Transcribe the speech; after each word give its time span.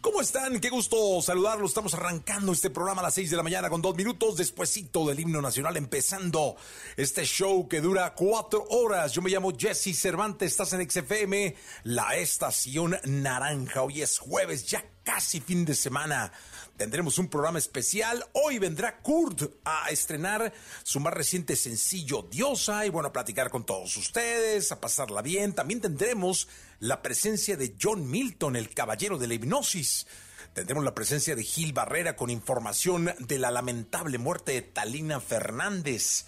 ¿Cómo 0.00 0.20
están? 0.20 0.60
Qué 0.60 0.70
gusto 0.70 1.20
saludarlos. 1.22 1.70
Estamos 1.70 1.94
arrancando 1.94 2.52
este 2.52 2.70
programa 2.70 3.00
a 3.00 3.04
las 3.04 3.14
6 3.14 3.30
de 3.30 3.36
la 3.36 3.42
mañana 3.42 3.70
con 3.70 3.82
dos 3.82 3.96
minutos 3.96 4.36
despuesito 4.36 5.06
del 5.06 5.20
himno 5.20 5.40
nacional, 5.40 5.76
empezando 5.76 6.56
este 6.96 7.24
show 7.24 7.68
que 7.68 7.80
dura 7.80 8.14
cuatro 8.14 8.64
horas. 8.70 9.12
Yo 9.12 9.22
me 9.22 9.30
llamo 9.30 9.52
Jesse 9.56 9.98
Cervantes, 9.98 10.52
estás 10.52 10.72
en 10.72 10.88
XFM, 10.88 11.54
la 11.84 12.16
estación 12.16 12.98
naranja. 13.04 13.82
Hoy 13.82 14.02
es 14.02 14.18
jueves, 14.18 14.66
ya 14.66 14.84
casi 15.04 15.40
fin 15.40 15.64
de 15.64 15.74
semana. 15.74 16.32
Tendremos 16.76 17.18
un 17.18 17.28
programa 17.28 17.58
especial. 17.58 18.24
Hoy 18.32 18.58
vendrá 18.58 18.98
Kurt 18.98 19.42
a 19.64 19.88
estrenar 19.88 20.52
su 20.82 21.00
más 21.00 21.14
reciente 21.14 21.56
sencillo 21.56 22.22
Diosa 22.30 22.84
y 22.84 22.90
bueno, 22.90 23.08
a 23.08 23.12
platicar 23.12 23.50
con 23.50 23.64
todos 23.64 23.96
ustedes, 23.96 24.70
a 24.72 24.80
pasarla 24.80 25.22
bien. 25.22 25.54
También 25.54 25.80
tendremos 25.80 26.48
la 26.80 27.02
presencia 27.02 27.56
de 27.56 27.74
John 27.80 28.10
Milton, 28.10 28.56
el 28.56 28.70
caballero 28.74 29.18
de 29.18 29.26
la 29.26 29.34
hipnosis. 29.34 30.06
Tendremos 30.52 30.84
la 30.84 30.94
presencia 30.94 31.36
de 31.36 31.42
Gil 31.42 31.72
Barrera 31.72 32.16
con 32.16 32.30
información 32.30 33.14
de 33.18 33.38
la 33.38 33.50
lamentable 33.50 34.18
muerte 34.18 34.52
de 34.52 34.62
Talina 34.62 35.20
Fernández. 35.20 36.26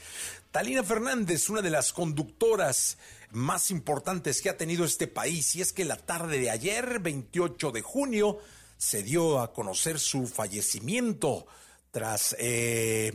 Talina 0.51 0.83
Fernández, 0.83 1.49
una 1.49 1.63
de 1.63 1.71
las 1.71 1.93
conductoras 1.93 2.99
más 3.31 3.71
importantes 3.71 4.41
que 4.41 4.51
ha 4.51 4.57
tenido 4.57 4.85
este 4.85 5.07
país, 5.07 5.55
y 5.57 5.61
es 5.61 5.73
que 5.73 5.85
la 5.85 5.97
tarde 5.97 6.39
de 6.39 6.51
ayer, 6.51 6.99
28 7.01 7.71
de 7.71 7.83
junio, 7.83 8.39
se 8.77 9.03
dio 9.03 9.41
a 9.41 9.53
conocer 9.53 9.99
su 9.99 10.27
fallecimiento 10.27 11.47
tras 11.91 12.37
eh, 12.39 13.13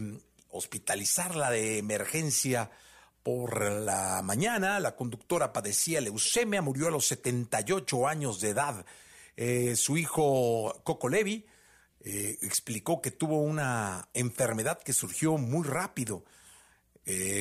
hospitalizarla 0.50 1.50
de 1.52 1.78
emergencia 1.80 2.72
por 3.24 3.72
la 3.72 4.22
mañana. 4.22 4.80
La 4.80 4.96
conductora 4.96 5.54
padecía 5.54 6.02
leucemia, 6.02 6.62
murió 6.62 6.88
a 6.88 6.92
los 6.92 7.08
78 7.08 8.08
años 8.08 8.40
de 8.40 8.50
edad. 8.50 8.86
Eh, 9.36 9.76
su 9.76 9.98
hijo 9.98 10.82
Coco 10.84 11.10
Levi 11.10 11.46
eh, 12.02 12.38
explicó 12.42 13.02
que 13.02 13.12
tuvo 13.12 13.42
una 13.42 14.10
enfermedad 14.14 14.80
que 14.84 14.94
surgió 14.94 15.38
muy 15.38 15.68
rápido. 15.68 16.26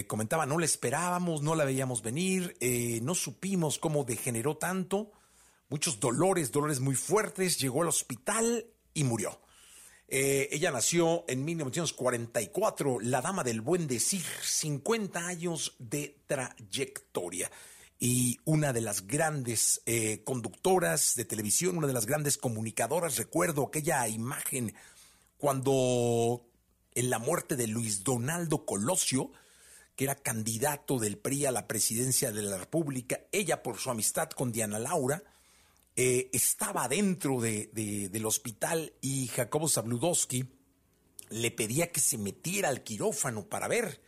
comentaba, 0.09 0.47
no 0.47 0.59
la 0.59 0.65
esperábamos, 0.65 1.43
no 1.43 1.55
la 1.55 1.65
veíamos 1.65 2.03
venir, 2.03 2.57
no 3.03 3.15
supimos 3.15 3.79
cómo 3.79 4.05
degeneró 4.05 4.57
tanto 4.57 5.13
muchos 5.73 5.99
dolores, 5.99 6.53
dolores 6.53 6.81
muy 6.81 6.95
fuertes, 6.95 7.59
llegó 7.59 7.81
al 7.81 7.89
hospital 7.89 8.67
y 8.93 9.05
murió. 9.05 9.41
Eh, 10.09 10.49
ella 10.53 10.71
nació 10.71 11.25
en 11.29 11.45
1944, 11.45 13.01
la 13.01 13.23
dama 13.23 13.45
del 13.45 13.61
buen 13.61 13.87
decir, 13.87 14.25
50 14.43 15.27
años 15.27 15.75
de 15.79 16.19
trayectoria 16.27 17.51
y 17.99 18.41
una 18.45 18.73
de 18.73 18.81
las 18.81 19.07
grandes 19.07 19.81
eh, 19.87 20.23
conductoras 20.25 21.15
de 21.15 21.25
televisión, 21.25 21.79
una 21.79 21.87
de 21.87 21.93
las 21.93 22.07
grandes 22.07 22.37
comunicadoras. 22.37 23.17
Recuerdo 23.17 23.67
aquella 23.67 24.09
imagen 24.09 24.75
cuando 25.39 26.45
en 26.95 27.11
la 27.11 27.19
muerte 27.19 27.57
de 27.57 27.69
Luis 27.69 28.05
Donaldo 28.05 28.67
Colosio, 28.67 29.31
que 29.97 30.05
era 30.05 30.15
candidato 30.15 30.99
del 30.99 31.17
PRI 31.17 31.47
a 31.47 31.53
la 31.53 31.69
presidencia 31.69 32.33
de 32.33 32.43
la 32.43 32.59
República, 32.59 33.21
ella 33.31 33.63
por 33.63 33.79
su 33.79 33.91
amistad 33.91 34.31
con 34.31 34.53
Diana 34.53 34.79
Laura, 34.79 35.23
eh, 35.95 36.31
estaba 36.33 36.89
dentro 36.89 37.41
de, 37.41 37.69
del 38.11 38.25
hospital 38.25 38.95
y 39.03 39.27
Jacobo 39.29 39.69
Zabludowski 39.69 40.45
le 41.29 41.51
pedía 41.51 41.93
que 41.93 42.01
se 42.01 42.19
metiera 42.19 42.69
al 42.69 42.83
quirófano 42.83 43.49
para 43.49 43.69
ver. 43.69 44.01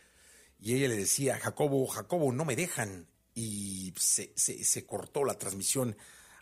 Y 0.60 0.74
ella 0.74 0.88
le 0.88 0.96
decía, 0.96 1.38
Jacobo, 1.38 1.86
Jacobo, 1.86 2.32
no 2.32 2.44
me 2.44 2.56
dejan. 2.56 3.08
Y 3.34 3.92
se, 3.98 4.32
se, 4.36 4.86
cortó 4.86 5.24
la 5.24 5.36
transmisión, 5.36 5.96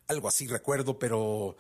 algo 0.07 0.29
así 0.29 0.47
recuerdo, 0.47 0.99
pero 0.99 1.57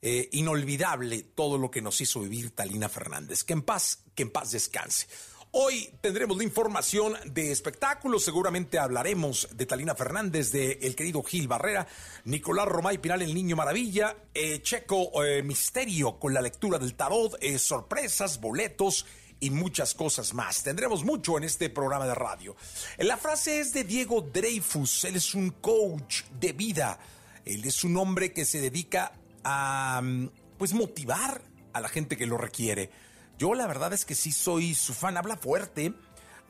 eh, 0.00 0.28
inolvidable 0.32 1.22
todo 1.22 1.58
lo 1.58 1.70
que 1.70 1.82
nos 1.82 2.00
hizo 2.00 2.20
vivir 2.20 2.52
Talina 2.52 2.88
Fernández. 2.88 3.44
Que 3.44 3.54
en 3.54 3.62
paz, 3.62 4.04
que 4.14 4.22
en 4.22 4.30
paz 4.30 4.52
descanse. 4.52 5.08
Hoy 5.50 5.88
tendremos 6.02 6.36
la 6.36 6.44
información 6.44 7.14
de 7.24 7.50
espectáculos. 7.50 8.22
Seguramente 8.22 8.78
hablaremos 8.78 9.48
de 9.54 9.64
Talina 9.64 9.94
Fernández, 9.94 10.52
de 10.52 10.78
el 10.82 10.94
querido 10.94 11.22
Gil 11.22 11.48
Barrera, 11.48 11.86
Nicolás 12.24 12.66
Romay 12.66 12.98
Pinal, 12.98 13.22
el 13.22 13.34
Niño 13.34 13.56
Maravilla, 13.56 14.14
eh, 14.34 14.60
Checo 14.60 15.24
eh, 15.24 15.42
Misterio 15.42 16.18
con 16.18 16.34
la 16.34 16.42
lectura 16.42 16.78
del 16.78 16.94
tarot, 16.94 17.38
eh, 17.40 17.58
sorpresas, 17.58 18.42
boletos 18.42 19.06
y 19.40 19.48
muchas 19.48 19.94
cosas 19.94 20.34
más. 20.34 20.62
Tendremos 20.62 21.02
mucho 21.02 21.38
en 21.38 21.44
este 21.44 21.70
programa 21.70 22.06
de 22.06 22.14
radio. 22.14 22.54
La 22.98 23.16
frase 23.16 23.60
es 23.60 23.72
de 23.72 23.84
Diego 23.84 24.20
Dreyfus. 24.20 25.04
Él 25.04 25.16
es 25.16 25.34
un 25.34 25.50
coach 25.50 26.24
de 26.38 26.52
vida. 26.52 26.98
Él 27.46 27.64
es 27.64 27.84
un 27.84 27.96
hombre 27.96 28.34
que 28.34 28.44
se 28.44 28.60
dedica 28.60 29.12
a 29.44 30.02
mm, 30.02 30.28
pues 30.58 30.74
motivar 30.74 31.40
a 31.72 31.80
la 31.80 31.88
gente 31.88 32.18
que 32.18 32.26
lo 32.26 32.36
requiere. 32.36 33.07
Yo 33.38 33.54
la 33.54 33.68
verdad 33.68 33.92
es 33.92 34.04
que 34.04 34.16
sí 34.16 34.32
soy 34.32 34.74
su 34.74 34.92
fan. 34.92 35.16
Habla 35.16 35.36
fuerte, 35.36 35.94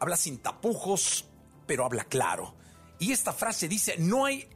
habla 0.00 0.16
sin 0.16 0.38
tapujos, 0.38 1.26
pero 1.66 1.84
habla 1.84 2.04
claro. 2.04 2.54
Y 2.99 3.12
esta 3.12 3.32
frase 3.32 3.69
dice, 3.69 3.97
no 3.99 4.25
hay, 4.25 4.49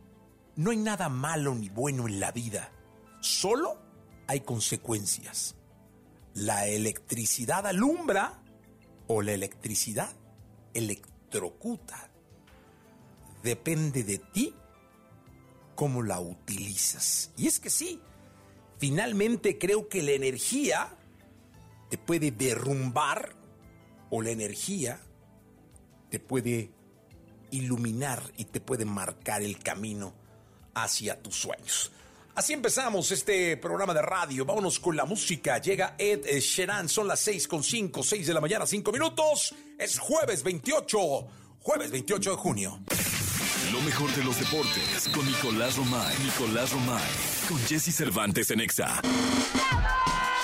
no 0.56 0.70
hay 0.70 0.78
nada 0.78 1.10
malo 1.10 1.54
ni 1.54 1.68
bueno 1.68 2.08
en 2.08 2.18
la 2.18 2.32
vida, 2.32 2.72
solo 3.20 3.78
hay 4.26 4.40
consecuencias. 4.40 5.54
La 6.34 6.66
electricidad 6.66 7.66
alumbra 7.66 8.42
o 9.06 9.20
la 9.20 9.32
electricidad 9.32 10.10
electrocuta. 10.72 12.10
Depende 13.42 14.04
de 14.04 14.18
ti 14.18 14.54
cómo 15.74 16.02
la 16.02 16.18
utilizas. 16.18 17.30
Y 17.36 17.46
es 17.46 17.60
que 17.60 17.68
sí, 17.68 18.00
finalmente 18.78 19.58
creo 19.58 19.88
que 19.88 20.02
la 20.02 20.12
energía 20.12 20.96
te 21.92 21.98
puede 21.98 22.30
derrumbar 22.30 23.36
o 24.08 24.22
la 24.22 24.30
energía 24.30 24.98
te 26.08 26.18
puede 26.18 26.70
iluminar 27.50 28.32
y 28.38 28.46
te 28.46 28.62
puede 28.62 28.86
marcar 28.86 29.42
el 29.42 29.58
camino 29.58 30.14
hacia 30.72 31.22
tus 31.22 31.36
sueños. 31.36 31.92
Así 32.34 32.54
empezamos 32.54 33.10
este 33.10 33.58
programa 33.58 33.92
de 33.92 34.00
radio. 34.00 34.46
Vámonos 34.46 34.80
con 34.80 34.96
la 34.96 35.04
música. 35.04 35.58
Llega 35.58 35.94
Ed 35.98 36.24
Sheeran. 36.24 36.88
Son 36.88 37.06
las 37.06 37.20
6 37.20 37.46
con 37.46 37.62
5, 37.62 38.02
6 38.02 38.26
de 38.26 38.32
la 38.32 38.40
mañana, 38.40 38.64
5 38.64 38.90
minutos. 38.90 39.54
Es 39.78 39.98
jueves 39.98 40.42
28, 40.42 40.98
jueves 41.60 41.90
28 41.90 42.30
de 42.30 42.36
junio. 42.36 42.80
Lo 43.70 43.82
mejor 43.82 44.10
de 44.16 44.24
los 44.24 44.38
deportes 44.38 45.10
con 45.14 45.26
Nicolás 45.26 45.76
Romay. 45.76 46.16
Nicolás 46.24 46.72
Romay. 46.72 47.10
Con 47.46 47.58
Jesse 47.66 47.94
Cervantes 47.94 48.50
en 48.50 48.60
Exa. 48.62 49.02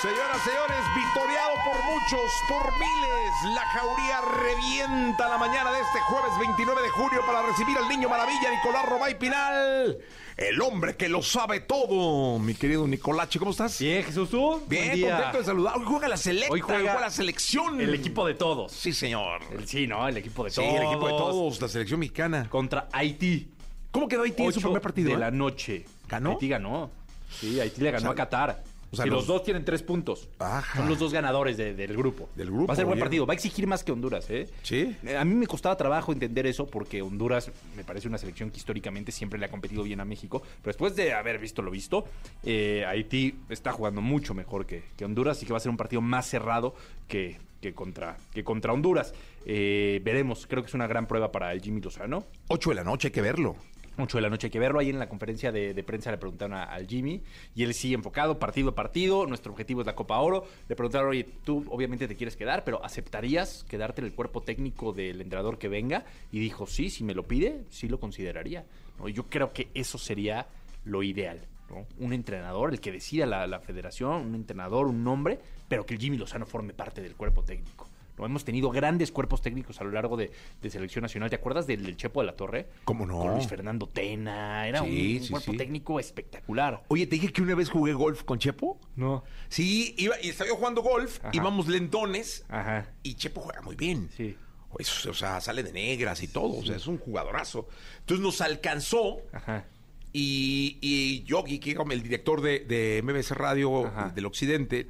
Señoras, 0.01 0.41
señores, 0.45 0.79
victoriado 0.95 1.55
por 1.65 1.83
muchos, 1.83 2.31
por 2.47 2.71
miles, 2.79 3.53
la 3.53 3.65
jauría 3.65 4.21
revienta 4.21 5.27
la 5.27 5.37
mañana 5.37 5.73
de 5.73 5.81
este 5.81 5.99
jueves 5.99 6.31
29 6.39 6.81
de 6.83 6.89
junio 6.89 7.19
para 7.27 7.41
recibir 7.41 7.77
al 7.77 7.89
niño 7.89 8.07
maravilla 8.07 8.49
Nicolás 8.49 8.85
Robay 8.87 9.19
Pinal. 9.19 9.97
El 10.37 10.61
hombre 10.61 10.95
que 10.95 11.09
lo 11.09 11.21
sabe 11.21 11.59
todo, 11.59 12.39
mi 12.39 12.55
querido 12.55 12.87
Nicolache, 12.87 13.39
¿cómo 13.39 13.51
estás? 13.51 13.77
Bien, 13.77 14.01
Jesús, 14.05 14.29
¿tú? 14.29 14.61
Bien, 14.69 15.01
contento 15.01 15.37
de 15.39 15.43
saludar. 15.43 15.77
Hoy 15.77 15.83
juega 15.85 16.07
la 16.07 16.15
selecta, 16.15 16.53
Hoy 16.53 16.61
juega, 16.61 17.01
la 17.01 17.09
selección. 17.09 17.81
El 17.81 17.93
equipo 17.93 18.25
de 18.25 18.35
todos. 18.35 18.71
Sí, 18.71 18.93
señor. 18.93 19.41
sí, 19.65 19.85
¿no? 19.85 20.07
El 20.07 20.15
equipo 20.15 20.45
de 20.45 20.51
todos. 20.51 20.69
Sí, 20.69 20.75
el 20.77 20.83
equipo 20.83 21.07
de 21.07 21.13
todos, 21.13 21.61
la 21.61 21.67
selección 21.67 21.99
mexicana. 21.99 22.47
Contra 22.49 22.87
Haití. 22.93 23.51
¿Cómo 23.91 24.07
quedó 24.07 24.23
Haití 24.23 24.43
en 24.43 24.53
su 24.53 24.61
primer 24.61 24.81
partido? 24.81 25.09
de 25.09 25.15
eh? 25.15 25.19
la 25.19 25.29
noche. 25.31 25.85
¿Ganó? 26.07 26.31
Haití 26.31 26.47
ganó. 26.47 26.89
Sí, 27.29 27.59
Haití 27.59 27.81
le 27.81 27.91
ganó 27.91 28.11
a 28.11 28.15
Qatar. 28.15 28.63
O 28.91 28.95
sea, 28.95 29.05
los... 29.05 29.15
los- 29.17 29.27
dos 29.27 29.43
tienen 29.43 29.63
tres 29.65 29.83
puntos. 29.83 30.29
Ajá. 30.39 30.79
Son 30.79 30.89
los 30.89 30.97
dos 30.99 31.13
ganadores 31.13 31.57
de- 31.57 31.73
del 31.75 31.95
grupo. 31.95 32.29
Del 32.35 32.47
grupo, 32.47 32.67
Va 32.67 32.73
a 32.73 32.75
ser 32.75 32.85
buen 32.85 32.95
bien. 32.97 33.03
partido. 33.05 33.25
Va 33.25 33.33
a 33.33 33.35
exigir 33.35 33.67
más 33.67 33.83
que 33.83 33.91
Honduras, 33.91 34.29
¿eh? 34.29 34.47
Sí. 34.63 34.95
Eh, 35.05 35.15
A 35.17 35.23
mí 35.25 35.35
me 35.35 35.45
costaba 35.47 35.75
trabajo 35.77 36.11
entender 36.11 36.47
eso 36.47 36.65
porque 36.67 37.01
Honduras 37.01 37.51
me 37.77 37.83
parece 37.83 38.07
una 38.07 38.17
selección 38.17 38.49
que 38.51 38.57
históricamente 38.57 39.11
siempre 39.11 39.39
le 39.39 39.45
ha 39.45 39.49
competido 39.49 39.83
bien 39.83 39.99
a 39.99 40.05
México. 40.05 40.41
Pero 40.41 40.69
después 40.71 40.95
de 40.95 41.13
haber 41.13 41.37
visto 41.39 41.61
lo 41.61 41.71
visto, 41.71 42.05
eh, 42.43 42.83
Haití 42.87 43.35
está 43.49 43.71
jugando 43.71 44.01
mucho 44.01 44.33
mejor 44.33 44.65
que, 44.65 44.83
que 44.97 45.05
Honduras 45.05 45.41
y 45.43 45.45
que 45.45 45.53
va 45.53 45.57
a 45.57 45.61
ser 45.61 45.69
un 45.69 45.77
partido 45.77 46.01
más 46.01 46.25
cerrado 46.27 46.73
que, 47.07 47.37
que 47.61 47.73
contra, 47.73 48.17
que 48.33 48.43
contra 48.43 48.73
Honduras. 48.73 49.13
Eh, 49.45 50.01
veremos. 50.03 50.45
Creo 50.47 50.63
que 50.63 50.67
es 50.67 50.73
una 50.73 50.87
gran 50.87 51.07
prueba 51.07 51.31
para 51.31 51.53
el 51.53 51.61
Jimmy 51.61 51.79
Lozano. 51.81 52.25
8 52.49 52.69
de 52.71 52.75
la 52.75 52.83
noche, 52.83 53.07
hay 53.07 53.11
que 53.11 53.21
verlo. 53.21 53.55
8 54.01 54.17
de 54.17 54.21
la 54.21 54.29
noche 54.29 54.47
hay 54.47 54.51
que 54.51 54.59
verlo. 54.59 54.79
Ahí 54.79 54.89
en 54.89 54.99
la 54.99 55.09
conferencia 55.09 55.51
de, 55.51 55.83
prensa 55.83 56.11
le 56.11 56.17
preguntaron 56.17 56.53
a- 56.57 56.63
al 56.63 56.87
Jimmy 56.87 57.21
y 57.55 57.63
él 57.63 57.73
sigue 57.73 57.95
enfocado 57.95 58.39
partido 58.39 58.69
a 58.69 58.75
partido. 58.75 59.25
Nuestro 59.25 59.51
objetivo 59.51 59.81
es 59.81 59.87
la 59.87 59.95
Copa 59.95 60.19
Oro. 60.19 60.45
Le 60.67 60.75
preguntaron, 60.75 61.09
oye, 61.09 61.25
tú 61.43 61.65
obviamente 61.69 62.07
te 62.07 62.15
quieres 62.15 62.35
quedar, 62.35 62.63
pero 62.63 62.83
¿aceptarías 62.83 63.65
quedarte 63.69 64.01
en 64.01 64.07
el 64.07 64.13
cuerpo 64.13 64.41
técnico 64.41 64.93
del 64.93 65.21
entrenador 65.21 65.57
que 65.57 65.67
venga? 65.67 66.05
Y 66.31 66.39
dijo, 66.39 66.65
sí, 66.67 66.89
si 66.89 67.03
me 67.03 67.13
lo 67.13 67.27
pide, 67.27 67.63
sí 67.69 67.87
lo 67.87 67.99
consideraría. 67.99 68.65
¿no? 68.99 69.07
Yo 69.09 69.23
creo 69.29 69.51
que 69.53 69.69
eso 69.73 69.97
sería 69.97 70.47
lo 70.85 71.03
ideal. 71.03 71.39
¿no? 71.69 71.85
Un 71.99 72.13
entrenador, 72.13 72.71
el 72.71 72.79
que 72.79 72.91
decida 72.91 73.25
la, 73.25 73.45
la 73.47 73.59
federación, 73.59 74.27
un 74.27 74.35
entrenador, 74.35 74.87
un 74.87 75.03
nombre, 75.03 75.39
pero 75.67 75.85
que 75.85 75.93
el 75.95 75.99
Jimmy 75.99 76.17
Lozano 76.17 76.45
forme 76.45 76.73
parte 76.73 77.01
del 77.01 77.15
cuerpo 77.15 77.43
técnico. 77.43 77.88
¿No? 78.19 78.25
Hemos 78.25 78.45
tenido 78.45 78.69
grandes 78.69 79.11
cuerpos 79.11 79.41
técnicos 79.41 79.79
a 79.81 79.83
lo 79.83 79.91
largo 79.91 80.17
de, 80.17 80.31
de 80.61 80.69
selección 80.69 81.01
nacional. 81.01 81.29
¿Te 81.29 81.37
acuerdas 81.37 81.65
del, 81.65 81.83
del 81.83 81.97
Chepo 81.97 82.19
de 82.21 82.27
la 82.27 82.35
Torre? 82.35 82.67
¿Cómo 82.83 83.05
no? 83.05 83.19
Con 83.19 83.33
Luis 83.33 83.47
Fernando 83.47 83.87
Tena. 83.87 84.67
Era 84.67 84.81
un- 84.83 84.89
Sí, 84.89 85.17
un, 85.17 85.23
sí, 85.23 85.31
cuerpo 85.31 85.51
sí. 85.53 85.57
técnico 85.57 85.99
espectacular. 85.99 86.83
Oye, 86.89 87.07
te 87.07 87.15
dije 87.15 87.31
que 87.31 87.41
una 87.41 87.55
vez 87.55 87.69
jugué 87.69 87.93
golf 87.93 88.23
con 88.23 88.37
Chepo. 88.37 88.79
No. 88.95 89.23
Sí, 89.47 89.95
iba, 89.97 90.15
y 90.21 90.29
estaba 90.29 90.49
yo 90.49 90.55
jugando 90.57 90.81
golf, 90.81 91.19
Ajá. 91.19 91.29
íbamos 91.33 91.67
lentones 91.67 92.45
Ajá. 92.49 92.91
y 93.01 93.15
Chepo 93.15 93.41
juega 93.41 93.61
muy 93.61 93.75
bien. 93.75 94.09
Sí. 94.15 94.35
Pues, 94.71 95.05
o 95.07 95.13
sea, 95.15 95.41
sale 95.41 95.63
de 95.63 95.71
negras 95.73 96.21
y 96.21 96.27
todo, 96.27 96.59
o 96.59 96.63
sea, 96.63 96.75
es 96.75 96.85
un 96.85 96.99
jugadorazo. 96.99 97.67
Entonces 98.01 98.23
nos 98.23 98.39
alcanzó 98.41 99.17
Ajá. 99.33 99.65
y, 100.13 100.77
y 100.81 101.23
Yogi, 101.23 101.57
que 101.57 101.71
era 101.71 101.83
el 101.89 102.03
director 102.03 102.41
de, 102.41 102.59
de 102.59 103.01
MBC 103.03 103.31
Radio 103.31 103.87
Ajá. 103.87 104.09
del 104.09 104.27
Occidente, 104.27 104.87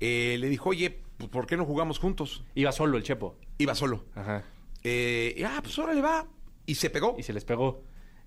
eh, 0.00 0.36
le 0.40 0.48
dijo, 0.48 0.70
oye, 0.70 1.01
pues, 1.22 1.30
¿por 1.32 1.46
qué 1.46 1.56
no 1.56 1.64
jugamos 1.64 1.98
juntos? 1.98 2.44
Iba 2.54 2.72
solo 2.72 2.96
el 2.96 3.02
Chepo. 3.02 3.36
Iba 3.58 3.74
solo. 3.74 4.04
Ajá. 4.14 4.44
Eh, 4.82 5.34
y, 5.36 5.42
ah, 5.44 5.60
pues 5.62 5.78
órale, 5.78 6.00
va. 6.00 6.26
Y 6.66 6.74
se 6.74 6.90
pegó. 6.90 7.16
Y 7.18 7.22
se 7.22 7.32
les 7.32 7.44
pegó. 7.44 7.82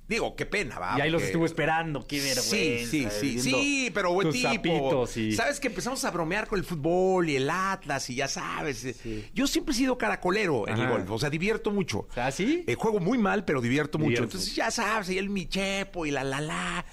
Digo, 0.07 0.35
qué 0.35 0.45
pena, 0.45 0.77
va. 0.77 0.93
y 0.99 1.01
ahí 1.01 1.09
los 1.09 1.23
estuvo 1.23 1.47
esperando. 1.47 2.05
Qué 2.05 2.17
vergüenza. 2.17 2.45
Sí, 2.51 2.85
sí, 2.85 3.07
sí, 3.09 3.25
viendo 3.39 3.43
sí, 3.43 3.91
pero 3.91 4.13
buen 4.13 4.29
tipo. 4.29 5.07
y- 5.15 5.31
Sabes 5.31 5.59
que 5.59 5.67
empezamos 5.67 6.05
a 6.05 6.11
bromear 6.11 6.47
con 6.47 6.59
el 6.59 6.63
fútbol 6.65 7.27
y 7.27 7.37
el 7.37 7.49
Atlas 7.49 8.07
y 8.11 8.15
ya 8.15 8.27
sabes. 8.27 8.85
eh, 8.85 9.29
Yo 9.33 9.47
siempre 9.47 9.73
he 9.73 9.77
sido 9.77 9.97
caracolero 9.97 10.67
en 10.67 10.75
el 10.75 10.81
Ajá. 10.81 10.91
golf, 10.91 11.09
o 11.09 11.17
sea, 11.17 11.31
divierto 11.31 11.71
mucho. 11.71 12.07
Sea, 12.13 12.31
¿sí? 12.31 12.63
Eh, 12.67 12.75
juego 12.75 12.99
muy 12.99 13.17
mal, 13.17 13.45
pero 13.45 13.61
divierto 13.61 13.97
mucho. 13.97 14.21
Entonces, 14.23 14.55
ya 14.55 14.69
sabes, 14.69 15.09
y 15.09 15.17
él 15.17 15.29
mi 15.31 15.47
chepo 15.47 16.05
y 16.05 16.11
la 16.11 16.23
la 16.23 16.39
la. 16.39 16.85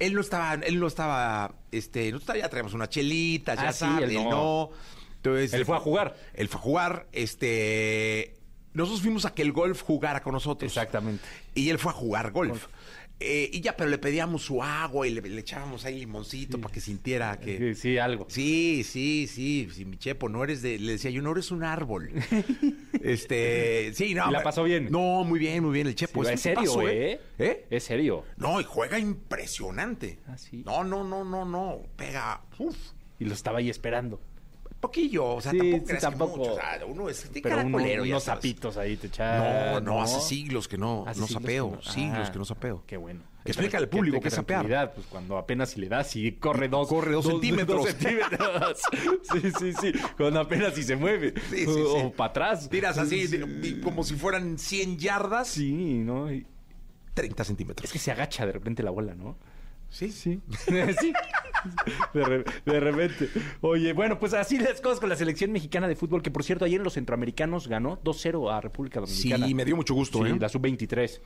Él 0.00 0.12
no 0.14 0.20
estaba, 0.20 0.54
él 0.54 0.80
no 0.80 0.88
estaba, 0.88 1.54
este, 1.70 2.10
nosotros 2.10 2.36
ya 2.38 2.48
traíamos 2.48 2.74
unas 2.74 2.88
chelitas, 2.90 3.56
ya 3.60 3.68
Ah, 3.68 3.72
sí, 3.72 3.78
sabes, 3.78 4.10
él 4.10 4.16
él 4.16 4.24
no. 4.24 4.30
no. 4.30 4.70
Entonces, 5.30 5.54
Él 5.54 5.64
fue 5.64 5.76
a 5.76 5.80
jugar. 5.80 6.16
Él 6.34 6.48
fue 6.48 6.60
a 6.60 6.62
jugar, 6.62 7.06
este, 7.12 8.36
nosotros 8.76 9.00
fuimos 9.00 9.24
a 9.24 9.34
que 9.34 9.40
el 9.40 9.52
golf 9.52 9.80
jugara 9.80 10.22
con 10.22 10.34
nosotros. 10.34 10.70
Exactamente. 10.70 11.24
Y 11.54 11.70
él 11.70 11.78
fue 11.78 11.92
a 11.92 11.94
jugar 11.94 12.30
golf. 12.30 12.66
Eh, 13.18 13.48
y 13.50 13.62
ya, 13.62 13.74
pero 13.74 13.88
le 13.88 13.96
pedíamos 13.96 14.42
su 14.42 14.62
agua 14.62 15.06
y 15.06 15.10
le, 15.10 15.22
le 15.22 15.40
echábamos 15.40 15.86
ahí 15.86 15.98
limoncito 15.98 16.60
para 16.60 16.74
que 16.74 16.82
sintiera 16.82 17.40
que... 17.40 17.56
Sí, 17.56 17.74
sí, 17.74 17.98
algo. 17.98 18.26
Sí, 18.28 18.84
sí, 18.84 19.26
sí, 19.26 19.68
sí, 19.72 19.86
mi 19.86 19.96
chepo, 19.96 20.28
no 20.28 20.44
eres 20.44 20.60
de... 20.60 20.78
Le 20.78 20.92
decía 20.92 21.10
yo, 21.10 21.22
no 21.22 21.32
eres 21.32 21.50
un 21.50 21.64
árbol. 21.64 22.10
este, 23.02 23.94
sí, 23.94 24.12
no. 24.12 24.28
¿Y 24.28 24.32
la 24.32 24.42
pasó 24.42 24.62
bien? 24.64 24.88
No, 24.90 25.24
muy 25.24 25.38
bien, 25.38 25.64
muy 25.64 25.72
bien, 25.72 25.86
el 25.86 25.94
chepo. 25.94 26.22
Sí, 26.26 26.34
es 26.34 26.40
serio, 26.42 26.60
tipazo, 26.60 26.88
¿eh? 26.88 27.18
¿Eh? 27.38 27.66
Es 27.70 27.84
serio. 27.84 28.24
No, 28.36 28.60
y 28.60 28.64
juega 28.64 28.98
impresionante. 28.98 30.18
Ah, 30.26 30.36
sí. 30.36 30.62
No, 30.66 30.84
no, 30.84 31.02
no, 31.02 31.24
no, 31.24 31.46
no, 31.46 31.82
pega, 31.96 32.42
uf, 32.58 32.76
Y 33.18 33.24
lo 33.24 33.32
estaba 33.32 33.60
ahí 33.60 33.70
esperando. 33.70 34.20
Poquillo, 34.80 35.34
o 35.36 35.40
sea, 35.40 35.52
Sí, 35.52 35.58
tampoco 35.58 35.86
sí, 35.88 35.96
tampoco. 36.00 36.36
mucho, 36.38 36.52
o 36.52 36.56
sea, 36.56 36.78
uno 36.86 37.08
es 37.08 37.30
Pero 37.42 37.60
uno- 37.66 37.78
unos 38.02 38.24
zapitos 38.24 38.76
ahí 38.76 38.96
te 38.96 39.08
No, 39.08 39.14
echan. 39.14 39.84
no, 39.84 40.02
hace 40.02 40.20
siglos 40.20 40.68
que 40.68 40.78
no, 40.78 41.04
Hace 41.06 41.20
no 41.20 41.26
siglos 41.26 41.42
sapeo, 41.42 41.70
que 41.70 41.76
no. 41.76 41.82
siglos 41.92 42.28
Ah, 42.28 42.32
que 42.32 42.38
no 42.38 42.44
sapeo. 42.44 42.82
Qué 42.86 42.96
bueno. 42.96 43.20
Explícale 43.44 43.84
al 43.84 43.88
público 43.88 44.20
qué 44.20 44.26
es 44.28 44.34
sapear. 44.34 44.92
Pues 44.92 45.06
cuando 45.06 45.38
apenas 45.38 45.70
si 45.70 45.80
le 45.80 45.88
das 45.88 46.14
y 46.16 46.32
corre 46.32 46.68
dos, 46.68 46.88
Corre 46.88 47.12
dos 47.12 47.26
centímetros. 47.26 47.78
dos 47.84 47.88
centímetros. 47.94 48.80
sí, 49.32 49.52
sí, 49.58 49.72
sí. 49.80 49.92
Cuando 50.16 50.40
apenas 50.40 50.74
si 50.74 50.82
se 50.82 50.96
mueve. 50.96 51.32
Sí, 51.50 51.64
sí, 51.64 51.66
o, 51.68 52.10
para 52.12 52.30
atrás. 52.30 52.68
Tiras 52.68 52.98
así, 52.98 53.28
como 53.84 54.02
si 54.02 54.14
fueran 54.16 54.58
100 54.58 54.98
yardas, 54.98 55.48
Sí, 55.48 55.72
¿no? 55.72 56.32
Y- 56.32 56.44
30 57.14 57.44
centímetros. 57.44 57.84
Es 57.84 57.92
que 57.92 57.98
se 58.00 58.10
agacha 58.10 58.44
de 58.44 58.52
repente 58.52 58.82
la 58.82 58.90
bola, 58.90 59.14
¿no? 59.14 59.38
sí, 59.88 60.10
Sí. 60.10 60.40
sí. 61.00 61.12
De, 62.14 62.24
re- 62.24 62.44
de 62.64 62.80
repente. 62.80 63.28
Oye, 63.60 63.92
bueno, 63.92 64.18
pues 64.18 64.34
así 64.34 64.58
las 64.58 64.80
cosas 64.80 65.00
con 65.00 65.08
la 65.08 65.16
selección 65.16 65.52
mexicana 65.52 65.88
de 65.88 65.96
fútbol, 65.96 66.22
que 66.22 66.30
por 66.30 66.44
cierto, 66.44 66.64
ayer 66.64 66.78
en 66.80 66.84
los 66.84 66.94
centroamericanos 66.94 67.68
ganó 67.68 68.00
2-0 68.02 68.52
a 68.52 68.60
República 68.60 69.00
Sí, 69.06 69.30
Dominicana. 69.30 69.54
me 69.56 69.64
dio 69.64 69.76
mucho 69.76 69.94
gusto, 69.94 70.24
Sí, 70.24 70.30
¿eh? 70.32 70.36
la 70.40 70.48
sub-23. 70.48 71.20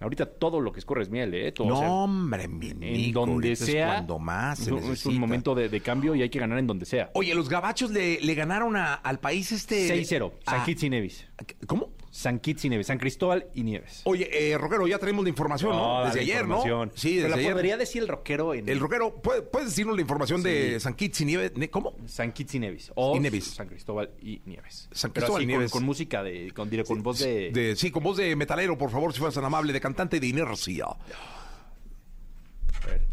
Ahorita 0.00 0.26
todo 0.26 0.60
lo 0.60 0.70
que 0.72 0.78
escorre 0.78 1.02
es 1.02 1.10
miel, 1.10 1.34
¿eh? 1.34 1.50
Todo, 1.50 1.74
o 1.74 1.76
sea, 1.78 1.88
No, 1.88 2.04
hombre, 2.04 2.46
mi 2.46 2.68
en 2.70 2.78
Nico, 2.78 3.26
donde 3.26 3.50
es 3.52 3.58
sea. 3.58 3.86
cuando 3.94 4.20
más 4.20 4.58
se 4.58 4.64
es 4.66 4.70
un- 4.70 4.78
es 4.78 4.84
necesita. 4.84 5.08
un 5.10 5.18
momento 5.18 5.54
de, 5.56 5.68
de 5.68 5.80
cambio 5.80 6.14
y 6.14 6.22
hay 6.22 6.28
que 6.30 6.38
ganar 6.38 6.56
en 6.58 6.68
donde 6.68 6.86
sea. 6.86 7.10
Oye, 7.14 7.34
los 7.34 7.48
gabachos 7.48 7.90
le, 7.90 8.20
le 8.20 8.34
ganaron 8.36 8.76
a- 8.76 8.94
al 8.94 9.18
país 9.18 9.50
este... 9.50 9.88
6-0, 9.88 10.30
San 10.46 10.64
Kitts 10.64 10.84
y 10.84 10.90
Nevis. 10.90 11.26
¿Cómo? 11.66 11.90
San 12.18 12.40
Kitts 12.40 12.64
y 12.64 12.68
Nevis, 12.68 12.88
San 12.88 12.98
Cristóbal 12.98 13.46
y 13.54 13.62
Nieves. 13.62 14.00
Oye, 14.02 14.28
eh, 14.50 14.58
Roquero, 14.58 14.88
ya 14.88 14.98
tenemos 14.98 15.22
la 15.22 15.28
información, 15.30 15.70
¿no? 15.70 15.78
Toda 15.78 16.04
Desde 16.06 16.16
la 16.16 16.22
ayer, 16.22 16.40
información. 16.40 16.88
¿no? 16.88 16.96
Sí, 16.96 17.08
Pero 17.10 17.22
desde 17.22 17.28
la 17.28 17.36
ayer. 17.36 17.52
podría 17.52 17.76
decir 17.76 18.02
el 18.02 18.08
rockero 18.08 18.54
en 18.54 18.68
El 18.68 18.80
Roquero, 18.80 19.14
¿puede- 19.14 19.42
¿puedes 19.42 19.68
decirnos 19.68 19.94
la 19.94 20.02
información 20.02 20.42
de 20.42 20.80
San 20.80 20.94
Kitts 20.94 21.20
y 21.20 21.24
Nieves? 21.26 21.52
¿Cómo? 21.70 21.94
San 22.06 22.32
Kitts 22.32 22.54
y 22.56 22.58
Nevis. 22.58 22.90
O 22.96 23.14
Y 23.16 23.20
Nevis. 23.20 23.44
San 23.54 23.68
Cristóbal 23.68 24.10
y 24.20 24.42
Nieves. 24.46 24.88
San 24.90 25.12
Pero 25.12 25.26
Cristóbal 25.26 25.42
así 25.42 25.44
y 25.44 25.46
con- 25.46 25.46
Nieves. 25.58 25.70
Con, 25.70 25.84
música 25.84 26.22
de. 26.24 26.50
Con, 26.52 26.68
diré, 26.68 26.82
con 26.82 27.04
voz 27.04 27.20
de. 27.20 27.52
De- 27.52 27.76
sí, 27.76 27.92
con 27.92 28.02
voz 28.02 28.16
de 28.16 28.34
metalero, 28.34 28.76
por 28.76 28.90
favor, 28.90 29.12
si 29.12 29.20
fueras 29.20 29.36
tan 29.36 29.44
amable, 29.44 29.72
de 29.72 29.80
cantante 29.80 30.18
de 30.18 30.26
inercia. 30.26 30.86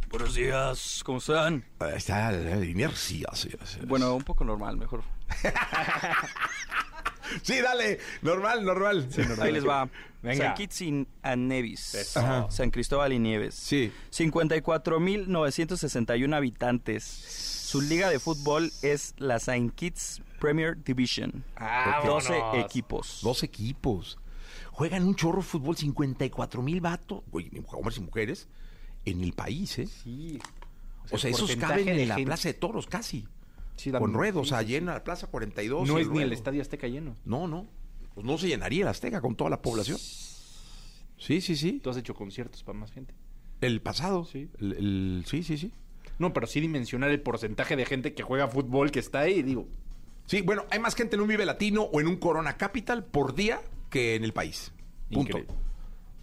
Buenos 0.09 0.33
días, 0.33 1.03
¿cómo 1.05 1.19
están? 1.19 1.63
Ahí 1.77 1.93
está, 1.97 2.31
inercia. 2.63 3.27
Sí, 3.33 3.51
sí. 3.65 3.79
Bueno, 3.85 4.15
un 4.15 4.23
poco 4.23 4.43
normal, 4.45 4.77
mejor. 4.77 5.03
Sí, 7.41 7.59
dale, 7.59 7.99
normal, 8.21 8.63
normal. 8.63 9.09
Ahí 9.41 9.51
les 9.51 9.67
va. 9.67 9.89
Venga. 10.21 10.45
San 10.45 10.53
Kitts 10.55 10.81
y 10.81 11.07
Nevis. 11.35 12.15
Ajá. 12.15 12.45
San 12.51 12.69
Cristóbal 12.69 13.13
y 13.13 13.19
Nieves. 13.19 13.55
Sí. 13.55 13.91
54.961 14.11 16.35
habitantes. 16.35 17.03
Su 17.03 17.81
liga 17.81 18.09
de 18.09 18.19
fútbol 18.19 18.71
es 18.83 19.15
la 19.17 19.39
Saint 19.39 19.73
Kitts 19.73 20.21
Premier 20.39 20.77
Division. 20.83 21.43
Vámonos. 21.59 22.27
12 22.27 22.59
equipos. 22.59 23.19
Dos 23.23 23.41
equipos. 23.43 24.19
Juegan 24.71 25.03
un 25.03 25.15
chorro 25.15 25.41
de 25.41 25.47
fútbol, 25.47 25.75
54 25.77 26.61
mil 26.61 26.79
vatos, 26.81 27.23
hombres 27.71 27.97
y 27.97 28.01
mujeres, 28.01 28.47
en 29.05 29.21
el 29.23 29.33
país, 29.33 29.79
¿eh? 29.79 29.87
Sí. 29.87 30.37
O 31.11 31.17
sea, 31.17 31.31
esos 31.31 31.55
caben 31.55 31.85
de 31.85 32.03
en 32.03 32.09
la 32.09 32.15
gente- 32.15 32.27
Plaza 32.27 32.49
de 32.49 32.53
Toros 32.55 32.85
casi. 32.87 33.25
Sí, 33.77 33.91
con 33.91 34.13
ruedos, 34.13 34.47
sí, 34.47 34.53
o 34.53 34.57
sea, 34.57 34.65
sí, 34.65 34.73
llena 34.73 34.93
la 34.93 35.03
Plaza 35.03 35.27
42. 35.27 35.87
No 35.87 35.97
es 35.97 36.07
ni 36.07 36.13
el 36.17 36.21
ruedo. 36.23 36.33
Estadio 36.33 36.61
Azteca 36.61 36.87
lleno. 36.87 37.15
No, 37.25 37.47
no. 37.47 37.67
Pues 38.13 38.25
no 38.25 38.37
se 38.37 38.47
llenaría 38.47 38.83
el 38.83 38.87
Azteca 38.87 39.19
con 39.21 39.35
toda 39.35 39.49
la 39.49 39.61
población. 39.61 39.97
Sí, 41.17 41.41
sí, 41.41 41.55
sí. 41.55 41.79
Tú 41.83 41.89
has 41.89 41.97
hecho 41.97 42.13
conciertos 42.13 42.63
para 42.63 42.77
más 42.77 42.91
gente. 42.91 43.13
El 43.61 43.81
pasado. 43.81 44.25
Sí. 44.25 44.49
El, 44.59 44.73
el- 44.73 45.23
sí, 45.27 45.43
sí, 45.43 45.57
sí. 45.57 45.71
No, 46.19 46.33
pero 46.33 46.47
sí 46.47 46.61
dimensionar 46.61 47.09
el 47.11 47.21
porcentaje 47.21 47.75
de 47.75 47.85
gente 47.85 48.13
que 48.13 48.23
juega 48.23 48.47
fútbol 48.47 48.91
que 48.91 48.99
está 48.99 49.19
ahí, 49.19 49.43
digo. 49.43 49.67
Sí, 50.27 50.41
bueno, 50.41 50.65
hay 50.71 50.79
más 50.79 50.95
gente 50.95 51.15
en 51.15 51.21
un 51.21 51.27
Vive 51.27 51.45
Latino 51.45 51.83
o 51.83 51.99
en 51.99 52.07
un 52.07 52.15
Corona 52.17 52.57
Capital 52.57 53.03
por 53.03 53.35
día 53.35 53.61
que 53.89 54.15
en 54.15 54.23
el 54.23 54.33
país. 54.33 54.71
Punto. 55.11 55.37
Increíble. 55.39 55.53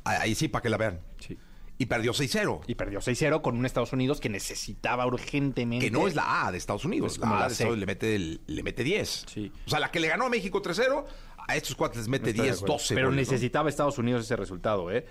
Ahí 0.05 0.35
sí, 0.35 0.49
para 0.49 0.63
que 0.63 0.71
la 0.71 0.77
vean. 0.79 1.01
Sí. 1.21 1.37
Y 1.83 1.87
perdió 1.87 2.13
6-0. 2.13 2.61
Y 2.67 2.75
perdió 2.77 3.01
6-0 3.01 3.43
con 3.43 3.57
un 3.57 3.67
Estados 3.67 3.93
Unidos 3.93 4.21
que 4.21 4.29
necesitaba 4.29 5.07
urgentemente. 5.07 5.87
Que 5.87 5.91
no 5.91 6.07
es 6.07 6.15
la 6.15 6.47
A 6.47 6.53
de 6.53 6.59
Estados 6.59 6.85
Unidos. 6.85 7.13
Es 7.15 7.19
la 7.19 7.27
A 7.27 7.31
la 7.41 7.47
de. 7.47 7.53
Estados 7.53 7.61
Unidos 7.73 7.79
le 7.79 7.87
mete, 7.87 8.15
el- 8.15 8.41
le 8.47 8.63
mete 8.63 8.85
10. 8.85 9.25
Sí. 9.27 9.53
O 9.67 9.71
sea, 9.71 9.81
la 9.81 9.91
que 9.91 10.01
le 10.01 10.09
ganó 10.09 10.27
a 10.27 10.29
México 10.29 10.63
3-0, 10.63 11.05
a 11.49 11.57
estos 11.57 11.75
cuates 11.75 11.99
les 11.99 12.09
mete 12.09 12.31
Estoy 12.31 12.43
de 12.43 12.49
10, 12.51 12.57
acuerdo. 12.59 12.75
12. 12.75 12.95
Pero 12.95 13.09
goles, 13.09 13.27
¿no? 13.27 13.33
necesitaba 13.33 13.69
Estados 13.69 13.99
Unidos 13.99 14.25
ese 14.25 14.37
resultado, 14.37 14.91
¿eh? 14.93 15.05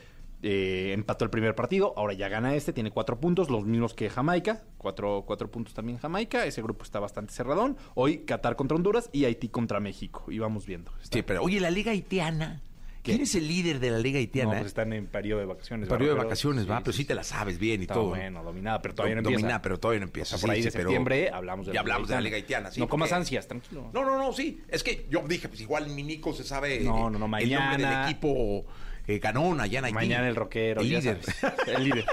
Eh, 0.43 0.93
empató 0.93 1.23
el 1.23 1.29
primer 1.29 1.53
partido, 1.53 1.93
ahora 1.97 2.13
ya 2.13 2.27
gana 2.27 2.55
este, 2.55 2.73
tiene 2.73 2.89
cuatro 2.89 3.19
puntos, 3.19 3.51
los 3.51 3.63
mismos 3.67 3.93
que 3.93 4.09
Jamaica, 4.09 4.63
cuatro, 4.79 5.23
cuatro 5.27 5.51
puntos 5.51 5.75
también 5.75 5.99
Jamaica, 5.99 6.45
ese 6.47 6.63
grupo 6.63 6.83
está 6.83 6.99
bastante 6.99 7.31
cerradón. 7.31 7.77
Hoy 7.93 8.19
Qatar 8.25 8.55
contra 8.55 8.75
Honduras 8.75 9.07
y 9.13 9.25
Haití 9.25 9.49
contra 9.49 9.79
México, 9.79 10.25
y 10.31 10.39
vamos 10.39 10.65
viendo. 10.65 10.91
Está- 10.99 11.17
Sí, 11.19 11.21
pero 11.21 11.43
oye, 11.43 11.59
la 11.59 11.69
liga 11.69 11.91
haitiana 11.91 12.63
¿Quién 13.03 13.21
es 13.21 13.33
el 13.35 13.47
líder 13.47 13.79
de 13.79 13.89
la 13.91 13.97
Liga 13.99 14.15
No, 14.17 14.19
Haitiana? 14.19 14.51
pues 14.51 14.65
están 14.67 14.93
en 14.93 15.07
periodo 15.07 15.39
de 15.39 15.45
vacaciones. 15.47 15.89
Periodo 15.89 16.15
de 16.15 16.23
vacaciones, 16.23 16.69
va, 16.69 16.77
sí, 16.77 16.81
pero 16.85 16.93
sí, 16.93 16.97
sí, 17.01 17.05
te 17.05 17.15
la 17.15 17.23
sabes 17.23 17.57
bien 17.57 17.81
y 17.81 17.83
Está 17.83 17.95
todo. 17.95 18.09
bueno, 18.09 18.43
dominada, 18.43 18.81
pero 18.81 18.93
todavía 18.93 19.15
no 19.15 19.19
empieza. 19.21 19.39
Dominada, 19.41 19.61
pero 19.61 19.79
todavía 19.79 19.99
no 20.01 20.05
empieza. 20.05 20.35
O 20.35 20.37
sea, 20.39 20.47
por 20.47 20.55
ahí 20.55 20.61
de 20.61 20.71
pero- 20.71 20.83
septiembre 20.83 21.29
hablamos 21.33 21.65
de 21.65 21.73
Ya 21.73 21.79
hablamos 21.79 22.07
de 22.09 22.15
la 22.15 22.21
Liga 22.21 22.35
Haitiana, 22.35 22.69
sí. 22.71 22.79
No 22.79 22.87
comas 22.87 23.09
porque- 23.09 23.15
ansias, 23.19 23.47
tranquilo. 23.47 23.89
No, 23.93 24.05
no, 24.05 24.17
no, 24.17 24.31
sí. 24.33 24.61
Es 24.67 24.83
que 24.83 25.07
yo 25.09 25.23
dije, 25.27 25.47
pues 25.49 25.61
igual 25.61 25.89
mi 25.89 26.03
Nico 26.03 26.33
se 26.33 26.43
sabe 26.43 26.79
No, 26.81 27.09
no, 27.09 27.17
no, 27.17 27.37
el 27.37 27.49
nombre 27.49 27.57
mañana- 27.57 28.01
del 28.01 28.09
equipo 28.11 28.65
eh, 29.07 29.17
ganón 29.19 29.59
allá 29.61 29.79
en 29.79 29.85
Haití. 29.85 29.95
Mañana 29.95 30.27
el 30.29 30.35
rockero. 30.35 30.81
El 30.81 30.89
líder. 30.89 31.19
El 31.67 31.83
líder. 31.83 32.05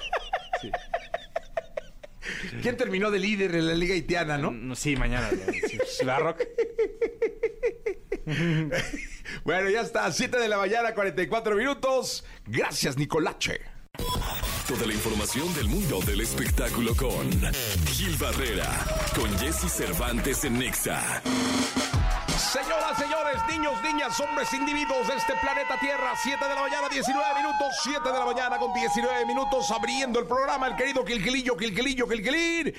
Sí. 0.63 0.71
¿Quién 2.63 2.77
terminó 2.77 3.11
de 3.11 3.19
líder 3.19 3.55
en 3.55 3.67
la 3.67 3.75
Liga 3.75 3.95
Haitiana, 3.95 4.39
no? 4.39 4.51
Mm, 4.51 4.75
Sí, 4.75 4.97
mañana. 4.97 5.31
Sí, 5.69 5.79
Ciudad 5.87 6.21
Rock. 6.21 6.43
Bueno, 9.45 9.69
ya 9.71 9.83
está, 9.83 10.11
7 10.11 10.39
de 10.39 10.49
la 10.49 10.57
mañana, 10.59 10.95
44 10.95 11.55
minutos. 11.57 12.25
Gracias, 12.47 12.97
Nicolache. 12.97 13.61
Toda 14.67 14.87
la 14.87 14.93
información 14.93 15.53
del 15.55 15.69
mundo 15.69 16.01
del 16.01 16.21
espectáculo 16.21 16.95
con 16.95 17.31
Gil 17.87 18.17
Barrera, 18.17 18.69
con 19.15 19.31
Jesse 19.39 19.71
Cervantes 19.71 20.45
en 20.45 20.59
Nexa. 20.59 21.23
Señoras, 22.39 22.97
señores, 22.97 23.37
niños, 23.49 23.83
niñas, 23.83 24.21
hombres, 24.21 24.53
individuos 24.55 25.09
de 25.09 25.15
este 25.17 25.33
planeta 25.43 25.77
Tierra, 25.81 26.13
7 26.23 26.39
de 26.41 26.55
la 26.55 26.61
mañana, 26.61 26.89
19 26.89 27.35
minutos, 27.35 27.67
7 27.83 28.01
de 28.05 28.19
la 28.19 28.25
mañana 28.25 28.59
con 28.59 28.73
19 28.73 29.27
minutos, 29.27 29.69
abriendo 29.73 30.21
el 30.21 30.27
programa, 30.27 30.69
el 30.69 30.77
querido 30.77 31.05
Quilquilillo, 31.05 31.57
Quilquilillo, 31.57 32.07
Quilquilín, 32.07 32.75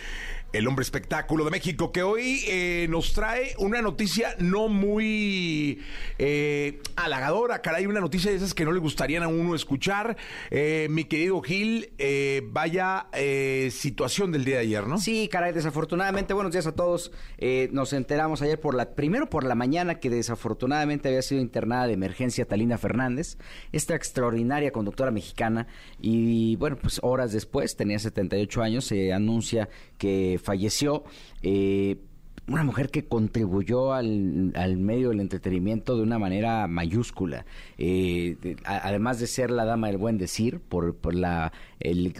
el 0.54 0.68
hombre 0.68 0.84
espectáculo 0.84 1.44
de 1.46 1.51
México, 1.51 1.92
que 1.92 2.04
hoy 2.04 2.44
eh, 2.48 2.88
nos 2.89 3.13
trae 3.13 3.54
una 3.60 3.82
noticia 3.82 4.36
no 4.39 4.68
muy 4.68 5.84
eh, 6.18 6.82
halagadora, 6.96 7.62
caray, 7.62 7.86
una 7.86 8.00
noticia 8.00 8.32
de 8.32 8.38
esas 8.38 8.54
que 8.54 8.66
no 8.66 8.72
le 8.72 8.80
gustarían 8.80 9.24
a 9.24 9.28
uno 9.28 9.56
escuchar. 9.56 10.18
Eh, 10.50 10.88
mi 10.89 11.04
querido 11.04 11.42
Gil, 11.42 11.92
eh, 11.98 12.42
vaya 12.46 13.08
situación 13.70 14.32
del 14.32 14.46
día 14.46 14.56
de 14.56 14.62
ayer, 14.62 14.88
¿no? 14.88 14.98
Sí, 14.98 15.28
caray, 15.30 15.51
desafortunadamente, 15.54 16.34
buenos 16.34 16.54
días 16.54 16.66
a 16.66 16.72
todos. 16.74 17.12
Nos 17.72 17.94
enteramos 17.94 18.42
ayer 18.42 18.60
por 18.60 18.74
la, 18.74 18.96
primero 18.96 19.30
por 19.30 19.44
la 19.44 19.49
mañana 19.56 19.96
que 19.96 20.10
desafortunadamente 20.10 21.08
había 21.08 21.22
sido 21.22 21.41
internada 21.41 21.88
de 21.88 21.94
emergencia 21.94 22.46
Talina 22.46 22.77
Fernández, 22.77 23.38
esta 23.72 23.96
extraordinaria 23.96 24.72
conductora 24.72 25.12
mexicana, 25.12 25.68
y 26.00 26.56
bueno, 26.58 26.77
pues 26.82 27.00
horas 27.03 27.32
después, 27.32 27.75
tenía 27.75 28.00
78 28.00 28.62
años, 28.62 28.86
se 28.86 29.13
anuncia 29.13 29.70
que 29.98 30.39
falleció. 30.44 31.03
Eh, 31.41 31.98
una 32.50 32.63
mujer 32.63 32.89
que 32.89 33.06
contribuyó 33.06 33.94
al, 33.94 34.51
al 34.56 34.77
medio 34.77 35.10
del 35.10 35.20
entretenimiento 35.20 35.96
de 35.96 36.03
una 36.03 36.20
manera 36.20 36.68
mayúscula. 36.68 37.46
Eh, 37.77 38.38
además 38.65 39.20
de 39.20 39.27
ser 39.27 39.51
la 39.51 39.65
dama 39.65 39.88
del 39.88 39.98
buen 39.98 40.18
decir, 40.18 40.60
por, 40.60 40.96
por 40.96 41.15
la, 41.15 41.51
el, 41.79 42.15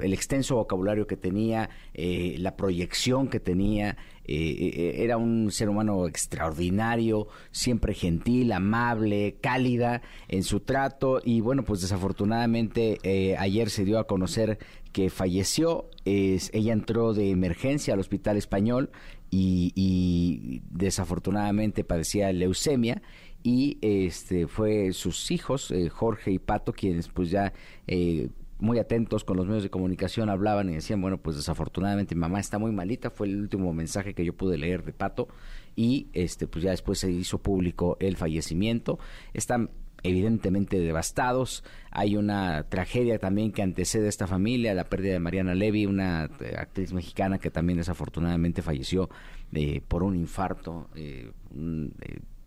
extenso 0.00 0.56
vocabulario 0.56 1.06
que 1.06 1.16
tenía, 1.16 1.70
eh, 1.94 2.36
la 2.38 2.56
proyección 2.56 3.28
que 3.28 3.40
tenía, 3.40 3.96
eh, 4.28 4.72
eh, 4.74 5.04
era 5.04 5.16
un 5.18 5.52
ser 5.52 5.68
humano 5.68 6.08
extraordinario, 6.08 7.28
siempre 7.52 7.94
gentil, 7.94 8.50
amable, 8.50 9.36
cálida 9.40 10.02
en 10.26 10.42
su 10.42 10.60
trato 10.60 11.20
y 11.24 11.40
bueno, 11.40 11.62
pues 11.62 11.80
desafortunadamente 11.80 12.98
eh, 13.04 13.36
ayer 13.38 13.70
se 13.70 13.84
dio 13.84 14.00
a 14.00 14.06
conocer 14.08 14.58
que 14.96 15.10
falleció. 15.10 15.90
Es- 16.06 16.48
ella 16.54 16.72
entró 16.72 17.12
de 17.12 17.28
emergencia 17.30 17.92
al 17.92 18.00
hospital 18.00 18.38
español 18.38 18.88
y, 19.30 20.62
desafortunadamente 20.70 21.84
padecía 21.84 22.32
leucemia 22.32 23.02
y 23.42 23.76
este 23.82 24.46
fue 24.46 24.92
sus 24.94 25.30
hijos 25.30 25.70
eh, 25.70 25.90
Jorge 25.90 26.30
y 26.30 26.38
Pato 26.38 26.72
quienes 26.72 27.08
pues 27.08 27.30
ya 27.30 27.52
eh, 27.86 28.30
muy 28.58 28.78
atentos 28.78 29.24
con 29.24 29.36
los 29.36 29.46
medios 29.46 29.64
de 29.64 29.68
comunicación 29.68 30.30
hablaban 30.30 30.70
y 30.70 30.74
decían 30.76 31.02
bueno 31.02 31.18
pues 31.18 31.36
desafortunadamente 31.36 32.14
mi 32.14 32.20
mamá 32.22 32.40
está 32.40 32.58
muy 32.58 32.72
malita 32.72 33.10
fue 33.10 33.26
el 33.26 33.38
último 33.38 33.72
mensaje 33.74 34.14
que 34.14 34.24
yo 34.24 34.34
pude 34.34 34.56
leer 34.56 34.82
de 34.84 34.92
Pato 34.94 35.28
y 35.74 36.06
este 36.14 36.46
pues 36.46 36.64
ya 36.64 36.70
después 36.70 36.98
se 37.00 37.10
hizo 37.10 37.38
público 37.38 37.96
el 38.00 38.16
fallecimiento 38.16 38.98
están 39.34 39.70
evidentemente 40.08 40.78
devastados. 40.78 41.64
Hay 41.90 42.16
una 42.16 42.64
tragedia 42.68 43.18
también 43.18 43.52
que 43.52 43.62
antecede 43.62 44.06
a 44.06 44.08
esta 44.08 44.26
familia, 44.26 44.74
la 44.74 44.84
pérdida 44.84 45.12
de 45.12 45.20
Mariana 45.20 45.54
Levy, 45.54 45.86
una 45.86 46.30
eh, 46.40 46.54
actriz 46.56 46.92
mexicana 46.92 47.38
que 47.38 47.50
también 47.50 47.78
desafortunadamente 47.78 48.62
falleció 48.62 49.08
eh, 49.52 49.80
por 49.86 50.02
un 50.02 50.16
infarto, 50.16 50.88
eh, 50.94 51.30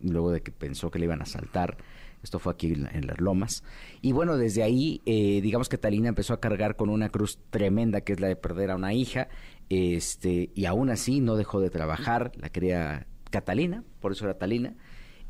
luego 0.02 0.32
de 0.32 0.42
que 0.42 0.52
pensó 0.52 0.92
que 0.92 1.00
le 1.00 1.06
iban 1.06 1.20
a 1.22 1.24
asaltar. 1.24 1.78
Esto 2.22 2.40
fue 2.40 2.54
aquí 2.54 2.74
en, 2.74 2.88
en 2.92 3.08
las 3.08 3.20
lomas. 3.22 3.64
Y 4.02 4.12
bueno, 4.12 4.38
desde 4.38 4.64
ahí, 4.64 5.02
eh, 5.06 5.40
digamos 5.42 5.70
que 5.70 5.78
Talina 5.78 6.10
empezó 6.10 6.34
a 6.34 6.40
cargar 6.40 6.76
con 6.76 6.90
una 6.90 7.10
cruz 7.10 7.40
tremenda 7.50 8.02
que 8.02 8.14
es 8.14 8.20
la 8.20 8.28
de 8.28 8.36
perder 8.36 8.72
a 8.72 8.76
una 8.76 8.94
hija. 8.94 9.30
Este, 9.70 10.52
y 10.54 10.66
aún 10.66 10.90
así 10.90 11.22
no 11.22 11.36
dejó 11.36 11.62
de 11.62 11.70
trabajar, 11.70 12.32
la 12.36 12.50
quería 12.50 13.08
Catalina, 13.30 13.84
por 14.02 14.12
eso 14.12 14.26
era 14.26 14.38
Talina 14.38 14.76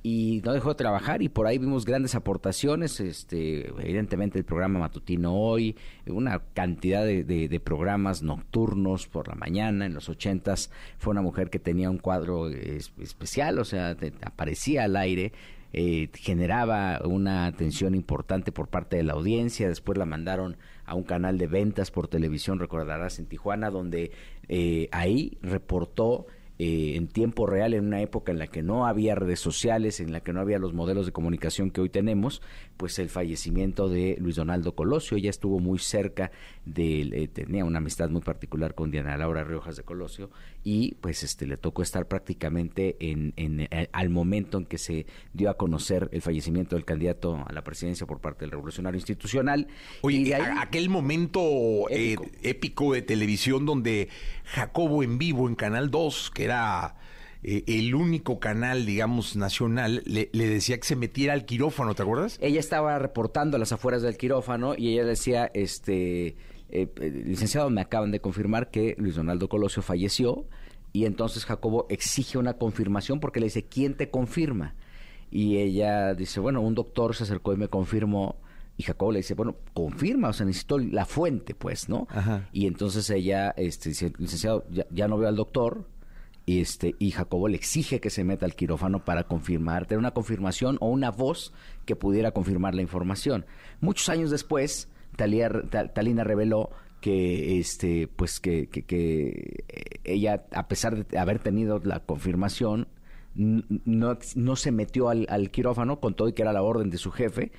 y 0.01 0.41
no 0.45 0.53
dejó 0.53 0.69
de 0.69 0.75
trabajar 0.75 1.21
y 1.21 1.27
por 1.29 1.45
ahí 1.45 1.57
vimos 1.57 1.83
grandes 1.85 2.15
aportaciones, 2.15 2.99
este, 3.01 3.67
evidentemente 3.67 4.37
el 4.39 4.45
programa 4.45 4.79
matutino 4.79 5.35
hoy, 5.35 5.75
una 6.07 6.39
cantidad 6.53 7.03
de, 7.03 7.23
de- 7.25 7.49
de 7.49 7.59
programas 7.59 8.23
nocturnos 8.23 9.07
por 9.07 9.27
la 9.27 9.35
mañana, 9.35 9.85
en 9.85 9.93
los 9.93 10.07
ochentas 10.07 10.71
fue 10.97 11.11
una 11.11 11.21
mujer 11.21 11.49
que 11.49 11.59
tenía 11.59 11.89
un 11.89 11.97
cuadro 11.97 12.47
es- 12.49 12.93
especial, 12.99 13.59
o 13.59 13.65
sea, 13.65 13.95
te- 13.95 14.13
aparecía 14.23 14.85
al 14.85 14.95
aire, 14.95 15.33
eh, 15.73 16.09
generaba 16.15 17.01
una 17.05 17.45
atención 17.45 17.93
importante 17.93 18.51
por 18.51 18.69
parte 18.69 18.95
de 18.97 19.03
la 19.03 19.13
audiencia, 19.13 19.67
después 19.67 19.97
la 19.97 20.05
mandaron 20.05 20.55
a 20.85 20.95
un 20.95 21.03
canal 21.03 21.37
de 21.37 21.45
ventas 21.47 21.91
por 21.91 22.07
televisión, 22.07 22.57
recordarás, 22.57 23.19
en 23.19 23.25
Tijuana, 23.27 23.69
donde 23.69 24.11
eh, 24.47 24.87
ahí 24.91 25.37
reportó 25.43 26.25
eh, 26.61 26.97
en 26.97 27.07
tiempo 27.07 27.47
real, 27.47 27.73
en 27.73 27.85
una 27.85 28.01
época 28.01 28.33
en 28.33 28.37
la 28.37 28.47
que 28.47 28.61
no 28.63 28.85
había 28.85 29.15
redes 29.15 29.39
sociales, 29.39 30.01
en 30.01 30.11
la 30.11 30.19
que 30.19 30.33
no 30.33 30.41
había 30.41 30.59
los 30.59 30.73
modelos 30.73 31.05
de 31.05 31.13
comunicación 31.13 31.71
que 31.71 31.79
hoy 31.79 31.87
tenemos, 31.87 32.41
pues 32.75 32.99
el 32.99 33.07
fallecimiento 33.07 33.87
de 33.87 34.17
Luis 34.19 34.35
Donaldo 34.35 34.75
Colosio. 34.75 35.15
Ella 35.15 35.29
estuvo 35.29 35.59
muy 35.59 35.79
cerca 35.79 36.31
de, 36.65 37.01
eh, 37.01 37.27
tenía 37.29 37.63
una 37.63 37.77
amistad 37.77 38.09
muy 38.09 38.19
particular 38.19 38.75
con 38.75 38.91
Diana 38.91 39.15
Laura 39.15 39.45
Riojas 39.45 39.77
de 39.77 39.83
Colosio 39.83 40.31
y 40.63 40.95
pues 40.95 41.23
este 41.23 41.47
le 41.47 41.57
tocó 41.57 41.81
estar 41.81 42.07
prácticamente 42.07 42.97
en, 42.99 43.33
en, 43.37 43.61
eh, 43.61 43.89
al 43.91 44.09
momento 44.09 44.57
en 44.57 44.65
que 44.65 44.77
se 44.77 45.05
dio 45.33 45.49
a 45.49 45.55
conocer 45.57 46.09
el 46.11 46.21
fallecimiento 46.21 46.75
del 46.75 46.85
candidato 46.85 47.43
a 47.47 47.53
la 47.53 47.63
presidencia 47.63 48.05
por 48.05 48.19
parte 48.19 48.41
del 48.41 48.51
Revolucionario 48.51 48.97
Institucional. 48.97 49.67
Oye, 50.01 50.17
Y 50.17 50.33
ahí- 50.33 50.41
a- 50.41 50.61
aquel 50.61 50.89
momento 50.89 51.41
eh, 51.89 52.13
Épico. 52.13 52.25
épico 52.43 52.93
de 52.93 53.01
televisión 53.01 53.65
donde 53.65 54.09
Jacobo 54.45 55.03
en 55.03 55.17
vivo 55.17 55.47
en 55.47 55.55
Canal 55.55 55.89
2, 55.91 56.31
que 56.33 56.43
era 56.43 56.95
eh, 57.41 57.63
el 57.67 57.95
único 57.95 58.39
canal, 58.41 58.85
digamos, 58.85 59.37
nacional, 59.37 60.03
le, 60.05 60.29
le 60.33 60.47
decía 60.49 60.77
que 60.77 60.85
se 60.85 60.97
metiera 60.97 61.31
al 61.33 61.45
quirófano, 61.45 61.95
¿te 61.95 62.01
acuerdas? 62.03 62.37
ella 62.41 62.59
estaba 62.59 62.99
reportando 62.99 63.55
a 63.55 63.59
las 63.59 63.71
afueras 63.71 64.01
del 64.01 64.17
quirófano 64.17 64.73
y 64.77 64.89
ella 64.93 65.05
decía, 65.05 65.49
este, 65.53 66.35
eh, 66.69 66.87
eh, 66.99 67.23
licenciado, 67.25 67.69
me 67.69 67.81
acaban 67.81 68.11
de 68.11 68.21
confirmar 68.21 68.69
que 68.69 68.95
Luis 68.97 69.15
Donaldo 69.15 69.49
Colosio 69.49 69.81
falleció 69.81 70.47
y 70.93 71.05
entonces 71.05 71.45
Jacobo 71.45 71.85
exige 71.89 72.37
una 72.37 72.53
confirmación 72.53 73.19
porque 73.19 73.39
le 73.39 73.47
dice, 73.47 73.65
¿quién 73.65 73.95
te 73.95 74.09
confirma? 74.09 74.75
Y 75.31 75.57
ella 75.57 76.15
dice, 76.15 76.39
bueno, 76.39 76.61
un 76.61 76.75
doctor 76.75 77.15
se 77.15 77.23
acercó 77.23 77.53
y 77.53 77.57
me 77.57 77.67
confirmó. 77.67 78.37
Y 78.77 78.83
Jacobo 78.83 79.11
le 79.11 79.19
dice, 79.19 79.33
bueno, 79.33 79.57
confirma, 79.73 80.29
o 80.29 80.33
sea, 80.33 80.45
necesito 80.45 80.79
la 80.79 81.05
fuente, 81.05 81.53
pues, 81.53 81.89
¿no? 81.89 82.07
Ajá. 82.09 82.47
Y 82.53 82.65
entonces 82.65 83.09
ella, 83.09 83.53
este, 83.57 83.89
dice, 83.89 84.13
licenciado, 84.17 84.65
ya, 84.71 84.87
ya 84.89 85.07
no 85.07 85.17
veo 85.17 85.27
al 85.27 85.35
doctor, 85.35 85.85
y 86.49 86.61
este 86.61 86.95
y 86.97 87.11
Jacobo 87.11 87.47
le 87.47 87.57
exige 87.57 87.99
que 87.99 88.09
se 88.09 88.23
meta 88.23 88.47
al 88.47 88.55
quirófano 88.55 89.05
para 89.05 89.25
confirmar, 89.25 89.85
tener 89.85 89.99
una 89.99 90.15
confirmación 90.15 90.77
o 90.81 90.89
una 90.89 91.11
voz 91.11 91.53
que 91.85 91.95
pudiera 91.95 92.31
confirmar 92.31 92.73
la 92.73 92.81
información. 92.81 93.45
Muchos 93.81 94.09
años 94.09 94.31
después, 94.31 94.89
Talina 95.93 96.23
reveló 96.23 96.69
que 97.01 97.59
este 97.59 98.07
pues 98.07 98.39
que, 98.39 98.67
eh, 98.89 99.55
ella 100.03 100.43
a 100.51 100.67
pesar 100.67 101.05
de 101.05 101.17
haber 101.17 101.39
tenido 101.39 101.79
la 101.83 102.01
confirmación 102.01 102.87
no, 103.35 104.17
no 104.35 104.55
se 104.55 104.71
metió 104.71 105.09
al, 105.09 105.25
al 105.29 105.49
quirófano 105.51 105.99
con 105.99 106.13
todo 106.15 106.27
y 106.27 106.33
que 106.33 106.41
era 106.41 106.51
la 106.51 106.61
orden 106.61 106.89
de 106.89 106.97
su 106.97 107.11
jefe 107.11 107.51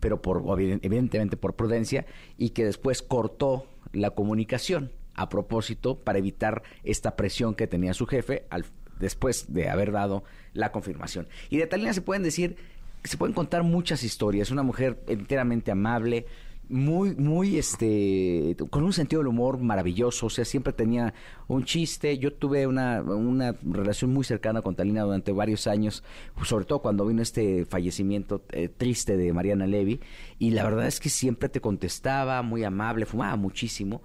pero 0.00 0.20
por 0.20 0.42
evident- 0.42 0.80
evidentemente 0.82 1.36
por 1.36 1.54
prudencia 1.54 2.04
y 2.36 2.50
que 2.50 2.64
después 2.64 3.02
cortó 3.02 3.66
la 3.92 4.10
comunicación 4.10 4.90
a 5.14 5.28
propósito 5.28 5.96
para 5.98 6.18
evitar 6.18 6.62
esta 6.82 7.16
presión 7.16 7.54
que 7.54 7.66
tenía 7.66 7.94
su 7.94 8.06
jefe 8.06 8.44
al, 8.50 8.64
después 8.98 9.52
de 9.52 9.68
haber 9.68 9.92
dado 9.92 10.24
la 10.54 10.72
confirmación. 10.72 11.28
Y 11.50 11.58
de 11.58 11.66
Talina 11.66 11.92
se 11.92 12.02
pueden 12.02 12.22
decir, 12.22 12.56
se 13.04 13.16
pueden 13.16 13.34
contar 13.34 13.62
muchas 13.62 14.02
historias. 14.04 14.50
Una 14.50 14.62
mujer 14.62 14.98
enteramente 15.06 15.70
amable, 15.70 16.26
muy, 16.68 17.14
muy, 17.14 17.58
este, 17.58 18.56
con 18.70 18.84
un 18.84 18.92
sentido 18.92 19.20
del 19.20 19.28
humor 19.28 19.58
maravilloso, 19.58 20.26
o 20.26 20.30
sea, 20.30 20.44
siempre 20.44 20.72
tenía 20.72 21.12
un 21.48 21.64
chiste. 21.64 22.16
Yo 22.18 22.32
tuve 22.32 22.66
una, 22.66 23.02
una 23.02 23.54
relación 23.62 24.12
muy 24.12 24.24
cercana 24.24 24.62
con 24.62 24.74
Talina 24.74 25.02
durante 25.02 25.32
varios 25.32 25.66
años, 25.66 26.02
sobre 26.44 26.64
todo 26.64 26.80
cuando 26.80 27.06
vino 27.06 27.20
este 27.20 27.66
fallecimiento 27.66 28.44
eh, 28.52 28.68
triste 28.68 29.16
de 29.16 29.32
Mariana 29.32 29.66
Levy, 29.66 30.00
y 30.38 30.50
la 30.50 30.64
verdad 30.64 30.86
es 30.86 31.00
que 31.00 31.08
siempre 31.08 31.48
te 31.48 31.60
contestaba, 31.60 32.42
muy 32.42 32.64
amable, 32.64 33.06
fumaba 33.06 33.36
muchísimo 33.36 34.02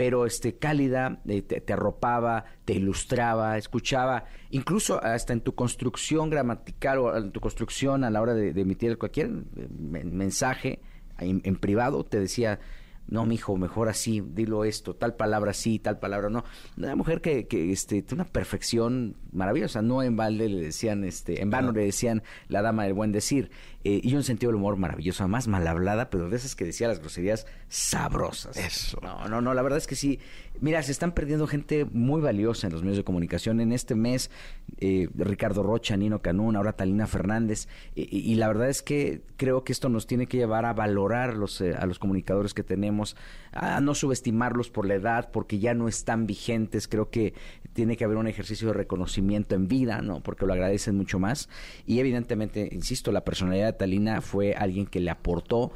pero 0.00 0.24
este 0.24 0.56
cálida, 0.56 1.20
eh, 1.28 1.42
te, 1.42 1.72
arropaba, 1.74 2.46
te 2.64 2.72
ilustraba, 2.72 3.58
escuchaba, 3.58 4.24
incluso 4.48 4.98
hasta 5.04 5.34
en 5.34 5.42
tu 5.42 5.54
construcción 5.54 6.30
gramatical 6.30 6.98
o 7.00 7.14
en 7.18 7.32
tu 7.32 7.40
construcción 7.40 8.02
a 8.04 8.08
la 8.08 8.22
hora 8.22 8.32
de, 8.32 8.58
emitir 8.58 8.96
cualquier 8.96 9.26
eh, 9.26 9.68
mensaje 10.04 10.80
en, 11.20 11.56
privado, 11.56 12.04
te 12.04 12.18
decía, 12.18 12.60
no, 13.06 13.26
mijo, 13.26 13.56
mejor 13.56 13.88
así, 13.88 14.20
dilo 14.20 14.64
esto, 14.64 14.94
tal 14.94 15.14
palabra 15.16 15.52
sí, 15.52 15.78
tal 15.78 15.98
palabra 15.98 16.30
no. 16.30 16.44
Una 16.76 16.96
mujer 16.96 17.20
que, 17.20 17.46
que 17.46 17.72
este, 17.72 18.02
tiene 18.02 18.22
una 18.22 18.30
perfección 18.30 19.16
maravillosa, 19.32 19.82
no 19.82 20.02
en 20.02 20.16
balde 20.16 20.48
le 20.48 20.62
decían, 20.62 21.04
este, 21.04 21.42
en 21.42 21.50
vano 21.50 21.72
le 21.72 21.84
decían 21.84 22.22
la 22.48 22.62
dama 22.62 22.84
del 22.84 22.94
buen 22.94 23.12
decir, 23.12 23.50
eh, 23.82 24.00
y 24.02 24.14
un 24.14 24.22
sentido 24.22 24.50
del 24.50 24.56
humor 24.56 24.76
maravilloso, 24.76 25.22
además 25.22 25.48
mal 25.48 25.66
hablada, 25.66 26.10
pero 26.10 26.28
de 26.28 26.36
esas 26.36 26.54
que 26.54 26.66
decía 26.66 26.86
las 26.86 27.00
groserías 27.00 27.46
sabrosas. 27.68 28.58
Eso. 28.58 28.98
No, 29.02 29.26
no, 29.26 29.40
no, 29.40 29.54
la 29.54 29.62
verdad 29.62 29.78
es 29.78 29.86
que 29.86 29.96
sí, 29.96 30.18
mira, 30.60 30.82
se 30.82 30.92
están 30.92 31.12
perdiendo 31.12 31.46
gente 31.46 31.86
muy 31.86 32.20
valiosa 32.20 32.66
en 32.66 32.74
los 32.74 32.82
medios 32.82 32.98
de 32.98 33.04
comunicación. 33.04 33.58
En 33.58 33.72
este 33.72 33.94
mes, 33.94 34.30
eh, 34.78 35.08
Ricardo 35.14 35.62
Rocha, 35.62 35.96
Nino 35.96 36.20
Canún, 36.20 36.56
ahora 36.56 36.74
Talina 36.74 37.06
Fernández, 37.06 37.68
y, 37.94 38.34
la 38.34 38.48
verdad 38.48 38.68
es 38.68 38.82
que 38.82 39.22
creo 39.36 39.64
que 39.64 39.72
esto 39.72 39.88
nos 39.88 40.06
tiene 40.06 40.26
que 40.26 40.36
llevar 40.36 40.66
a 40.66 40.74
valorar 40.74 41.36
los, 41.36 41.60
eh, 41.62 41.74
a 41.74 41.86
los 41.86 41.98
comunicadores 41.98 42.52
que 42.52 42.62
tenemos, 42.62 43.16
a 43.52 43.80
no 43.80 43.94
subestimarlos 43.94 44.68
por 44.68 44.86
la 44.86 44.94
edad, 44.94 45.30
porque 45.32 45.58
ya 45.58 45.72
no 45.72 45.88
están 45.88 46.26
vigentes. 46.26 46.86
Creo 46.86 47.10
que 47.10 47.32
tiene 47.72 47.96
que 47.96 48.04
haber 48.04 48.18
un 48.18 48.26
ejercicio 48.26 48.68
de 48.68 48.74
reconocimiento 48.74 49.54
en 49.54 49.68
vida, 49.68 50.02
¿no? 50.02 50.22
Porque 50.22 50.44
lo 50.44 50.52
agradecen 50.52 50.96
mucho 50.96 51.18
más. 51.18 51.48
Y 51.86 52.00
evidentemente, 52.00 52.68
insisto, 52.72 53.12
la 53.12 53.24
personalidad 53.24 53.69
de 53.72 53.78
Talina 53.78 54.20
fue 54.20 54.54
alguien 54.54 54.86
que 54.86 55.00
le 55.00 55.10
aportó 55.10 55.72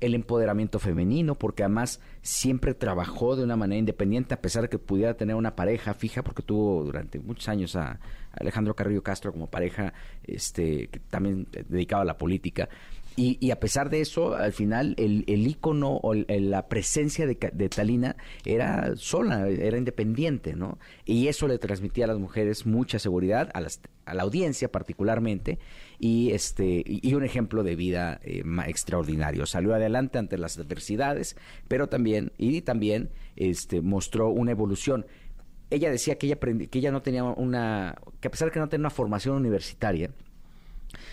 el 0.00 0.14
empoderamiento 0.14 0.78
femenino, 0.78 1.34
porque 1.34 1.64
además 1.64 2.00
siempre 2.22 2.74
trabajó 2.74 3.34
de 3.34 3.42
una 3.42 3.56
manera 3.56 3.78
independiente, 3.78 4.34
a 4.34 4.40
pesar 4.40 4.62
de 4.62 4.68
que 4.68 4.78
pudiera 4.78 5.14
tener 5.14 5.34
una 5.34 5.56
pareja 5.56 5.94
fija, 5.94 6.22
porque 6.22 6.42
tuvo 6.42 6.84
durante 6.84 7.18
muchos 7.18 7.48
años 7.48 7.74
a 7.74 7.98
Alejandro 8.32 8.74
Carrillo 8.74 9.02
Castro 9.02 9.32
como 9.32 9.48
pareja, 9.48 9.92
este, 10.24 10.88
que 10.88 11.00
también 11.00 11.48
dedicaba 11.68 12.02
a 12.02 12.04
la 12.04 12.16
política. 12.16 12.68
Y, 13.20 13.50
a 13.50 13.58
pesar 13.58 13.90
de 13.90 14.00
eso, 14.00 14.36
al 14.36 14.52
final 14.52 14.94
el, 14.96 15.24
el 15.26 15.44
ícono 15.44 15.98
o 16.04 16.14
la 16.14 16.68
presencia 16.68 17.26
de, 17.26 17.34
Talina 17.34 18.14
era 18.44 18.94
sola, 18.94 19.48
era 19.48 19.76
independiente, 19.76 20.54
¿no? 20.54 20.78
Y 21.04 21.26
eso 21.26 21.48
le 21.48 21.58
transmitía 21.58 22.04
a 22.04 22.06
las 22.06 22.20
mujeres 22.20 22.64
mucha 22.64 23.00
seguridad, 23.00 23.50
a, 23.54 23.60
las, 23.60 23.80
a 24.06 24.14
la 24.14 24.22
audiencia 24.22 24.70
particularmente, 24.70 25.58
y, 25.98 26.30
este, 26.30 26.82
y 26.86 27.14
un 27.14 27.24
ejemplo 27.24 27.62
de 27.62 27.76
vida 27.76 28.20
eh, 28.22 28.42
extraordinario. 28.66 29.46
Salió 29.46 29.74
adelante 29.74 30.18
ante 30.18 30.38
las 30.38 30.58
adversidades, 30.58 31.36
pero 31.66 31.88
también, 31.88 32.32
y 32.38 32.60
también 32.62 33.10
este, 33.36 33.80
mostró 33.80 34.30
una 34.30 34.52
evolución 34.52 35.06
ella 35.70 35.90
decía 35.90 36.16
que 36.16 36.26
ella, 36.26 36.36
que 36.36 36.78
ella 36.78 36.90
no 36.90 37.02
tenía 37.02 37.24
una, 37.24 37.96
que 38.20 38.28
a 38.28 38.30
pesar 38.30 38.48
de 38.48 38.52
que 38.52 38.60
no 38.60 38.68
tenía 38.68 38.82
una 38.82 38.90
formación 38.90 39.36
universitaria, 39.36 40.10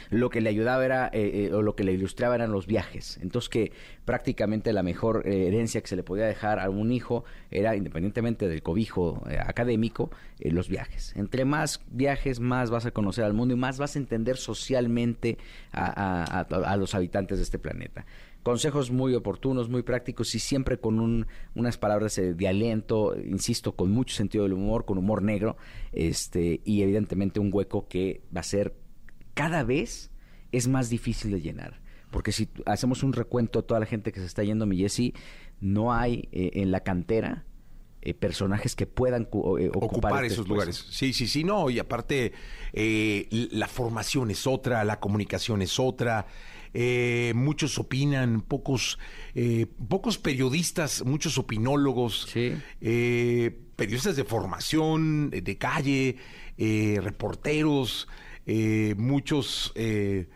lo 0.10 0.30
que 0.30 0.42
le 0.42 0.50
ayudaba 0.50 0.86
era, 0.86 1.08
eh, 1.08 1.48
eh, 1.50 1.54
o 1.54 1.62
lo 1.62 1.75
que 1.75 1.84
le 1.84 1.94
ilustraba 1.94 2.36
eran 2.36 2.51
los 2.51 2.68
viajes. 2.68 3.20
Entonces 3.22 3.50
que 3.50 3.72
prácticamente 4.06 4.74
la 4.74 4.84
mejor 4.84 5.24
eh, 5.25 5.48
herencia 5.48 5.82
que 5.82 5.88
se 5.88 5.96
le 5.96 6.04
podía 6.04 6.25
dejar 6.25 6.60
a 6.60 6.70
un 6.70 6.92
hijo 6.92 7.24
era, 7.51 7.75
independientemente 7.75 8.48
del 8.48 8.62
cobijo 8.62 9.24
académico, 9.39 10.12
los 10.39 10.70
viajes. 10.70 11.13
Entre 11.15 11.46
más 11.46 11.82
viajes, 11.89 12.39
más 12.39 12.70
vas 12.70 12.86
a 12.86 12.92
conocer 12.92 13.24
al 13.24 13.34
mundo 13.34 13.54
y 13.54 13.58
más 13.58 13.77
vas 13.77 13.96
a 13.96 14.00
entender 14.00 14.38
socialmente 14.38 15.38
a, 15.72 16.75
los 16.77 16.96
habitantes 16.96 17.38
de 17.38 17.44
este 17.44 17.60
planeta 17.60 18.06
consejos 18.44 18.92
muy 18.92 19.15
oportunos, 19.15 19.70
muy 19.70 19.82
prácticos 19.82 20.36
y 20.36 20.39
siempre 20.39 20.77
con 20.77 21.00
un, 21.00 21.25
unas 21.56 21.80
palabras 21.80 22.22
de 22.24 22.48
aliento, 22.48 23.15
insisto, 23.20 23.75
con 23.75 23.89
mucho 23.89 24.15
sentido 24.15 24.44
del 24.44 24.54
humor, 24.54 24.86
con 24.86 25.00
humor 25.00 25.24
negro, 25.24 25.58
este, 25.92 26.62
y 26.63 26.84
evidentemente 26.84 27.39
un 27.39 27.50
hueco 27.51 27.88
que 27.88 28.22
va 28.36 28.42
a 28.42 28.44
ser 28.44 28.75
cada 29.36 29.63
vez 29.63 30.10
es 30.51 30.68
más 30.68 30.89
difícil 30.89 31.30
de 31.32 31.42
llenar. 31.42 31.80
Porque 32.10 32.32
si 32.32 32.50
hacemos 32.65 33.04
un 33.04 33.13
recuento 33.13 33.62
de 33.62 33.68
toda 33.68 33.80
la 33.80 33.86
gente 33.86 34.12
que 34.12 34.20
se 34.20 34.25
está 34.25 34.44
yendo, 34.44 34.65
mi 34.65 34.77
Jesse, 34.77 35.13
no 35.60 35.94
hay 35.94 36.30
eh, 36.32 36.51
en 36.54 36.72
la 36.72 36.80
cantera 36.80 37.46
eh, 38.01 38.14
personajes 38.14 38.75
que 38.75 38.86
puedan 38.86 39.24
eh, 39.24 39.70
ocupar, 39.74 40.24
este 40.24 40.33
esos 40.36 40.48
lugares. 40.48 40.86
Sí, 40.90 41.12
sí, 41.12 41.27
sí, 41.27 41.44
no. 41.44 41.70
Y 41.70 41.77
aparte, 41.77 42.31
la 42.74 43.68
formación 43.68 44.31
es 44.31 44.48
otra, 44.48 44.83
la 44.86 45.00
comunicación 45.00 45.62
es 45.62 45.79
otra. 45.79 46.25
muchos 47.33 47.77
opinan, 47.79 48.42
pocos, 48.42 48.98
pocos 49.90 50.18
periodistas, 50.18 51.03
muchos 51.03 51.38
opinólogos, 51.38 52.33
periodistas 52.79 54.16
de 54.16 54.24
formación, 54.24 55.31
de 55.31 55.57
calle, 55.57 56.16
reporteros 56.57 58.07
eh, 58.46 58.96
muchos 58.98 59.72
eh, 59.75 60.27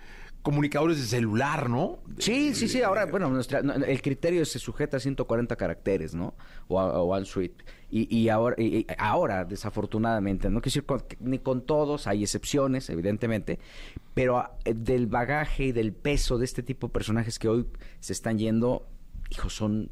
comunicadores 0.41 0.98
de 0.98 1.06
celular, 1.06 1.69
¿no? 1.69 2.00
Sí, 2.17 2.56
sí, 2.56 2.67
sí. 2.67 2.82
Ahora, 2.82 3.06
bueno, 3.06 3.30
nuestra, 3.30 3.60
el 3.60 4.02
criterio 4.02 4.45
se 4.45 4.60
sujeta 4.60 4.98
a 4.98 5.00
140 5.00 5.56
caracteres, 5.56 6.15
¿no? 6.15 6.34
O 6.67 6.80
a, 6.80 7.02
One 7.02 7.26
Suite. 7.26 7.63
Y, 7.91 8.30
ahora, 8.30 8.56
ahora, 9.00 9.45
desafortunadamente, 9.45 10.50
no 10.50 10.62
quiero 10.62 10.86
decir 10.86 11.17
ni 11.19 11.39
con 11.39 11.65
todos, 11.65 12.06
hay 12.06 12.22
excepciones, 12.22 12.89
evidentemente, 12.91 13.58
pero 14.13 14.43
eh, 14.63 14.76
del 14.76 15.08
bagaje 15.08 15.65
y 15.65 15.72
del 15.72 15.93
peso 15.93 16.38
de 16.38 16.45
este 16.45 16.62
tipo 16.62 16.88
de 16.88 16.93
personajes 16.93 17.39
que 17.39 17.48
hoy 17.48 17.65
se 18.00 18.13
están 18.13 18.38
yendo, 18.38 18.88
hijos, 19.32 19.56
son, 19.56 19.89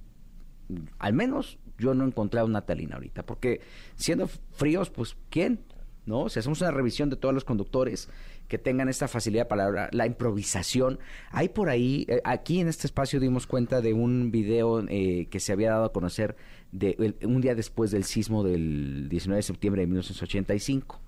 al 0.99 1.13
menos 1.13 1.57
yo 1.79 1.93
no 1.93 2.03
he 2.03 2.07
encontrado 2.07 2.45
una 2.45 2.61
talina 2.61 2.95
ahorita, 2.95 3.25
porque 3.25 3.61
siendo 3.95 4.27
fríos, 4.27 4.89
pues, 4.89 5.17
¿quién? 5.29 5.59
¿No? 6.07 6.29
Si 6.29 6.39
hacemos 6.39 6.61
una 6.61 6.71
revisión 6.71 7.09
de 7.09 7.17
todos 7.17 7.35
los 7.35 7.43
conductores 7.43 8.09
que 8.47 8.57
tengan 8.57 8.89
esta 8.89 9.07
facilidad 9.07 9.47
para 9.47 9.89
la, 9.91 10.05
improvisación, 10.05 10.99
hay 11.31 11.49
por 11.49 11.69
ahí, 11.69 12.05
eh, 12.07 12.21
aquí 12.23 12.59
en 12.59 12.67
este 12.67 12.87
espacio 12.87 13.19
dimos 13.19 13.45
cuenta 13.45 13.81
de 13.81 13.93
un 13.93 14.31
video 14.31 14.83
eh, 14.87 15.27
que 15.29 15.39
se 15.39 15.51
había 15.51 15.71
dado 15.71 15.85
a 15.85 15.93
conocer 15.93 16.35
de, 16.71 17.15
un 17.23 17.41
día 17.41 17.55
después 17.55 17.91
del 17.91 18.05
sismo 18.05 18.43
del 18.43 19.09
19 19.09 19.37
de 19.37 19.43
septiembre 19.43 19.81
de 19.81 19.87
1985. 19.87 21.01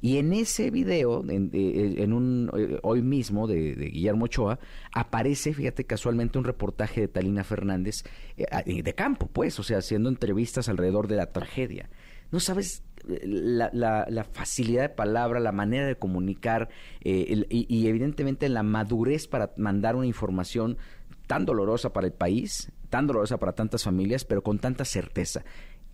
Y 0.00 0.18
en 0.18 0.32
ese 0.32 0.70
video, 0.70 1.24
en, 1.28 1.50
eh, 1.52 2.06
un 2.06 2.50
hoy 2.82 3.02
mismo 3.02 3.48
de, 3.48 3.74
Guillermo 3.74 4.26
Ochoa, 4.26 4.60
aparece, 4.92 5.52
fíjate 5.52 5.84
casualmente, 5.84 6.38
un 6.38 6.44
reportaje 6.44 7.00
de 7.00 7.08
Talina 7.08 7.42
Fernández 7.42 8.04
de 8.36 8.94
campo, 8.94 9.26
pues, 9.26 9.58
o 9.58 9.64
sea, 9.64 9.78
haciendo 9.78 10.08
entrevistas 10.08 10.68
alrededor 10.68 11.08
de 11.08 11.16
la 11.16 11.32
tragedia. 11.32 11.90
No 12.30 12.40
sabes 12.40 12.82
la, 13.06 14.26
facilidad 14.32 14.82
de 14.82 14.88
palabra, 14.90 15.40
la 15.40 15.52
manera 15.52 15.86
de 15.86 15.96
comunicar 15.96 16.68
eh, 17.00 17.46
y, 17.48 17.86
evidentemente 17.86 18.48
la 18.48 18.62
madurez 18.62 19.26
para 19.26 19.52
mandar 19.56 19.96
una 19.96 20.06
información 20.06 20.78
tan 21.26 21.44
dolorosa 21.44 21.92
para 21.92 22.06
el 22.06 22.12
país, 22.12 22.72
tan 22.90 23.06
dolorosa 23.06 23.38
para 23.38 23.52
tantas 23.52 23.84
familias, 23.84 24.24
pero 24.24 24.42
con 24.42 24.58
tanta 24.58 24.84
certeza. 24.84 25.44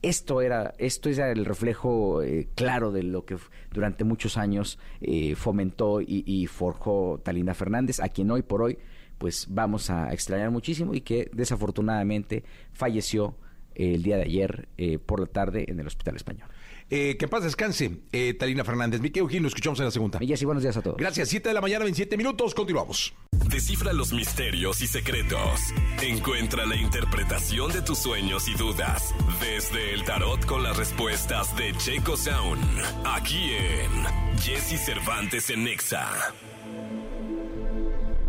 Esto 0.03 0.42
era, 0.42 0.75
esto 0.79 1.09
era 1.09 1.31
el 1.31 1.44
reflejo 1.44 2.23
eh, 2.23 2.49
claro 2.55 2.92
de 2.92 3.03
lo 3.03 3.25
que 3.25 3.38
durante 3.73 4.05
muchos 4.05 4.37
años 4.37 4.79
eh, 5.01 5.35
fomentó 5.35 6.01
y, 6.01 6.47
forjó 6.47 7.20
Talina 7.25 7.55
Fernández, 7.55 8.01
a 8.01 8.09
quien 8.09 8.31
hoy 8.31 8.42
por 8.42 8.62
hoy 8.62 8.79
pues 9.16 9.47
vamos 9.49 9.90
a 9.90 10.12
extrañar 10.12 10.51
muchísimo 10.51 10.92
y 10.92 11.01
que 11.01 11.31
desafortunadamente 11.33 12.44
falleció 12.73 13.37
el 13.74 14.02
día 14.02 14.16
de 14.16 14.22
ayer 14.22 14.68
por 15.06 15.20
la 15.20 15.26
tarde 15.26 15.64
en 15.68 15.80
el 15.80 15.87
Hospital 15.87 16.16
Español. 16.16 16.48
Eh, 16.90 17.16
que 17.16 17.28
paz 17.28 17.42
descanse, 17.42 18.02
eh, 18.12 18.34
Talina 18.34 18.62
Fernández. 18.62 19.00
Miquel 19.00 19.28
Gil, 19.28 19.42
nos 19.42 19.50
escuchamos 19.50 19.78
en 19.80 19.87
la 19.87 19.90
segunda. 19.90 20.18
Y 20.20 20.44
buenos 20.44 20.62
días 20.62 20.76
a 20.76 20.82
todos. 20.82 20.96
Gracias, 20.96 21.28
7 21.28 21.48
de 21.48 21.54
la 21.54 21.60
mañana, 21.60 21.84
27 21.84 22.16
minutos, 22.16 22.54
continuamos. 22.54 23.14
Descifra 23.48 23.92
los 23.92 24.12
misterios 24.12 24.82
y 24.82 24.87
secretos. 24.87 25.60
Encuentra 26.02 26.66
la 26.66 26.76
interpretación 26.76 27.72
de 27.72 27.82
tus 27.82 27.98
sueños 27.98 28.48
y 28.48 28.54
dudas 28.54 29.14
desde 29.40 29.94
el 29.94 30.04
tarot 30.04 30.44
con 30.44 30.62
las 30.62 30.76
respuestas 30.76 31.56
de 31.56 31.72
Checo 31.78 32.16
Sound. 32.16 32.62
Aquí 33.04 33.52
en 33.54 34.38
Jesse 34.38 34.78
Cervantes 34.84 35.48
en 35.50 35.64
Nexa. 35.64 36.34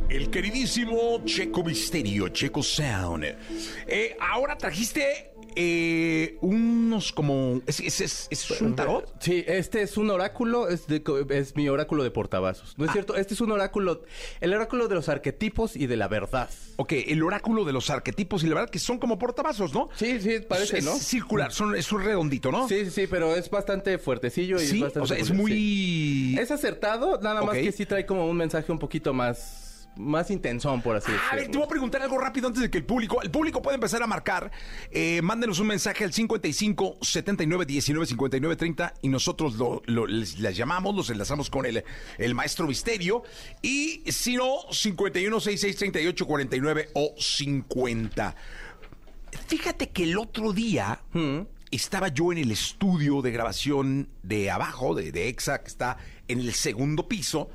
El 0.07 0.29
queridísimo 0.29 1.21
Checo 1.25 1.63
Misterio, 1.63 2.29
Checo 2.29 2.63
Sound. 2.63 3.25
Eh, 3.87 4.15
ahora 4.19 4.57
trajiste 4.57 5.33
eh, 5.55 6.37
unos 6.41 7.11
como... 7.11 7.61
¿Es, 7.65 7.79
es, 7.79 8.01
es- 8.01 8.27
es 8.29 8.61
un 8.61 8.75
tarot? 8.75 9.13
Sí, 9.19 9.43
este 9.47 9.81
es 9.81 9.97
un 9.97 10.09
oráculo, 10.09 10.69
es, 10.69 10.87
de- 10.87 11.03
es 11.29 11.55
mi 11.55 11.69
oráculo 11.69 12.03
de 12.03 12.11
portavasos. 12.11 12.71
Ah. 12.71 12.75
¿No 12.77 12.85
es 12.85 12.91
cierto? 12.91 13.15
Este 13.15 13.33
es 13.33 13.41
un 13.41 13.51
oráculo, 13.51 14.03
el 14.41 14.53
oráculo 14.53 14.87
de 14.87 14.95
los 14.95 15.09
arquetipos 15.09 15.75
y 15.75 15.87
de 15.87 15.95
la 15.97 16.07
verdad. 16.07 16.49
Ok, 16.77 16.93
el 17.07 17.23
oráculo 17.23 17.63
de 17.65 17.73
los 17.73 17.89
arquetipos 17.89 18.43
y 18.43 18.47
la 18.47 18.55
verdad 18.55 18.69
que 18.69 18.79
son 18.79 18.99
como 18.99 19.17
portavasos, 19.17 19.73
¿no? 19.73 19.89
Sí, 19.95 20.19
sí, 20.19 20.39
parece, 20.47 20.79
es 20.79 20.85
¿no? 20.85 20.95
circular, 20.95 21.51
son, 21.51 21.75
es 21.75 21.91
un 21.91 22.03
redondito, 22.03 22.51
¿no? 22.51 22.67
Sí, 22.67 22.85
sí, 22.85 22.91
sí, 22.91 23.07
pero 23.09 23.35
es 23.35 23.49
bastante 23.49 23.97
fuertecillo 23.97 24.57
y 24.61 24.65
Sí, 24.65 24.75
es 24.77 24.81
bastante 24.83 25.03
o 25.03 25.07
sea, 25.07 25.17
es 25.17 25.27
sí. 25.27 25.33
muy... 25.33 26.37
Es 26.39 26.51
acertado, 26.51 27.19
nada 27.21 27.41
más 27.41 27.55
que 27.55 27.71
sí 27.71 27.85
trae 27.85 28.05
como 28.05 28.27
un 28.27 28.35
mensaje 28.37 28.71
un 28.71 28.79
poquito 28.79 29.13
más, 29.13 29.64
más 29.97 30.29
intensón, 30.31 30.81
por 30.81 30.95
así 30.95 31.11
A 31.11 31.13
ver, 31.13 31.21
te 31.29 31.35
decirlo. 31.37 31.59
voy 31.59 31.65
a 31.65 31.69
preguntar 31.69 32.01
algo 32.01 32.17
rápido 32.17 32.47
antes 32.47 32.61
de 32.61 32.69
que 32.69 32.77
el 32.77 32.85
público, 32.85 33.21
el 33.21 33.31
público 33.31 33.61
puede 33.61 33.75
empezar 33.75 34.03
a 34.03 34.07
marcar. 34.07 34.51
Eh, 34.91 35.21
mándenos 35.21 35.59
un 35.59 35.67
mensaje 35.67 36.03
al 36.03 36.11
55 36.13 36.97
79 37.01 37.65
19 37.65 38.05
59 38.05 38.55
30 38.55 38.93
y 39.01 39.09
nosotros 39.09 39.55
lo, 39.55 39.81
lo- 39.85 40.07
les, 40.07 40.39
les 40.39 40.55
llamamos, 40.57 40.95
los 40.95 41.09
enlazamos 41.09 41.49
con 41.49 41.65
el, 41.65 41.83
el 42.17 42.35
maestro 42.35 42.67
misterio. 42.67 43.23
Y 43.61 44.03
si 44.11 44.35
no, 44.35 44.59
51 44.71 45.39
66 45.39 45.75
38 45.77 46.25
49 46.27 46.89
o 46.93 47.13
50. 47.17 48.35
Fíjate 49.47 49.89
que 49.89 50.03
el 50.03 50.17
otro 50.17 50.53
día 50.53 51.01
estaba 51.71 52.07
yo 52.07 52.31
en 52.31 52.37
el 52.37 52.51
estudio 52.51 53.21
de 53.21 53.31
grabación 53.31 54.07
de 54.23 54.49
abajo, 54.49 54.95
de, 54.95 55.11
de 55.11 55.27
EXA, 55.27 55.61
que 55.61 55.67
está 55.67 55.97
en 56.27 56.39
el 56.39 56.53
segundo 56.53 57.07
piso 57.07 57.49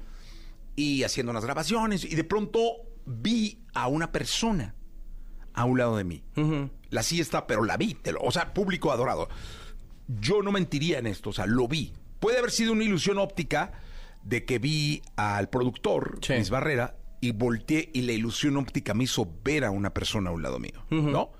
y 0.80 1.02
haciendo 1.04 1.30
unas 1.30 1.44
grabaciones 1.44 2.04
y 2.04 2.14
de 2.14 2.24
pronto 2.24 2.58
vi 3.04 3.58
a 3.74 3.86
una 3.88 4.12
persona 4.12 4.74
a 5.52 5.64
un 5.64 5.76
lado 5.78 5.96
de 5.96 6.04
mí. 6.04 6.22
La 6.90 7.02
silla 7.02 7.22
está, 7.22 7.46
pero 7.46 7.64
la 7.64 7.76
vi, 7.76 7.94
te 7.94 8.12
lo- 8.12 8.20
o 8.22 8.30
sea, 8.32 8.54
público 8.54 8.90
adorado. 8.92 9.28
Yo 10.08 10.42
no 10.42 10.52
mentiría 10.52 10.98
en 10.98 11.06
esto, 11.06 11.30
o 11.30 11.32
sea, 11.32 11.46
lo 11.46 11.68
vi. 11.68 11.92
Puede 12.18 12.38
haber 12.38 12.50
sido 12.50 12.72
una 12.72 12.84
ilusión 12.84 13.18
óptica 13.18 13.72
de 14.22 14.44
que 14.44 14.58
vi 14.58 15.02
al 15.16 15.48
productor, 15.50 16.18
Sí. 16.22 16.34
Luis 16.34 16.50
Barrera, 16.50 16.96
y 17.20 17.32
volteé 17.32 17.90
y 17.92 18.02
la 18.02 18.12
ilusión 18.12 18.56
óptica 18.56 18.94
me 18.94 19.04
hizo 19.04 19.28
ver 19.44 19.64
a 19.64 19.70
una 19.70 19.92
persona 19.92 20.30
a 20.30 20.32
un 20.32 20.42
lado 20.42 20.58
mío, 20.58 20.82
¿no? 20.90 21.32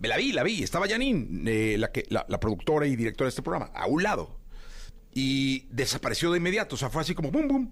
La 0.00 0.16
vi, 0.16 0.30
la 0.32 0.44
vi. 0.44 0.62
Estaba 0.62 0.86
Janine, 0.88 1.50
eh, 1.50 1.76
la, 1.78 1.90
que, 1.90 2.04
la, 2.08 2.24
la 2.28 2.38
productora 2.38 2.86
y 2.86 2.94
directora 2.94 3.26
de 3.26 3.30
este 3.30 3.42
programa, 3.42 3.72
a 3.74 3.86
un 3.88 4.02
lado. 4.04 4.38
Y 5.12 5.66
desapareció 5.70 6.30
de 6.30 6.38
inmediato. 6.38 6.76
O 6.76 6.78
sea, 6.78 6.88
fue 6.90 7.02
así 7.02 7.14
como 7.14 7.30
boom, 7.32 7.48
boom. 7.48 7.70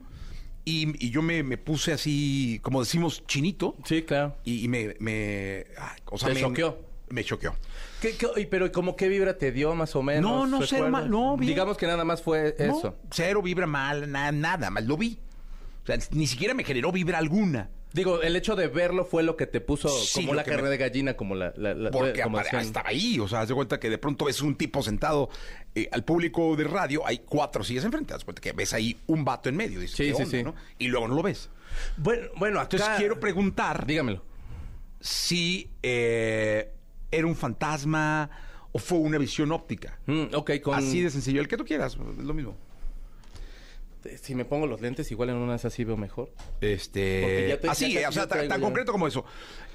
Y, 0.69 1.07
y 1.07 1.11
yo 1.11 1.23
me, 1.23 1.43
me 1.45 1.57
puse 1.59 1.93
así, 1.93 2.59
como 2.63 2.81
decimos, 2.81 3.25
chinito. 3.27 3.77
Sí, 3.85 4.03
claro. 4.03 4.37
Y, 4.45 4.65
y 4.65 4.69
me, 4.69 4.97
me. 4.99 5.65
ay, 5.79 5.99
o 6.07 6.19
sea, 6.19 6.29
Te 6.29 6.35
me 6.35 6.41
choqueó. 6.41 6.79
Me 7.09 7.23
choqueó. 7.23 7.55
¿Qué, 8.01 8.17
pero 8.51 8.71
como 8.73 8.97
qué 8.97 9.07
vibra 9.09 9.39
te 9.39 9.53
dio 9.53 9.75
más 9.77 9.95
o 9.95 10.03
menos? 10.03 10.29
No, 10.29 10.47
no, 10.47 10.67
cero 10.67 10.89
mal, 10.91 11.09
no, 11.09 11.37
bien. 11.37 11.51
Digamos 11.53 11.77
que 11.77 11.87
nada 11.87 12.05
más 12.05 12.21
fue 12.21 12.57
No, 12.59 12.79
eso. 12.79 12.97
cero 13.13 13.43
vibra 13.43 13.67
mal, 13.69 14.11
na- 14.11 14.33
nada 14.33 14.69
mal. 14.71 14.85
Lo 14.87 14.97
vi. 14.97 15.21
O 15.85 15.87
sea, 15.87 15.97
ni 16.11 16.27
siquiera 16.27 16.53
me 16.53 16.65
generó 16.65 16.91
vibra 16.91 17.19
alguna. 17.19 17.71
Digo, 17.97 18.21
el 18.23 18.37
hecho 18.37 18.55
de 18.57 18.69
verlo 18.69 19.05
fue 19.07 19.23
lo 19.23 19.37
que 19.37 19.47
te 19.47 19.61
puso 19.61 19.89
Sí, 19.89 20.21
como 20.21 20.35
la 20.35 20.45
me- 20.45 20.69
de 20.69 20.77
gallina, 20.77 21.15
como 21.17 21.35
la... 21.35 21.53
la- 21.57 21.75
la- 21.75 21.91
Porque 21.91 22.21
como 22.23 22.39
apare- 22.39 22.61
estaba 22.61 22.91
ahí, 22.91 23.19
o 23.19 23.27
sea, 23.27 23.41
haz 23.41 23.49
de 23.49 23.55
cuenta 23.55 23.81
que 23.81 23.89
de 23.91 23.97
pronto 23.99 24.27
ves 24.27 24.43
un 24.43 24.55
tipo 24.55 24.83
sentado 24.83 25.31
eh, 25.75 25.89
al 25.91 26.05
público 26.05 26.55
de 26.57 26.65
radio, 26.65 27.07
hay 27.07 27.19
cuatro 27.25 27.65
sillas 27.65 27.85
enfrente, 27.85 28.13
haz 28.13 28.21
de 28.21 28.25
cuenta 28.27 28.43
que 28.43 28.53
ves 28.53 28.73
ahí 28.75 28.97
un 29.07 29.25
vato 29.25 29.49
en 29.49 29.57
medio, 29.57 29.81
dices, 29.81 29.97
Sí, 29.97 30.05
¿qué 30.05 30.15
sí, 30.15 30.23
onda, 30.23 30.37
sí. 30.39 30.43
no? 30.45 30.55
Y 30.79 30.89
luego 30.89 31.09
no 31.09 31.15
lo 31.15 31.23
ves. 31.23 31.49
Bueno, 31.97 32.29
bueno, 32.37 32.61
acá... 32.61 32.77
Entonces 32.77 32.97
quiero 32.99 33.19
preguntar 33.19 33.87
Dígamelo. 33.87 34.23
si 35.01 35.71
eh, 35.83 36.71
era 37.11 37.27
un 37.27 37.35
fantasma 37.37 38.31
o 38.73 38.79
fue 38.79 38.99
una 38.99 39.19
visión 39.19 39.53
óptica. 39.53 39.99
Mm, 40.07 40.35
ok, 40.35 40.51
con... 40.63 40.75
Así 40.75 41.01
de 41.01 41.11
sencillo, 41.11 41.41
el 41.41 41.49
que 41.49 41.57
tú 41.57 41.65
quieras, 41.65 41.95
es 42.19 42.25
lo 42.25 42.35
mismo. 42.35 42.57
Si 44.23 44.35
me 44.35 44.45
pongo 44.45 44.67
los 44.67 44.81
lentes, 44.81 45.11
igual 45.11 45.31
en 45.31 45.37
una 45.37 45.53
de 45.53 45.57
esas 45.59 45.73
sí 45.73 45.85
veo 45.85 45.97
mejor. 45.97 46.31
Este, 46.61 47.59
te- 47.61 47.69
así, 47.69 47.97
o 48.05 48.13
sea, 48.13 48.27
tan, 48.27 48.61
concreto 48.61 48.93
como 48.93 49.07
eso. 49.07 49.25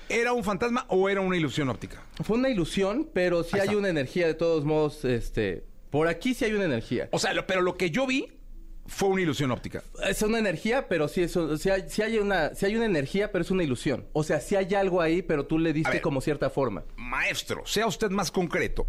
¿Era 0.09 0.33
un 0.33 0.43
fantasma 0.43 0.85
o 0.89 1.07
era 1.09 1.21
una 1.21 1.37
ilusión 1.37 1.69
óptica? 1.69 2.03
Fue 2.23 2.37
una 2.37 2.49
ilusión, 2.49 3.09
pero 3.13 3.43
sí 3.43 3.51
Ahí 3.55 3.61
hay 3.61 3.67
está. 3.67 3.77
una 3.77 3.89
energía 3.89 4.27
de 4.27 4.33
todos 4.33 4.65
modos, 4.65 5.05
este... 5.05 5.63
Por 5.89 6.07
aquí 6.07 6.33
sí 6.33 6.45
hay 6.45 6.53
una 6.53 6.65
energía. 6.65 7.07
O 7.11 7.19
sea, 7.19 7.33
lo- 7.33 7.45
pero 7.47 7.61
lo 7.61 7.75
que 7.77 7.91
yo 7.91 8.05
vi 8.07 8.27
fue 8.87 9.09
una 9.09 9.21
ilusión 9.21 9.51
óptica. 9.51 9.83
Es 10.05 10.21
una 10.21 10.39
energía, 10.39 10.87
pero 10.89 11.07
sí, 11.07 11.21
es, 11.23 11.35
un- 11.35 11.57
sí 11.57 11.69
hay, 11.69 11.83
sí 11.89 12.01
hay 12.01 12.17
una, 12.17 12.53
sí 12.55 12.65
hay 12.65 12.75
una 12.75 12.85
energía, 12.85 13.31
pero 13.31 13.41
es 13.43 13.51
una 13.51 13.63
ilusión. 13.63 14.05
O 14.13 14.23
sea, 14.23 14.39
sí 14.41 14.55
hay 14.55 14.73
algo 14.73 15.01
ahí, 15.01 15.21
pero 15.21 15.45
tú 15.45 15.59
le 15.59 15.71
diste 15.73 15.91
ver. 15.93 16.01
como 16.01 16.19
cierta 16.21 16.49
forma. 16.49 16.83
Maestro, 16.97 17.65
sea 17.65 17.87
usted 17.87 18.09
más 18.09 18.31
concreto. 18.31 18.87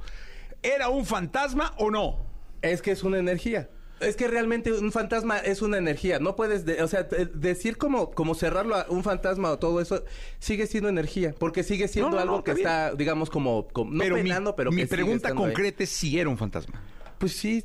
¿Era 0.63 0.89
un 0.89 1.05
fantasma 1.07 1.75
o 1.79 1.91
no? 1.91 2.25
Es 2.63 2.83
que 2.83 2.93
es 2.93 3.03
una 3.05 3.19
energía. 3.19 3.69
Es 4.03 4.17
que 4.17 4.29
realmente 4.29 4.73
un 4.73 4.93
fantasma 4.93 5.39
es 5.39 5.63
una 5.63 5.79
energía. 5.79 6.19
No 6.19 6.37
puedes, 6.37 6.65
de- 6.65 6.83
o 6.83 6.89
sea, 6.89 7.05
de- 7.05 7.27
decir 7.27 7.77
como, 7.79 8.11
como 8.11 8.35
cerrarlo 8.35 8.75
a 8.77 8.87
un 8.89 9.03
fantasma 9.05 9.51
o 9.51 9.59
todo 9.59 9.81
eso, 9.81 10.05
sigue 10.39 10.67
siendo 10.67 10.89
energía. 10.89 11.35
Porque 11.39 11.63
sigue 11.63 11.89
siendo 11.89 12.11
No, 12.11 12.17
no, 12.17 12.23
algo 12.23 12.37
no, 12.39 12.45
que 12.45 12.53
está 12.53 12.95
digamos, 12.95 13.31
como, 13.31 13.69
como- 13.69 13.93
no 13.93 13.99
pero 14.03 14.17
penando, 14.17 14.51
mi, 14.51 14.57
pero 14.57 14.71
mi 14.73 14.83
que 14.83 14.89
pregunta 14.89 15.35
concreta 15.35 15.83
es 15.85 15.91
si 15.91 16.19
era 16.19 16.29
un 16.29 16.37
fantasma. 16.39 16.83
Pues 17.19 17.33
sí, 17.33 17.65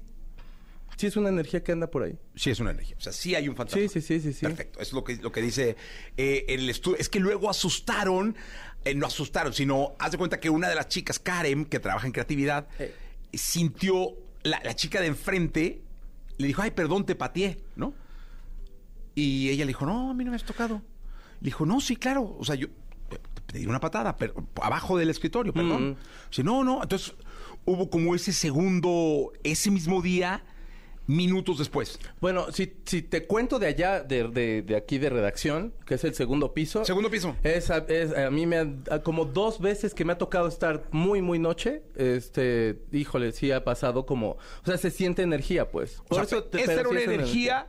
sí 0.96 1.08
es 1.08 1.16
una 1.18 1.30
energía 1.30 1.64
que 1.64 1.72
anda 1.72 1.88
por 1.90 2.04
ahí. 2.04 2.18
Sí 2.36 2.50
es 2.52 2.60
una 2.60 2.72
energía. 2.72 2.96
O 2.98 3.02
sea, 3.02 3.12
sí 3.14 3.34
hay 3.36 3.48
un 3.50 3.56
fantasma. 3.56 3.82
Sí, 3.82 3.90
sí, 3.90 4.02
sí, 4.02 4.20
sí, 4.20 4.34
sí. 4.34 4.46
Perfecto. 4.46 4.80
Es 4.80 4.94
lo 4.94 5.04
que, 5.04 5.16
lo 5.18 5.32
que 5.32 5.42
dice 5.42 5.76
eh, 6.18 6.46
el 6.50 6.70
estudio. 6.70 6.98
Es 7.00 7.10
que 7.10 7.20
luego 7.20 7.50
asustaron, 7.50 8.36
eh, 8.86 8.94
no 8.96 9.06
asustaron, 9.08 9.54
sino 9.54 9.96
haz 10.00 10.12
de 10.12 10.18
cuenta 10.18 10.40
que 10.40 10.50
una 10.50 10.70
de 10.70 10.76
las 10.76 10.88
chicas, 10.88 11.20
Karen, 11.20 11.66
que 11.66 11.80
trabaja 11.80 12.06
en 12.06 12.14
creatividad, 12.14 12.68
Eh. 12.80 12.94
sintió, 13.34 14.14
la, 14.44 14.62
la 14.64 14.76
chica 14.76 15.02
de 15.02 15.08
enfrente 15.08 15.82
le 16.38 16.48
dijo, 16.48 16.62
ay, 16.62 16.72
perdón, 16.72 17.06
te 17.06 17.16
pateé, 17.16 17.58
¿no? 17.76 17.94
Y 19.16 19.50
ella 19.50 19.66
le 19.66 19.70
dijo, 19.70 19.86
no, 19.86 20.12
a 20.12 20.14
mí 20.14 20.24
no 20.24 20.32
me 20.32 20.36
has 20.36 20.44
tocado. 20.44 20.82
Le 21.42 21.46
dijo, 21.46 21.66
no, 21.66 21.82
sí, 21.82 21.96
claro. 21.96 22.36
O 22.40 22.46
sea, 22.46 22.56
yo 22.56 22.68
eh, 22.68 23.20
te 23.48 23.58
di 23.58 23.66
una 23.66 23.80
patada, 23.80 24.16
pero 24.18 24.48
abajo 24.62 24.98
del 24.98 25.10
escritorio, 25.10 25.54
perdón. 25.54 25.92
Mm. 25.92 25.96
Dice, 26.30 26.44
no, 26.44 26.64
no. 26.64 26.84
Entonces 26.84 27.16
hubo 27.66 27.90
como 27.90 28.14
ese 28.14 28.32
segundo, 28.32 29.32
ese 29.44 29.72
mismo 29.72 30.02
día, 30.02 30.44
minutos 31.08 31.58
después. 31.58 32.00
Bueno, 32.20 32.52
si, 32.52 32.74
si 32.86 33.02
te 33.02 33.26
cuento 33.26 33.60
de 33.60 33.68
allá, 33.68 34.04
de, 34.04 34.28
de- 34.28 34.62
de 34.62 34.76
aquí 34.76 34.98
de 34.98 35.10
redacción, 35.10 35.74
que 35.86 35.96
es 35.96 36.04
el 36.04 36.14
segundo 36.14 36.54
piso. 36.54 36.84
Segundo 36.86 37.10
piso. 37.10 37.36
Es, 37.44 37.72
a- 37.72 37.86
es- 37.88 38.16
a 38.16 38.30
mí 38.30 38.46
me 38.46 38.58
han, 38.58 38.84
a- 38.92 39.00
como 39.00 39.24
dos 39.26 39.60
veces 39.60 39.94
que 39.94 40.04
me 40.06 40.14
ha 40.14 40.18
tocado 40.18 40.48
estar 40.48 40.84
muy, 40.92 41.22
muy 41.22 41.40
noche, 41.40 41.82
este, 41.96 42.82
híjole, 42.92 43.32
sí 43.32 43.52
ha 43.52 43.64
pasado 43.64 44.06
como, 44.06 44.32
o 44.32 44.66
sea, 44.66 44.78
se 44.78 44.92
siente 44.92 45.22
energía, 45.22 45.72
pues. 45.72 46.02
O 46.10 46.16
sea, 46.16 46.24
esta 46.24 46.42
pero 46.52 46.80
era 46.82 46.90
una 46.90 47.02
energía 47.02 47.68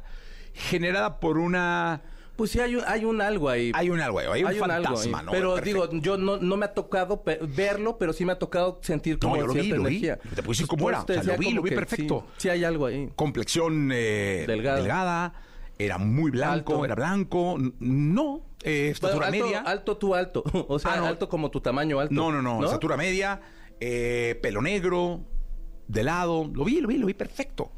generada 0.53 1.21
por 1.21 1.39
una... 1.39 2.03
Pues 2.39 2.53
sí, 2.53 2.61
hay 2.61 2.77
un, 2.77 2.85
hay 2.87 3.05
un 3.05 3.21
algo 3.21 3.49
ahí. 3.49 3.73
Hay 3.75 3.91
un 3.91 4.01
algo, 4.01 4.21
hay 4.21 4.29
un 4.29 4.47
algo 4.47 4.49
ahí. 4.49 4.59
fantasma, 4.77 5.23
¿no? 5.25 5.33
Pero 5.33 5.57
Perfecto. 5.57 5.89
digo, 5.89 6.01
yo 6.03 6.17
no, 6.17 6.37
no 6.37 6.57
me 6.57 6.67
ha 6.67 6.73
tocado 6.73 7.25
pe- 7.25 7.41
verlo, 7.43 7.99
pero 7.99 8.13
sí 8.13 8.25
me 8.25 8.31
ha 8.31 8.39
tocado 8.39 8.79
sentir 8.81 9.19
como 9.19 9.35
No, 9.35 9.41
yo 9.43 9.47
lo 9.49 9.55
vi, 9.55 9.61
cierta 9.63 9.77
lo 9.77 9.83
vi. 9.89 9.97
energía. 9.97 10.17
Te 10.19 10.43
puedo 10.43 10.51
decir 10.53 10.67
Pues 10.69 10.79
cómo 10.79 10.89
era. 10.89 11.03
O 11.03 11.07
sea, 11.07 11.23
lo 11.25 11.37
vi, 11.37 11.51
lo 11.51 11.63
vi 11.63 11.71
perfecto. 11.71 12.25
Sí, 12.37 12.43
sí 12.43 12.49
hay 12.49 12.63
algo 12.63 12.87
ahí. 12.87 13.11
complexión 13.17 13.91
eh, 13.93 14.45
Delgada. 14.47 14.77
delgada, 14.79 15.35
era 15.81 15.99
muy 15.99 16.31
blanco, 16.31 16.75
Alto. 16.75 16.85
era 16.85 16.95
blanco, 16.95 17.57
no, 17.81 18.43
eh, 18.63 18.91
estatura 18.93 19.27
Bueno, 19.31 19.35
alto, 19.35 19.45
media. 19.47 19.61
alto 19.63 19.97
tú 19.97 20.15
alto. 20.15 20.45
O 20.69 20.79
sea, 20.79 20.93
Ah, 20.93 20.97
no. 20.99 21.07
alto 21.07 21.29
como 21.29 21.51
tu 21.51 21.61
tamaño 21.61 21.99
alto. 21.99 22.15
No, 22.15 22.31
no, 22.31 22.41
no, 22.41 22.65
estatura 22.65 22.97
media, 22.97 23.41
eh, 23.81 24.39
pelo 24.41 24.63
negro, 24.63 25.23
de 25.89 26.05
lado, 26.05 26.49
lo 26.55 26.65
vi, 26.65 26.81
lo 26.81 26.87
vi, 26.87 26.99
lo 26.99 27.07
vi 27.07 27.15
perfecto. 27.15 27.73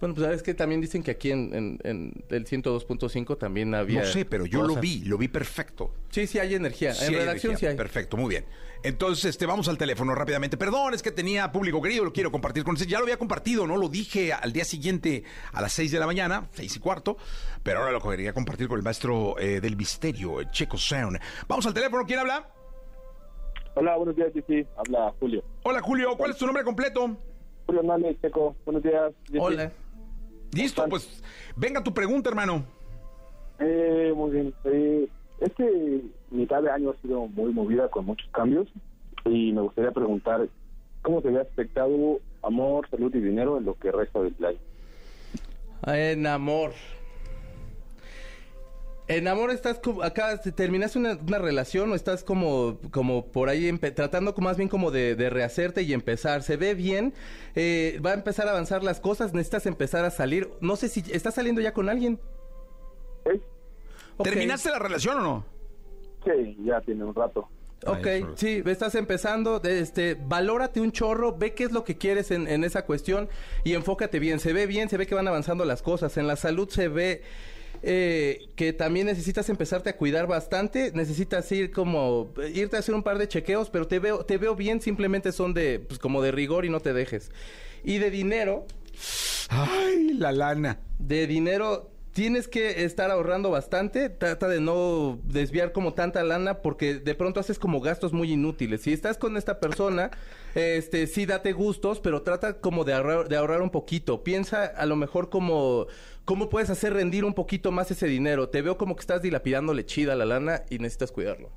Bueno, 0.00 0.14
pues 0.14 0.24
sabes 0.24 0.42
que 0.42 0.54
también 0.54 0.80
dicen 0.80 1.02
que 1.02 1.10
aquí 1.10 1.30
en, 1.30 1.54
en, 1.54 1.78
en 1.84 2.24
el 2.30 2.46
102.5 2.46 3.36
también 3.36 3.74
había. 3.74 4.00
No 4.00 4.06
sé, 4.06 4.24
pero 4.24 4.46
yo 4.46 4.62
lo 4.62 4.76
vi, 4.76 5.04
lo 5.04 5.18
vi 5.18 5.28
perfecto. 5.28 5.92
Sí, 6.08 6.26
sí 6.26 6.38
hay 6.38 6.54
energía. 6.54 6.94
Sí 6.94 7.04
en 7.04 7.10
hay 7.10 7.20
redacción 7.20 7.50
energía. 7.50 7.68
sí 7.68 7.72
hay. 7.72 7.76
Perfecto, 7.76 8.16
muy 8.16 8.30
bien. 8.30 8.46
Entonces, 8.82 9.26
este, 9.26 9.44
vamos 9.44 9.68
al 9.68 9.76
teléfono 9.76 10.14
rápidamente. 10.14 10.56
Perdón, 10.56 10.94
es 10.94 11.02
que 11.02 11.10
tenía 11.10 11.52
público 11.52 11.82
querido, 11.82 12.02
lo 12.02 12.14
quiero 12.14 12.32
compartir 12.32 12.64
con 12.64 12.72
ustedes. 12.72 12.90
Ya 12.90 12.98
lo 12.98 13.04
había 13.04 13.18
compartido, 13.18 13.66
¿no? 13.66 13.76
Lo 13.76 13.90
dije 13.90 14.32
al 14.32 14.54
día 14.54 14.64
siguiente 14.64 15.22
a 15.52 15.60
las 15.60 15.72
seis 15.72 15.92
de 15.92 15.98
la 15.98 16.06
mañana, 16.06 16.48
seis 16.52 16.74
y 16.76 16.80
cuarto, 16.80 17.18
pero 17.62 17.80
ahora 17.80 17.92
lo 17.92 18.00
quería 18.00 18.32
compartir 18.32 18.68
con 18.68 18.78
el 18.78 18.82
maestro 18.82 19.38
eh, 19.38 19.60
del 19.60 19.76
misterio, 19.76 20.40
el 20.40 20.50
Checo 20.50 20.78
Sound. 20.78 21.20
Vamos 21.46 21.66
al 21.66 21.74
teléfono, 21.74 22.06
¿quién 22.06 22.20
habla? 22.20 22.48
Hola, 23.74 23.96
buenos 23.98 24.16
días, 24.16 24.32
sí, 24.46 24.66
habla 24.78 25.12
Julio. 25.20 25.44
Hola, 25.62 25.82
Julio, 25.82 26.16
¿cuál 26.16 26.30
es 26.30 26.38
tu 26.38 26.46
nombre 26.46 26.64
completo? 26.64 27.18
Julio 27.66 27.82
Hernández, 27.82 28.16
Checo, 28.22 28.56
buenos 28.64 28.82
días. 28.82 29.12
Hola. 29.38 29.70
Listo, 30.52 30.84
pues 30.88 31.22
venga 31.56 31.82
tu 31.82 31.92
pregunta, 31.92 32.28
hermano. 32.28 32.64
Eh, 33.58 34.12
muy 34.14 34.30
bien. 34.30 34.54
Eh, 34.64 35.08
este 35.40 36.02
mitad 36.30 36.62
de 36.62 36.70
año 36.70 36.90
ha 36.90 37.02
sido 37.02 37.26
muy 37.26 37.52
movida 37.52 37.88
con 37.88 38.06
muchos 38.06 38.28
cambios 38.32 38.68
y 39.24 39.52
me 39.52 39.62
gustaría 39.62 39.90
preguntar 39.90 40.48
cómo 41.02 41.20
se 41.22 41.28
había 41.28 41.42
afectado 41.42 42.20
amor, 42.42 42.88
salud 42.90 43.14
y 43.14 43.20
dinero 43.20 43.58
en 43.58 43.64
lo 43.64 43.74
que 43.74 43.92
resta 43.92 44.20
del 44.20 44.34
año. 44.44 44.58
En 45.86 46.26
amor. 46.26 46.72
En 49.10 49.26
amor 49.26 49.50
estás 49.50 49.80
como, 49.80 50.02
acá 50.04 50.40
te- 50.40 50.52
terminaste 50.52 50.96
una, 50.98 51.14
una 51.14 51.38
relación 51.38 51.90
o 51.90 51.96
estás 51.96 52.22
como, 52.22 52.78
como 52.92 53.26
por 53.26 53.48
ahí 53.48 53.76
tratando 53.78 54.32
más 54.38 54.56
bien 54.56 54.68
como 54.68 54.92
de, 54.92 55.16
de 55.16 55.30
rehacerte 55.30 55.82
y 55.82 55.92
empezar. 55.92 56.44
Se 56.44 56.56
ve 56.56 56.74
bien, 56.74 57.12
eh, 57.56 58.00
va 58.06 58.10
a 58.12 58.14
empezar 58.14 58.46
a 58.46 58.52
avanzar 58.52 58.84
las 58.84 59.00
cosas, 59.00 59.34
necesitas 59.34 59.66
empezar 59.66 60.04
a 60.04 60.10
salir. 60.12 60.48
No 60.60 60.76
sé 60.76 60.88
si 60.88 61.02
estás 61.12 61.34
saliendo 61.34 61.60
ya 61.60 61.72
con 61.72 61.88
alguien. 61.88 62.20
¿Eh? 63.24 63.40
¿Terminaste 64.22 64.70
la 64.70 64.78
relación 64.78 65.18
o 65.18 65.22
no? 65.22 65.46
Sí, 66.24 66.56
ya 66.64 66.80
tiene 66.80 67.02
un 67.04 67.14
rato. 67.14 67.48
Ok, 67.86 68.06
sí, 68.36 68.62
estás 68.66 68.94
empezando, 68.94 69.58
de- 69.58 69.80
este, 69.80 70.14
valórate 70.14 70.80
un 70.82 70.92
chorro, 70.92 71.36
ve 71.36 71.54
qué 71.54 71.64
es 71.64 71.72
lo 71.72 71.82
que 71.82 71.96
quieres 71.96 72.30
en, 72.30 72.46
en 72.46 72.62
esa 72.62 72.84
cuestión 72.84 73.28
y 73.64 73.72
enfócate 73.72 74.18
bien. 74.18 74.38
Se 74.38 74.52
ve 74.52 74.66
bien, 74.66 74.88
se 74.90 74.98
ve 74.98 75.06
que 75.06 75.14
van 75.14 75.26
avanzando 75.26 75.64
las 75.64 75.80
cosas. 75.80 76.16
En 76.18 76.26
la 76.26 76.36
salud 76.36 76.68
se 76.68 76.88
ve 76.88 77.22
eh, 77.82 78.48
que 78.56 78.72
también 78.72 79.06
necesitas 79.06 79.48
empezarte 79.48 79.90
a 79.90 79.96
cuidar 79.96 80.26
bastante, 80.26 80.92
necesitas 80.92 81.50
ir 81.52 81.70
como, 81.70 82.32
irte 82.54 82.76
a 82.76 82.80
hacer 82.80 82.94
un 82.94 83.02
par 83.02 83.18
de 83.18 83.28
chequeos, 83.28 83.70
pero 83.70 83.86
te 83.86 83.98
veo, 83.98 84.24
te 84.24 84.38
veo 84.38 84.54
bien, 84.54 84.80
simplemente 84.80 85.32
son 85.32 85.54
de, 85.54 85.80
pues 85.80 85.98
como 85.98 86.22
de 86.22 86.30
rigor 86.32 86.64
y 86.64 86.70
no 86.70 86.80
te 86.80 86.92
dejes. 86.92 87.30
Y 87.82 87.98
de 87.98 88.10
dinero, 88.10 88.66
Ay, 89.48 90.12
la 90.14 90.32
lana. 90.32 90.78
de 90.98 91.26
dinero 91.26 91.90
tienes 92.12 92.48
que 92.48 92.84
estar 92.84 93.10
ahorrando 93.10 93.50
bastante. 93.50 94.10
Trata 94.10 94.48
de 94.48 94.60
no 94.60 95.18
desviar 95.24 95.72
como 95.72 95.94
tanta 95.94 96.22
lana 96.22 96.62
porque 96.62 96.94
de 96.94 97.14
pronto 97.14 97.40
haces 97.40 97.58
como 97.58 97.80
gastos 97.80 98.12
muy 98.12 98.32
inútiles. 98.32 98.82
Si 98.82 98.92
estás 98.92 99.18
con 99.18 99.36
esta 99.36 99.60
persona, 99.60 100.10
este 100.54 101.06
sí 101.06 101.26
date 101.26 101.52
gustos, 101.52 102.00
pero 102.00 102.22
trata 102.22 102.60
como 102.60 102.84
de 102.84 102.94
ahorrar, 102.94 103.28
de 103.28 103.36
ahorrar 103.36 103.62
un 103.62 103.70
poquito. 103.70 104.22
Piensa 104.24 104.64
a 104.64 104.86
lo 104.86 104.96
mejor 104.96 105.30
como 105.30 105.86
cómo 106.24 106.48
puedes 106.48 106.70
hacer 106.70 106.92
rendir 106.92 107.24
un 107.24 107.34
poquito 107.34 107.72
más 107.72 107.90
ese 107.90 108.06
dinero. 108.06 108.48
Te 108.48 108.62
veo 108.62 108.76
como 108.76 108.96
que 108.96 109.00
estás 109.00 109.22
dilapidándole 109.22 109.84
chida 109.86 110.14
la 110.16 110.26
lana 110.26 110.62
y 110.70 110.78
necesitas 110.78 111.12
cuidarlo. 111.12 111.50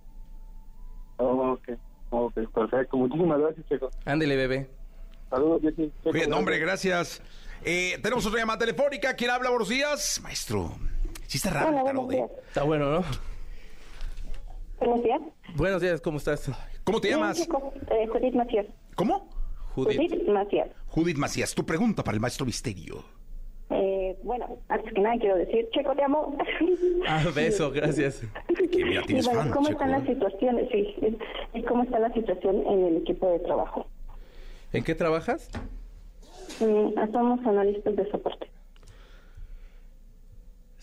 Oh, 1.17 1.53
ok, 1.53 1.69
ok, 2.09 2.33
perfecto. 2.53 2.97
Muchísimas 2.97 3.39
gracias, 3.39 3.65
Checo. 3.67 3.89
Ándele, 4.05 4.35
bebé. 4.35 4.69
Saludos, 5.29 5.61
Jessy. 5.61 5.91
No, 6.27 6.37
hombre, 6.37 6.59
gracias. 6.59 7.21
Eh, 7.65 7.97
tenemos 8.01 8.25
otra 8.25 8.39
llamada 8.39 8.59
telefónica. 8.59 9.15
¿Quién 9.15 9.29
habla? 9.31 9.49
Buenos 9.49 9.69
días. 9.69 10.19
Maestro, 10.21 10.71
sí 11.27 11.37
está 11.37 11.49
raro 11.49 11.69
el 11.69 11.75
Hola, 11.75 11.83
tarot, 11.85 12.05
buenos 12.05 12.13
¿eh? 12.13 12.17
días. 12.17 12.47
Está 12.47 12.63
bueno, 12.63 12.91
¿no? 12.91 13.03
Buenos 14.79 15.03
días. 15.03 15.21
Buenos 15.55 15.81
días, 15.81 16.01
¿cómo 16.01 16.17
estás? 16.17 16.51
¿Cómo 16.83 16.99
te 16.99 17.07
Bien, 17.07 17.19
llamas? 17.19 17.37
chicos. 17.37 17.63
Eh, 17.89 18.07
Judith 18.07 18.33
Macías. 18.35 18.65
¿Cómo? 18.95 19.29
Judith. 19.75 19.97
Judith 19.97 20.27
Macías. 20.27 20.69
Judith 20.87 21.17
Macías, 21.17 21.55
tu 21.55 21.65
pregunta 21.65 22.03
para 22.03 22.15
el 22.15 22.21
maestro 22.21 22.45
Misterio. 22.45 23.03
Eh, 23.69 24.17
bueno, 24.23 24.57
antes 24.67 24.93
que 24.93 24.99
nada 24.99 25.15
quiero 25.17 25.37
decir, 25.37 25.67
Checo, 25.71 25.95
te 25.95 26.03
amo. 26.03 26.37
Ah, 27.07 27.23
beso, 27.33 27.71
gracias. 27.71 28.21
Que 28.71 28.83
mira, 28.85 29.01
y 29.01 29.05
tienes 29.05 29.25
bueno, 29.25 29.41
fan, 29.41 29.51
¿cómo 29.51 29.67
Checo, 29.67 29.79
están 29.83 29.91
las 29.91 30.03
¿eh? 30.03 30.13
situaciones? 30.13 30.69
Sí, 30.71 31.17
y 31.53 31.63
cómo 31.63 31.83
está 31.83 31.99
la 31.99 32.11
situación 32.13 32.63
en 32.67 32.85
el 32.87 32.97
equipo 32.97 33.29
de 33.31 33.39
trabajo. 33.39 33.87
¿En 34.73 34.83
qué 34.83 34.95
trabajas? 34.95 35.49
Somos 36.59 37.45
analistas 37.45 37.95
de 37.95 38.09
soporte. 38.11 38.49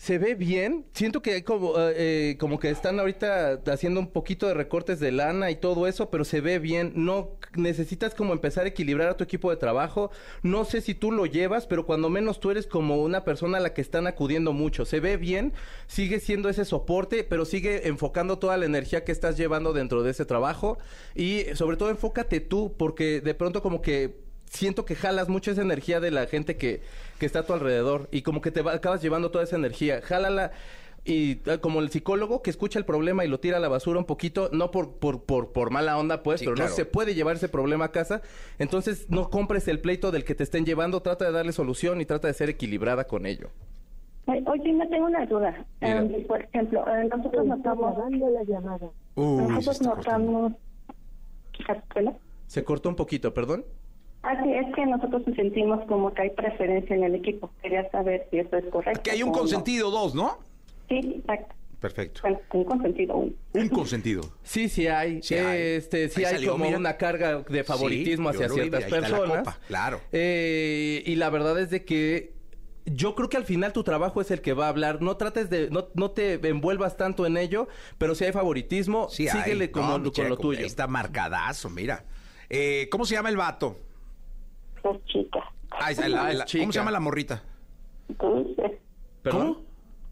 Se 0.01 0.17
ve 0.17 0.33
bien. 0.33 0.87
Siento 0.93 1.21
que 1.21 1.33
hay 1.33 1.43
como, 1.43 1.77
eh, 1.77 2.31
eh, 2.31 2.37
como 2.39 2.57
que 2.57 2.71
están 2.71 2.99
ahorita 2.99 3.61
haciendo 3.67 3.99
un 3.99 4.07
poquito 4.07 4.47
de 4.47 4.55
recortes 4.55 4.99
de 4.99 5.11
lana 5.11 5.51
y 5.51 5.57
todo 5.57 5.85
eso, 5.85 6.09
pero 6.09 6.25
se 6.25 6.41
ve 6.41 6.57
bien. 6.57 6.93
No 6.95 7.37
necesitas 7.55 8.15
como 8.15 8.33
empezar 8.33 8.65
a 8.65 8.69
equilibrar 8.69 9.09
a 9.09 9.15
tu 9.15 9.23
equipo 9.23 9.51
de 9.51 9.57
trabajo. 9.57 10.09
No 10.41 10.65
sé 10.65 10.81
si 10.81 10.95
tú 10.95 11.11
lo 11.11 11.27
llevas, 11.27 11.67
pero 11.67 11.85
cuando 11.85 12.09
menos 12.09 12.39
tú 12.39 12.49
eres 12.49 12.65
como 12.65 13.03
una 13.03 13.23
persona 13.23 13.59
a 13.59 13.61
la 13.61 13.75
que 13.75 13.81
están 13.81 14.07
acudiendo 14.07 14.53
mucho. 14.53 14.85
Se 14.85 14.99
ve 14.99 15.17
bien, 15.17 15.53
sigue 15.85 16.19
siendo 16.19 16.49
ese 16.49 16.65
soporte, 16.65 17.23
pero 17.23 17.45
sigue 17.45 17.87
enfocando 17.87 18.39
toda 18.39 18.57
la 18.57 18.65
energía 18.65 19.03
que 19.03 19.11
estás 19.11 19.37
llevando 19.37 19.71
dentro 19.71 20.01
de 20.01 20.09
ese 20.09 20.25
trabajo. 20.25 20.79
Y 21.13 21.43
sobre 21.53 21.77
todo 21.77 21.91
enfócate 21.91 22.39
tú, 22.39 22.73
porque 22.75 23.21
de 23.21 23.35
pronto 23.35 23.61
como 23.61 23.83
que 23.83 24.30
siento 24.51 24.83
que 24.85 24.95
jalas 24.95 25.29
mucho 25.29 25.51
esa 25.51 25.61
energía 25.61 25.99
de 26.01 26.11
la 26.11 26.27
gente 26.27 26.57
que, 26.57 26.81
que 27.19 27.25
está 27.25 27.39
a 27.39 27.43
tu 27.45 27.53
alrededor 27.53 28.09
y 28.11 28.21
como 28.21 28.41
que 28.41 28.51
te 28.51 28.61
va- 28.61 28.73
acabas 28.73 29.01
llevando 29.01 29.31
toda 29.31 29.45
esa 29.45 29.55
energía. 29.55 30.01
Jálala 30.01 30.51
y 31.05 31.39
eh, 31.49 31.57
como 31.61 31.79
el 31.79 31.89
psicólogo 31.89 32.41
que 32.41 32.49
escucha 32.51 32.77
el 32.77 32.85
problema 32.85 33.23
y 33.25 33.27
lo 33.29 33.39
tira 33.39 33.57
a 33.57 33.59
la 33.61 33.69
basura 33.69 33.97
un 33.97 34.05
poquito, 34.05 34.49
no 34.51 34.69
por, 34.69 34.95
por, 34.97 35.23
por, 35.23 35.51
por 35.53 35.71
mala 35.71 35.97
onda, 35.97 36.21
pues, 36.21 36.41
Sí, 36.41 36.45
pero 36.45 36.55
claro. 36.55 36.69
no 36.69 36.75
se 36.75 36.85
puede 36.85 37.15
llevar 37.15 37.37
ese 37.37 37.47
problema 37.49 37.85
a 37.85 37.91
casa. 37.91 38.21
Entonces 38.59 39.05
no 39.09 39.29
compres 39.29 39.67
el 39.69 39.79
pleito 39.79 40.11
del 40.11 40.25
que 40.25 40.35
te 40.35 40.43
estén 40.43 40.65
llevando, 40.65 41.01
trata 41.01 41.25
de 41.25 41.31
darle 41.31 41.53
solución 41.53 42.01
y 42.01 42.05
trata 42.05 42.27
de 42.27 42.33
ser 42.33 42.49
equilibrada 42.49 43.05
con 43.05 43.25
ello. 43.25 43.49
Oye, 44.27 44.73
me 44.73 44.85
tengo 44.87 45.05
una 45.07 45.25
duda. 45.25 45.65
Eh, 45.81 46.25
por 46.27 46.41
ejemplo, 46.41 46.85
eh, 46.87 47.07
nosotros 47.09 47.45
notamos... 47.47 47.95
Uy, 49.15 49.37
se 49.37 49.47
nosotros 49.49 49.81
está 49.81 49.89
cortando. 49.95 50.31
notamos... 50.31 50.53
¿Hola? 51.95 52.13
Se 52.47 52.63
cortó 52.63 52.89
un 52.89 52.95
poquito, 52.95 53.33
perdón. 53.33 53.65
Ah, 54.23 54.39
sí, 54.43 54.51
es 54.53 54.73
que 54.75 54.85
nosotros 54.85 55.23
sentimos 55.35 55.83
como 55.87 56.13
que 56.13 56.21
hay 56.23 56.29
preferencia 56.31 56.95
en 56.95 57.03
el 57.03 57.15
equipo. 57.15 57.49
Quería 57.61 57.89
saber 57.89 58.27
si 58.29 58.37
eso 58.39 58.55
es 58.57 58.65
correcto. 58.65 59.01
Que 59.03 59.11
hay 59.11 59.23
un 59.23 59.29
o 59.29 59.31
no. 59.33 59.39
consentido 59.39 59.89
dos, 59.89 60.13
¿no? 60.13 60.37
Sí, 60.89 61.15
exacto. 61.19 61.55
Perfecto. 61.79 62.21
Bueno, 62.21 62.39
un 62.53 62.63
consentido. 62.65 63.15
Un... 63.15 63.35
Un 63.53 63.69
consentido. 63.69 64.21
Sí, 64.43 64.69
sí 64.69 64.85
hay. 64.87 65.23
Sí 65.23 65.33
hay. 65.35 65.59
Este, 65.77 66.09
sí 66.09 66.23
hay 66.23 66.35
salió, 66.35 66.51
como 66.51 66.65
mira. 66.65 66.77
una 66.77 66.97
carga 66.97 67.39
de 67.39 67.63
favoritismo 67.63 68.29
Sí, 68.31 68.35
hacia 68.35 68.47
vi, 68.49 68.53
ciertas 68.69 68.83
personas. 68.83 69.59
claro. 69.67 69.99
Eh, 70.11 71.01
y 71.05 71.15
la 71.15 71.31
verdad 71.31 71.59
es 71.59 71.71
de 71.71 71.83
que 71.83 72.33
yo 72.85 73.15
creo 73.15 73.29
que 73.29 73.37
al 73.37 73.45
final 73.45 73.73
tu 73.73 73.83
trabajo 73.83 74.21
es 74.21 74.29
el 74.29 74.41
que 74.41 74.53
va 74.53 74.65
a 74.67 74.69
hablar. 74.69 75.01
No 75.01 75.17
trates 75.17 75.49
de, 75.49 75.71
no, 75.71 75.87
no 75.95 76.11
te 76.11 76.33
envuelvas 76.47 76.95
tanto 76.97 77.25
en 77.25 77.37
ello, 77.37 77.67
pero 77.97 78.13
si 78.13 78.25
hay 78.25 78.31
favoritismo, 78.31 79.09
Sí, 79.09 79.27
hay. 79.27 79.41
síguele 79.41 79.71
como, 79.71 79.97
No, 79.97 80.03
con 80.03 80.11
Checo, 80.11 80.29
lo 80.29 80.37
tuyo. 80.37 80.63
Está 80.63 80.85
marcadazo, 80.85 81.71
mira. 81.71 82.05
Eh, 82.49 82.87
¿Cómo 82.91 83.05
se 83.05 83.15
llama 83.15 83.29
el 83.29 83.37
vato? 83.37 83.79
Dos 84.83 84.97
chicas. 85.05 85.43
Ah, 85.71 85.91
la- 86.07 86.23
Ah, 86.25 86.31
es 86.31 86.37
la- 86.37 86.45
chica. 86.45 86.63
¿Cómo 86.63 86.71
se 86.73 86.79
llama 86.79 86.91
la 86.91 86.99
morrita? 86.99 87.43
Dulce. 88.19 88.79
¿Perdón? 89.21 89.59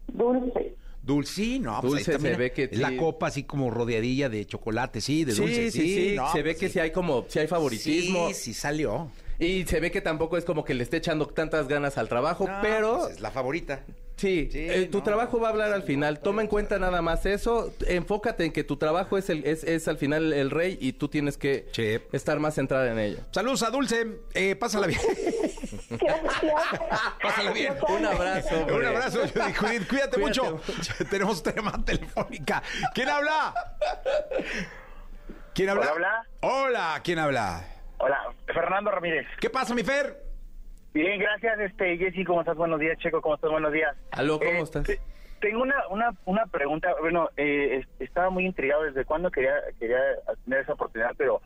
Dulce. 0.08 0.74
Dulce, 1.02 1.58
no, 1.58 1.80
pues 1.80 1.92
Dulce 1.92 2.12
ahí 2.12 2.18
se 2.20 2.36
ve 2.36 2.52
que 2.52 2.64
Es 2.64 2.78
la 2.78 2.90
sí. 2.90 2.96
copa 2.96 3.26
así 3.28 3.44
como 3.44 3.70
rodeadilla 3.70 4.28
de 4.28 4.44
chocolate, 4.46 5.00
sí, 5.00 5.24
de 5.24 5.32
Sí, 5.32 5.40
dulce. 5.40 5.70
sí, 5.70 5.80
sí. 6.10 6.16
no, 6.16 6.30
se 6.30 6.42
ve 6.42 6.50
pues 6.52 6.58
que 6.58 6.68
sí. 6.68 6.78
hay 6.78 6.90
como, 6.92 7.24
si 7.28 7.38
hay 7.38 7.46
favoritismo. 7.46 8.28
Sí, 8.28 8.34
sí 8.34 8.54
salió. 8.54 9.10
Y 9.38 9.64
se 9.64 9.80
ve 9.80 9.90
que 9.90 10.02
tampoco 10.02 10.36
es 10.36 10.44
como 10.44 10.62
que 10.64 10.74
le 10.74 10.82
esté 10.82 10.98
echando 10.98 11.26
tantas 11.26 11.66
ganas 11.68 11.96
al 11.96 12.08
trabajo, 12.08 12.46
No, 12.46 12.58
pero 12.60 12.98
pues 12.98 13.12
es 13.14 13.20
la 13.20 13.30
favorita. 13.30 13.82
Sí, 14.20 14.50
Sí, 14.52 14.66
eh, 14.68 14.88
tu 14.92 14.98
no. 14.98 15.04
trabajo 15.04 15.40
va 15.40 15.48
a 15.48 15.50
hablar 15.52 15.72
al 15.72 15.82
final. 15.82 16.20
Toma 16.20 16.42
en 16.42 16.48
cuenta 16.48 16.78
nada 16.78 17.00
más 17.00 17.24
eso. 17.24 17.72
Enfócate 17.86 18.44
en 18.44 18.52
que 18.52 18.64
tu 18.64 18.76
trabajo 18.76 19.16
es 19.16 19.30
el 19.30 19.46
es, 19.46 19.64
es 19.64 19.88
al 19.88 19.96
final 19.96 20.34
el 20.34 20.50
rey 20.50 20.76
y 20.78 20.92
tú 20.92 21.08
tienes 21.08 21.38
que 21.38 21.66
Sí. 21.72 21.98
estar 22.12 22.38
más 22.38 22.56
centrada 22.56 22.92
en 22.92 22.98
ello. 22.98 23.18
Saludos 23.30 23.62
a 23.62 23.70
Dulce. 23.70 24.06
Eh, 24.34 24.56
pásala 24.56 24.86
bien. 24.88 25.00
Pásala 27.22 27.52
bien. 27.52 27.74
Un 27.88 28.04
abrazo. 28.06 28.66
Un 28.66 28.84
abrazo. 28.84 29.20
Cuídate, 29.58 29.86
cuídate 29.88 30.18
mucho. 30.18 30.60
mucho. 30.66 31.04
Tenemos 31.10 31.40
otra 31.40 31.54
llamada 31.54 31.82
telefónica. 31.84 32.62
¿Quién 32.94 33.08
habla? 33.08 33.54
¿Quién 35.54 35.70
habla? 35.70 35.82
Hola, 35.82 35.92
habla. 35.92 36.26
Hola, 36.40 37.00
¿quién 37.02 37.18
habla? 37.18 37.64
Hola, 37.98 38.18
Fernando 38.46 38.90
Ramírez. 38.90 39.26
¿Qué 39.40 39.50
pasa, 39.50 39.74
mi 39.74 39.82
Fer? 39.82 40.29
Bien, 40.92 41.20
gracias, 41.20 41.60
este 41.60 41.96
Jessy, 41.98 42.24
¿cómo 42.24 42.40
estás? 42.40 42.56
Buenos 42.56 42.80
días, 42.80 42.98
Checo, 42.98 43.20
¿cómo 43.22 43.36
estás? 43.36 43.50
Buenos 43.50 43.72
días. 43.72 43.96
Aló, 44.12 44.38
¿cómo 44.38 44.50
Eh, 44.50 44.60
estás? 44.62 44.84
te- 44.84 45.00
Tengo 45.40 45.62
una, 45.62 45.74
una, 45.88 46.10
una 46.26 46.44
pregunta, 46.46 46.94
bueno, 47.00 47.30
eh, 47.36 47.78
es- 47.80 47.88
estaba 48.00 48.28
muy 48.28 48.44
intrigado 48.44 48.82
desde 48.82 49.04
cuándo 49.06 49.30
quería, 49.30 49.54
quería 49.78 49.96
tener 50.44 50.60
esa 50.60 50.74
oportunidad, 50.74 51.12
pero 51.16 51.40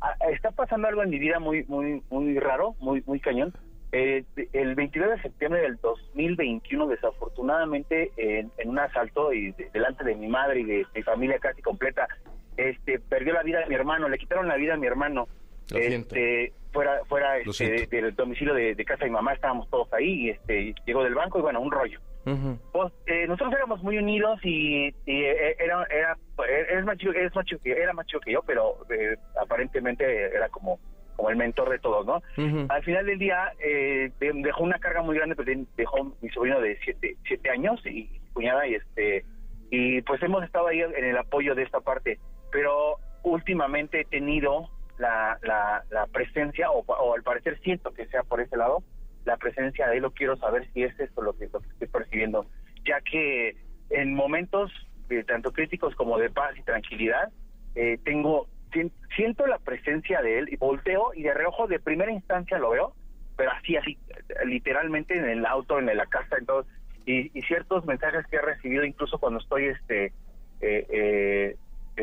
ah, 0.00 0.14
está 0.32 0.50
pasando 0.50 0.88
algo 0.88 1.02
en 1.04 1.10
mi 1.10 1.18
vida 1.20 1.38
muy, 1.38 1.62
muy, 1.64 2.02
muy 2.10 2.38
raro, 2.40 2.74
muy, 2.80 3.02
muy 3.06 3.20
cañón. 3.20 3.54
Eh, 3.92 4.24
el 4.52 4.74
29 4.74 5.14
de 5.16 5.22
septiembre 5.22 5.60
del 5.60 5.76
2021, 5.76 6.88
desafortunadamente, 6.88 8.10
en, 8.16 8.50
en 8.58 8.68
un 8.68 8.78
asalto 8.80 9.32
y 9.32 9.52
de- 9.52 9.70
delante 9.72 10.02
de 10.04 10.16
mi 10.16 10.26
madre 10.26 10.60
y 10.60 10.64
de 10.64 10.86
mi 10.94 11.02
familia 11.04 11.38
casi 11.38 11.62
completa, 11.62 12.08
este, 12.56 12.98
perdió 12.98 13.32
la 13.34 13.42
vida 13.44 13.60
de 13.60 13.66
mi 13.66 13.74
hermano, 13.76 14.08
le 14.08 14.18
quitaron 14.18 14.48
la 14.48 14.56
vida 14.56 14.74
a 14.74 14.76
mi 14.76 14.86
hermano. 14.88 15.28
Lo 15.70 15.78
siento. 15.78 16.14
Fuera, 16.76 17.00
fuera 17.06 17.38
este, 17.38 17.86
del 17.96 18.14
domicilio 18.14 18.54
de, 18.54 18.74
de 18.74 18.84
casa 18.84 19.04
de 19.04 19.10
mi 19.10 19.14
mamá, 19.16 19.32
estábamos 19.32 19.68
todos 19.70 19.92
ahí 19.92 20.26
y 20.26 20.30
este, 20.30 20.74
llegó 20.86 21.02
del 21.02 21.14
banco 21.14 21.38
y 21.38 21.42
bueno, 21.42 21.60
un 21.60 21.70
rollo. 21.72 21.98
Pues, 22.72 22.92
eh, 23.06 23.24
nosotros 23.28 23.54
éramos 23.54 23.82
muy 23.84 23.98
unidos 23.98 24.40
y, 24.42 24.86
y, 25.06 25.22
eh, 25.22 25.56
era, 25.60 25.86
era, 25.90 26.16
es 26.76 26.84
más 26.84 26.96
chico, 26.98 27.12
es 27.12 27.34
más 27.34 27.44
chico 27.46 27.60
era 27.64 27.92
más 27.92 28.04
chico 28.06 28.20
que 28.20 28.32
yo, 28.32 28.42
pero 28.46 28.78
eh, 28.90 29.16
aparentemente 29.40 30.04
era 30.34 30.48
como, 30.48 30.78
como 31.14 31.30
el 31.30 31.36
mentor 31.36 31.70
de 31.70 31.78
todos, 31.78 32.04
¿no? 32.04 32.16
Ujú. 32.36 32.66
Al 32.68 32.82
final 32.82 33.06
del 33.06 33.18
día 33.20 33.52
eh, 33.64 34.10
de- 34.18 34.32
dejó 34.42 34.64
una 34.64 34.78
carga 34.80 35.02
muy 35.02 35.16
grande, 35.16 35.36
pero 35.36 35.46
de- 35.56 35.66
dejó 35.76 36.16
mi 36.20 36.28
sobrino 36.30 36.60
de 36.60 36.76
siete, 36.84 37.16
siete 37.26 37.48
años 37.50 37.80
y 37.86 38.10
mi 38.10 38.20
cuñada 38.34 38.66
y 38.66 38.74
este 38.74 39.24
y 39.70 40.02
pues 40.02 40.20
hemos 40.22 40.42
estado 40.44 40.66
ahí 40.68 40.80
en 40.80 41.04
el 41.04 41.16
apoyo 41.16 41.54
de 41.54 41.62
esta 41.62 41.80
parte, 41.80 42.18
pero 42.52 42.96
últimamente 43.22 44.00
he 44.00 44.04
tenido 44.04 44.68
la, 44.98 45.38
la, 45.42 46.06
presencia 46.06 46.70
o, 46.70 47.14
al 47.14 47.22
parecer 47.22 47.58
siento 47.60 47.92
que 47.92 48.06
sea 48.06 48.22
por 48.22 48.40
ese 48.40 48.56
lado 48.56 48.82
la 49.24 49.36
presencia 49.36 49.88
de 49.88 50.00
lo 50.00 50.12
quiero 50.12 50.36
saber 50.36 50.68
si 50.72 50.84
es 50.84 50.98
esto 51.00 51.20
lo 51.20 51.36
que, 51.36 51.44
estoy 51.46 51.88
percibiendo, 51.88 52.46
ya 52.84 53.00
que 53.00 53.56
en 53.90 54.14
momentos 54.14 54.70
eh, 55.10 55.24
tanto 55.24 55.52
críticos 55.52 55.94
como 55.96 56.18
de 56.18 56.30
paz 56.30 56.56
y 56.56 56.62
tranquilidad, 56.62 57.30
eh, 57.74 57.98
tengo 58.04 58.48
sien- 58.72 58.92
siento 59.16 59.46
la 59.46 59.58
presencia 59.58 60.22
de 60.22 60.38
él 60.38 60.48
y 60.50 60.56
volteo 60.56 61.12
y 61.14 61.22
de 61.24 61.34
reojo 61.34 61.66
de 61.66 61.80
primera 61.80 62.12
instancia 62.12 62.58
lo 62.58 62.70
veo, 62.70 62.94
pero 63.36 63.50
así, 63.50 63.76
así, 63.76 63.98
literalmente 64.44 65.16
en 65.16 65.28
el 65.28 65.44
auto, 65.44 65.78
en 65.78 65.86
la 65.86 66.06
casa, 66.06 66.36
en 66.38 66.46
todo, 66.46 66.64
y, 67.04 67.36
y 67.38 67.42
ciertos 67.42 67.84
mensajes 67.84 68.26
que 68.28 68.36
he 68.36 68.42
recibido 68.42 68.84
incluso 68.84 69.18
cuando 69.18 69.40
estoy 69.40 69.66
este 69.66 70.12
eh, 70.60 70.86
eh, 70.88 71.56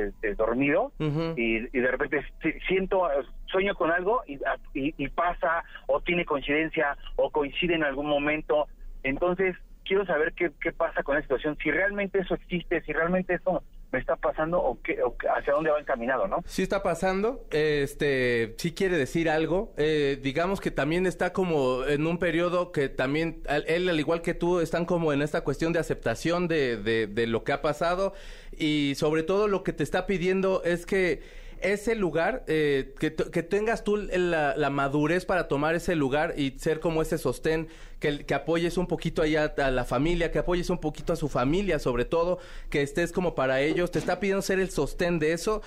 este, 0.04 0.36
dormido 0.36 0.92
y, 1.38 1.58
y 1.78 1.82
de 1.82 1.92
repente 1.92 2.26
si- 2.42 2.60
siento, 2.68 3.10
sueño 3.48 3.76
con 3.76 3.92
algo 3.92 4.22
y, 4.28 4.36
y, 4.74 4.94
y 4.98 5.08
pasa 5.10 5.64
o 5.88 6.02
tiene 6.02 6.26
coincidencia 6.26 6.98
o 7.16 7.30
coincide 7.32 7.76
en 7.76 7.84
algún 7.84 8.08
momento. 8.08 8.68
Entonces, 9.04 9.56
quiero 9.86 10.06
saber 10.06 10.34
qué, 10.34 10.52
qué 10.62 10.72
pasa 10.72 11.04
con 11.04 11.16
la 11.16 11.22
situación, 11.22 11.58
si 11.62 11.72
realmente 11.72 12.20
eso 12.20 12.36
existe, 12.36 12.82
si 12.84 12.94
realmente 12.94 13.34
eso 13.34 13.64
está 13.98 14.16
pasando 14.16 14.62
o, 14.62 14.82
qué, 14.82 15.02
o 15.04 15.16
hacia 15.36 15.54
dónde 15.54 15.72
va 15.72 15.80
encaminado, 15.80 16.28
¿no? 16.28 16.44
Sí 16.46 16.64
está 16.64 16.84
pasando, 16.84 17.46
este, 17.52 18.56
sí 18.58 18.74
quiere 18.74 18.98
decir 18.98 19.30
algo. 19.30 19.74
Eh, 19.78 20.20
digamos 20.22 20.62
que 20.62 20.72
también 20.72 21.06
está 21.06 21.34
como 21.34 21.86
en 21.86 22.08
un 22.08 22.18
periodo 22.18 22.72
que 22.72 22.90
también 22.90 23.42
él 23.68 23.90
al 23.90 24.00
igual 24.00 24.22
que 24.22 24.34
tú 24.34 24.60
están 24.60 24.86
como 24.86 25.14
en 25.14 25.22
esta 25.22 25.42
cuestión 25.42 25.74
de 25.74 25.80
aceptación 25.80 26.48
de, 26.48 26.78
de, 26.78 27.08
de 27.08 27.28
lo 27.28 27.44
que 27.44 27.52
ha 27.52 27.62
pasado 27.62 28.14
y 28.58 28.94
sobre 28.96 29.24
todo 29.24 29.48
lo 29.48 29.64
que 29.64 29.74
te 29.74 29.84
está 29.84 30.06
pidiendo 30.06 30.64
es 30.64 30.86
que 30.86 31.43
ese 31.64 31.96
lugar, 31.96 32.44
eh, 32.48 32.94
que, 33.00 33.12
tengas 33.12 33.84
tú 33.84 33.98
la, 33.98 34.56
la 34.56 34.70
madurez 34.70 35.26
para 35.26 35.48
tomar 35.48 35.76
ese 35.76 35.96
lugar 35.96 36.34
y 36.38 36.52
ser 36.60 36.80
como 36.80 37.02
ese 37.02 37.18
sostén, 37.18 37.68
que, 38.00 38.26
que 38.26 38.34
apoyes 38.34 38.78
un 38.78 38.88
poquito 38.88 39.22
allá 39.22 39.54
a 39.58 39.72
la 39.72 39.86
familia, 39.86 40.32
que 40.32 40.40
apoyes 40.40 40.70
un 40.70 40.80
poquito 40.80 41.14
a 41.14 41.16
su 41.16 41.30
familia, 41.30 41.80
sobre 41.80 42.06
todo, 42.06 42.40
que 42.70 42.82
estés 42.82 43.12
como 43.12 43.34
para 43.34 43.62
ellos, 43.62 43.92
te 43.92 44.00
está 44.00 44.20
pidiendo 44.20 44.42
ser 44.42 44.60
el 44.60 44.70
sostén 44.70 45.20
de 45.20 45.32
eso, 45.34 45.62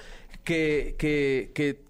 que, 0.45 0.95
que, 0.99 1.51
que 1.55 1.86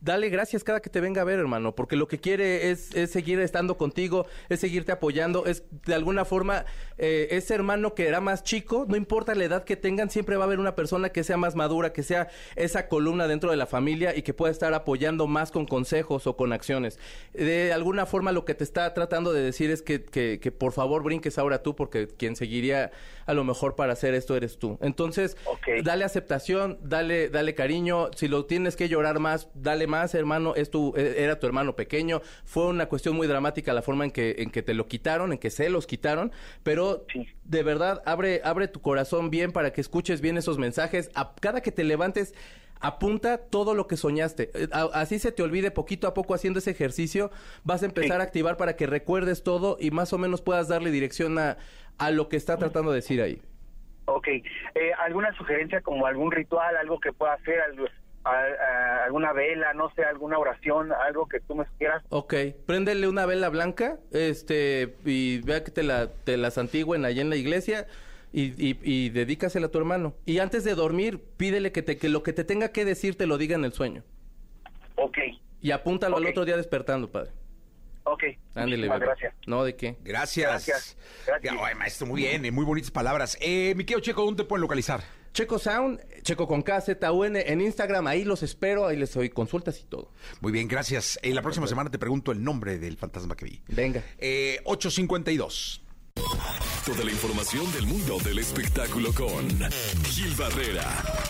dale 0.00 0.28
gracias 0.28 0.64
cada 0.64 0.80
que 0.80 0.90
te 0.90 1.00
venga 1.00 1.22
a 1.22 1.24
ver, 1.24 1.38
hermano, 1.38 1.74
porque 1.74 1.96
lo 1.96 2.08
que 2.08 2.18
quiere 2.18 2.70
es, 2.70 2.94
es 2.94 3.10
seguir 3.10 3.40
estando 3.40 3.76
contigo, 3.76 4.26
es 4.48 4.60
seguirte 4.60 4.92
apoyando, 4.92 5.46
es 5.46 5.64
de 5.86 5.94
alguna 5.94 6.24
forma 6.24 6.64
eh, 6.98 7.28
ese 7.30 7.54
hermano 7.54 7.94
que 7.94 8.08
era 8.08 8.20
más 8.20 8.42
chico, 8.42 8.86
no 8.88 8.96
importa 8.96 9.34
la 9.34 9.44
edad 9.44 9.64
que 9.64 9.76
tengan, 9.76 10.10
siempre 10.10 10.36
va 10.36 10.44
a 10.44 10.46
haber 10.46 10.58
una 10.58 10.74
persona 10.74 11.10
que 11.10 11.24
sea 11.24 11.36
más 11.36 11.54
madura, 11.54 11.92
que 11.92 12.02
sea 12.02 12.28
esa 12.56 12.88
columna 12.88 13.28
dentro 13.28 13.50
de 13.50 13.56
la 13.56 13.66
familia 13.66 14.16
y 14.16 14.22
que 14.22 14.34
pueda 14.34 14.50
estar 14.50 14.72
apoyando 14.74 15.26
más 15.26 15.50
con 15.50 15.66
consejos 15.66 16.26
o 16.26 16.36
con 16.36 16.52
acciones. 16.52 16.98
De 17.32 17.72
alguna 17.72 18.06
forma 18.06 18.32
lo 18.32 18.44
que 18.44 18.54
te 18.54 18.64
está 18.64 18.92
tratando 18.94 19.32
de 19.32 19.42
decir 19.42 19.70
es 19.70 19.82
que, 19.82 20.02
que, 20.02 20.40
que 20.40 20.52
por 20.52 20.72
favor 20.72 21.02
brinques 21.02 21.38
ahora 21.38 21.62
tú, 21.62 21.76
porque 21.76 22.08
quien 22.08 22.36
seguiría 22.36 22.90
a 23.30 23.34
lo 23.34 23.44
mejor 23.44 23.76
para 23.76 23.92
hacer 23.92 24.14
esto 24.14 24.36
eres 24.36 24.58
tú. 24.58 24.76
Entonces, 24.82 25.36
dale 25.84 26.04
aceptación, 26.04 26.78
dale, 26.82 27.28
dale 27.28 27.54
cariño. 27.54 28.10
Si 28.16 28.26
lo 28.28 28.44
tienes 28.46 28.74
que 28.76 28.88
llorar 28.88 29.20
más, 29.20 29.48
dale 29.54 29.86
más, 29.86 30.14
hermano. 30.14 30.54
Es 30.56 30.70
tu, 30.70 30.92
eh, 30.96 31.14
era 31.18 31.38
tu 31.38 31.46
hermano 31.46 31.76
pequeño. 31.76 32.22
Fue 32.44 32.66
una 32.66 32.86
cuestión 32.86 33.14
muy 33.16 33.26
dramática 33.28 33.72
la 33.72 33.82
forma 33.82 34.04
en 34.04 34.10
que, 34.10 34.36
en 34.38 34.50
que 34.50 34.62
te 34.62 34.74
lo 34.74 34.88
quitaron, 34.88 35.32
en 35.32 35.38
que 35.38 35.50
se 35.50 35.70
los 35.70 35.86
quitaron. 35.86 36.32
Pero 36.62 37.04
Sí. 37.12 37.26
de 37.44 37.62
verdad, 37.62 38.02
abre, 38.04 38.40
abre 38.44 38.66
tu 38.68 38.80
corazón 38.80 39.30
bien 39.30 39.52
para 39.52 39.72
que 39.72 39.80
escuches 39.80 40.20
bien 40.20 40.36
esos 40.36 40.58
mensajes. 40.58 41.10
A, 41.14 41.34
cada 41.40 41.60
que 41.60 41.70
te 41.72 41.84
levantes, 41.84 42.34
apunta 42.82 43.36
todo 43.38 43.74
lo 43.74 43.86
que 43.86 43.96
soñaste. 43.96 44.50
Eh, 44.54 44.68
así 44.94 45.18
se 45.18 45.32
te 45.32 45.42
olvide 45.42 45.70
poquito 45.70 46.06
a 46.06 46.14
poco 46.14 46.34
haciendo 46.34 46.58
ese 46.60 46.70
ejercicio. 46.70 47.30
Vas 47.62 47.82
a 47.82 47.86
empezar 47.86 48.16
Sí. 48.16 48.20
a 48.20 48.24
activar 48.24 48.56
para 48.56 48.74
que 48.74 48.86
recuerdes 48.86 49.42
todo 49.42 49.76
y 49.78 49.90
más 49.90 50.12
o 50.12 50.18
menos 50.18 50.40
puedas 50.40 50.68
darle 50.68 50.90
dirección 50.90 51.38
a, 51.38 51.58
a 52.00 52.10
lo 52.10 52.28
que 52.28 52.36
está 52.36 52.56
tratando 52.56 52.90
de 52.90 52.96
decir 52.96 53.20
ahí. 53.22 53.40
Ok, 54.06 54.26
eh, 54.28 54.42
¿alguna 54.98 55.32
sugerencia 55.36 55.82
como 55.82 56.06
algún 56.06 56.32
ritual, 56.32 56.76
algo 56.76 56.98
que 56.98 57.12
pueda 57.12 57.34
hacer, 57.34 57.60
algo- 57.60 57.86
a- 58.24 58.30
a- 58.32 59.04
alguna 59.04 59.32
vela, 59.32 59.72
no 59.74 59.90
sé, 59.94 60.02
alguna 60.02 60.38
oración, 60.38 60.90
algo 60.92 61.28
que 61.28 61.40
tú 61.40 61.54
me 61.54 61.64
sugieras? 61.66 62.02
Ok, 62.08 62.34
préndele 62.66 63.06
una 63.06 63.26
vela 63.26 63.50
blanca, 63.50 63.98
este, 64.12 64.96
y 65.04 65.40
vea 65.42 65.62
que 65.62 65.70
te 65.70 65.82
la, 65.82 66.08
te 66.08 66.36
la 66.38 66.50
santigüen 66.50 67.04
allá 67.04 67.20
en 67.20 67.30
la 67.30 67.36
iglesia 67.36 67.86
y, 68.32 68.44
y, 68.56 68.78
y 68.82 69.10
dedícasela 69.10 69.66
a 69.66 69.70
tu 69.70 69.78
hermano. 69.78 70.14
Y 70.24 70.38
antes 70.38 70.64
de 70.64 70.74
dormir, 70.74 71.20
pídele 71.36 71.70
que, 71.70 71.82
te, 71.82 71.98
que 71.98 72.08
lo 72.08 72.22
que 72.22 72.32
te 72.32 72.44
tenga 72.44 72.72
que 72.72 72.84
decir 72.86 73.16
te 73.16 73.26
lo 73.26 73.36
diga 73.38 73.54
en 73.56 73.64
el 73.64 73.72
sueño. 73.72 74.02
Ok, 74.96 75.18
Y 75.62 75.70
apúntalo 75.72 76.16
Ok. 76.16 76.22
al 76.22 76.28
otro 76.30 76.44
día 76.46 76.56
despertando, 76.56 77.08
padre. 77.10 77.30
Ok, 78.04 78.22
bebé. 78.54 78.88
gracias. 78.98 79.34
No, 79.46 79.64
¿de 79.64 79.76
qué? 79.76 79.96
Gracias. 80.02 80.48
Gracias. 80.48 80.96
Gracias. 81.26 81.54
Ay, 81.60 81.74
maestro, 81.74 82.06
muy 82.06 82.22
bien, 82.22 82.44
eh, 82.44 82.50
muy 82.50 82.64
bonitas 82.64 82.90
palabras. 82.90 83.36
Eh, 83.40 83.74
mi 83.76 83.84
querido 83.84 84.00
Checo, 84.00 84.24
¿dónde 84.24 84.42
te 84.44 84.48
pueden 84.48 84.62
localizar? 84.62 85.02
Checo 85.32 85.58
Sound, 85.58 86.00
Checo 86.22 86.48
con 86.48 86.62
K, 86.62 86.80
Z, 86.80 87.12
U, 87.12 87.24
N, 87.24 87.40
en 87.46 87.60
Instagram, 87.60 88.06
ahí 88.06 88.24
los 88.24 88.42
espero, 88.42 88.86
ahí 88.86 88.96
les 88.96 89.14
doy 89.14 89.30
consultas 89.30 89.78
y 89.80 89.84
todo. 89.84 90.12
Muy 90.40 90.50
bien, 90.50 90.66
gracias. 90.66 91.18
Eh, 91.22 91.32
la 91.32 91.42
próxima 91.42 91.66
semana 91.66 91.90
te 91.90 91.98
pregunto 91.98 92.32
el 92.32 92.42
nombre 92.42 92.78
del 92.78 92.96
fantasma 92.96 93.36
que 93.36 93.44
vi. 93.44 93.62
Venga. 93.68 94.02
Eh, 94.18 94.60
852. 94.64 95.82
Toda 96.90 97.04
la 97.04 97.10
información 97.12 97.70
del 97.72 97.86
mundo 97.86 98.18
del 98.24 98.40
espectáculo 98.40 99.12
con 99.12 99.46
Gil 100.06 100.34
Barrera, 100.36 100.82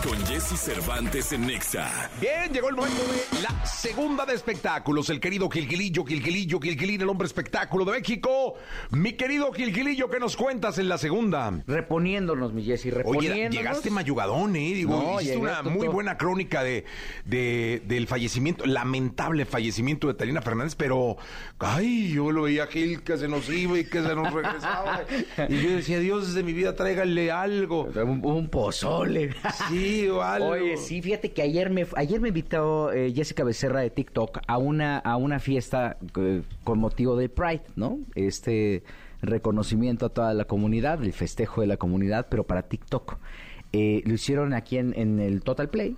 con 0.02 0.16
Jesse 0.26 0.58
Cervantes 0.58 1.32
en 1.32 1.46
Nexa. 1.46 2.10
Bien, 2.18 2.50
llegó 2.50 2.70
el 2.70 2.76
momento 2.76 2.96
de 3.02 3.42
la 3.42 3.66
segunda 3.66 4.24
de 4.24 4.34
espectáculos. 4.34 5.10
El 5.10 5.20
querido 5.20 5.50
Gilgilillo, 5.50 6.04
Gilgilillo, 6.06 6.60
Gilgilín, 6.60 7.02
el 7.02 7.08
hombre 7.10 7.26
espectáculo 7.26 7.84
de 7.84 7.92
México. 7.92 8.54
Mi 8.90 9.12
querido 9.12 9.52
Gilgilillo, 9.52 10.08
¿qué 10.08 10.18
nos 10.18 10.34
cuentas 10.34 10.78
en 10.78 10.88
la 10.88 10.96
segunda? 10.96 11.52
Reponiéndonos, 11.66 12.54
mi 12.54 12.64
Jessy, 12.64 12.90
reponiéndonos. 12.90 13.48
Oye, 13.50 13.58
llegaste 13.58 13.90
mayugadón, 13.90 14.56
¿eh? 14.56 14.72
Digo, 14.74 14.96
No, 15.02 15.20
hiciste 15.20 15.36
una 15.36 15.62
todo- 15.62 15.70
muy 15.72 15.88
buena 15.88 16.16
crónica 16.16 16.62
de, 16.62 16.86
de- 17.26 17.82
del 17.86 18.06
fallecimiento, 18.06 18.64
lamentable 18.64 19.44
fallecimiento 19.44 20.06
de 20.08 20.14
Talina 20.14 20.40
Fernández, 20.40 20.74
pero, 20.74 21.18
ay, 21.58 22.12
yo 22.14 22.30
lo 22.32 22.42
veía 22.42 22.66
Gil 22.66 23.02
que 23.02 23.18
se 23.18 23.28
nos 23.28 23.46
iba 23.50 23.78
y 23.78 23.84
que 23.84 24.00
se 24.02 24.14
nos 24.14 24.32
regresaba. 24.32 25.02
y 25.50 25.62
yo 25.62 25.70
decía, 25.70 25.98
Dios 25.98 26.32
de 26.32 26.44
mi 26.44 26.52
vida, 26.52 26.76
tráigale 26.76 27.32
algo. 27.32 27.88
Un, 27.96 28.24
un 28.24 28.48
pozole. 28.48 29.30
Sí, 29.68 30.08
o 30.08 30.22
algo. 30.22 30.50
Oye, 30.50 30.76
sí, 30.76 31.02
fíjate 31.02 31.32
que 31.32 31.42
ayer 31.42 31.70
me 31.70 31.86
ayer 31.96 32.20
me 32.20 32.28
invitó 32.28 32.92
eh, 32.92 33.12
Jessica 33.12 33.42
Becerra 33.42 33.80
de 33.80 33.90
TikTok 33.90 34.38
a 34.46 34.58
una 34.58 34.98
a 34.98 35.16
una 35.16 35.40
fiesta 35.40 35.98
eh, 36.16 36.42
con 36.62 36.78
motivo 36.78 37.16
del 37.16 37.30
Pride, 37.30 37.62
¿no? 37.74 37.98
Este 38.14 38.84
reconocimiento 39.22 40.06
a 40.06 40.08
toda 40.10 40.34
la 40.34 40.44
comunidad, 40.44 41.02
el 41.02 41.12
festejo 41.12 41.62
de 41.62 41.66
la 41.66 41.76
comunidad, 41.76 42.28
pero 42.30 42.44
para 42.44 42.62
TikTok. 42.62 43.18
Eh, 43.72 44.02
lo 44.04 44.14
hicieron 44.14 44.52
aquí 44.54 44.78
en, 44.78 44.94
en 44.96 45.18
el 45.18 45.42
Total 45.42 45.68
Play, 45.68 45.96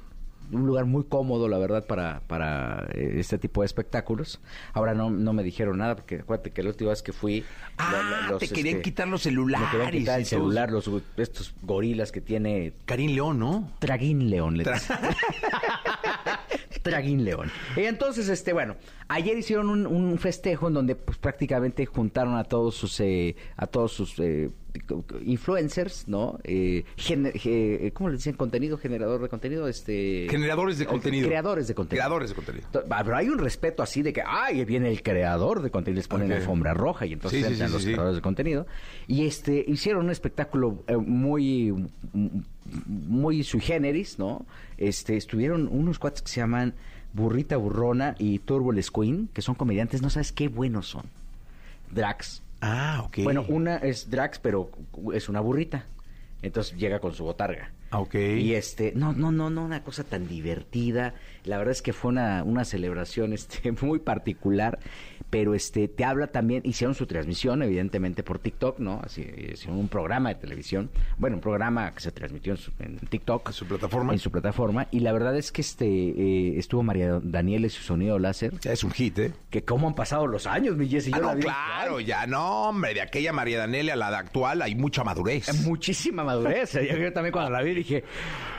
un 0.53 0.67
lugar 0.67 0.85
muy 0.85 1.05
cómodo, 1.05 1.49
la 1.49 1.59
verdad, 1.59 1.87
para, 1.87 2.21
para 2.29 2.87
eh, 2.95 3.15
este 3.17 3.38
tipo 3.38 3.62
de 3.62 3.67
espectáculos. 3.67 4.41
Ahora 4.73 4.95
no, 4.95 5.11
no 5.11 5.33
me 5.33 5.43
dijeron 5.43 5.79
nada, 5.79 5.97
porque 5.97 6.17
acuérdate 6.21 6.51
que 6.51 6.62
la 6.62 6.69
última 6.71 6.91
vez 6.91 7.03
que 7.03 7.12
fui... 7.12 7.45
Ah, 7.79 8.29
la- 8.31 8.38
te 8.38 8.49
querían 8.49 8.77
este, 8.77 8.83
quitar 8.83 9.09
los 9.09 9.21
me 9.25 9.31
celulares. 9.31 9.69
querían 9.71 9.91
quitar 9.91 10.21
el 10.21 10.27
celular, 10.27 10.71
los, 10.71 10.91
estos 11.17 11.55
gorilas 11.62 12.12
que 12.12 12.21
tiene 12.21 12.75
Karim 12.85 13.12
León, 13.15 13.38
¿no? 13.38 13.73
Traguín 13.79 14.31
León, 14.31 14.57
le 14.59 14.65
dicen. 14.65 14.97
Traguín 16.83 17.25
León. 17.25 17.51
Y 17.77 17.81
entonces, 17.81 18.29
este, 18.29 18.53
bueno, 18.53 18.77
ayer 19.09 19.38
hicieron 19.38 19.69
un, 19.71 19.87
un 19.87 20.19
festejo 20.19 20.69
en 20.69 20.75
donde 20.75 20.97
pues, 20.97 21.17
prácticamente 21.19 21.87
juntaron 21.87 22.37
a 22.37 22.45
todos 22.45 22.75
sus, 22.75 22.99
eh, 23.01 23.37
a 23.57 23.67
todos 23.67 23.93
sus 23.93 24.19
eh, 24.19 24.51
influencers, 25.25 26.09
¿no? 26.09 26.39
Eh, 26.45 26.85
ge- 26.97 27.91
¿Cómo 27.95 28.09
le 28.11 28.17
dicen? 28.17 28.35
Contenido, 28.35 28.79
generador 28.79 29.21
de 29.23 29.29
contenido, 29.29 29.69
este... 29.69 30.27
Generadores 30.31 30.79
de 30.79 30.85
eh, 30.85 30.87
contenido. 30.87 31.29
Creadores 31.29 31.69
de 31.69 31.75
contenido. 31.75 32.01
Creadores 32.03 32.29
de 32.31 32.35
contenido. 32.37 32.69
Pero 32.73 33.17
hay 33.17 33.29
un 33.29 33.39
respeto 33.39 33.83
así 33.83 34.03
de 34.03 34.13
que, 34.13 34.23
ay, 34.27 34.65
viene 34.65 34.91
el 34.91 35.03
creador 35.03 35.63
de 35.63 35.71
contenido, 35.71 35.99
les 35.99 36.09
ponen 36.09 36.33
alfombra 36.33 36.75
roja 36.75 37.07
y 37.07 37.13
entonces 37.15 37.41
Sí, 37.41 37.47
sí, 37.47 37.53
entran 37.53 37.69
sí, 37.69 37.73
los 37.75 37.83
sí, 37.83 37.89
creadores 37.93 38.17
de 38.17 38.23
contenido. 38.23 38.67
Y 39.07 39.27
este, 39.27 39.65
hicieron 39.67 40.05
un 40.07 40.11
espectáculo 40.11 40.83
eh, 40.87 40.97
muy, 40.97 41.73
muy 42.87 43.43
sui 43.45 43.61
generis, 43.61 44.19
¿no? 44.19 44.45
Este, 44.79 45.17
estuvieron 45.17 45.69
unos 45.71 45.99
cuates 45.99 46.23
que 46.23 46.29
se 46.29 46.41
llaman 46.41 46.75
Burrita 47.13 47.57
Burrona 47.57 48.15
y 48.19 48.39
Turbo 48.39 48.73
Les 48.73 48.91
Queen, 48.91 49.29
que 49.33 49.43
son 49.43 49.55
comediantes, 49.55 50.03
no 50.03 50.11
sabes 50.11 50.33
qué 50.33 50.49
buenos 50.49 50.87
son. 50.89 51.05
Drax. 51.91 52.43
Ah, 52.62 53.03
ok. 53.05 53.18
Bueno, 53.25 53.44
una 53.48 53.77
es 53.77 54.09
Drax, 54.09 54.38
pero 54.38 54.70
es 55.12 55.29
una 55.29 55.40
burrita. 55.40 55.85
Entonces 56.42 56.77
llega 56.79 57.01
con 57.01 57.12
su 57.12 57.25
botarga. 57.25 57.72
Ok. 57.92 58.14
Y 58.14 58.55
este, 58.55 58.92
no, 58.94 59.12
no, 59.12 59.31
no, 59.33 59.51
no, 59.51 59.64
una 59.64 59.83
cosa 59.83 60.05
tan 60.05 60.27
divertida. 60.27 61.14
La 61.44 61.59
verdad 61.59 61.72
es 61.72 61.83
que 61.83 61.92
fue 61.92 62.11
una, 62.11 62.42
una 62.44 62.64
celebración 62.64 63.33
este, 63.35 63.72
muy 63.83 63.98
particular. 63.98 64.79
Pero 65.33 65.55
este, 65.55 65.88
te 65.88 66.05
habla 66.05 66.27
también, 66.27 66.61
hicieron 66.66 66.95
su 66.95 67.07
transmisión, 67.07 67.62
evidentemente, 67.62 68.23
por 68.23 68.38
TikTok, 68.38 68.79
¿no? 68.81 69.01
Así, 69.03 69.23
hicieron 69.55 69.79
un 69.79 69.88
programa 69.88 70.29
de 70.29 70.35
televisión. 70.35 70.90
Bueno, 71.16 71.37
un 71.37 71.40
programa 71.40 71.90
que 71.95 72.01
se 72.01 72.12
transmitió 72.12 72.53
en, 72.53 72.59
su- 72.59 72.71
en 72.81 72.99
TikTok. 72.99 73.47
En 73.49 73.53
su 73.55 73.64
plataforma. 73.64 74.12
En 74.12 74.18
su 74.18 74.31
plataforma. 74.31 74.88
Y 74.90 75.01
la 75.01 75.11
verdad 75.12 75.35
es 75.35 75.51
que 75.51 75.62
este 75.62 75.87
eh, 75.87 76.59
estuvo 76.59 76.83
María 76.83 77.18
Daniela 77.23 77.66
y 77.66 77.71
su 77.71 77.83
sonido 77.83 78.18
láser. 78.18 78.53
Es 78.62 78.85
un 78.85 78.90
hit, 78.90 79.18
¿eh? 79.21 79.33
Que 79.49 79.64
cómo 79.64 79.88
han 79.88 79.95
pasado 79.95 80.27
los 80.27 80.47
años, 80.47 80.77
mi 80.77 80.87
Jessy. 80.87 81.12
Ah, 81.14 81.18
no, 81.21 81.35
vi- 81.35 81.45
claro, 81.45 81.99
ya 82.01 82.27
no, 82.27 82.68
hombre, 82.68 82.93
de 82.93 83.01
aquella 83.01 83.33
María 83.33 83.57
Danelia 83.57 83.95
a 83.95 83.97
la 83.97 84.11
de 84.11 84.16
actual 84.16 84.61
hay 84.61 84.74
mucha 84.74 85.03
madurez. 85.03 85.64
Muchísima 85.66 86.24
madurez. 86.24 86.74
Yo, 86.74 86.80
yo 86.99 87.11
también 87.14 87.33
cuando 87.33 87.51
la 87.53 87.62
vi 87.62 87.72
dije, 87.72 88.05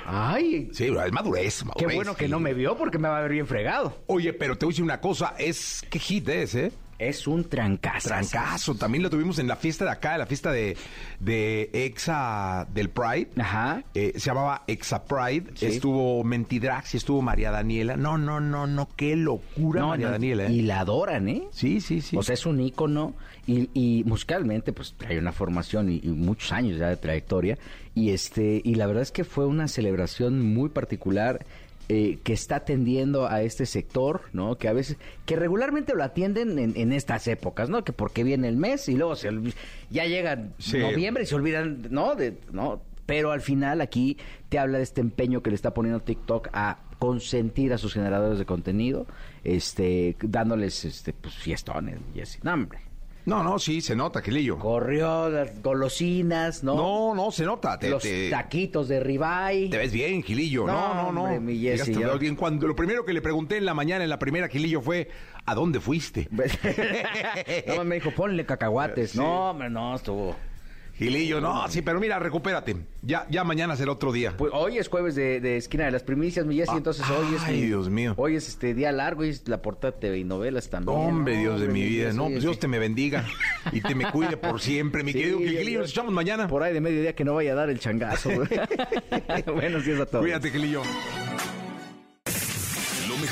ay, 0.05 0.69
Sí, 0.73 0.85
es 0.85 1.11
madurez, 1.11 1.59
qué 1.59 1.65
madurez, 1.65 1.95
bueno 1.95 2.15
que 2.15 2.27
no 2.27 2.39
me 2.39 2.53
vio 2.53 2.77
porque 2.77 2.97
me 2.97 3.07
va 3.07 3.17
a 3.17 3.21
ver 3.21 3.31
bien 3.31 3.47
fregado. 3.47 3.97
Oye, 4.07 4.33
pero 4.33 4.57
te 4.57 4.65
voy 4.65 4.71
a 4.71 4.73
decir 4.73 4.83
una 4.83 5.01
cosa, 5.01 5.33
es 5.37 5.83
qué 5.89 5.99
hit 5.99 6.29
es, 6.29 6.55
¿eh? 6.55 6.71
Es 6.99 7.27
un 7.27 7.43
trancazo. 7.49 8.07
Trancazo, 8.07 8.75
también 8.75 9.03
lo 9.03 9.09
tuvimos 9.09 9.39
en 9.39 9.47
la 9.47 9.55
fiesta 9.55 9.83
de 9.83 9.91
acá, 9.91 10.17
la 10.17 10.25
fiesta 10.25 10.51
de, 10.51 10.77
de 11.19 11.69
Exa 11.73 12.65
del 12.73 12.89
Pride. 12.89 13.29
Ajá. 13.37 13.83
Eh, 13.93 14.13
se 14.15 14.27
llamaba 14.27 14.63
Exa 14.67 15.03
Pride. 15.03 15.51
Sí. 15.55 15.65
Estuvo 15.65 16.23
Mentidrax 16.23 16.93
y 16.93 16.97
estuvo 16.97 17.21
María 17.21 17.51
Daniela. 17.51 17.97
No, 17.97 18.17
no, 18.17 18.39
no, 18.39 18.67
no, 18.67 18.87
qué 18.95 19.15
locura 19.15 19.81
No, 19.81 19.87
María 19.89 20.05
no, 20.05 20.11
Daniela, 20.13 20.45
¿eh? 20.45 20.51
Y 20.51 20.61
la 20.61 20.81
adoran, 20.81 21.27
¿eh? 21.27 21.43
Sí, 21.51 21.81
sí, 21.81 21.99
sí. 21.99 22.15
O 22.15 22.23
sea, 22.23 22.33
es 22.35 22.45
un 22.45 22.61
ícono 22.61 23.15
y, 23.47 23.69
y 23.73 24.03
musicalmente 24.05 24.71
pues 24.73 24.93
trae 24.97 25.19
una 25.19 25.31
formación 25.31 25.89
y, 25.91 25.99
y 26.03 26.07
muchos 26.09 26.51
años 26.51 26.77
ya 26.77 26.87
de 26.89 26.97
trayectoria 26.97 27.57
y 27.93 28.11
este 28.11 28.61
y 28.63 28.75
la 28.75 28.87
verdad 28.87 29.03
es 29.03 29.11
que 29.11 29.23
fue 29.23 29.45
una 29.45 29.67
celebración 29.67 30.41
muy 30.41 30.69
particular 30.69 31.45
eh, 31.89 32.19
que 32.23 32.31
está 32.31 32.55
atendiendo 32.55 33.27
a 33.27 33.41
este 33.41 33.65
sector, 33.65 34.21
¿no? 34.31 34.55
Que 34.57 34.69
a 34.69 34.73
veces, 34.73 34.95
que 35.25 35.35
regularmente 35.35 35.93
lo 35.93 36.01
atienden 36.05 36.57
en, 36.57 36.73
en 36.77 36.93
estas 36.93 37.27
épocas, 37.27 37.69
¿no? 37.69 37.83
Que 37.83 37.91
porque 37.91 38.23
viene 38.23 38.47
el 38.47 38.55
mes 38.55 38.87
y 38.87 38.95
luego 38.95 39.17
se 39.17 39.29
ya 39.89 40.05
llega 40.05 40.47
Sí. 40.59 40.77
noviembre 40.79 41.23
y 41.23 41.25
se 41.25 41.35
olvidan, 41.35 41.87
¿no? 41.89 42.15
De, 42.15 42.37
¿no? 42.53 42.81
Pero 43.05 43.33
al 43.33 43.41
final 43.41 43.81
aquí 43.81 44.17
te 44.47 44.59
habla 44.59 44.77
de 44.77 44.85
este 44.85 45.01
empeño 45.01 45.43
que 45.43 45.49
le 45.49 45.57
está 45.57 45.73
poniendo 45.73 45.99
TikTok 45.99 46.47
a 46.53 46.79
consentir 46.99 47.73
a 47.73 47.77
sus 47.77 47.93
generadores 47.93 48.39
de 48.39 48.45
contenido, 48.45 49.05
este, 49.43 50.15
dándoles, 50.21 50.85
este, 50.85 51.11
pues 51.11 51.35
fiestones, 51.35 51.99
Jessy. 52.15 52.39
No, 52.43 52.53
hombre. 52.53 52.79
No, 53.25 53.41
no, 53.41 53.57
sí, 53.57 53.79
se 53.79 53.95
nota, 53.95 54.21
Quilillo. 54.21 54.59
Corrió 54.59 55.29
las 55.29 55.61
golosinas, 55.61 56.61
¿no? 56.63 56.75
No, 56.75 57.15
no, 57.15 57.31
se 57.31 57.45
nota. 57.45 57.79
Te, 57.79 57.89
Los 57.89 58.03
te- 58.03 58.29
taquitos 58.29 58.89
de 58.89 58.99
ribeye. 58.99 59.69
te 59.69 59.77
ves 59.77 59.93
bien, 59.93 60.21
Gilillo. 60.23 60.65
No, 60.67 60.93
no, 60.93 61.11
no. 61.13 61.23
hombre, 61.23 61.39
mi 61.39 61.57
Llegaste 61.57 61.93
yo- 61.93 62.19
bien. 62.19 62.35
Cuando 62.35 62.67
lo 62.67 62.75
primero 62.75 63.05
que 63.05 63.13
le 63.13 63.21
pregunté 63.21 63.55
en 63.57 63.65
la 63.65 63.73
mañana, 63.73 64.03
en 64.03 64.09
la 64.09 64.19
primera, 64.19 64.49
Gilillo, 64.49 64.81
fue 64.81 65.09
¿a 65.45 65.55
dónde 65.55 65.79
fuiste? 65.79 66.27
no, 67.67 67.83
me 67.85 67.95
dijo, 67.95 68.11
ponle 68.11 68.45
cacahuates. 68.45 69.15
No, 69.15 69.51
hombre, 69.51 69.69
no, 69.69 69.95
estuvo. 69.95 70.35
Gilillo, 70.95 71.41
no, 71.41 71.67
sí, 71.69 71.81
pero 71.81 71.99
mira, 71.99 72.19
recupérate. 72.19 72.75
Ya, 73.01 73.25
ya 73.29 73.43
mañana 73.43 73.75
será 73.75 73.91
otro 73.91 74.11
día. 74.11 74.35
Pues 74.37 74.51
hoy 74.53 74.77
es 74.77 74.87
jueves 74.89 75.15
de, 75.15 75.41
de 75.41 75.57
esquina 75.57 75.85
de 75.85 75.91
las 75.91 76.03
primicias, 76.03 76.45
mi 76.45 76.55
Jessy, 76.55 76.69
Ah, 76.71 76.77
entonces 76.77 77.03
hoy 77.09 77.33
es. 77.35 77.41
ay, 77.41 77.61
mi- 77.61 77.65
Dios 77.65 77.89
mío. 77.89 78.13
Hoy 78.15 78.35
es 78.35 78.47
este 78.47 78.75
día 78.75 78.91
largo 78.91 79.25
y 79.25 79.29
es 79.29 79.47
la 79.47 79.61
portada 79.63 79.91
de 79.93 79.97
TV 79.99 80.19
y 80.19 80.23
novelas 80.23 80.69
también. 80.69 80.95
Hombre, 80.95 81.35
Dios 81.37 81.59
de 81.59 81.67
mi 81.67 81.81
vida. 81.83 82.13
No, 82.13 82.23
pues 82.25 82.35
Jessy. 82.35 82.45
Dios 82.45 82.59
te 82.59 82.67
me 82.67 82.77
bendiga 82.77 83.25
y 83.71 83.81
te 83.81 83.95
me 83.95 84.11
cuide 84.11 84.37
por 84.37 84.61
siempre, 84.61 85.03
mi 85.03 85.13
Sí, 85.13 85.17
querido 85.19 85.39
Gilillo. 85.39 85.79
Nos 85.81 85.89
echamos 85.89 86.13
mañana. 86.13 86.47
Por 86.47 86.61
ahí 86.61 86.73
de 86.73 86.81
mediodía 86.81 87.15
que 87.15 87.25
no 87.25 87.33
vaya 87.33 87.53
a 87.53 87.55
dar 87.55 87.69
el 87.71 87.79
changazo. 87.79 88.29
Buenos 89.53 89.85
días 89.85 89.99
a 89.99 90.05
todos. 90.05 90.23
Cuídate, 90.23 90.51
Gilillo. 90.51 90.83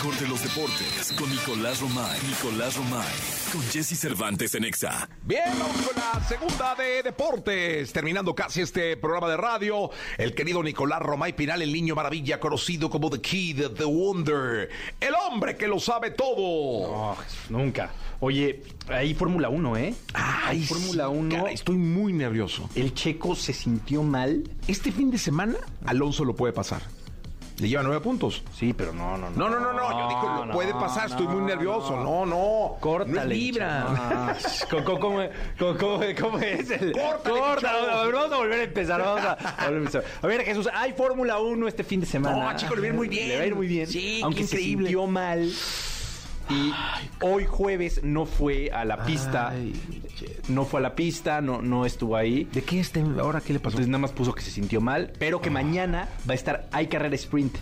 Mejor 0.04 0.20
de 0.20 0.28
los 0.30 0.41
deportes 0.41 1.14
con 1.16 1.30
Nicolás 1.30 1.80
Romay. 1.80 2.20
Nicolás 2.28 2.76
Romay. 2.76 3.14
Con 3.54 3.62
Jesse 3.62 3.95
Cervantes 3.95 4.56
en 4.56 4.64
Exa. 4.64 5.08
Bien, 5.22 5.43
vamos 5.60 5.78
con 5.78 5.95
la 5.95 6.28
segunda 6.28 6.74
de 6.74 7.04
deportes. 7.04 7.93
Terminando 7.93 8.34
casi 8.34 8.62
este 8.62 8.97
programa 8.97 9.30
de 9.30 9.38
radio, 9.38 9.91
el 10.18 10.34
querido 10.34 10.64
Nicolás 10.64 11.04
Romay 11.04 11.36
Pinal, 11.36 11.62
el 11.62 11.72
niño 11.72 11.93
maravilla, 11.93 12.39
conocido 12.39 12.89
como 12.89 13.12
The 13.12 13.22
Kid, 13.22 13.62
The 13.78 13.84
Wonder, 13.84 14.70
el 14.99 15.14
hombre 15.14 15.56
que 15.56 15.68
lo 15.68 15.80
sabe 15.80 16.10
todo. 16.10 17.16
No, 17.52 17.60
nunca. 17.60 17.91
Oye, 18.22 18.64
hay 18.88 19.14
Fórmula 19.14 19.49
1, 19.49 19.78
¿eh? 19.78 19.93
hay 20.16 20.62
Ay, 20.62 20.64
Fórmula 20.64 21.10
sí, 21.12 21.16
1. 21.16 21.36
caray, 21.36 21.54
estoy 21.54 21.78
muy 21.78 22.12
nervioso. 22.12 22.68
El 22.74 22.95
checo 22.95 23.36
se 23.36 23.54
sintió 23.54 24.02
mal. 24.02 24.49
Este 24.68 24.91
fin 24.91 25.12
de 25.12 25.20
semana, 25.20 25.58
Alonso 25.86 26.26
lo 26.26 26.36
puede 26.36 26.54
pasar. 26.54 26.82
Le 27.62 27.70
lleva 27.70 27.84
nueve 27.84 28.01
puntos. 28.01 28.43
Sí, 28.57 28.74
pero 28.74 28.91
no, 28.91 29.18
no, 29.18 29.30
no. 29.30 29.38
No, 29.38 29.49
no, 29.49 29.59
no, 29.59 29.72
no. 29.74 29.91
Yo 29.91 30.07
digo, 30.09 30.45
no, 30.47 30.53
puede 30.53 30.74
pasar. 30.74 31.09
Estoy 31.09 31.28
muy 31.28 31.41
nervioso. 31.43 31.95
No, 31.95 32.26
no. 32.26 32.78
Córtale. 32.80 33.51
No 33.51 33.57
chavo. 33.57 34.34
¿Cómo, 34.84 34.99
cómo, 34.99 35.20
cómo, 35.59 35.78
cómo- 35.78 35.99
cómo 36.20 36.39
es 36.39 36.72
el...? 36.72 36.91
Córtale, 36.91 37.39
Corta, 37.39 37.72
vamos 38.12 38.32
a 38.34 38.38
volver 38.38 38.59
a 38.62 38.64
empezar. 38.64 38.99
Vamos 39.01 39.22
a, 39.24 39.36
volver 39.66 39.74
a 39.74 39.78
empezar. 39.78 40.03
A 40.24 40.28
ver, 40.28 40.41
Jesús, 40.43 40.68
hay 40.74 40.93
Fórmula 40.93 41.39
1 41.39 41.68
este 41.68 41.84
fin 41.84 41.99
de 41.99 42.07
semana. 42.07 42.51
No, 42.51 42.57
chico, 42.57 42.74
le 42.76 42.82
va 42.82 42.86
a 42.88 42.89
ir 42.89 42.95
muy 42.95 43.07
bien. 43.07 43.28
Le 43.30 43.38
va 43.38 43.43
a 43.43 43.45
ir 43.47 43.55
muy 43.55 43.68
bien. 43.68 43.86
Sí, 43.88 44.22
Aunque 44.24 44.41
qué 44.41 44.47
se 44.47 44.55
increíble. 44.55 44.88
sintió 44.88 45.05
mal. 45.07 45.51
Y 46.52 46.74
hoy 47.22 47.45
jueves 47.45 48.04
no 48.04 48.26
fue 48.26 48.72
a 48.72 48.84
la 48.84 49.06
pista. 49.06 49.54
no 50.49 50.66
fue 50.66 50.80
a 50.80 50.84
la 50.84 50.95
pista, 50.95 51.41
no, 51.41 51.62
no 51.62 51.86
estuvo 51.86 52.16
ahí. 52.16 52.47
¿De 52.52 52.64
qué 52.64 52.80
este? 52.80 53.02
¿Ahora 53.20 53.41
qué 53.41 53.54
le 53.54 53.60
pasó? 53.60 53.76
Entonces 53.76 53.89
nada 53.89 53.99
más 53.99 54.12
puso 54.12 54.34
que 54.34 54.41
se 54.41 54.52
sintió 54.52 54.82
mal, 54.82 55.14
pero 55.18 55.41
que 55.41 55.49
mañana 55.49 56.10
va 56.28 56.34
a 56.34 56.36
estar, 56.36 56.68
hay 56.72 56.88
carrera 56.88 57.16
sprint. 57.16 57.56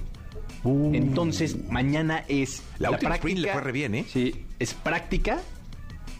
Entonces, 0.65 1.69
mañana 1.69 2.25
es 2.27 2.63
La 2.79 2.91
última 2.91 3.15
sprint 3.15 3.39
le 3.39 3.51
fue 3.53 3.61
re 3.61 3.71
bien, 3.71 3.95
¿eh? 3.95 4.05
Sí, 4.07 4.45
es 4.59 4.73
práctica 4.73 5.39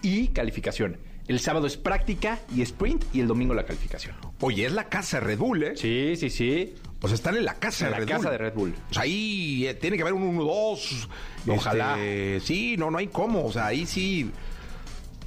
y 0.02 0.30
calificación. 0.30 0.98
El 1.28 1.40
sábado 1.40 1.68
es 1.68 1.78
práctica 1.78 2.40
y 2.56 2.62
sprint 2.62 3.04
y 3.14 3.20
el 3.20 3.28
domingo 3.28 3.54
la 3.54 3.66
calificación. 3.66 4.16
Oye, 4.40 4.66
es 4.66 4.72
la 4.72 4.86
casa 4.86 5.20
Red 5.20 5.38
Bull, 5.38 5.64
¿eh? 5.64 5.74
Sí, 5.76 6.16
sí, 6.16 6.30
sí. 6.30 6.74
O 7.02 7.08
sea, 7.08 7.16
están 7.16 7.38
en 7.38 7.46
la 7.46 7.54
casa 7.56 7.86
En 7.86 7.92
de 7.92 7.92
la 7.92 8.00
Red 8.00 8.08
casa 8.08 8.22
Bull. 8.24 8.32
de 8.32 8.38
Red 8.38 8.54
Bull. 8.54 8.76
O 8.90 8.94
sea, 8.94 9.04
ahí 9.04 9.66
eh, 9.68 9.74
tiene 9.76 9.96
que 9.96 10.02
haber 10.04 10.14
un 10.14 10.38
1-2. 10.38 11.08
Ojalá. 11.48 11.94
Este, 11.98 12.40
sí, 12.46 12.76
no, 12.78 12.92
no 12.92 12.98
hay 12.98 13.08
cómo. 13.08 13.46
O 13.46 13.52
sea, 13.54 13.68
ahí 13.68 13.86
sí, 13.86 14.30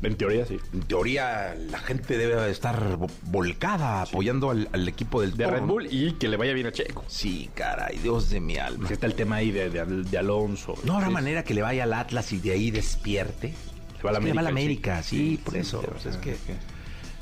En 0.03 0.17
teoría 0.17 0.45
sí. 0.45 0.59
en 0.75 0.81
teoría, 0.83 1.55
la 1.71 1.79
gente 1.79 2.19
debe 2.19 2.51
estar 2.51 2.99
vo- 2.99 3.11
volcada 3.23 4.03
apoyando 4.03 4.51
al, 4.51 4.69
al 4.73 4.87
equipo 4.89 5.21
del 5.23 5.35
De 5.37 5.45
Toro, 5.45 5.57
Red 5.57 5.63
¿no? 5.63 5.69
Bull 5.69 5.87
y 5.91 6.13
que 6.15 6.29
le 6.29 6.37
vaya 6.37 6.53
bien 6.53 6.67
a 6.67 6.73
Checo. 6.73 7.05
Sí, 7.09 7.49
caray, 7.55 7.97
Dios 7.99 8.29
de 8.29 8.41
mi 8.41 8.59
alma. 8.59 8.89
Está 8.91 9.07
el 9.07 9.15
tema 9.15 9.37
ahí 9.37 9.51
de, 9.51 9.71
de, 9.71 9.85
de 9.85 10.19
Alonso. 10.19 10.75
No 10.85 10.95
habrá 10.95 11.07
Sí. 11.07 11.13
manera 11.15 11.43
que 11.45 11.55
le 11.55 11.63
vaya 11.63 11.85
al 11.85 11.93
Atlas 11.95 12.33
y 12.33 12.39
de 12.39 12.51
ahí 12.53 12.71
despierte. 12.71 13.55
Se 13.97 14.03
va 14.03 14.11
a 14.11 14.13
la 14.15 14.19
Es 14.19 14.25
que 14.25 14.29
le 14.31 14.35
va 14.35 14.41
a 14.41 14.43
la 14.43 14.49
América, 14.51 14.93
América, 14.99 15.03
sí, 15.09 15.17
sí. 15.37 15.41
por 15.43 15.55
Sí, 15.55 15.61
eso. 15.61 15.81
sí, 15.81 15.87
o 15.97 16.01
sea, 16.01 16.11
es 16.11 16.17
sí, 16.17 16.23
que... 16.23 16.37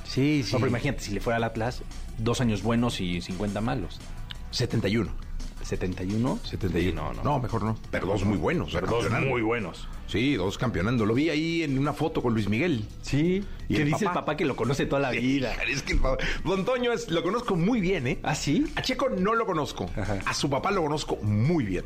Sí, 0.04 0.42
sí. 0.42 0.52
No, 0.54 0.58
pero 0.58 0.70
imagínate, 0.70 1.02
si 1.04 1.12
le 1.12 1.20
fuera 1.20 1.36
al 1.36 1.44
Atlas, 1.44 1.82
dos 2.18 2.40
años 2.40 2.62
buenos 2.64 3.00
y 3.00 3.20
50 3.20 3.60
malos. 3.60 4.00
71. 4.50 5.10
71. 5.62 6.38
71. 6.42 6.92
No, 7.02 7.12
no. 7.12 7.22
No, 7.22 7.38
mejor 7.40 7.62
no. 7.62 7.76
Pero 7.90 8.06
dos 8.06 8.24
muy 8.24 8.38
buenos. 8.38 8.68
o 8.68 8.70
sea, 8.72 8.80
Dos 8.80 9.08
muy 9.10 9.42
buenos. 9.42 9.86
Sí, 10.06 10.34
dos 10.34 10.58
campeonando. 10.58 11.06
Lo 11.06 11.14
vi 11.14 11.28
ahí 11.30 11.62
en 11.62 11.78
una 11.78 11.92
foto 11.92 12.22
con 12.22 12.32
Luis 12.34 12.48
Miguel. 12.48 12.84
Sí. 13.02 13.44
¿Y 13.68 13.74
que 13.76 13.84
dice 13.84 14.06
papá? 14.06 14.10
el 14.10 14.24
papá 14.24 14.36
que 14.36 14.44
lo 14.46 14.56
conoce 14.56 14.86
toda 14.86 15.00
la 15.02 15.10
vida. 15.10 15.54
Es 15.68 15.82
que 15.82 15.92
el 15.92 16.00
papá- 16.00 16.24
Don 16.44 16.64
Toño 16.64 16.92
es, 16.92 17.08
lo 17.10 17.22
conozco 17.22 17.54
muy 17.56 17.80
bien, 17.80 18.06
¿eh? 18.06 18.18
¿Ah, 18.22 18.34
sí? 18.34 18.64
A 18.74 18.82
Checo 18.82 19.10
no 19.10 19.34
lo 19.34 19.46
conozco. 19.46 19.88
Ajá. 19.96 20.18
A 20.24 20.34
su 20.34 20.50
papá 20.50 20.70
lo 20.72 20.82
conozco 20.82 21.16
muy 21.22 21.64
bien. 21.64 21.84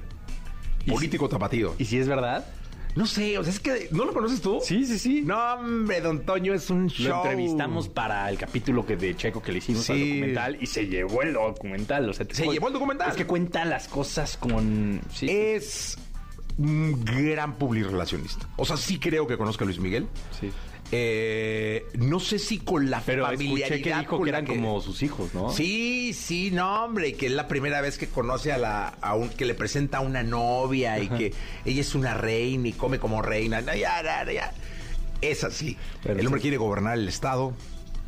¿Y 0.86 0.90
Político 0.92 1.28
tapatío. 1.28 1.74
¿Y 1.78 1.84
si 1.86 1.98
es 1.98 2.06
verdad? 2.08 2.46
No 2.94 3.06
sé, 3.06 3.36
o 3.38 3.42
sea, 3.42 3.52
es 3.52 3.58
que 3.60 3.88
¿no 3.90 4.04
lo 4.04 4.12
conoces 4.12 4.40
tú? 4.40 4.60
Sí, 4.62 4.84
sí, 4.86 4.98
sí. 4.98 5.22
No, 5.22 5.36
hombre, 5.54 6.00
Don 6.00 6.24
Toño 6.24 6.54
es 6.54 6.70
un 6.70 6.88
show. 6.88 7.08
Lo 7.08 7.16
entrevistamos 7.24 7.88
para 7.88 8.28
el 8.30 8.38
capítulo 8.38 8.86
que 8.86 8.96
de 8.96 9.16
Checo 9.16 9.42
que 9.42 9.50
le 9.52 9.58
hicimos 9.58 9.90
al 9.90 9.98
documental 9.98 10.58
y 10.60 10.66
se 10.66 10.86
llevó 10.86 11.22
el 11.22 11.32
documental. 11.32 12.08
O 12.08 12.12
sea, 12.12 12.24
Se 12.30 12.46
llevó 12.46 12.68
el 12.68 12.72
documental. 12.74 13.10
Es 13.10 13.16
que 13.16 13.26
cuenta 13.26 13.64
las 13.64 13.88
cosas 13.88 14.36
con. 14.36 15.00
Sí. 15.12 15.26
Es 15.28 15.98
un 16.56 17.04
gran 17.04 17.56
publirelacionista. 17.56 18.48
O 18.56 18.64
sea, 18.64 18.76
sí 18.76 18.98
creo 19.00 19.26
que 19.26 19.36
conozca 19.36 19.64
a 19.64 19.66
Luis 19.66 19.80
Miguel. 19.80 20.06
sí. 20.40 20.50
Eh, 20.92 21.86
no 21.94 22.20
sé 22.20 22.38
si 22.38 22.58
con 22.58 22.90
la 22.90 23.00
Pero 23.00 23.24
familiaridad 23.24 23.72
escuché 23.72 23.82
que 23.82 23.98
dijo 23.98 24.16
con 24.16 24.24
que 24.26 24.32
la 24.32 24.38
eran 24.38 24.46
como 24.56 24.80
sus 24.80 25.02
hijos, 25.02 25.34
¿no? 25.34 25.50
Sí, 25.50 26.12
sí, 26.12 26.50
no, 26.50 26.84
hombre, 26.84 27.08
y 27.08 27.12
que 27.14 27.26
es 27.26 27.32
la 27.32 27.48
primera 27.48 27.80
vez 27.80 27.98
que 27.98 28.08
conoce 28.08 28.52
a 28.52 28.58
la, 28.58 28.88
a 29.00 29.14
un, 29.14 29.30
que 29.30 29.44
le 29.44 29.54
presenta 29.54 29.98
a 29.98 30.00
una 30.02 30.22
novia 30.22 30.98
y 31.00 31.08
que 31.08 31.32
ella 31.64 31.80
es 31.80 31.94
una 31.94 32.14
reina 32.14 32.68
y 32.68 32.72
come 32.72 32.98
como 32.98 33.22
reina. 33.22 33.60
No, 33.60 33.74
ya, 33.74 34.02
ya, 34.02 34.30
ya. 34.30 34.52
Es 35.20 35.42
así. 35.42 35.76
Pero 36.02 36.18
el 36.20 36.26
hombre 36.26 36.40
sí. 36.40 36.42
quiere 36.42 36.56
gobernar 36.58 36.98
el 36.98 37.08
estado. 37.08 37.54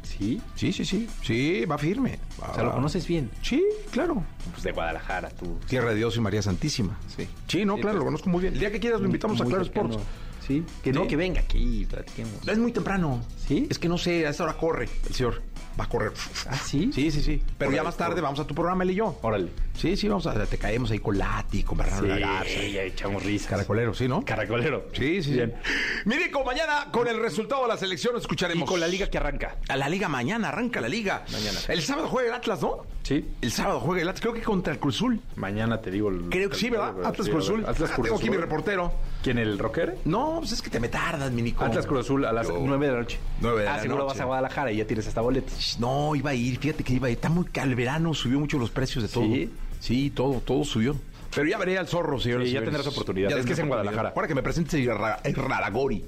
Sí. 0.02 0.40
Sí, 0.54 0.72
sí, 0.72 0.84
sí. 0.84 1.08
Sí, 1.22 1.64
va 1.64 1.78
firme. 1.78 2.18
O 2.38 2.54
sea, 2.54 2.62
¿lo 2.64 2.72
conoces 2.72 3.06
bien? 3.06 3.30
Sí, 3.42 3.64
claro. 3.90 4.22
Pues 4.52 4.62
de 4.62 4.72
Guadalajara, 4.72 5.30
tú. 5.30 5.58
Tierra 5.68 5.90
de 5.90 5.96
Dios 5.96 6.16
y 6.16 6.20
María 6.20 6.42
Santísima. 6.42 6.98
Sí. 7.16 7.26
Sí, 7.48 7.64
no, 7.64 7.74
Sí, 7.74 7.80
claro, 7.80 7.80
pues, 7.80 7.94
lo 7.96 8.04
conozco 8.04 8.30
muy 8.30 8.42
bien. 8.42 8.54
El 8.54 8.60
día 8.60 8.70
que 8.70 8.78
quieras 8.78 9.00
lo 9.00 9.06
invitamos 9.06 9.40
a 9.40 9.44
Muy 9.44 9.52
Claro 9.52 9.64
cercano. 9.64 9.88
Sports. 9.90 10.08
Sí. 10.46 10.62
Que 10.82 10.92
no, 10.92 11.06
que 11.06 11.16
venga 11.16 11.40
aquí, 11.40 11.86
platiquemos. 11.88 12.46
Es 12.46 12.58
muy 12.58 12.72
temprano. 12.72 13.20
¿Sí? 13.46 13.66
Es 13.68 13.78
que 13.78 13.88
no 13.88 13.98
sé, 13.98 14.26
a 14.26 14.30
esta 14.30 14.44
hora 14.44 14.56
corre 14.56 14.88
el 15.08 15.14
señor. 15.14 15.42
Va 15.78 15.84
a 15.84 15.88
correr. 15.88 16.12
¿Ah, 16.48 16.56
sí? 16.56 16.90
Sí, 16.92 17.10
sí, 17.10 17.20
sí. 17.20 17.42
Pero 17.58 17.68
Órale, 17.68 17.76
ya 17.76 17.82
más 17.82 17.96
tarde 17.96 18.12
órale. 18.12 18.22
vamos 18.22 18.40
a 18.40 18.46
tu 18.46 18.54
programa, 18.54 18.82
él 18.84 18.92
y 18.92 18.94
yo. 18.94 19.18
Órale. 19.22 19.50
Sí, 19.76 19.96
sí, 19.96 20.08
vamos 20.08 20.26
a, 20.26 20.46
te 20.46 20.58
caemos 20.58 20.90
ahí 20.90 20.98
con 20.98 21.18
Lati, 21.18 21.62
con 21.62 21.78
Bernardo 21.78 22.06
Sí, 22.46 22.78
echamos 22.78 23.22
risas. 23.22 23.48
Caracolero, 23.48 23.94
¿sí, 23.94 24.08
no? 24.08 24.24
Caracolero. 24.24 24.86
Sí, 24.92 25.22
sí, 25.22 25.32
Bien. 25.32 25.54
sí. 25.64 25.72
Mirico, 26.06 26.44
mañana 26.44 26.88
con 26.90 27.06
el 27.08 27.20
resultado 27.20 27.62
de 27.62 27.68
la 27.68 27.76
selección 27.76 28.14
Y 28.16 28.20
escucharemos. 28.20 28.68
con 28.68 28.80
la 28.80 28.88
liga 28.88 29.08
que 29.08 29.18
arranca. 29.18 29.56
A 29.68 29.76
la 29.76 29.88
liga 29.88 30.08
mañana, 30.08 30.48
arranca 30.48 30.80
la 30.80 30.88
liga. 30.88 31.24
Mañana. 31.32 31.58
El 31.68 31.82
sábado 31.82 32.08
juega 32.08 32.28
el 32.28 32.34
Atlas, 32.34 32.62
¿no? 32.62 32.86
Sí. 33.02 33.24
El 33.40 33.52
sábado 33.52 33.80
juega 33.80 34.02
el 34.02 34.08
Atlas, 34.08 34.20
creo 34.20 34.32
que 34.34 34.42
contra 34.42 34.72
el 34.72 34.78
Cruzul. 34.78 35.20
Mañana 35.36 35.80
te 35.80 35.90
digo. 35.90 36.08
el- 36.08 36.22
Creo 36.30 36.50
que 36.50 36.56
sí, 36.56 36.70
¿verdad? 36.70 36.94
Atlas 37.04 37.26
sí, 37.26 37.30
Cruz 37.30 37.44
Azul. 37.44 37.64
Atlas 37.66 37.90
Ah, 37.90 37.94
Cruz 37.94 38.06
Tengo 38.08 38.18
aquí 38.18 38.30
mi 38.30 38.36
reportero. 38.36 38.92
¿Quién, 39.22 39.38
el 39.38 39.58
rocker? 39.58 39.98
No, 40.04 40.36
pues 40.38 40.52
es 40.52 40.62
que 40.62 40.70
te 40.70 40.80
me 40.80 40.88
tardas, 40.88 41.30
mi 41.32 41.42
Nico. 41.42 41.64
Atlas 41.64 41.86
Cruz 41.86 42.00
Azul 42.06 42.24
a 42.24 42.32
las 42.32 42.48
Yo- 42.48 42.58
9 42.60 42.86
de 42.86 42.92
la 42.92 42.98
noche. 43.00 43.18
Nueve 43.40 43.62
de 43.62 43.68
ah, 43.68 43.76
la 43.76 43.82
seguro 43.82 43.98
noche. 44.04 44.12
vas 44.14 44.20
a 44.20 44.24
Guadalajara 44.24 44.72
y 44.72 44.76
ya 44.78 44.86
tienes 44.86 45.06
hasta 45.06 45.20
boletos. 45.20 45.76
No, 45.78 46.14
iba 46.16 46.30
a 46.30 46.34
ir, 46.34 46.58
fíjate 46.58 46.82
que 46.84 46.94
iba 46.94 47.08
a 47.08 47.10
ir. 47.10 47.16
Está 47.16 47.28
muy 47.28 47.44
cal 47.46 47.74
verano, 47.74 48.14
subió 48.14 48.38
mucho 48.40 48.58
los 48.58 48.70
precios 48.70 49.02
de 49.04 49.08
todo. 49.10 49.24
¿Sí? 49.24 49.50
Sí, 49.86 50.10
todo, 50.10 50.40
todo 50.40 50.64
subió. 50.64 50.96
Pero 51.32 51.46
ya 51.48 51.58
veré 51.58 51.78
al 51.78 51.86
zorro, 51.86 52.18
señores. 52.18 52.48
Sí, 52.48 52.54
ya 52.54 52.60
tendrás 52.60 52.88
oportunidad. 52.88 53.30
Ya 53.30 53.36
Es 53.36 53.46
que 53.46 53.52
es 53.52 53.58
en 53.60 53.68
Guadalajara. 53.68 54.12
Para 54.12 54.26
que 54.26 54.34
me 54.34 54.42
presentes 54.42 54.74
el 54.74 55.34
Raragori. 55.36 56.04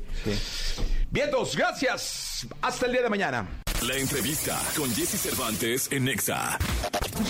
Vientos, 1.13 1.55
gracias. 1.55 2.49
Hasta 2.61 2.87
el 2.87 2.93
día 2.93 3.03
de 3.03 3.09
mañana. 3.09 3.47
La 3.87 3.95
entrevista 3.95 4.61
con 4.77 4.91
Jesse 4.91 5.17
Cervantes 5.21 5.89
en 5.93 6.07
Nexa. 6.07 6.59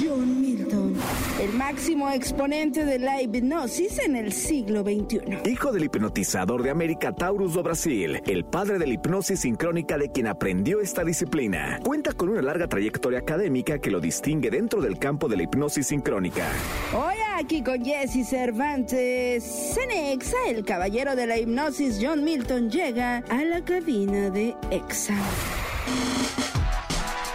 John 0.01 0.41
Milton, 0.41 0.97
el 1.43 1.53
máximo 1.53 2.11
exponente 2.11 2.87
de 2.87 2.99
la 2.99 3.21
hipnosis 3.21 3.99
en 3.99 4.17
el 4.17 4.33
siglo 4.33 4.83
XXI. 4.83 5.51
Hijo 5.51 5.73
del 5.73 5.85
hipnotizador 5.85 6.63
de 6.63 6.71
América 6.71 7.13
Taurus 7.13 7.53
do 7.53 7.63
Brasil, 7.63 8.23
el 8.25 8.47
padre 8.47 8.79
de 8.79 8.87
la 8.87 8.95
hipnosis 8.95 9.41
sincrónica 9.41 9.99
de 9.99 10.11
quien 10.11 10.27
aprendió 10.27 10.81
esta 10.81 11.05
disciplina. 11.05 11.81
Cuenta 11.85 12.15
con 12.15 12.31
una 12.31 12.41
larga 12.41 12.67
trayectoria 12.67 13.19
académica 13.19 13.79
que 13.79 13.91
lo 13.91 14.01
distingue 14.01 14.49
dentro 14.51 14.81
del 14.81 14.99
campo 14.99 15.29
de 15.29 15.37
la 15.37 15.43
hipnosis 15.43 15.87
sincrónica. 15.87 16.51
Hoy 16.95 17.17
aquí 17.37 17.63
con 17.63 17.85
Jesse 17.85 18.27
Cervantes, 18.27 19.45
Cenexa, 19.75 20.39
el 20.49 20.65
caballero 20.65 21.15
de 21.15 21.27
la 21.27 21.39
hipnosis 21.39 21.99
John 22.01 22.25
Milton 22.25 22.71
llega 22.71 23.19
a 23.29 23.45
la 23.45 23.63
cabina 23.63 24.31
de 24.31 24.55
Exa. 24.71 25.15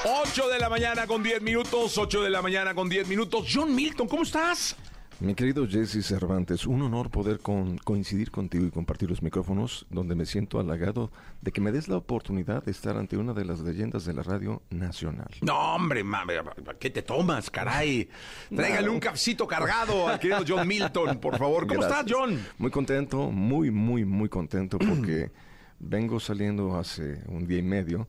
8 0.05 0.49
de 0.49 0.59
la 0.59 0.69
mañana 0.69 1.05
con 1.07 1.21
10 1.23 1.41
minutos, 1.41 1.97
8 1.97 2.23
de 2.23 2.29
la 2.29 2.41
mañana 2.41 2.73
con 2.73 2.89
10 2.89 3.07
minutos. 3.07 3.47
John 3.51 3.73
Milton, 3.75 4.07
¿cómo 4.07 4.23
estás? 4.23 4.75
Mi 5.19 5.35
querido 5.35 5.65
Jesse 5.67 6.03
Cervantes, 6.05 6.65
un 6.65 6.81
honor 6.81 7.09
poder 7.09 7.39
con- 7.39 7.77
coincidir 7.77 8.29
contigo 8.31 8.65
y 8.65 8.71
compartir 8.71 9.09
los 9.09 9.21
micrófonos, 9.21 9.85
donde 9.89 10.15
me 10.15 10.25
siento 10.25 10.59
halagado 10.59 11.11
de 11.41 11.51
que 11.51 11.61
me 11.61 11.71
des 11.71 11.87
la 11.87 11.97
oportunidad 11.97 12.63
de 12.65 12.71
estar 12.71 12.97
ante 12.97 13.15
una 13.15 13.33
de 13.33 13.45
las 13.45 13.59
leyendas 13.61 14.03
de 14.05 14.13
la 14.13 14.23
radio 14.23 14.61
nacional. 14.71 15.29
No, 15.41 15.75
hombre, 15.75 16.03
mame, 16.03 16.33
¿qué 16.79 16.89
te 16.89 17.03
tomas, 17.03 17.49
caray? 17.49 18.09
Tráigale 18.53 18.89
un 18.89 18.99
cafecito 18.99 19.47
cargado 19.47 20.07
al 20.09 20.19
querido 20.19 20.43
John 20.47 20.67
Milton, 20.67 21.19
por 21.19 21.37
favor. 21.37 21.67
¿Cómo 21.67 21.81
Gracias. 21.81 21.99
estás, 22.01 22.11
John? 22.17 22.45
Muy 22.57 22.71
contento, 22.71 23.29
muy, 23.31 23.71
muy, 23.71 24.03
muy 24.03 24.27
contento 24.27 24.77
porque 24.79 25.31
vengo 25.79 26.19
saliendo 26.19 26.75
hace 26.75 27.21
un 27.27 27.47
día 27.47 27.59
y 27.59 27.63
medio 27.63 28.07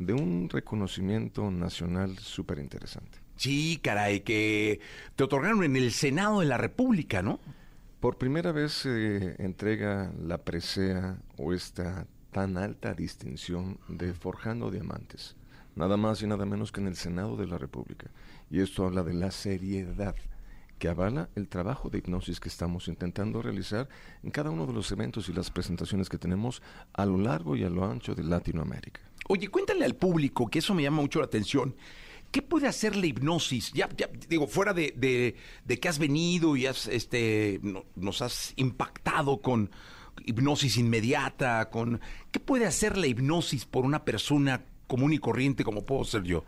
de 0.00 0.14
un 0.14 0.48
reconocimiento 0.48 1.50
nacional 1.50 2.18
súper 2.18 2.58
interesante. 2.58 3.18
Sí, 3.36 3.78
caray, 3.82 4.20
que 4.20 4.80
te 5.14 5.24
otorgaron 5.24 5.62
en 5.62 5.76
el 5.76 5.92
Senado 5.92 6.40
de 6.40 6.46
la 6.46 6.56
República, 6.56 7.22
¿no? 7.22 7.38
Por 8.00 8.16
primera 8.16 8.50
vez 8.50 8.72
se 8.72 9.36
entrega 9.42 10.10
la 10.18 10.38
presea 10.38 11.18
o 11.36 11.52
esta 11.52 12.06
tan 12.32 12.56
alta 12.56 12.94
distinción 12.94 13.78
de 13.88 14.14
Forjando 14.14 14.70
Diamantes, 14.70 15.36
nada 15.76 15.98
más 15.98 16.22
y 16.22 16.26
nada 16.26 16.46
menos 16.46 16.72
que 16.72 16.80
en 16.80 16.86
el 16.86 16.96
Senado 16.96 17.36
de 17.36 17.46
la 17.46 17.58
República. 17.58 18.10
Y 18.50 18.60
esto 18.60 18.86
habla 18.86 19.02
de 19.02 19.12
la 19.14 19.30
seriedad 19.30 20.16
que 20.78 20.88
avala 20.88 21.28
el 21.34 21.46
trabajo 21.46 21.90
de 21.90 21.98
hipnosis 21.98 22.40
que 22.40 22.48
estamos 22.48 22.88
intentando 22.88 23.42
realizar 23.42 23.86
en 24.22 24.30
cada 24.30 24.48
uno 24.48 24.66
de 24.66 24.72
los 24.72 24.90
eventos 24.92 25.28
y 25.28 25.34
las 25.34 25.50
presentaciones 25.50 26.08
que 26.08 26.16
tenemos 26.16 26.62
a 26.94 27.04
lo 27.04 27.18
largo 27.18 27.54
y 27.54 27.64
a 27.64 27.68
lo 27.68 27.84
ancho 27.84 28.14
de 28.14 28.24
Latinoamérica. 28.24 29.02
Oye, 29.32 29.46
cuéntale 29.46 29.84
al 29.84 29.94
público, 29.94 30.48
que 30.48 30.58
eso 30.58 30.74
me 30.74 30.82
llama 30.82 31.02
mucho 31.02 31.20
la 31.20 31.26
atención. 31.26 31.76
¿Qué 32.32 32.42
puede 32.42 32.66
hacer 32.66 32.96
la 32.96 33.06
hipnosis? 33.06 33.72
Ya, 33.72 33.88
ya, 33.96 34.08
digo, 34.28 34.48
fuera 34.48 34.72
de, 34.72 34.92
de- 34.96 35.36
de 35.64 35.78
que 35.78 35.88
has 35.88 36.00
venido 36.00 36.56
y 36.56 36.66
has, 36.66 36.88
este, 36.88 37.60
no- 37.62 37.84
nos 37.94 38.22
has 38.22 38.52
impactado 38.56 39.40
con 39.40 39.70
hipnosis 40.26 40.76
inmediata, 40.78 41.70
con 41.70 42.00
¿qué 42.32 42.40
puede 42.40 42.66
hacer 42.66 42.96
la 42.98 43.06
hipnosis 43.06 43.66
por 43.66 43.84
una 43.84 44.04
persona 44.04 44.64
común 44.88 45.12
y 45.12 45.18
corriente 45.18 45.62
como 45.62 45.86
puedo 45.86 46.02
ser 46.04 46.24
yo? 46.24 46.44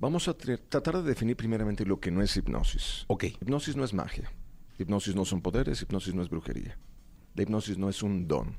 Vamos 0.00 0.26
a 0.26 0.36
tra- 0.36 0.60
tratar 0.68 0.96
de 0.96 1.02
definir 1.04 1.36
primeramente 1.36 1.86
lo 1.86 2.00
que 2.00 2.10
no 2.10 2.20
es 2.20 2.36
hipnosis. 2.36 3.04
Ok. 3.06 3.24
Hipnosis 3.40 3.76
no 3.76 3.84
es 3.84 3.94
magia. 3.94 4.32
Hipnosis 4.78 5.14
no 5.14 5.24
son 5.24 5.40
poderes, 5.40 5.80
hipnosis 5.82 6.14
no 6.14 6.22
es 6.22 6.28
brujería. 6.28 6.76
La 7.36 7.42
hipnosis 7.44 7.78
no 7.78 7.88
es 7.88 8.02
un 8.02 8.26
don. 8.26 8.56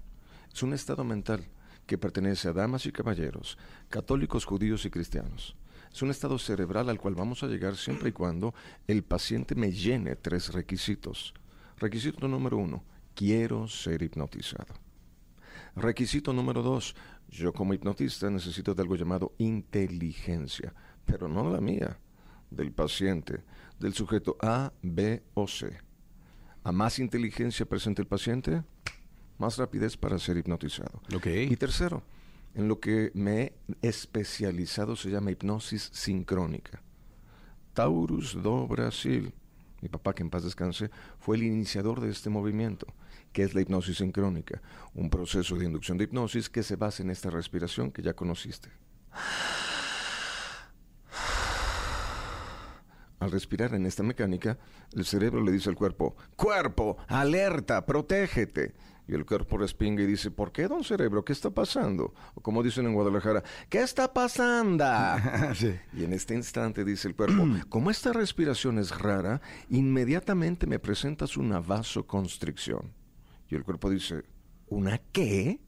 Es 0.53 0.63
un 0.63 0.73
estado 0.73 1.03
mental 1.03 1.45
que 1.88 1.97
pertenece 1.97 2.49
a 2.49 2.53
damas 2.53 2.85
y 2.85 2.91
caballeros, 2.91 3.57
católicos, 3.89 4.45
judíos 4.45 4.85
y 4.85 4.91
cristianos. 4.91 5.55
Es 5.91 6.01
un 6.01 6.11
estado 6.11 6.38
cerebral 6.38 6.89
al 6.89 6.99
cual 6.99 7.15
vamos 7.15 7.41
a 7.41 7.47
llegar 7.47 7.75
siempre 7.75 8.09
y 8.09 8.11
cuando 8.11 8.53
el 8.88 9.03
paciente 9.03 9.55
me 9.55 9.71
llene 9.71 10.15
tres 10.15 10.53
requisitos. 10.53 11.33
Requisito 11.77 12.27
número 12.27 12.57
uno, 12.57 12.83
quiero 13.15 13.67
ser 13.67 14.03
hipnotizado. 14.03 14.75
Requisito 15.75 16.33
número 16.33 16.61
dos, 16.61 16.95
yo 17.29 17.53
como 17.53 17.73
hipnotista 17.73 18.29
necesito 18.29 18.75
de 18.75 18.81
algo 18.81 18.95
llamado 18.95 19.33
inteligencia, 19.38 20.73
pero 21.05 21.27
no 21.27 21.49
la 21.49 21.61
mía, 21.61 21.97
del 22.51 22.71
paciente, 22.71 23.43
del 23.79 23.93
sujeto 23.93 24.38
A, 24.41 24.73
B 24.81 25.23
o 25.33 25.47
C. 25.47 25.79
A 26.63 26.71
más 26.71 26.99
inteligencia 26.99 27.65
presente 27.65 28.01
el 28.01 28.07
paciente, 28.07 28.63
más 29.38 29.57
rapidez 29.57 29.97
para 29.97 30.19
ser 30.19 30.38
hipnotizado. 30.38 31.01
Ok. 31.15 31.27
Y 31.27 31.55
tercero, 31.55 32.03
en 32.55 32.67
lo 32.67 32.79
que 32.79 33.11
me 33.13 33.41
he 33.41 33.53
especializado 33.81 34.95
se 34.95 35.09
llama 35.09 35.31
hipnosis 35.31 35.89
sincrónica. 35.93 36.81
Taurus 37.73 38.41
do 38.41 38.67
Brasil, 38.67 39.31
mi 39.81 39.89
papá 39.89 40.15
que 40.15 40.23
en 40.23 40.31
paz 40.31 40.43
descanse, 40.43 40.89
fue 41.19 41.38
el 41.38 41.43
iniciador 41.43 42.01
de 42.01 42.09
este 42.09 42.29
movimiento, 42.29 42.88
que 43.31 43.43
es 43.43 43.53
la 43.53 43.61
hipnosis 43.61 43.97
sincrónica, 43.97 44.61
un 44.95 45.11
proceso 45.11 45.55
de 45.55 45.65
inducción 45.65 45.97
de 45.97 46.05
hipnosis 46.05 46.49
que 46.49 46.63
se 46.63 46.75
basa 46.75 47.03
en 47.03 47.11
esta 47.11 47.29
respiración 47.29 47.91
que 47.91 48.01
ya 48.01 48.15
conociste. 48.15 48.69
Al 53.19 53.31
respirar 53.31 53.73
en 53.73 53.85
esta 53.85 54.03
mecánica, 54.03 54.57
el 54.93 55.05
cerebro 55.05 55.43
le 55.43 55.51
dice 55.51 55.69
al 55.69 55.75
cuerpo, 55.75 56.15
cuerpo, 56.35 56.97
alerta, 57.07 57.85
protégete. 57.85 58.73
Y 59.08 59.14
el 59.14 59.26
cuerpo 59.26 59.58
respinga 59.58 60.03
y 60.03 60.05
dice, 60.05 60.32
¿por 60.32 60.51
qué, 60.51 60.68
don 60.68 60.84
cerebro? 60.84 61.24
¿Qué 61.24 61.32
está 61.32 61.49
pasando? 61.49 62.14
O 62.36 62.41
como 62.41 62.62
dicen 62.62 62.86
en 62.86 62.93
Guadalajara, 62.93 63.41
¿qué 63.70 63.80
está 63.80 64.14
pasando? 64.14 64.86
Y 65.93 66.03
en 66.03 66.14
este 66.14 66.36
instante 66.36 66.84
dice 66.84 67.08
el 67.08 67.16
cuerpo, 67.16 67.47
como 67.70 67.89
esta 67.89 68.12
respiración 68.12 68.80
es 68.80 68.97
rara, 68.97 69.41
inmediatamente 69.70 70.68
me 70.68 70.80
presentas 70.80 71.38
una 71.38 71.60
vasoconstricción. 71.62 72.91
Y 73.49 73.55
el 73.55 73.64
cuerpo 73.64 73.89
dice, 73.89 74.24
¿una 74.68 74.97
qué? 75.14 75.62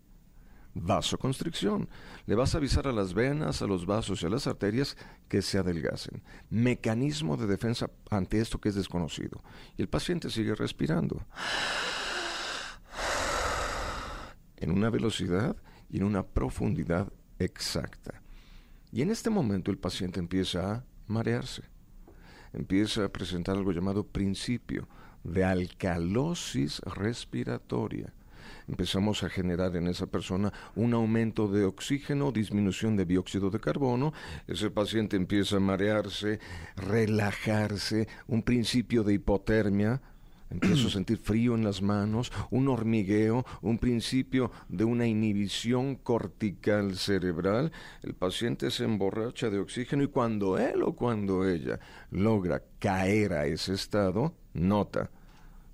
Vasoconstricción. 0.74 1.88
Le 2.26 2.36
vas 2.36 2.54
a 2.54 2.58
avisar 2.58 2.88
a 2.88 2.92
las 2.92 3.14
venas, 3.14 3.62
a 3.62 3.68
los 3.68 3.86
vasos 3.86 4.22
y 4.22 4.26
a 4.26 4.30
las 4.30 4.48
arterias 4.48 4.98
que 5.30 5.42
se 5.42 5.58
adelgacen. 5.58 6.22
Mecanismo 6.50 7.38
de 7.38 7.48
defensa 7.48 7.90
ante 8.10 8.40
esto 8.40 8.60
que 8.60 8.70
es 8.70 8.76
desconocido. 8.76 9.42
Y 9.78 9.82
el 9.82 9.88
paciente 9.88 10.30
sigue 10.30 10.56
respirando. 10.56 11.26
En 14.60 14.72
una 14.72 14.90
velocidad 14.90 15.56
y 15.90 15.98
en 15.98 16.04
una 16.04 16.24
profundidad 16.24 17.12
exacta. 17.40 18.22
Y 18.92 19.02
en 19.02 19.12
este 19.12 19.30
momento 19.30 19.72
el 19.72 19.78
paciente 19.78 20.20
empieza 20.20 20.74
a 20.74 20.84
marearse. 21.08 21.64
Empieza 22.54 23.06
a 23.06 23.10
presentar 23.10 23.56
algo 23.56 23.72
llamado 23.72 24.06
principio 24.06 24.88
de 25.24 25.44
alcalosis 25.44 26.80
respiratoria 26.82 28.14
empezamos 28.70 29.24
a 29.24 29.30
generar 29.30 29.76
en 29.76 29.88
esa 29.88 30.06
persona 30.08 30.54
un 30.76 30.94
aumento 30.94 31.48
de 31.48 31.66
oxígeno, 31.66 32.32
disminución 32.32 32.96
de 32.96 33.06
dióxido 33.06 33.50
de 33.50 33.60
carbono, 33.60 34.14
ese 34.48 34.70
paciente 34.70 35.18
empieza 35.18 35.58
a 35.58 35.60
marearse, 35.60 36.40
relajarse, 36.76 38.08
un 38.28 38.44
principio 38.44 39.04
de 39.04 39.16
hipotermia, 39.16 40.02
empiezo 40.50 40.88
a 40.88 40.92
sentir 40.92 41.18
frío 41.18 41.56
en 41.56 41.64
las 41.64 41.82
manos, 41.82 42.32
un 42.50 42.68
hormigueo, 42.68 43.46
un 43.62 43.78
principio 43.78 44.52
de 44.68 44.84
una 44.84 45.08
inhibición 45.08 45.96
cortical 45.96 46.96
cerebral, 46.96 47.72
el 48.04 48.14
paciente 48.14 48.72
se 48.72 48.84
emborracha 48.84 49.50
de 49.50 49.60
oxígeno 49.60 50.04
y 50.04 50.08
cuando 50.08 50.58
él 50.58 50.84
o 50.84 50.94
cuando 50.94 51.48
ella 51.48 51.80
logra 52.12 52.64
caer 52.80 53.34
a 53.34 53.46
ese 53.46 53.74
estado, 53.74 54.34
nota, 54.54 55.10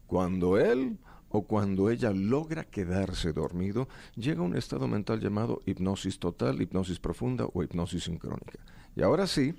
cuando 0.07 0.57
él 0.57 0.97
o 1.30 1.43
cuando 1.43 1.89
ella 1.89 2.11
logra 2.11 2.63
quedarse 2.63 3.34
dormido, 3.34 3.89
llega 4.15 4.39
a 4.39 4.45
un 4.45 4.55
estado 4.55 4.88
mental 4.88 5.19
llamado 5.19 5.61
hipnosis 5.65 6.17
total, 6.19 6.61
hipnosis 6.61 6.99
profunda 6.99 7.45
o 7.53 7.63
hipnosis 7.63 8.05
sincrónica. 8.05 8.59
Y 8.95 9.01
ahora 9.01 9.28
sí, 9.28 9.53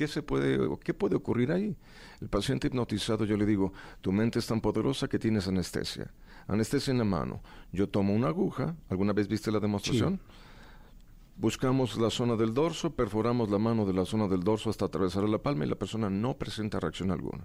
¿qué 0.00 0.08
se 0.08 0.22
puede, 0.22 0.58
qué 0.82 0.94
puede 0.94 1.14
ocurrir 1.14 1.52
ahí? 1.52 1.76
El 2.22 2.30
paciente 2.30 2.68
hipnotizado, 2.68 3.26
yo 3.26 3.36
le 3.36 3.44
digo, 3.44 3.74
tu 4.00 4.12
mente 4.12 4.38
es 4.38 4.46
tan 4.46 4.62
poderosa 4.62 5.08
que 5.08 5.18
tienes 5.18 5.46
anestesia. 5.46 6.10
Anestesia 6.46 6.92
en 6.92 6.96
la 6.96 7.04
mano. 7.04 7.42
Yo 7.70 7.86
tomo 7.86 8.14
una 8.14 8.28
aguja, 8.28 8.74
¿alguna 8.88 9.12
vez 9.12 9.28
viste 9.28 9.52
la 9.52 9.60
demostración? 9.60 10.18
Buscamos 11.36 11.98
la 11.98 12.08
zona 12.08 12.34
del 12.36 12.54
dorso, 12.54 12.94
perforamos 12.94 13.50
la 13.50 13.58
mano 13.58 13.84
de 13.84 13.92
la 13.92 14.06
zona 14.06 14.26
del 14.26 14.42
dorso 14.42 14.70
hasta 14.70 14.86
atravesar 14.86 15.28
la 15.28 15.36
palma 15.36 15.66
y 15.66 15.68
la 15.68 15.76
persona 15.76 16.08
no 16.08 16.32
presenta 16.38 16.80
reacción 16.80 17.10
alguna. 17.10 17.44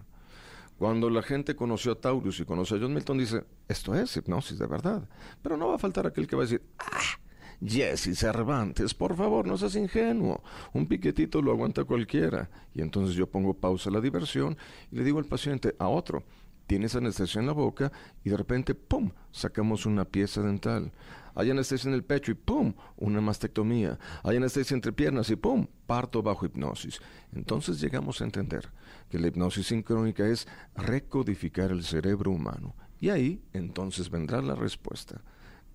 Cuando 0.78 1.10
la 1.10 1.24
gente 1.24 1.58
conoció 1.58 1.92
a 1.92 2.00
Taurus 2.00 2.40
y 2.40 2.46
conoció 2.46 2.78
a 2.78 2.80
John 2.80 2.94
Milton, 2.94 3.18
dice, 3.18 3.44
esto 3.68 3.94
es 3.96 4.16
hipnosis 4.16 4.58
de 4.58 4.68
verdad. 4.68 5.10
Pero 5.42 5.58
no 5.58 5.68
va 5.68 5.76
a 5.76 5.80
faltar 5.80 6.08
aquel 6.08 6.26
que 6.26 6.38
va 6.38 6.44
a 6.44 6.46
decir, 6.46 6.62
ah, 6.80 7.20
Jesse 7.64 8.18
Cervantes, 8.18 8.94
por 8.94 9.16
favor, 9.16 9.48
no 9.48 9.58
seas 9.58 9.76
ingenuo. 9.76 10.44
Un 10.74 10.88
piquetito 10.88 11.42
lo 11.42 11.52
aguanta 11.52 11.84
cualquiera. 11.84 12.50
Y 12.74 12.82
entonces 12.82 13.16
yo 13.16 13.28
pongo 13.28 13.54
pausa 13.54 13.90
a 13.90 13.94
la 13.94 14.02
diversión 14.02 14.58
y 14.92 14.98
le 14.98 15.04
digo 15.04 15.20
al 15.20 15.26
paciente, 15.26 15.76
a 15.80 15.88
otro, 15.88 16.24
tienes 16.68 16.96
anestesia 16.96 17.40
en 17.40 17.48
la 17.48 17.54
boca 17.54 17.92
y 18.24 18.30
de 18.30 18.38
repente, 18.38 18.76
¡pum!, 18.76 19.12
sacamos 19.32 19.86
una 19.86 20.06
pieza 20.06 20.42
dental. 20.42 20.92
Hay 21.36 21.52
anestesia 21.52 21.90
en 21.90 21.96
el 21.96 22.04
pecho 22.04 22.32
y 22.32 22.36
¡pum!, 22.36 22.74
una 22.98 23.22
mastectomía. 23.22 24.00
Hay 24.24 24.38
anestesia 24.38 24.74
entre 24.74 24.94
piernas 24.94 25.30
y 25.30 25.36
¡pum!, 25.36 25.68
parto 25.86 26.24
bajo 26.24 26.46
hipnosis. 26.46 27.00
Entonces 27.34 27.80
llegamos 27.82 28.22
a 28.22 28.24
entender 28.24 28.72
que 29.10 29.20
la 29.20 29.28
hipnosis 29.28 29.68
sincrónica 29.68 30.26
es 30.28 30.48
recodificar 30.76 31.72
el 31.72 31.84
cerebro 31.84 32.32
humano. 32.32 32.76
Y 33.00 33.10
ahí 33.10 33.44
entonces 33.54 34.10
vendrá 34.10 34.42
la 34.42 34.56
respuesta. 34.56 35.22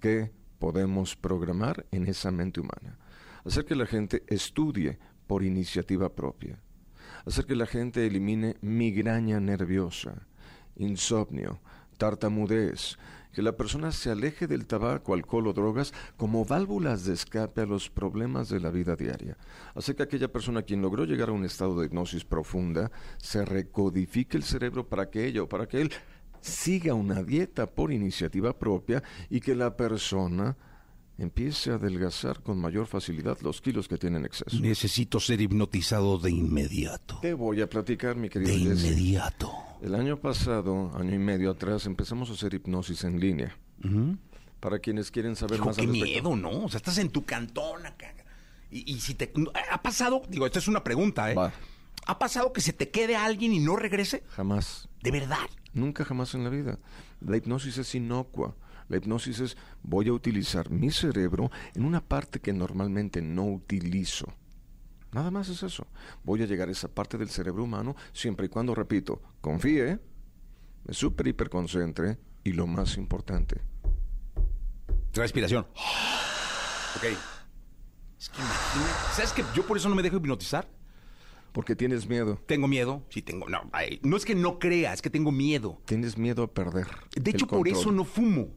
¿Qué 0.00 0.32
podemos 0.60 1.16
programar 1.16 1.86
en 1.90 2.06
esa 2.06 2.30
mente 2.30 2.60
humana? 2.60 2.98
Hacer 3.44 3.64
que 3.64 3.74
la 3.74 3.86
gente 3.86 4.22
estudie 4.28 5.00
por 5.26 5.42
iniciativa 5.42 6.14
propia. 6.14 6.60
Hacer 7.26 7.46
que 7.46 7.56
la 7.56 7.66
gente 7.66 8.06
elimine 8.06 8.56
migraña 8.60 9.40
nerviosa, 9.40 10.26
insomnio, 10.76 11.60
tartamudez, 11.98 12.98
que 13.32 13.42
la 13.42 13.56
persona 13.56 13.92
se 13.92 14.10
aleje 14.10 14.46
del 14.46 14.66
tabaco, 14.66 15.14
alcohol 15.14 15.48
o 15.48 15.52
drogas 15.52 15.92
como 16.16 16.44
válvulas 16.44 17.04
de 17.04 17.14
escape 17.14 17.62
a 17.62 17.66
los 17.66 17.88
problemas 17.88 18.48
de 18.48 18.60
la 18.60 18.70
vida 18.70 18.96
diaria. 18.96 19.36
Hace 19.74 19.94
que 19.94 20.02
aquella 20.02 20.32
persona 20.32 20.62
quien 20.62 20.82
logró 20.82 21.04
llegar 21.04 21.28
a 21.28 21.32
un 21.32 21.44
estado 21.44 21.78
de 21.78 21.86
hipnosis 21.86 22.24
profunda 22.24 22.90
se 23.18 23.44
recodifique 23.44 24.36
el 24.36 24.42
cerebro 24.42 24.88
para 24.88 25.10
que 25.10 25.26
ella 25.26 25.42
o 25.42 25.48
para 25.48 25.66
que 25.66 25.80
él 25.80 25.92
siga 26.40 26.94
una 26.94 27.22
dieta 27.22 27.66
por 27.66 27.92
iniciativa 27.92 28.58
propia 28.58 29.02
y 29.28 29.40
que 29.40 29.54
la 29.54 29.76
persona 29.76 30.56
empiece 31.18 31.70
a 31.70 31.74
adelgazar 31.74 32.42
con 32.42 32.58
mayor 32.58 32.86
facilidad 32.86 33.38
los 33.42 33.60
kilos 33.60 33.88
que 33.88 33.98
tiene 33.98 34.18
en 34.18 34.24
exceso. 34.24 34.58
Necesito 34.60 35.20
ser 35.20 35.40
hipnotizado 35.40 36.18
de 36.18 36.30
inmediato. 36.30 37.18
Te 37.20 37.34
voy 37.34 37.60
a 37.60 37.68
platicar, 37.68 38.16
mi 38.16 38.30
querido 38.30 38.52
De 38.52 38.58
inmediato. 38.58 39.52
El 39.82 39.94
año 39.94 40.18
pasado, 40.18 40.90
año 40.96 41.14
y 41.14 41.18
medio 41.18 41.50
atrás, 41.50 41.86
empezamos 41.86 42.30
a 42.30 42.32
hacer 42.32 42.54
hipnosis 42.54 43.04
en 43.04 43.20
línea. 43.20 43.56
Para 44.60 44.78
quienes 44.78 45.10
quieren 45.10 45.36
saber 45.36 45.56
Hijo, 45.56 45.66
más 45.66 45.76
qué 45.76 45.82
al 45.82 45.88
miedo, 45.88 46.36
¿no? 46.36 46.64
O 46.64 46.68
sea, 46.68 46.78
estás 46.78 46.98
en 46.98 47.10
tu 47.10 47.24
cantón 47.24 47.86
acá. 47.86 48.14
Y, 48.70 48.92
y 48.92 49.00
si 49.00 49.14
te... 49.14 49.32
¿Ha 49.70 49.82
pasado? 49.82 50.22
Digo, 50.28 50.46
esta 50.46 50.58
es 50.58 50.68
una 50.68 50.84
pregunta, 50.84 51.30
¿eh? 51.30 51.34
Va. 51.34 51.52
¿Ha 52.06 52.18
pasado 52.18 52.52
que 52.52 52.60
se 52.60 52.72
te 52.72 52.90
quede 52.90 53.16
alguien 53.16 53.52
y 53.52 53.58
no 53.58 53.76
regrese? 53.76 54.22
Jamás. 54.30 54.88
¿De 55.02 55.10
verdad? 55.10 55.48
Nunca 55.72 56.04
jamás 56.04 56.34
en 56.34 56.44
la 56.44 56.50
vida. 56.50 56.78
La 57.20 57.36
hipnosis 57.36 57.78
es 57.78 57.94
inocua. 57.94 58.56
La 58.88 58.96
hipnosis 58.96 59.40
es 59.40 59.56
voy 59.82 60.08
a 60.08 60.12
utilizar 60.12 60.70
mi 60.70 60.90
cerebro 60.90 61.50
en 61.74 61.84
una 61.84 62.00
parte 62.00 62.40
que 62.40 62.52
normalmente 62.52 63.22
no 63.22 63.44
utilizo. 63.46 64.26
Nada 65.12 65.30
más 65.30 65.48
es 65.48 65.62
eso. 65.62 65.86
Voy 66.22 66.42
a 66.42 66.46
llegar 66.46 66.68
a 66.68 66.72
esa 66.72 66.88
parte 66.88 67.18
del 67.18 67.30
cerebro 67.30 67.64
humano 67.64 67.96
siempre 68.12 68.46
y 68.46 68.48
cuando, 68.48 68.74
repito, 68.74 69.22
confíe, 69.40 69.98
me 70.84 70.94
super 70.94 71.26
hiperconcentre 71.26 72.18
y 72.44 72.52
lo 72.52 72.66
más 72.66 72.96
importante, 72.96 73.60
Respiración. 75.12 75.66
Ok. 76.96 77.04
Es 78.18 78.28
que 78.28 78.40
imagínate. 78.40 79.14
¿Sabes 79.14 79.32
que 79.32 79.44
yo 79.54 79.66
por 79.66 79.76
eso 79.76 79.88
no 79.88 79.94
me 79.94 80.02
dejo 80.02 80.16
hipnotizar? 80.16 80.68
Porque 81.52 81.76
tienes 81.76 82.08
miedo. 82.08 82.40
Tengo 82.46 82.68
miedo. 82.68 83.04
Sí, 83.10 83.22
tengo. 83.22 83.48
No, 83.48 83.68
ay, 83.72 84.00
no 84.02 84.16
es 84.16 84.24
que 84.24 84.34
no 84.34 84.58
crea, 84.58 84.92
es 84.92 85.02
que 85.02 85.10
tengo 85.10 85.32
miedo. 85.32 85.80
Tienes 85.84 86.16
miedo 86.18 86.42
a 86.44 86.52
perder. 86.52 86.86
De 87.14 87.30
hecho, 87.30 87.46
por 87.46 87.68
eso 87.68 87.90
no 87.92 88.04
fumo. 88.04 88.48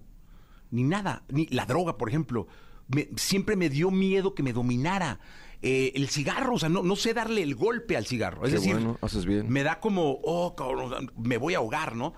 Ni 0.71 0.83
nada. 0.83 1.23
Ni 1.29 1.45
la 1.47 1.65
droga, 1.65 1.97
por 1.97 2.09
ejemplo. 2.09 2.47
Me- 2.87 3.09
siempre 3.15 3.55
me 3.55 3.69
dio 3.69 3.91
miedo 3.91 4.33
que 4.35 4.43
me 4.43 4.53
dominara. 4.53 5.19
Eh, 5.61 5.93
el 5.95 6.09
cigarro, 6.09 6.55
o 6.55 6.59
sea, 6.59 6.67
no, 6.67 6.83
no 6.83 6.95
sé 6.97 7.13
darle 7.13 7.41
el 7.41 7.55
golpe 7.55 7.95
al 7.95 8.05
cigarro. 8.05 8.43
Es 8.45 8.49
Qué 8.51 8.57
decir, 8.57 8.73
bueno, 8.73 8.97
haces 9.01 9.25
bien. 9.25 9.49
me 9.49 9.63
da 9.63 9.79
como, 9.79 10.19
oh, 10.23 10.55
cabrón, 10.55 11.11
me 11.17 11.37
voy 11.37 11.53
a 11.53 11.59
ahogar, 11.59 11.95
¿no? 11.95 12.13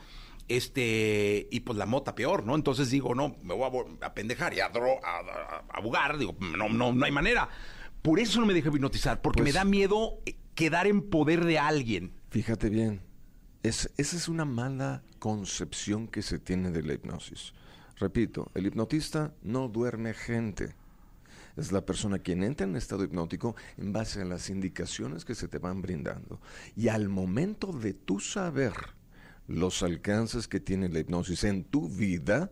Este, 0.47 1.47
y 1.51 1.59
pues 1.59 1.77
la 1.77 1.85
mota 1.85 2.15
peor, 2.15 2.45
¿no? 2.45 2.55
Entonces 2.55 2.89
digo, 2.89 3.13
no, 3.13 3.35
me 3.43 3.53
voy 3.53 3.69
a, 4.01 4.13
pendejar 4.13 4.53
y 4.55 4.61
a, 4.61 4.71
dro- 4.71 4.99
a, 5.03 5.19
a-. 6.09 6.17
Digo, 6.17 6.35
no, 6.39 6.69
no, 6.69 6.93
no 6.93 7.05
hay 7.05 7.11
manera. 7.11 7.49
Por 8.01 8.19
eso 8.19 8.39
no 8.39 8.45
me 8.45 8.53
dejo 8.53 8.69
hipnotizar, 8.69 9.21
porque 9.21 9.41
Pues- 9.43 9.53
me 9.53 9.57
da 9.59 9.65
miedo 9.65 10.19
quedar 10.55 10.87
en 10.87 11.01
poder 11.01 11.45
de 11.45 11.59
alguien. 11.59 12.13
Fíjate 12.29 12.69
bien, 12.69 13.01
es, 13.61 13.91
esa 13.97 14.17
es 14.17 14.27
una 14.27 14.45
mala 14.45 15.03
concepción 15.19 16.07
que 16.07 16.21
se 16.21 16.39
tiene 16.39 16.71
de 16.71 16.81
la 16.81 16.93
hipnosis. 16.93 17.53
Repito, 17.97 18.51
el 18.53 18.65
hipnotista 18.65 19.33
no 19.41 19.67
duerme 19.67 20.13
gente. 20.13 20.75
Es 21.55 21.71
la 21.71 21.85
persona 21.85 22.19
quien 22.19 22.43
entra 22.43 22.67
en 22.67 22.75
estado 22.75 23.03
hipnótico 23.03 23.55
en 23.77 23.93
base 23.93 24.21
a 24.21 24.25
las 24.25 24.49
indicaciones 24.49 25.23
que 25.23 25.35
se 25.35 25.47
te 25.47 25.57
van 25.57 25.81
brindando. 25.81 26.41
Y 26.75 26.89
al 26.89 27.07
momento 27.07 27.71
de 27.71 27.93
tú 27.93 28.19
saber 28.19 28.73
los 29.47 29.83
alcances 29.83 30.47
que 30.47 30.59
tiene 30.59 30.89
la 30.89 30.99
hipnosis 30.99 31.45
en 31.45 31.63
tu 31.63 31.87
vida, 31.87 32.51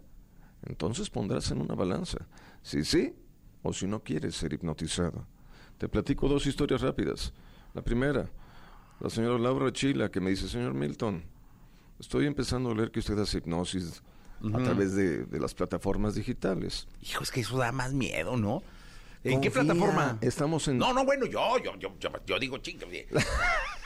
entonces 0.66 1.10
pondrás 1.10 1.52
en 1.52 1.60
una 1.60 1.76
balanza 1.76 2.28
si 2.62 2.86
sí 2.86 3.14
o 3.62 3.74
si 3.74 3.88
no 3.88 4.04
quieres 4.04 4.36
ser 4.36 4.54
hipnotizado. 4.54 5.28
Te 5.78 5.90
platico 5.90 6.30
dos 6.30 6.46
historias 6.46 6.82
rápidas. 6.82 7.34
La 7.74 7.82
primera, 7.82 8.30
la 9.00 9.10
señora 9.10 9.40
Laura 9.40 9.72
Chila, 9.72 10.10
que 10.10 10.20
me 10.20 10.30
dice, 10.30 10.48
señor 10.48 10.74
Milton, 10.74 11.24
estoy 12.00 12.28
empezando 12.28 12.72
a 12.72 12.76
leer 12.76 12.92
que 12.92 13.00
usted 13.00 13.18
hace 13.18 13.40
hipnosis 13.40 14.04
a 14.54 14.58
través 14.58 14.94
de, 14.94 15.26
de 15.26 15.40
las 15.40 15.54
plataformas 15.54 16.16
digitales. 16.16 16.88
Hijo, 17.02 17.24
es 17.24 17.32
que 17.32 17.42
eso 17.42 17.58
da 17.58 17.72
más 17.72 17.94
miedo, 17.94 18.38
¿no? 18.38 18.62
¿En 19.24 19.40
qué 19.40 19.50
plataforma? 19.50 20.18
Estamos 20.22 20.68
en... 20.68 20.78
No, 20.78 20.94
no, 20.94 21.06
bueno, 21.06 21.26
yo, 21.26 21.58
yo, 21.64 21.78
yo, 21.80 21.96
yo, 22.26 22.40
digo, 22.40 22.58
chinga. 22.58 22.86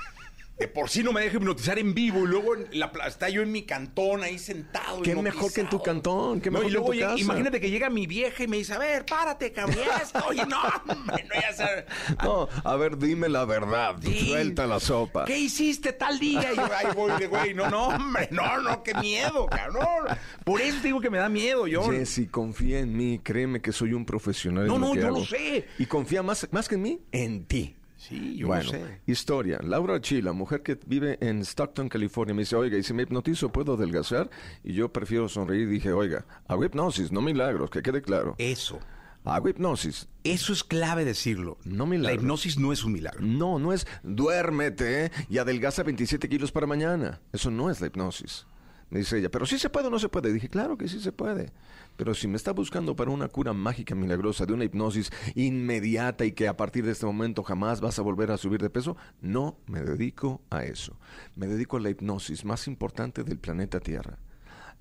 De 0.58 0.68
por 0.68 0.90
sí 0.90 1.04
no 1.04 1.12
me 1.14 1.22
dejo 1.22 1.38
hipnotizar 1.38 1.78
en 1.78 1.94
vivo 1.94 2.24
y 2.24 2.28
luego 2.28 2.56
en 2.56 2.68
la, 2.80 2.92
pla- 2.92 3.06
está 3.08 3.30
yo 3.30 3.44
en 3.44 3.52
mi 3.52 3.62
cantón 3.62 4.24
ahí 4.24 4.40
sentado. 4.40 5.04
Qué 5.04 5.16
mejor 5.16 5.54
que 5.54 5.62
en 5.62 5.70
tu 5.70 5.84
cantón, 5.84 6.42
qué 6.42 6.50
No, 6.50 6.60
mejor 6.64 6.72
y 6.72 6.74
que 6.74 6.80
en 6.80 6.86
tu 6.86 7.12
casa. 7.12 7.20
imagínate 7.22 7.60
que 7.62 7.70
llega 7.70 7.92
mi 7.92 8.08
vieja 8.08 8.44
y 8.44 8.48
me 8.48 8.58
dice, 8.58 8.74
a 8.74 8.80
ver, 8.80 9.06
párate, 9.06 9.52
cabrón. 9.52 9.78
ya 9.86 9.98
está". 9.98 10.26
Oye, 10.26 10.44
no, 10.48 10.58
hombre, 10.90 11.26
no 11.30 11.36
ya 11.40 11.54
sé. 11.54 11.86
No, 12.24 12.50
a 12.64 12.76
ver, 12.76 12.98
dime 12.98 13.30
la 13.30 13.46
verdad, 13.46 13.98
Sí. 14.02 14.30
suelta 14.30 14.66
la 14.66 14.80
sopa. 14.80 15.26
¿Qué 15.26 15.38
hiciste 15.38 15.94
tal 15.94 16.18
día? 16.18 16.52
Y 16.52 16.56
yo, 16.56 16.66
ahí 16.76 16.88
voy 16.96 17.12
de 17.20 17.28
güey, 17.28 17.54
no, 17.54 17.70
no, 17.70 17.90
hombre, 17.90 18.28
no, 18.32 18.60
no, 18.60 18.82
qué 18.82 18.96
miedo, 18.96 19.46
cabrón. 19.46 20.18
Por 20.44 20.60
eso 20.62 20.78
te 20.82 20.88
digo 20.88 21.00
que 21.02 21.12
me 21.12 21.20
da 21.20 21.30
miedo, 21.30 21.68
yo. 21.68 21.84
Jesse, 21.92 22.28
confía 22.32 22.80
en 22.80 22.98
mí, 22.98 23.20
créeme 23.24 23.62
que 23.62 23.72
soy 23.72 23.94
un 23.94 24.06
profesional 24.06 24.66
No, 24.66 24.76
en 24.76 24.82
lo 24.82 24.88
no, 24.88 24.94
que 24.94 25.00
yo 25.02 25.08
hago. 25.08 25.20
lo 25.20 25.26
sé. 25.26 25.68
Y 25.78 25.86
confía 25.86 26.24
más, 26.24 26.48
más 26.52 26.68
que 26.68 26.74
en 26.76 26.82
mí, 26.82 27.00
en 27.12 27.46
ti. 27.46 27.76
Sí, 27.98 28.38
yo 28.38 28.48
bueno, 28.48 28.70
sé. 28.70 29.02
historia. 29.08 29.60
Laura 29.64 30.00
Chila, 30.00 30.32
mujer 30.32 30.62
que 30.62 30.78
vive 30.86 31.18
en 31.20 31.42
Stockton, 31.42 31.90
California, 31.90 32.34
me 32.34 32.44
dice, 32.44 32.56
oiga, 32.56 32.78
¿y 32.78 32.84
si 32.84 32.94
me 32.94 33.04
hipnotizo 33.04 33.52
puedo 33.52 33.74
adelgazar? 33.74 34.30
Y 34.64 34.74
yo 34.74 34.94
prefiero 34.94 35.28
sonreír 35.28 35.64
y 35.68 35.72
dije, 35.72 35.92
oiga, 35.92 36.26
hago 36.48 36.64
hipnosis, 36.64 37.12
no 37.12 37.22
milagros, 37.22 37.70
que 37.72 37.82
quede 37.82 38.02
claro. 38.02 38.36
Eso. 38.38 38.80
Hago 39.26 39.50
hipnosis. 39.50 40.08
Eso 40.24 40.54
es 40.54 40.64
clave 40.64 41.04
decirlo. 41.04 41.58
No 41.66 41.86
La 41.86 41.90
milagros. 41.90 42.22
hipnosis 42.22 42.58
no 42.60 42.72
es 42.72 42.84
un 42.86 42.94
milagro. 42.94 43.20
No, 43.22 43.60
no 43.60 43.74
es 43.74 43.86
duérmete 44.04 45.12
y 45.30 45.38
adelgaza 45.40 45.84
27 45.84 46.30
kilos 46.30 46.52
para 46.52 46.68
mañana. 46.68 47.20
Eso 47.34 47.52
no 47.52 47.70
es 47.70 47.82
la 47.82 47.88
hipnosis. 47.88 48.46
Me 48.90 49.00
dice 49.00 49.18
ella, 49.18 49.30
pero 49.30 49.46
sí 49.46 49.60
se 49.60 49.70
puede 49.70 49.88
o 49.88 49.90
no 49.90 50.00
se 50.00 50.08
puede. 50.08 50.32
Dije, 50.32 50.48
claro 50.50 50.78
que 50.78 50.88
sí 50.88 51.02
se 51.02 51.12
puede. 51.12 51.52
Pero 51.98 52.14
si 52.14 52.28
me 52.28 52.38
está 52.38 52.54
buscando 52.54 52.96
para 52.96 53.12
una 53.12 53.28
cura 53.28 53.54
mágica 53.54 53.96
milagrosa 53.96 54.46
de 54.46 54.54
una 54.54 54.64
hipnosis 54.64 55.12
inmediata 55.36 56.26
y 56.26 56.32
que 56.32 56.48
a 56.48 56.56
partir 56.56 56.86
de 56.86 56.92
este 56.92 57.08
momento 57.08 57.44
jamás 57.44 57.82
vas 57.82 57.98
a 57.98 58.04
volver 58.04 58.32
a 58.32 58.38
subir 58.38 58.62
de 58.62 58.70
peso, 58.70 58.96
no 59.20 59.58
me 59.66 59.82
dedico 59.82 60.42
a 60.52 60.64
eso. 60.64 60.98
Me 61.36 61.48
dedico 61.48 61.78
a 61.78 61.80
la 61.80 61.90
hipnosis 61.90 62.46
más 62.46 62.68
importante 62.68 63.24
del 63.24 63.40
planeta 63.40 63.80
Tierra. 63.80 64.20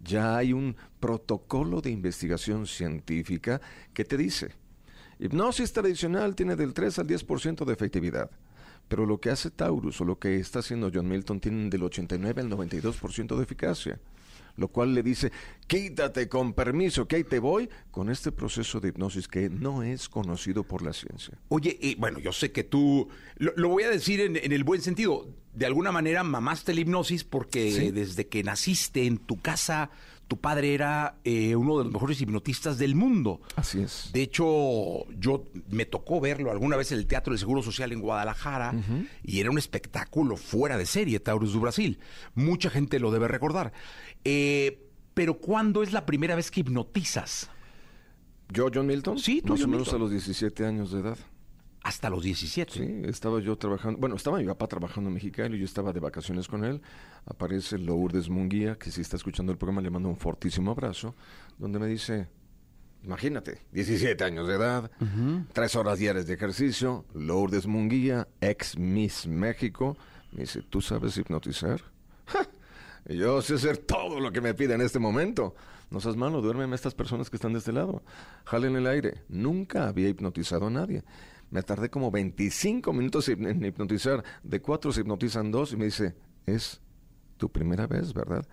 Ya 0.05 0.37
hay 0.37 0.53
un 0.53 0.77
protocolo 1.01 1.81
de 1.81 1.91
investigación 1.91 2.67
científica 2.67 3.63
que 3.95 4.05
te 4.05 4.19
dice, 4.19 4.55
hipnosis 5.19 5.73
tradicional 5.73 6.37
tiene 6.37 6.55
del 6.55 6.75
3 6.75 6.99
al 6.99 7.07
10% 7.07 7.65
de 7.65 7.73
efectividad. 7.73 8.31
Pero 8.89 9.07
lo 9.07 9.19
que 9.19 9.31
hace 9.31 9.51
Taurus 9.51 10.01
o 10.01 10.05
lo 10.05 10.19
que 10.19 10.37
está 10.37 10.61
haciendo 10.61 10.91
John 10.95 11.09
Milton 11.09 11.41
tienen 11.41 11.71
del 11.71 11.83
89 11.83 12.43
al 12.43 12.51
92% 12.51 13.37
de 13.37 13.43
eficacia. 13.43 13.99
Lo 14.57 14.69
cual 14.69 14.95
le 14.95 15.03
dice, 15.03 15.31
quítate 15.67 16.29
con 16.29 16.53
permiso, 16.53 17.07
que 17.07 17.17
ahí 17.17 17.25
te 17.25 17.39
voy, 17.39 17.69
con 17.91 18.11
este 18.11 18.33
proceso 18.33 18.81
de 18.81 18.89
hipnosis 18.89 19.29
que 19.29 19.49
no 19.51 19.83
es 19.83 20.09
conocido 20.09 20.65
por 20.65 20.83
la 20.83 20.93
ciencia. 20.93 21.39
Oye, 21.49 21.77
y 21.81 21.95
bueno, 21.97 22.19
yo 22.19 22.33
sé 22.33 22.53
que 22.53 22.65
tú, 22.65 23.09
lo, 23.37 23.53
lo 23.57 23.69
voy 23.69 23.83
a 23.85 23.91
decir 23.91 24.21
en, 24.21 24.37
en 24.37 24.53
el 24.53 24.65
buen 24.65 24.81
sentido, 24.83 25.29
de 25.55 25.67
alguna 25.67 25.93
manera 25.93 26.23
mamaste 26.23 26.75
la 26.75 26.81
hipnosis 26.81 27.25
porque 27.25 27.71
Sí. 27.73 27.91
desde 27.91 28.27
que 28.29 28.43
naciste 28.43 29.07
en 29.07 29.19
tu 29.19 29.37
casa, 29.41 29.91
tu 30.29 30.39
padre 30.41 30.75
era 30.75 31.19
eh, 31.23 31.55
uno 31.55 31.79
de 31.79 31.85
los 31.85 31.93
mejores 31.93 32.21
hipnotistas 32.21 32.79
del 32.79 32.97
mundo. 32.97 33.41
Así 33.55 33.81
es. 33.81 34.11
De 34.13 34.23
hecho, 34.23 35.09
yo 35.19 35.45
me 35.71 35.87
tocó 35.87 36.21
verlo 36.21 36.51
alguna 36.51 36.77
vez 36.77 36.91
en 36.91 36.99
el 36.99 37.07
Teatro 37.07 37.33
del 37.33 37.39
Seguro 37.39 37.63
Social 37.63 37.93
en 37.93 38.01
Guadalajara 38.01 38.75
y 39.23 39.39
era 39.39 39.51
un 39.53 39.59
espectáculo 39.59 40.37
fuera 40.37 40.77
de 40.77 40.85
serie, 40.85 41.21
Taurus 41.21 41.53
do 41.53 41.61
Brasil. 41.61 42.01
Mucha 42.35 42.71
gente 42.71 42.99
lo 42.99 43.13
debe 43.13 43.29
recordar. 43.29 43.73
Eh, 44.29 44.91
pero 45.15 45.39
¿cuándo 45.39 45.85
es 45.85 45.93
la 45.93 46.05
primera 46.05 46.35
vez 46.35 46.51
que 46.51 46.61
hipnotizas? 46.61 47.49
¿Yo, 48.49 48.69
John 48.75 48.87
Milton? 48.87 49.19
Sí, 49.21 49.41
tú, 49.41 49.53
Más 49.53 49.61
John 49.61 49.69
o 49.71 49.73
menos 49.73 49.87
Milton. 49.87 50.01
a 50.01 50.03
los 50.03 50.11
17 50.11 50.67
años 50.67 50.91
de 50.91 50.99
edad. 51.01 51.19
Hasta 51.85 52.11
los 52.11 52.25
17. 52.25 52.73
Sí, 52.73 53.09
estaba 53.09 53.39
yo 53.39 53.57
trabajando, 53.57 54.01
bueno, 54.01 54.17
estaba 54.17 54.39
mi 54.39 54.45
papá 54.47 54.67
trabajando 54.67 55.09
en 55.09 55.15
Mexicali, 55.15 55.57
yo 55.57 55.65
estaba 55.65 55.93
de 55.93 56.01
vacaciones 56.01 56.49
con 56.49 56.65
él, 56.65 56.83
aparece 57.25 57.79
Lourdes 57.79 58.29
Munguía, 58.29 58.75
que 58.77 58.91
si 58.91 59.01
está 59.01 59.17
escuchando 59.17 59.53
el 59.53 59.59
programa 59.59 59.81
le 59.81 59.91
mando 59.91 60.09
un 60.09 60.17
fortísimo 60.17 60.73
abrazo, 60.73 61.15
donde 61.57 61.79
me 61.79 61.87
dice, 61.87 62.27
imagínate, 63.05 63.61
17 63.71 64.25
años 64.25 64.49
de 64.49 64.55
edad, 64.55 64.91
tres 65.53 65.77
horas 65.77 66.01
diarias 66.01 66.27
de 66.27 66.35
ejercicio, 66.35 67.05
Lourdes 67.15 67.69
Munguía, 67.69 68.27
ex 68.41 68.77
Miss 68.77 69.29
México, 69.29 69.97
me 70.33 70.41
dice, 70.41 70.63
¿tú 70.63 70.81
sabes 70.81 71.17
hipnotizar? 71.17 71.81
¡Ja! 72.27 72.49
Yo 73.09 73.41
sé 73.41 73.55
hacer 73.55 73.79
todo 73.79 74.21
lo 74.21 74.33
que 74.33 74.41
me 74.41 74.55
pide 74.55 74.75
en 74.75 74.81
este 74.81 74.99
momento. 74.99 75.55
No 75.91 76.01
seas 76.01 76.17
malo, 76.17 76.41
duérmeme 76.41 76.73
a 76.73 76.75
estas 76.75 76.95
personas 76.95 77.31
que 77.31 77.37
están 77.37 77.53
de 77.53 77.61
este 77.61 77.73
lado. 77.73 78.03
Jalen 78.45 78.77
el 78.77 78.87
aire. 78.87 79.23
Nunca 79.29 79.87
había 79.87 80.09
hipnotizado 80.09 80.67
a 80.67 80.71
nadie. 80.71 81.05
Me 81.51 81.63
tardé 81.63 81.89
como 81.91 82.11
25 82.11 82.93
minutos 82.93 83.29
en 83.29 83.47
en 83.47 83.65
hipnotizar. 83.65 84.25
De 84.43 84.61
cuatro 84.61 84.91
se 84.91 85.03
hipnotizan 85.03 85.53
dos 85.53 85.73
y 85.73 85.77
me 85.77 85.85
dice, 85.85 86.17
es 86.45 86.81
tu 87.37 87.51
primera 87.51 87.87
vez, 87.87 88.13
¿verdad? 88.13 88.47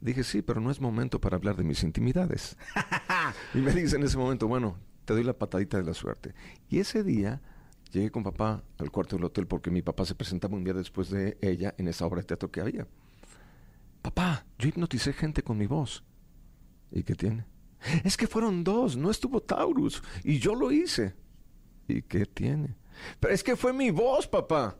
Dije, 0.00 0.24
sí, 0.24 0.42
pero 0.42 0.60
no 0.60 0.72
es 0.72 0.80
momento 0.80 1.20
para 1.20 1.36
hablar 1.36 1.54
de 1.54 1.62
mis 1.62 1.84
intimidades. 1.84 2.56
y 3.54 3.58
me 3.58 3.72
dice 3.72 3.94
en 3.94 4.02
ese 4.02 4.18
momento, 4.18 4.48
bueno, 4.48 4.76
te 5.04 5.14
doy 5.14 5.22
la 5.22 5.38
patadita 5.38 5.78
de 5.78 5.84
la 5.84 5.94
suerte. 5.94 6.34
Y 6.68 6.80
ese 6.80 7.04
día 7.04 7.40
llegué 7.92 8.10
con 8.10 8.24
papá 8.24 8.64
al 8.78 8.90
cuarto 8.90 9.14
del 9.14 9.26
hotel 9.26 9.46
porque 9.46 9.70
mi 9.70 9.82
papá 9.82 10.04
se 10.04 10.16
presentaba 10.16 10.56
un 10.56 10.64
día 10.64 10.74
después 10.74 11.10
de 11.10 11.38
ella 11.40 11.74
en 11.78 11.86
esa 11.86 12.04
obra 12.04 12.22
de 12.22 12.26
teatro 12.26 12.50
que 12.50 12.60
había. 12.60 12.88
Papá, 14.02 14.44
yo 14.58 14.68
hipnoticé 14.68 15.12
gente 15.12 15.42
con 15.42 15.56
mi 15.56 15.66
voz. 15.66 16.04
¿Y 16.90 17.04
qué 17.04 17.14
tiene? 17.14 17.46
Es 18.04 18.16
que 18.16 18.26
fueron 18.26 18.64
dos, 18.64 18.96
no 18.96 19.10
estuvo 19.10 19.40
Taurus. 19.40 20.02
Y 20.24 20.38
yo 20.38 20.54
lo 20.54 20.70
hice. 20.70 21.14
¿Y 21.88 22.02
qué 22.02 22.26
tiene? 22.26 22.76
Pero 23.20 23.32
es 23.32 23.42
que 23.42 23.56
fue 23.56 23.72
mi 23.72 23.90
voz, 23.90 24.26
papá. 24.26 24.76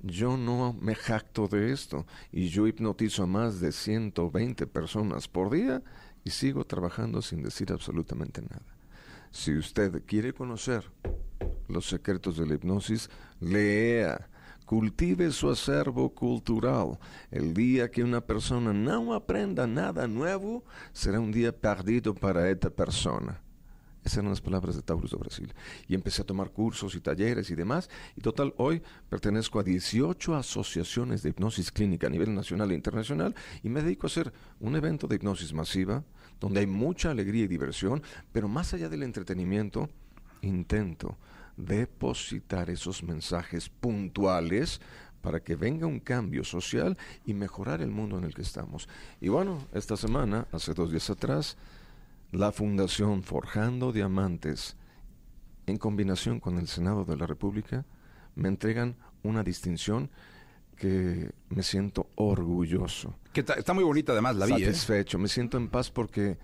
Yo 0.00 0.36
no 0.36 0.76
me 0.80 0.94
jacto 0.94 1.48
de 1.48 1.72
esto. 1.72 2.06
Y 2.30 2.48
yo 2.48 2.66
hipnotizo 2.66 3.22
a 3.22 3.26
más 3.26 3.60
de 3.60 3.72
120 3.72 4.66
personas 4.66 5.28
por 5.28 5.50
día 5.50 5.82
y 6.24 6.30
sigo 6.30 6.64
trabajando 6.66 7.22
sin 7.22 7.42
decir 7.42 7.72
absolutamente 7.72 8.42
nada. 8.42 8.76
Si 9.30 9.56
usted 9.56 10.02
quiere 10.06 10.32
conocer 10.32 10.90
los 11.68 11.86
secretos 11.86 12.36
de 12.36 12.46
la 12.46 12.54
hipnosis, 12.54 13.10
lea, 13.40 14.28
cultive 14.64 15.30
su 15.30 15.50
acervo 15.50 16.14
cultural. 16.14 16.98
El 17.30 17.54
día 17.54 17.90
que 17.90 18.02
una 18.02 18.20
persona 18.20 18.72
no 18.72 19.14
aprenda 19.14 19.66
nada 19.66 20.06
nuevo, 20.08 20.64
será 20.92 21.20
un 21.20 21.32
día 21.32 21.52
perdido 21.52 22.14
para 22.14 22.48
esta 22.50 22.70
persona. 22.70 23.40
Esas 24.04 24.18
eran 24.18 24.30
las 24.30 24.42
palabras 24.42 24.76
de 24.76 24.82
Taurus 24.82 25.12
de 25.12 25.16
Brasil. 25.16 25.54
Y 25.88 25.94
empecé 25.94 26.20
a 26.20 26.26
tomar 26.26 26.50
cursos 26.50 26.94
y 26.94 27.00
talleres 27.00 27.50
y 27.50 27.54
demás. 27.54 27.88
Y 28.16 28.20
total, 28.20 28.52
hoy 28.58 28.82
pertenezco 29.08 29.58
a 29.58 29.62
18 29.62 30.34
asociaciones 30.36 31.22
de 31.22 31.30
hipnosis 31.30 31.72
clínica 31.72 32.08
a 32.08 32.10
nivel 32.10 32.34
nacional 32.34 32.70
e 32.70 32.74
internacional 32.74 33.34
y 33.62 33.70
me 33.70 33.82
dedico 33.82 34.06
a 34.06 34.08
hacer 34.08 34.32
un 34.60 34.76
evento 34.76 35.06
de 35.06 35.16
hipnosis 35.16 35.54
masiva 35.54 36.04
donde 36.38 36.60
hay 36.60 36.66
mucha 36.66 37.10
alegría 37.10 37.44
y 37.44 37.48
diversión, 37.48 38.02
pero 38.30 38.46
más 38.46 38.74
allá 38.74 38.90
del 38.90 39.04
entretenimiento, 39.04 39.88
intento 40.42 41.16
depositar 41.56 42.70
esos 42.70 43.02
mensajes 43.02 43.68
puntuales 43.68 44.80
para 45.20 45.40
que 45.40 45.56
venga 45.56 45.86
un 45.86 46.00
cambio 46.00 46.44
social 46.44 46.98
y 47.24 47.32
mejorar 47.32 47.80
el 47.80 47.90
mundo 47.90 48.18
en 48.18 48.24
el 48.24 48.34
que 48.34 48.42
estamos. 48.42 48.88
Y 49.20 49.28
bueno, 49.28 49.66
esta 49.72 49.96
semana, 49.96 50.46
hace 50.52 50.74
dos 50.74 50.90
días 50.90 51.08
atrás, 51.08 51.56
la 52.30 52.52
Fundación 52.52 53.22
Forjando 53.22 53.90
Diamantes, 53.92 54.76
en 55.66 55.78
combinación 55.78 56.40
con 56.40 56.58
el 56.58 56.68
Senado 56.68 57.06
de 57.06 57.16
la 57.16 57.26
República, 57.26 57.86
me 58.34 58.48
entregan 58.48 58.96
una 59.22 59.42
distinción 59.42 60.10
que 60.76 61.30
me 61.48 61.62
siento 61.62 62.10
orgulloso. 62.16 63.14
Que 63.32 63.40
está, 63.40 63.54
está 63.54 63.72
muy 63.72 63.84
bonita 63.84 64.12
además 64.12 64.36
la 64.36 64.46
vi, 64.46 64.62
¿eh? 64.62 64.66
Satisfecho, 64.66 65.18
me 65.18 65.28
siento 65.28 65.56
en 65.56 65.68
paz 65.68 65.90
porque, 65.90 66.36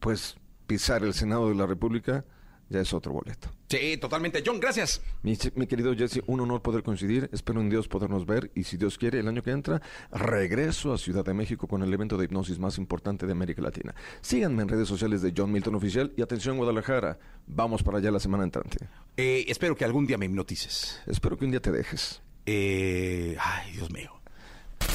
pues, 0.00 0.36
pisar 0.66 1.04
el 1.04 1.14
Senado 1.14 1.48
de 1.50 1.54
la 1.54 1.66
República 1.66 2.24
ya 2.68 2.80
es 2.80 2.92
otro 2.92 3.12
boleto. 3.12 3.50
Sí, 3.68 3.96
totalmente. 3.98 4.42
John, 4.44 4.60
gracias. 4.60 5.02
Mi, 5.22 5.36
mi 5.54 5.66
querido 5.66 5.94
Jesse, 5.94 6.22
un 6.26 6.40
honor 6.40 6.62
poder 6.62 6.82
coincidir. 6.82 7.28
Espero 7.32 7.60
en 7.60 7.68
Dios 7.70 7.88
podernos 7.88 8.26
ver 8.26 8.50
y 8.54 8.64
si 8.64 8.76
Dios 8.76 8.98
quiere, 8.98 9.20
el 9.20 9.28
año 9.28 9.42
que 9.42 9.50
entra, 9.50 9.82
regreso 10.10 10.92
a 10.92 10.98
Ciudad 10.98 11.24
de 11.24 11.34
México 11.34 11.66
con 11.66 11.82
el 11.82 11.92
evento 11.92 12.16
de 12.16 12.24
hipnosis 12.24 12.58
más 12.58 12.78
importante 12.78 13.26
de 13.26 13.32
América 13.32 13.62
Latina. 13.62 13.94
Síganme 14.20 14.62
en 14.62 14.68
redes 14.68 14.88
sociales 14.88 15.22
de 15.22 15.32
John 15.36 15.52
Milton 15.52 15.74
Oficial 15.74 16.12
y 16.16 16.22
atención 16.22 16.56
Guadalajara. 16.56 17.18
Vamos 17.46 17.82
para 17.82 17.98
allá 17.98 18.10
la 18.10 18.20
semana 18.20 18.44
entrante. 18.44 18.78
Eh, 19.16 19.44
espero 19.48 19.76
que 19.76 19.84
algún 19.84 20.06
día 20.06 20.18
me 20.18 20.26
hipnotices. 20.26 21.00
Espero 21.06 21.36
que 21.36 21.44
un 21.44 21.50
día 21.50 21.60
te 21.60 21.72
dejes. 21.72 22.22
Eh, 22.46 23.36
ay, 23.38 23.72
Dios 23.72 23.90
mío. 23.90 24.17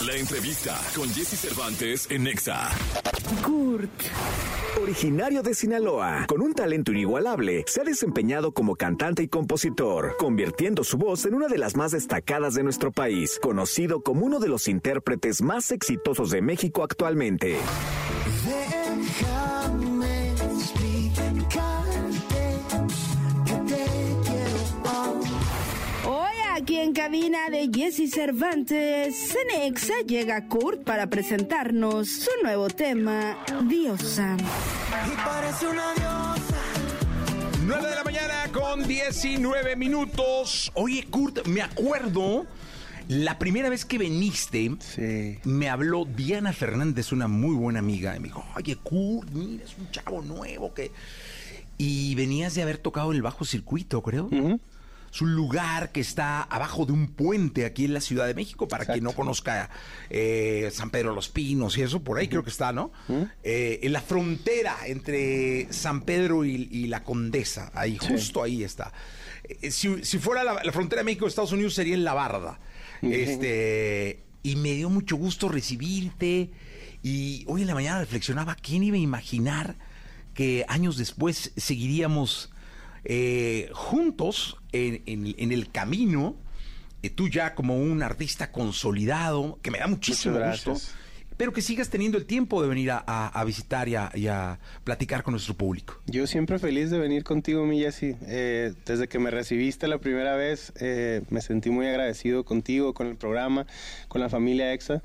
La 0.06 0.16
entrevista 0.16 0.78
con 0.96 1.10
Jesse 1.10 1.40
Cervantes 1.40 2.08
en 2.12 2.24
Nexa. 2.24 2.70
Kurt. 3.42 3.90
Originario 4.82 5.42
de 5.42 5.54
Sinaloa, 5.54 6.26
con 6.28 6.42
un 6.42 6.54
talento 6.54 6.92
inigualable, 6.92 7.64
se 7.68 7.82
ha 7.82 7.84
desempeñado 7.86 8.52
como 8.52 8.76
cantante 8.76 9.24
y 9.24 9.30
compositor, 9.30 10.18
convirtiendo 10.18 10.84
su 10.84 10.98
voz 10.98 11.26
en 11.26 11.36
una 11.36 11.48
de 11.48 11.58
las 11.58 11.78
más 11.78 11.92
destacadas 11.92 12.54
de 12.54 12.64
nuestro 12.64 12.92
país, 12.92 13.40
conocido 13.42 14.02
como 14.02 14.26
uno 14.26 14.40
de 14.40 14.50
los 14.50 14.68
intérpretes 14.68 15.42
más 15.42 15.72
exitosos 15.72 16.32
de 16.32 16.42
México 16.42 16.84
actualmente. 16.84 17.56
En 26.94 26.96
cabina 26.96 27.50
de 27.50 27.70
Jesse 27.74 28.12
Cervantes, 28.14 29.16
Cenexa 29.32 29.94
llega 30.06 30.48
Kurt 30.48 30.84
para 30.84 31.10
presentarnos 31.10 32.08
su 32.08 32.30
nuevo 32.44 32.68
tema, 32.68 33.36
Diosa. 33.68 34.38
Y 34.38 35.16
parece 35.16 35.68
una 35.68 35.94
diosa. 35.94 36.58
9 37.66 37.90
de 37.90 37.96
la 37.96 38.04
mañana 38.04 38.34
con 38.52 38.88
19 38.88 39.76
minutos. 39.76 40.72
Oye, 40.76 41.08
Kurt, 41.10 41.48
me 41.48 41.62
acuerdo 41.62 42.46
la 43.08 43.40
primera 43.40 43.70
vez 43.70 43.86
que 43.86 43.98
viniste, 43.98 44.72
me 45.46 45.70
habló 45.70 46.06
Diana 46.06 46.54
Fernández, 46.54 47.12
una 47.12 47.28
muy 47.28 47.56
buena 47.56 47.80
amiga, 47.80 48.16
y 48.16 48.20
me 48.20 48.28
dijo, 48.28 48.46
oye, 48.56 48.76
Kurt, 48.76 49.32
mira, 49.32 49.64
es 49.64 49.76
un 49.80 49.90
chavo 49.90 50.22
nuevo 50.22 50.74
que... 50.74 50.92
Y 51.76 52.14
venías 52.14 52.54
de 52.54 52.62
haber 52.62 52.78
tocado 52.78 53.12
el 53.14 53.24
bajo 53.24 53.46
circuito, 53.46 54.04
creo. 54.04 54.30
Es 55.14 55.22
un 55.22 55.36
lugar 55.36 55.92
que 55.92 56.00
está 56.00 56.42
abajo 56.42 56.88
de 56.88 56.92
un 56.94 57.08
puente 57.08 57.66
aquí 57.66 57.86
en 57.86 57.94
la 57.94 58.02
Ciudad 58.02 58.26
de 58.26 58.34
México, 58.34 58.68
para 58.68 58.86
quien 58.86 59.04
no 59.04 59.12
conozca 59.12 59.70
eh, 60.10 60.72
San 60.74 60.90
Pedro 60.90 61.14
los 61.14 61.30
Pinos 61.30 61.78
y 61.78 61.84
eso, 61.84 62.04
por 62.04 62.18
ahí 62.18 62.28
creo 62.28 62.44
que 62.44 62.50
está, 62.50 62.74
¿no? 62.74 62.92
Eh, 63.44 63.80
en 63.84 63.94
la 63.94 64.02
frontera 64.02 64.76
entre 64.88 65.72
San 65.72 66.02
Pedro 66.02 66.46
y, 66.46 66.68
y 66.72 66.88
la 66.88 67.04
Condesa, 67.04 67.72
ahí, 67.76 67.98
justo 67.98 68.42
ahí 68.42 68.64
está. 68.64 68.92
Eh, 69.44 69.70
si, 69.70 70.04
si 70.04 70.18
fuera 70.18 70.44
la, 70.44 70.64
la 70.64 70.72
frontera 70.72 71.02
de 71.02 71.06
México-Estados 71.06 71.52
Unidos 71.52 71.76
sería 71.76 71.94
en 71.94 72.04
La 72.04 72.14
Barda. 72.14 72.60
Este, 73.04 74.24
y 74.42 74.56
me 74.56 74.72
dio 74.72 74.90
mucho 74.90 75.16
gusto 75.18 75.50
recibirte. 75.50 76.50
Y 77.04 77.44
hoy 77.48 77.62
en 77.62 77.68
la 77.68 77.74
mañana 77.76 78.00
reflexionaba, 78.00 78.56
¿quién 78.56 78.82
iba 78.84 78.96
a 78.96 79.00
imaginar 79.00 79.76
que 80.34 80.66
años 80.70 80.98
después 80.98 81.52
seguiríamos 81.58 82.53
eh, 83.06 83.70
juntos 83.74 84.58
en, 84.72 85.04
en- 85.06 85.36
en 85.38 85.52
el 85.52 85.70
camino? 85.72 86.36
eh, 87.02 87.10
tú 87.10 87.28
ya 87.28 87.54
como 87.54 87.78
un 87.78 88.02
artista 88.02 88.52
consolidado, 88.52 89.60
que 89.62 89.72
me 89.72 89.80
da 89.80 89.88
muchísimo 89.88 90.36
gusto. 90.52 90.72
Pero 91.38 91.54
que 91.54 91.62
sigas 91.62 91.90
teniendo 91.90 92.18
el 92.18 92.26
tiempo 92.26 92.62
de 92.62 92.68
venir 92.68 92.92
a, 92.92 93.44
visitar 93.46 93.88
y 93.88 93.96
a, 93.96 94.60
platicar 94.84 95.24
con 95.24 95.34
nuestro 95.34 95.54
público. 95.54 96.00
Yo 96.06 96.28
siempre 96.28 96.60
feliz 96.60 96.90
de 96.90 97.00
venir 97.00 97.24
contigo, 97.24 97.66
mi 97.66 97.80
Jessy. 97.80 98.16
Eh, 98.28 98.74
desde 98.86 99.08
que 99.08 99.20
me 99.20 99.32
recibiste 99.32 99.88
la 99.88 99.98
primera 99.98 100.36
vez, 100.36 100.74
eh, 100.80 101.22
me 101.30 101.42
sentí 101.42 101.70
muy 101.70 101.88
agradecido 101.88 102.44
contigo, 102.44 102.94
con 102.94 103.08
el 103.08 103.16
programa, 103.16 103.66
con 104.08 104.22
la 104.22 104.30
familia 104.30 104.74
EXA. 104.74 105.02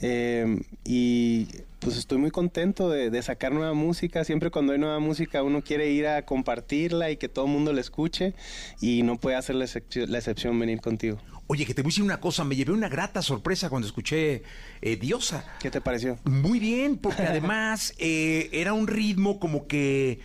Eh, 0.00 0.60
y 0.84 1.46
pues 1.78 1.96
estoy 1.96 2.18
muy 2.18 2.30
contento 2.30 2.90
de, 2.90 3.22
sacar 3.22 3.52
nueva 3.52 3.74
música. 3.74 4.24
Siempre 4.24 4.50
cuando 4.50 4.72
hay 4.72 4.78
nueva 4.78 4.98
música 4.98 5.42
uno 5.42 5.62
quiere 5.62 5.90
ir 5.90 6.06
a 6.06 6.22
compartirla 6.22 7.10
y 7.10 7.16
que 7.16 7.28
todo 7.28 7.46
el 7.46 7.52
mundo 7.52 7.72
la 7.72 7.80
escuche. 7.80 8.34
Y 8.80 9.02
no 9.02 9.16
puede 9.16 9.36
hacer 9.36 9.56
la, 9.56 9.66
la 10.06 10.18
excepción 10.18 10.58
venir 10.58 10.80
contigo. 10.80 11.18
Oye, 11.52 11.66
que 11.66 11.74
te 11.74 11.82
voy 11.82 11.90
a 11.90 11.92
decir 11.92 12.02
una 12.02 12.18
cosa, 12.18 12.44
me 12.44 12.56
llevé 12.56 12.72
una 12.72 12.88
grata 12.88 13.20
sorpresa 13.20 13.68
cuando 13.68 13.86
escuché 13.86 14.42
eh, 14.80 14.96
Diosa. 14.96 15.44
¿Qué 15.60 15.70
te 15.70 15.82
pareció? 15.82 16.18
Muy 16.24 16.58
bien, 16.58 16.96
porque 16.96 17.22
además 17.28 17.92
eh, 17.98 18.48
era 18.52 18.72
un 18.72 18.86
ritmo 18.86 19.38
como 19.38 19.66
que, 19.66 20.20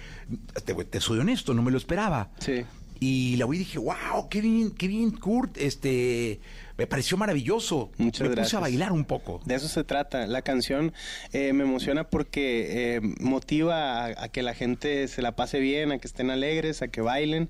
te, 0.63 0.73
te 0.73 1.01
soy 1.01 1.19
honesto, 1.19 1.53
no 1.53 1.61
me 1.63 1.71
lo 1.71 1.78
esperaba. 1.78 2.32
Sí. 2.39 2.63
Y 3.01 3.36
la 3.36 3.45
oí 3.45 3.57
y 3.57 3.59
dije, 3.59 3.78
wow, 3.78 4.30
qué 4.30 4.39
bien, 4.39 4.71
qué 4.71 4.88
bien, 4.88 5.11
Kurt, 5.11 5.57
este, 5.57 6.39
me 6.78 6.88
pareció 6.88 7.17
maravilloso. 7.17 7.91
Muchas 7.97 8.21
me 8.21 8.28
gracias. 8.36 8.47
puse 8.47 8.57
a 8.57 8.59
bailar 8.59 8.91
un 8.91 9.05
poco. 9.05 9.41
De 9.45 9.55
eso 9.55 9.67
se 9.67 9.84
trata. 9.84 10.28
La 10.28 10.41
canción 10.41 10.93
eh, 11.34 11.53
me 11.53 11.63
emociona 11.63 12.09
porque 12.09 12.95
eh, 12.95 13.01
motiva 13.19 14.05
a, 14.05 14.23
a 14.23 14.30
que 14.30 14.43
la 14.43 14.53
gente 14.53 15.07
se 15.07 15.21
la 15.21 15.36
pase 15.36 15.59
bien, 15.59 15.91
a 15.91 15.97
que 15.97 16.07
estén 16.07 16.30
alegres, 16.30 16.82
a 16.82 16.88
que 16.88 17.01
bailen. 17.01 17.49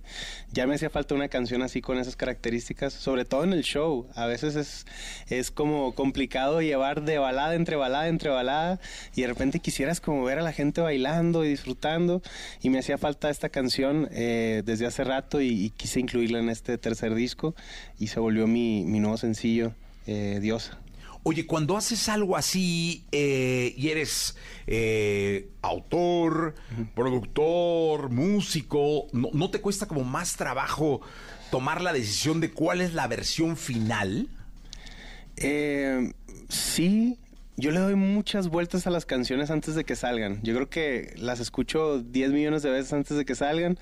Ya 0.51 0.65
me 0.65 0.75
hacía 0.75 0.89
falta 0.89 1.13
una 1.15 1.27
canción 1.27 1.61
así 1.61 1.81
con 1.81 1.97
esas 1.97 2.15
características, 2.15 2.93
sobre 2.93 3.25
todo 3.25 3.43
en 3.43 3.53
el 3.53 3.63
show. 3.63 4.07
A 4.15 4.25
veces 4.25 4.55
es, 4.55 4.85
es 5.27 5.51
como 5.51 5.93
complicado 5.93 6.61
llevar 6.61 7.01
de 7.03 7.17
balada 7.17 7.55
entre 7.55 7.75
balada 7.75 8.07
entre 8.07 8.29
balada 8.29 8.79
y 9.15 9.21
de 9.21 9.27
repente 9.27 9.59
quisieras 9.59 9.99
como 9.99 10.23
ver 10.23 10.39
a 10.39 10.41
la 10.41 10.53
gente 10.53 10.81
bailando 10.81 11.43
y 11.43 11.49
disfrutando 11.49 12.21
y 12.61 12.69
me 12.69 12.79
hacía 12.79 12.97
falta 12.97 13.29
esta 13.29 13.49
canción 13.49 14.07
eh, 14.11 14.63
desde 14.65 14.85
hace 14.85 15.03
rato 15.03 15.41
y, 15.41 15.47
y 15.49 15.69
quise 15.71 15.99
incluirla 15.99 16.39
en 16.39 16.49
este 16.49 16.77
tercer 16.77 17.13
disco 17.13 17.55
y 17.99 18.07
se 18.07 18.19
volvió 18.19 18.47
mi, 18.47 18.83
mi 18.85 18.99
nuevo 18.99 19.16
sencillo, 19.17 19.73
eh, 20.05 20.39
Diosa. 20.41 20.79
Oye, 21.23 21.45
cuando 21.45 21.75
haces 21.75 22.07
algo 22.07 22.37
así 22.37 23.03
eh, 23.11 23.73
y 23.75 23.89
eres 23.89 24.37
eh, 24.65 25.49
autor, 25.61 26.55
productor, 26.95 28.09
músico, 28.09 29.07
¿no, 29.11 29.29
no 29.33 29.49
te 29.49 29.59
cuesta 29.59 29.87
como 29.87 30.05
más 30.05 30.37
trabajo 30.37 31.01
tomar 31.51 31.81
la 31.81 31.91
decisión 31.91 32.39
de 32.39 32.51
cuál 32.51 32.79
es 32.79 32.93
la 32.93 33.07
versión 33.07 33.57
final? 33.57 34.29
Eh, 35.35 36.13
sí, 36.49 37.19
yo 37.59 37.71
le 37.71 37.79
doy 37.79 37.95
muchas 37.95 38.49
vueltas 38.49 38.85
a 38.85 38.91
las 38.91 39.07
canciones 39.07 39.49
antes 39.49 39.73
de 39.73 39.83
que 39.83 39.95
salgan. 39.95 40.39
Yo 40.43 40.53
creo 40.53 40.69
que 40.69 41.15
las 41.17 41.39
escucho 41.39 41.99
10 42.03 42.31
millones 42.31 42.61
de 42.61 42.69
veces 42.69 42.93
antes 42.93 43.17
de 43.17 43.25
que 43.25 43.33
salgan. 43.33 43.79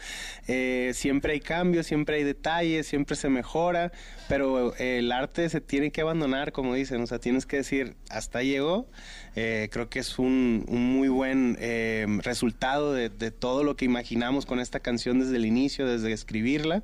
Eh, 0.47 0.91
siempre 0.93 1.33
hay 1.33 1.41
cambios, 1.41 1.85
siempre 1.85 2.15
hay 2.15 2.23
detalles, 2.23 2.87
siempre 2.87 3.17
se 3.17 3.27
mejora, 3.27 3.91
pero 4.29 4.73
eh, 4.77 4.99
el 4.99 5.11
arte 5.11 5.49
se 5.49 5.59
tiene 5.59 5.91
que 5.91 5.99
abandonar, 5.99 6.53
como 6.53 6.73
dicen. 6.73 7.01
O 7.01 7.07
sea, 7.07 7.19
tienes 7.19 7.45
que 7.45 7.57
decir, 7.57 7.97
hasta 8.09 8.41
llegó. 8.43 8.87
Eh, 9.35 9.67
creo 9.73 9.89
que 9.89 9.99
es 9.99 10.19
un, 10.19 10.63
un 10.69 10.95
muy 10.95 11.09
buen 11.09 11.57
eh, 11.59 12.05
resultado 12.23 12.93
de, 12.93 13.09
de 13.09 13.31
todo 13.31 13.65
lo 13.65 13.75
que 13.75 13.83
imaginamos 13.83 14.45
con 14.45 14.61
esta 14.61 14.79
canción 14.79 15.19
desde 15.19 15.35
el 15.35 15.45
inicio, 15.45 15.85
desde 15.85 16.13
escribirla. 16.13 16.81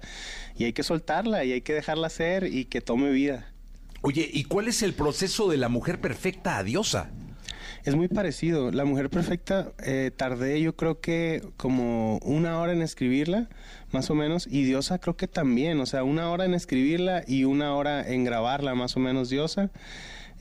Y 0.57 0.65
hay 0.65 0.73
que 0.73 0.83
soltarla 0.83 1.45
y 1.45 1.53
hay 1.53 1.61
que 1.61 1.73
dejarla 1.73 2.09
ser 2.09 2.43
y 2.47 2.65
que 2.65 2.81
tome 2.81 3.11
vida. 3.11 3.47
Oye, 4.03 4.27
¿y 4.33 4.45
cuál 4.45 4.67
es 4.67 4.81
el 4.81 4.93
proceso 4.93 5.47
de 5.47 5.57
la 5.57 5.69
mujer 5.69 6.01
perfecta 6.01 6.57
a 6.57 6.63
diosa? 6.63 7.11
Es 7.83 7.95
muy 7.95 8.07
parecido. 8.07 8.71
La 8.71 8.83
mujer 8.83 9.09
perfecta 9.11 9.73
eh, 9.83 10.09
tardé 10.15 10.59
yo 10.59 10.75
creo 10.75 10.99
que 10.99 11.43
como 11.55 12.17
una 12.23 12.59
hora 12.59 12.73
en 12.73 12.81
escribirla, 12.81 13.47
más 13.91 14.09
o 14.09 14.15
menos, 14.15 14.47
y 14.49 14.63
Diosa 14.63 14.99
creo 14.99 15.17
que 15.17 15.27
también, 15.27 15.79
o 15.79 15.85
sea, 15.85 16.03
una 16.03 16.29
hora 16.29 16.45
en 16.45 16.53
escribirla 16.53 17.23
y 17.27 17.43
una 17.43 17.75
hora 17.75 18.07
en 18.07 18.23
grabarla, 18.23 18.75
más 18.75 18.95
o 18.97 18.99
menos 18.99 19.29
Diosa. 19.29 19.71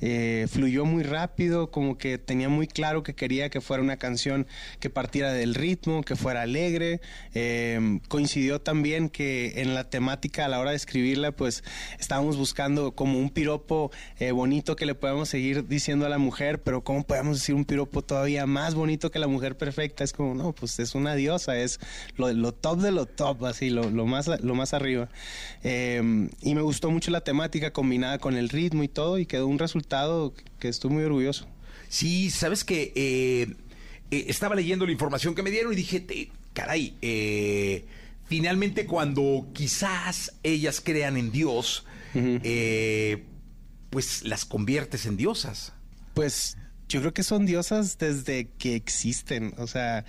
Eh, 0.01 0.47
fluyó 0.51 0.85
muy 0.85 1.03
rápido, 1.03 1.71
como 1.71 1.99
que 1.99 2.19
tenía 2.19 2.49
muy 2.49 2.67
claro 2.67 3.03
que 3.03 3.15
quería 3.15 3.51
que 3.51 3.61
fuera 3.61 3.83
una 3.83 3.97
canción 3.97 4.47
que 4.79 4.91
partiera 4.91 5.33
del 5.33 5.55
ritmo, 5.55 6.03
que 6.03 6.17
fuera 6.17 6.43
alegre. 6.43 7.01
Eh, 7.35 8.01
coincidió 8.09 8.61
también 8.61 9.09
que 9.11 9.61
en 9.61 9.75
la 9.75 9.91
temática 9.91 10.47
a 10.47 10.49
la 10.49 10.59
hora 10.59 10.71
de 10.71 10.77
escribirla, 10.77 11.33
pues 11.33 11.63
estábamos 11.99 12.37
buscando 12.37 12.93
como 12.93 13.19
un 13.19 13.31
piropo 13.31 13.91
eh, 14.19 14.33
bonito 14.33 14.77
que 14.77 14.87
le 14.87 14.95
podamos 14.95 15.29
seguir 15.29 15.69
diciendo 15.69 16.07
a 16.07 16.09
la 16.09 16.19
mujer, 16.19 16.63
pero 16.63 16.83
¿cómo 16.83 17.05
podemos 17.05 17.39
decir 17.39 17.55
un 17.55 17.65
piropo 17.65 18.03
todavía 18.03 18.47
más 18.47 18.75
bonito 18.75 19.11
que 19.11 19.19
la 19.19 19.29
mujer 19.29 19.57
perfecta? 19.57 20.05
Es 20.05 20.13
como, 20.13 20.35
no, 20.35 20.53
pues 20.53 20.79
es 20.79 20.95
una 20.95 21.15
diosa, 21.15 21.59
es 21.59 21.79
lo, 22.17 22.33
lo 22.33 22.53
top 22.53 22.81
de 22.81 22.93
lo 22.93 23.07
top, 23.07 23.45
así, 23.45 23.71
lo, 23.71 23.91
lo 23.91 24.07
más, 24.07 24.29
lo 24.29 24.55
más 24.55 24.73
arriba. 24.73 25.09
Eh, 25.63 26.29
y 26.41 26.55
me 26.55 26.63
gustó 26.63 26.91
mucho 26.91 27.11
la 27.11 27.21
temática 27.21 27.73
combinada 27.73 28.19
con 28.19 28.37
el 28.37 28.49
ritmo 28.49 28.83
y 28.83 28.89
todo, 28.89 29.19
y 29.19 29.27
quedó 29.27 29.47
un 29.47 29.59
resultado 29.59 29.90
que 30.59 30.69
estoy 30.69 30.91
muy 30.91 31.05
orgulloso. 31.05 31.47
Sí, 31.89 32.31
sabes 32.31 32.65
que 32.65 32.93
eh, 32.95 33.55
eh, 34.11 34.25
estaba 34.29 34.55
leyendo 34.55 34.87
la 34.87 34.93
información 34.93 35.35
que 35.35 35.43
me 35.43 35.51
dieron 35.51 35.73
y 35.73 35.77
dije, 35.77 36.01
te- 36.01 36.31
caray, 36.53 36.95
eh, 37.03 37.85
finalmente 38.27 38.87
cuando 38.87 39.49
quizás 39.53 40.33
ellas 40.43 40.81
crean 40.85 41.17
en 41.17 41.33
Dios, 41.33 41.85
pues 43.91 44.23
las 44.25 44.45
conviertes 44.45 45.07
en 45.07 45.17
diosas. 45.17 45.73
Pues 46.15 46.57
yo 46.89 47.01
creo 47.01 47.13
que 47.15 47.23
son 47.23 47.47
diosas 47.47 47.99
desde 47.99 48.49
que 48.59 48.75
existen. 48.77 49.55
O 49.59 49.67
sea, 49.67 50.05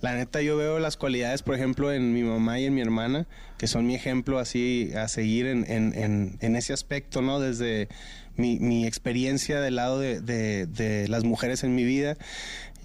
la 0.00 0.14
neta 0.14 0.42
yo 0.42 0.56
veo 0.56 0.78
las 0.78 0.96
cualidades, 0.96 1.42
por 1.42 1.54
ejemplo, 1.54 1.92
en 1.92 2.12
mi 2.12 2.22
mamá 2.22 2.58
y 2.60 2.66
en 2.66 2.74
mi 2.74 2.80
hermana, 2.80 3.26
que 3.58 3.66
son 3.66 3.86
mi 3.86 3.94
ejemplo 3.94 4.38
así 4.38 4.90
a 4.96 5.08
seguir 5.08 5.46
en, 5.46 5.64
en, 5.70 5.92
en, 5.94 6.38
en 6.40 6.56
ese 6.56 6.72
aspecto, 6.72 7.22
¿no? 7.22 7.40
Desde 7.40 7.88
mi, 8.36 8.58
mi 8.58 8.86
experiencia 8.86 9.60
del 9.60 9.76
lado 9.76 9.98
de, 10.00 10.20
de, 10.20 10.66
de 10.66 11.08
las 11.08 11.24
mujeres 11.24 11.64
en 11.64 11.74
mi 11.74 11.84
vida. 11.84 12.16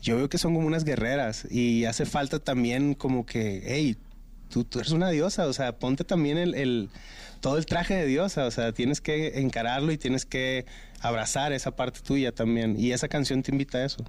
Yo 0.01 0.15
veo 0.17 0.29
que 0.29 0.37
son 0.37 0.53
como 0.55 0.65
unas 0.67 0.83
guerreras 0.83 1.45
y 1.51 1.85
hace 1.85 2.05
falta 2.05 2.39
también 2.39 2.95
como 2.95 3.25
que, 3.25 3.61
hey, 3.65 3.97
tú, 4.49 4.63
tú 4.63 4.79
eres 4.79 4.91
una 4.91 5.09
diosa, 5.11 5.45
o 5.47 5.53
sea, 5.53 5.73
ponte 5.77 6.03
también 6.03 6.37
el, 6.37 6.55
el- 6.55 6.89
todo 7.39 7.57
el 7.57 7.65
traje 7.65 7.95
de 7.95 8.05
diosa, 8.05 8.45
o 8.45 8.51
sea, 8.51 8.71
tienes 8.71 9.01
que 9.01 9.39
encararlo 9.39 9.91
y 9.91 9.97
tienes 9.97 10.25
que 10.25 10.65
abrazar 10.99 11.53
esa 11.53 11.75
parte 11.75 11.99
tuya 12.01 12.31
también. 12.31 12.75
Y 12.79 12.91
esa 12.91 13.07
canción 13.07 13.41
te 13.41 13.51
invita 13.51 13.79
a 13.79 13.85
eso. 13.85 14.05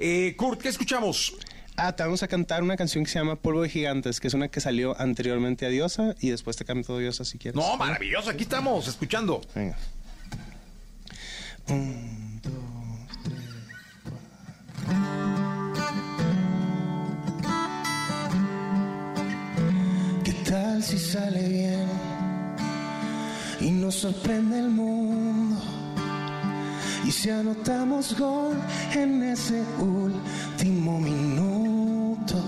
Eh, 0.00 0.34
Kurt, 0.36 0.60
¿qué 0.60 0.68
escuchamos? 0.70 1.34
Ah, 1.76 1.94
te 1.94 2.02
vamos 2.04 2.22
a 2.24 2.28
cantar 2.28 2.62
una 2.64 2.76
canción 2.76 3.04
que 3.04 3.10
se 3.10 3.18
llama 3.18 3.36
Polvo 3.36 3.62
de 3.62 3.68
Gigantes, 3.68 4.18
que 4.20 4.26
es 4.28 4.34
una 4.34 4.48
que 4.48 4.60
salió 4.60 5.00
anteriormente 5.00 5.66
a 5.66 5.68
Diosa 5.68 6.14
y 6.20 6.30
después 6.30 6.56
te 6.56 6.64
canto 6.64 6.98
Diosa 6.98 7.24
si 7.24 7.38
quieres. 7.38 7.54
No, 7.60 7.76
maravilloso, 7.76 8.30
aquí 8.30 8.42
estamos, 8.42 8.86
escuchando. 8.88 9.40
Venga. 9.54 9.76
¿Qué 11.66 11.76
tal 20.46 20.82
si 20.82 20.98
sale 20.98 21.48
bien 21.48 21.86
y 23.60 23.70
nos 23.70 23.94
sorprende 23.94 24.58
el 24.58 24.68
mundo? 24.68 25.58
Y 27.06 27.10
si 27.10 27.30
anotamos 27.30 28.18
gol 28.18 28.56
en 28.94 29.22
ese 29.22 29.62
último 29.78 31.00
minuto, 31.00 32.44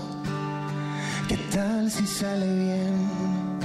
¿qué 1.27 1.37
tal 1.51 1.89
si 1.89 2.05
sale 2.05 2.45
bien? 2.45 3.57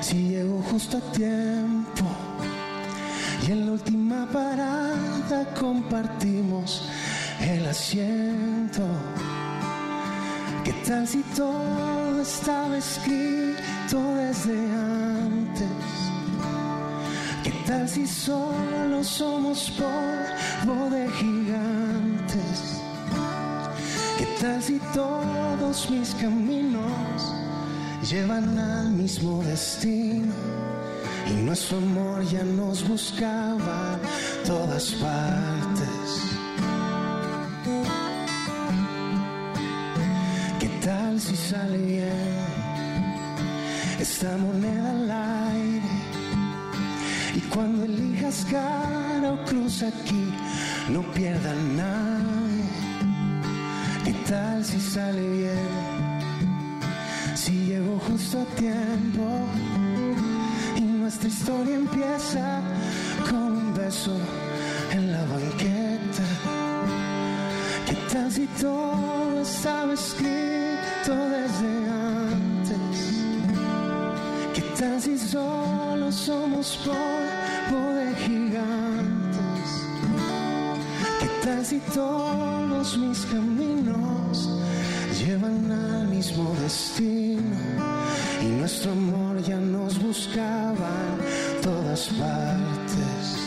Si 0.00 0.30
llego 0.30 0.62
justo 0.70 0.96
a 0.96 1.12
tiempo 1.12 2.04
y 3.42 3.52
en 3.52 3.66
la 3.66 3.72
última 3.72 4.26
parada 4.32 5.54
compartimos 5.58 6.88
el 7.40 7.66
asiento. 7.66 8.82
¿Qué 10.64 10.72
tal 10.86 11.06
si 11.06 11.22
todo 11.34 12.20
estaba 12.22 12.76
escrito 12.76 13.98
desde 14.16 14.58
antes? 14.72 15.86
¿Qué 17.44 17.52
tal 17.66 17.88
si 17.88 18.06
solo 18.06 19.04
somos 19.04 19.70
polvo 19.72 20.90
de 20.90 21.08
gigantes? 21.10 22.80
¿Qué 24.18 24.26
tal 24.40 24.62
si 24.62 24.80
todos 24.94 25.90
mis 25.90 26.14
caminos 26.14 27.34
llevan 28.02 28.58
al 28.58 28.90
mismo 28.90 29.42
destino? 29.44 30.75
Y 31.28 31.32
nuestro 31.42 31.78
amor 31.78 32.24
ya 32.24 32.42
nos 32.44 32.86
buscaba 32.86 33.98
todas 34.46 34.92
partes. 34.94 36.36
¿Qué 40.60 40.68
tal 40.84 41.20
si 41.20 41.36
sale 41.36 41.78
bien 41.78 42.36
esta 43.98 44.36
moneda 44.36 44.90
al 44.90 45.10
aire? 45.10 45.96
Y 47.34 47.40
cuando 47.52 47.84
elijas 47.84 48.46
cara 48.50 49.32
o 49.32 49.44
cruz 49.44 49.82
aquí, 49.82 50.32
no 50.88 51.02
pierdan 51.12 51.76
nada. 51.76 52.46
¿Qué 54.04 54.14
tal 54.28 54.64
si 54.64 54.80
sale 54.80 55.28
bien? 55.28 56.16
Si 57.34 57.66
llego 57.66 57.98
justo 58.08 58.40
a 58.40 58.44
tiempo 58.56 59.26
nuestra 61.06 61.28
historia 61.28 61.76
empieza 61.76 62.60
con 63.30 63.52
un 63.62 63.74
beso 63.74 64.10
en 64.90 65.12
la 65.12 65.24
banqueta. 65.26 66.26
¿Qué 67.88 67.96
tal 68.12 68.32
si 68.32 68.44
todo 68.60 69.40
estaba 69.40 69.92
escrito 69.92 71.12
desde 71.36 71.70
antes? 72.18 72.96
¿Qué 74.52 74.62
tal 74.76 75.00
si 75.00 75.16
solo 75.16 76.10
somos 76.10 76.76
polvo 76.84 77.82
de 78.00 78.08
gigantes? 78.24 79.68
¿Qué 81.20 81.30
tal 81.44 81.64
si 81.64 81.78
todos 81.94 82.98
mis 82.98 83.20
caminos 83.26 84.50
llevan 85.20 85.70
al 85.70 86.08
mismo 86.08 86.52
destino? 86.60 87.56
Y 88.42 88.46
nuestro 88.46 88.90
amor 88.90 89.25
todas 91.96 92.08
partes. 92.18 93.38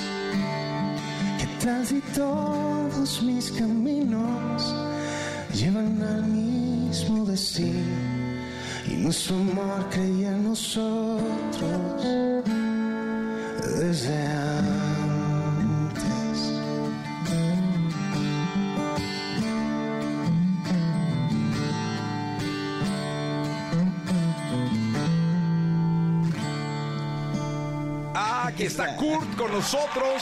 ¿Qué 1.37 1.47
tal 1.63 1.85
si 1.85 2.01
todos 2.15 3.21
mis 3.21 3.51
caminos 3.51 4.73
llevan 5.53 6.01
al 6.01 6.23
mismo 6.23 7.25
destino? 7.25 7.79
Y 8.87 8.95
nuestro 8.95 9.35
amor 9.35 9.87
creía 9.91 10.31
en 10.31 10.45
nosotros 10.45 12.03
desde 13.79 14.17
antes. 14.17 14.68
Está 28.69 28.95
Kurt 28.95 29.35
con 29.35 29.51
nosotros. 29.51 30.21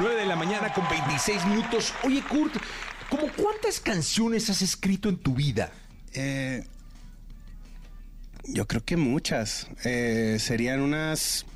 9 0.00 0.16
de 0.16 0.26
la 0.26 0.34
mañana 0.34 0.72
con 0.72 0.84
26 0.88 1.46
minutos. 1.46 1.94
Oye, 2.02 2.24
Kurt, 2.28 2.56
¿cómo 3.08 3.28
cuántas 3.36 3.78
canciones 3.78 4.50
has 4.50 4.62
escrito 4.62 5.08
en 5.08 5.16
tu 5.16 5.32
vida? 5.32 5.70
Eh, 6.12 6.64
yo 8.42 8.66
creo 8.66 8.84
que 8.84 8.96
muchas. 8.96 9.68
Eh, 9.84 10.38
serían 10.40 10.80
unas 10.80 11.46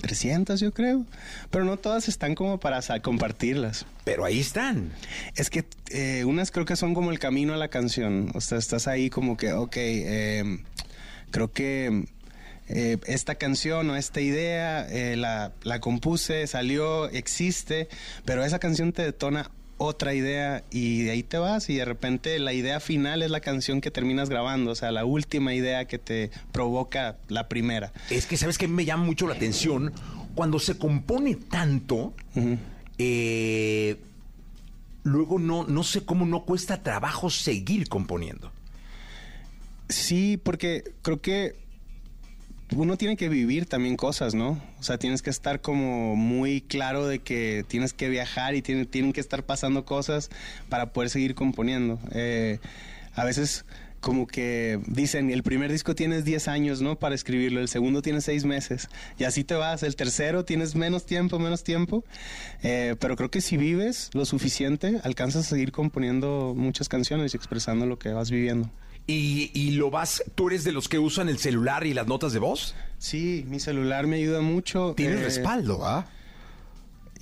300, 0.00 0.60
yo 0.60 0.72
creo. 0.72 1.04
Pero 1.50 1.66
no 1.66 1.76
todas 1.76 2.08
están 2.08 2.34
como 2.34 2.58
para 2.58 2.80
compartirlas. 3.02 3.84
Pero 4.04 4.24
ahí 4.24 4.40
están. 4.40 4.92
Es 5.36 5.50
que 5.50 5.66
eh, 5.90 6.24
unas 6.24 6.50
creo 6.50 6.64
que 6.64 6.74
son 6.74 6.94
como 6.94 7.10
el 7.10 7.18
camino 7.18 7.52
a 7.52 7.58
la 7.58 7.68
canción. 7.68 8.30
O 8.34 8.40
sea, 8.40 8.56
estás 8.56 8.88
ahí 8.88 9.10
como 9.10 9.36
que, 9.36 9.52
ok, 9.52 9.76
creo 11.30 11.52
que 11.52 12.06
eh, 12.68 12.98
esta 13.06 13.36
canción 13.36 13.90
o 13.90 13.96
esta 13.96 14.20
idea 14.20 14.86
eh, 14.88 15.16
la, 15.16 15.52
la 15.62 15.80
compuse, 15.80 16.46
salió, 16.46 17.08
existe, 17.08 17.88
pero 18.24 18.44
esa 18.44 18.58
canción 18.58 18.92
te 18.92 19.02
detona 19.02 19.50
otra 19.78 20.12
idea 20.12 20.64
y 20.70 21.02
de 21.04 21.12
ahí 21.12 21.22
te 21.22 21.38
vas 21.38 21.70
y 21.70 21.76
de 21.76 21.84
repente 21.84 22.38
la 22.40 22.52
idea 22.52 22.80
final 22.80 23.22
es 23.22 23.30
la 23.30 23.40
canción 23.40 23.80
que 23.80 23.90
terminas 23.90 24.28
grabando, 24.28 24.72
o 24.72 24.74
sea, 24.74 24.90
la 24.90 25.04
última 25.04 25.54
idea 25.54 25.86
que 25.86 25.98
te 25.98 26.30
provoca 26.52 27.16
la 27.28 27.48
primera. 27.48 27.92
Es 28.10 28.26
que, 28.26 28.36
¿sabes 28.36 28.58
qué 28.58 28.68
me 28.68 28.84
llama 28.84 29.04
mucho 29.04 29.26
la 29.28 29.34
atención? 29.34 29.92
Cuando 30.34 30.58
se 30.58 30.76
compone 30.76 31.36
tanto, 31.36 32.12
eh, 32.98 33.96
luego 35.04 35.38
no, 35.38 35.64
no 35.64 35.84
sé 35.84 36.04
cómo 36.04 36.26
no 36.26 36.44
cuesta 36.44 36.82
trabajo 36.82 37.30
seguir 37.30 37.88
componiendo. 37.88 38.50
Sí, 39.88 40.38
porque 40.42 40.92
creo 41.02 41.20
que 41.20 41.56
uno 42.76 42.96
tiene 42.96 43.16
que 43.16 43.28
vivir 43.28 43.66
también 43.66 43.96
cosas, 43.96 44.34
¿no? 44.34 44.60
O 44.78 44.82
sea, 44.82 44.98
tienes 44.98 45.22
que 45.22 45.30
estar 45.30 45.60
como 45.60 46.16
muy 46.16 46.60
claro 46.60 47.06
de 47.06 47.18
que 47.20 47.64
tienes 47.66 47.92
que 47.92 48.08
viajar 48.08 48.54
y 48.54 48.62
tiene- 48.62 48.84
tienen 48.86 49.12
que 49.12 49.20
estar 49.20 49.42
pasando 49.44 49.84
cosas 49.84 50.30
para 50.68 50.92
poder 50.92 51.08
seguir 51.10 51.34
componiendo. 51.34 51.98
Eh, 52.12 52.58
a 53.14 53.24
veces 53.24 53.64
como 54.00 54.28
que 54.28 54.78
dicen, 54.86 55.28
el 55.30 55.42
primer 55.42 55.72
disco 55.72 55.96
tienes 55.96 56.24
10 56.24 56.46
años, 56.46 56.80
¿no? 56.80 56.96
Para 57.00 57.16
escribirlo, 57.16 57.58
el 57.60 57.66
segundo 57.66 58.00
tienes 58.00 58.22
6 58.24 58.44
meses, 58.44 58.88
y 59.18 59.24
así 59.24 59.42
te 59.42 59.54
vas, 59.54 59.82
el 59.82 59.96
tercero 59.96 60.44
tienes 60.44 60.76
menos 60.76 61.04
tiempo, 61.04 61.38
menos 61.40 61.64
tiempo, 61.64 62.04
Eh, 62.62 62.94
pero 63.00 63.16
creo 63.16 63.30
que 63.30 63.40
si 63.40 63.56
vives 63.56 64.10
lo 64.12 64.24
suficiente, 64.24 65.00
alcanzas 65.02 65.46
a 65.46 65.48
seguir 65.50 65.72
componiendo 65.72 66.54
muchas 66.56 66.88
canciones 66.88 67.34
y 67.34 67.36
expresando 67.38 67.86
lo 67.86 67.98
que 67.98 68.10
vas 68.10 68.30
viviendo. 68.30 68.70
¿Y, 69.08 69.50
y 69.54 69.70
lo 69.72 69.90
vas, 69.90 70.22
tú 70.34 70.48
eres 70.48 70.62
de 70.64 70.70
los 70.72 70.88
que 70.88 70.98
usan 70.98 71.28
el 71.30 71.38
celular 71.38 71.86
y 71.86 71.94
las 71.94 72.06
notas 72.06 72.32
de 72.34 72.38
voz? 72.38 72.74
Sí, 72.98 73.44
mi 73.48 73.58
celular 73.58 74.06
me 74.06 74.16
ayuda 74.16 74.42
mucho. 74.42 74.92
Tienes 74.96 75.20
eh, 75.20 75.24
respaldo, 75.24 75.84
¿ah? 75.86 76.06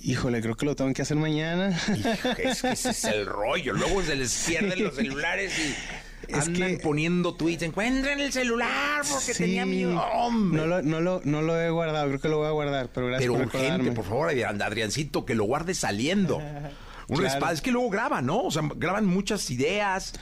Híjole, 0.03 0.41
creo 0.41 0.55
que 0.55 0.65
lo 0.65 0.75
tengo 0.75 0.93
que 0.93 1.01
hacer 1.01 1.17
mañana. 1.17 1.69
Es 2.37 2.61
que 2.61 2.71
ese 2.71 2.89
es 2.91 3.03
el 3.05 3.25
rollo. 3.25 3.73
Luego 3.73 4.03
se 4.03 4.15
les 4.15 4.45
pierden 4.47 4.83
los 4.83 4.95
celulares 4.95 5.53
y 5.57 6.31
Es 6.33 6.47
andan 6.47 6.77
que- 6.77 6.83
poniendo 6.83 7.33
tweets. 7.35 7.63
Encuentren 7.63 8.19
el 8.19 8.31
celular 8.33 9.01
porque 9.09 9.33
Sí. 9.33 9.43
tenía 9.43 9.65
miedo. 9.65 9.97
Hombre. 10.13 10.61
No 10.61 10.67
lo, 10.67 10.81
no, 10.83 10.99
lo, 11.01 11.21
no 11.23 11.41
lo 11.41 11.59
he 11.59 11.69
guardado, 11.71 12.05
creo 12.09 12.19
que 12.19 12.29
lo 12.29 12.37
voy 12.39 12.47
a 12.47 12.51
guardar, 12.51 12.89
pero 12.93 13.07
gracias 13.07 13.23
Pero 13.23 13.33
por 13.33 13.45
urgente, 13.47 13.67
recordarme. 13.69 13.91
por 13.93 14.05
favor, 14.05 14.29
Adrián- 14.29 14.61
Adriancito, 14.61 15.25
que 15.25 15.35
lo 15.35 15.45
guarde 15.45 15.73
saliendo. 15.73 16.37
Un 17.07 17.15
Claro. 17.15 17.23
respaldo. 17.23 17.53
Es 17.55 17.61
que 17.61 17.71
luego 17.71 17.89
graban, 17.89 18.25
¿no? 18.25 18.41
O 18.43 18.51
sea, 18.51 18.63
graban 18.75 19.05
muchas 19.05 19.49
ideas, 19.49 20.13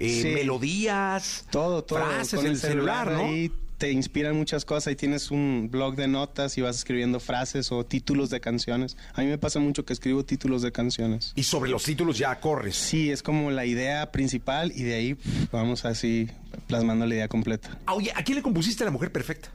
eh, 0.00 0.20
Sí. 0.22 0.28
melodías, 0.28 1.44
Todo, 1.50 1.82
todo. 1.84 1.98
frases 2.00 2.34
con 2.36 2.46
en 2.46 2.52
el 2.52 2.58
celular, 2.58 3.10
¿no? 3.12 3.24
ahí 3.26 3.50
te 3.78 3.90
inspiran 3.90 4.36
muchas 4.36 4.64
cosas 4.64 4.92
y 4.92 4.96
tienes 4.96 5.30
un 5.32 5.68
blog 5.70 5.96
de 5.96 6.06
notas 6.08 6.56
y 6.56 6.60
vas 6.62 6.76
escribiendo 6.76 7.18
frases 7.20 7.72
o 7.72 7.84
títulos 7.84 8.30
de 8.30 8.40
canciones. 8.40 8.96
A 9.14 9.20
mí 9.22 9.26
me 9.26 9.36
pasa 9.36 9.58
mucho 9.58 9.84
que 9.84 9.92
escribo 9.92 10.24
títulos 10.24 10.62
de 10.62 10.70
canciones. 10.72 11.32
Y 11.34 11.42
sobre 11.42 11.70
los 11.70 11.82
títulos 11.82 12.16
ya 12.16 12.38
corres. 12.40 12.76
Sí, 12.76 13.10
es 13.10 13.22
como 13.22 13.50
la 13.50 13.66
idea 13.66 14.10
principal 14.12 14.72
y 14.74 14.84
de 14.84 14.94
ahí 14.94 15.16
vamos 15.50 15.84
así 15.84 16.28
plasmando 16.68 17.04
la 17.04 17.14
idea 17.16 17.28
completa. 17.28 17.76
Ah, 17.86 17.94
Oye, 17.94 18.12
¿a 18.14 18.22
quién 18.22 18.36
le 18.36 18.42
compusiste 18.42 18.84
La 18.84 18.90
Mujer 18.92 19.10
Perfecta? 19.10 19.50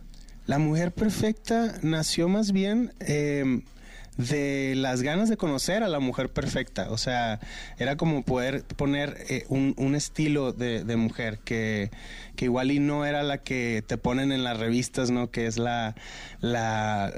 La 0.46 0.60
mujer 0.60 0.92
perfecta 0.92 1.80
nació 1.84 2.28
más 2.28 2.52
bien 2.52 2.92
eh, 3.00 3.62
de 4.20 4.74
las 4.76 5.02
ganas 5.02 5.30
de 5.30 5.38
conocer 5.38 5.82
a 5.82 5.88
la 5.88 6.00
mujer 6.00 6.30
perfecta. 6.30 6.92
O 6.92 6.98
sea, 6.98 7.40
era 7.78 7.96
como 7.96 8.24
poder 8.24 8.64
poner 8.64 9.16
eh, 9.30 9.46
un, 9.48 9.74
un 9.78 9.96
estilo 9.96 10.52
de, 10.52 10.84
de 10.84 10.96
mujer 10.98 11.40
que, 11.40 11.90
que 12.36 12.46
igual 12.46 12.70
y 12.72 12.80
no 12.80 13.06
era 13.06 13.24
la 13.24 13.38
que 13.38 13.82
te 13.88 13.98
ponen 13.98 14.34
en 14.34 14.44
las 14.44 14.60
revistas, 14.60 15.10
¿no? 15.10 15.32
Que 15.32 15.48
es 15.48 15.58
la, 15.58 15.96
la 16.42 17.14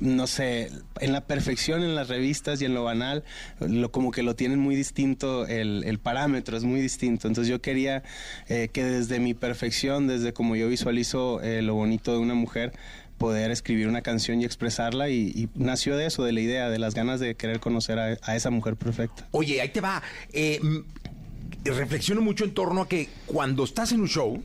no 0.00 0.26
sé, 0.28 0.70
en 1.00 1.12
la 1.12 1.22
perfección 1.22 1.82
en 1.82 1.96
las 1.96 2.08
revistas 2.08 2.62
y 2.62 2.66
en 2.66 2.74
lo 2.74 2.84
banal, 2.84 3.24
lo, 3.58 3.90
como 3.90 4.12
que 4.12 4.22
lo 4.22 4.36
tienen 4.36 4.60
muy 4.60 4.76
distinto, 4.76 5.46
el, 5.46 5.82
el 5.84 5.98
parámetro 5.98 6.56
es 6.56 6.62
muy 6.62 6.80
distinto. 6.80 7.26
Entonces 7.26 7.50
yo 7.50 7.60
quería 7.60 8.04
eh, 8.48 8.68
que 8.72 8.84
desde 8.84 9.18
mi 9.18 9.34
perfección, 9.34 10.06
desde 10.06 10.32
como 10.32 10.54
yo 10.54 10.68
visualizo 10.68 11.40
eh, 11.42 11.62
lo 11.62 11.74
bonito 11.74 12.12
de 12.12 12.18
una 12.18 12.34
mujer, 12.34 12.72
poder 13.18 13.50
escribir 13.50 13.88
una 13.88 14.02
canción 14.02 14.40
y 14.40 14.44
expresarla 14.44 15.08
y, 15.08 15.28
y 15.34 15.48
nació 15.54 15.96
de 15.96 16.06
eso, 16.06 16.24
de 16.24 16.32
la 16.32 16.40
idea, 16.40 16.70
de 16.70 16.78
las 16.78 16.94
ganas 16.94 17.20
de 17.20 17.34
querer 17.34 17.60
conocer 17.60 17.98
a, 17.98 18.18
a 18.22 18.36
esa 18.36 18.50
mujer 18.50 18.76
perfecta. 18.76 19.26
Oye, 19.30 19.60
ahí 19.60 19.68
te 19.68 19.80
va. 19.80 20.02
Eh, 20.32 20.60
reflexiono 21.64 22.20
mucho 22.20 22.44
en 22.44 22.52
torno 22.52 22.82
a 22.82 22.88
que 22.88 23.08
cuando 23.26 23.64
estás 23.64 23.92
en 23.92 24.00
un 24.00 24.08
show, 24.08 24.42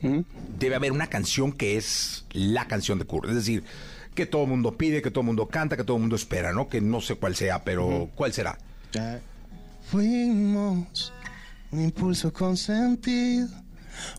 debe 0.58 0.74
haber 0.74 0.92
una 0.92 1.08
canción 1.08 1.52
que 1.52 1.76
es 1.76 2.24
la 2.32 2.66
canción 2.66 2.98
de 2.98 3.04
Kurt. 3.04 3.28
Es 3.28 3.34
decir, 3.34 3.64
que 4.14 4.26
todo 4.26 4.44
el 4.44 4.48
mundo 4.48 4.76
pide, 4.76 5.02
que 5.02 5.10
todo 5.10 5.20
el 5.20 5.26
mundo 5.26 5.46
canta, 5.46 5.76
que 5.76 5.84
todo 5.84 5.96
el 5.96 6.02
mundo 6.02 6.16
espera, 6.16 6.52
¿no? 6.52 6.68
Que 6.68 6.80
no 6.80 7.00
sé 7.00 7.16
cuál 7.16 7.36
sea, 7.36 7.62
pero 7.64 8.10
¿cuál 8.14 8.32
será? 8.32 8.58
Fuimos 9.90 11.12
un 11.70 11.80
impulso 11.82 12.32
consentido, 12.32 13.48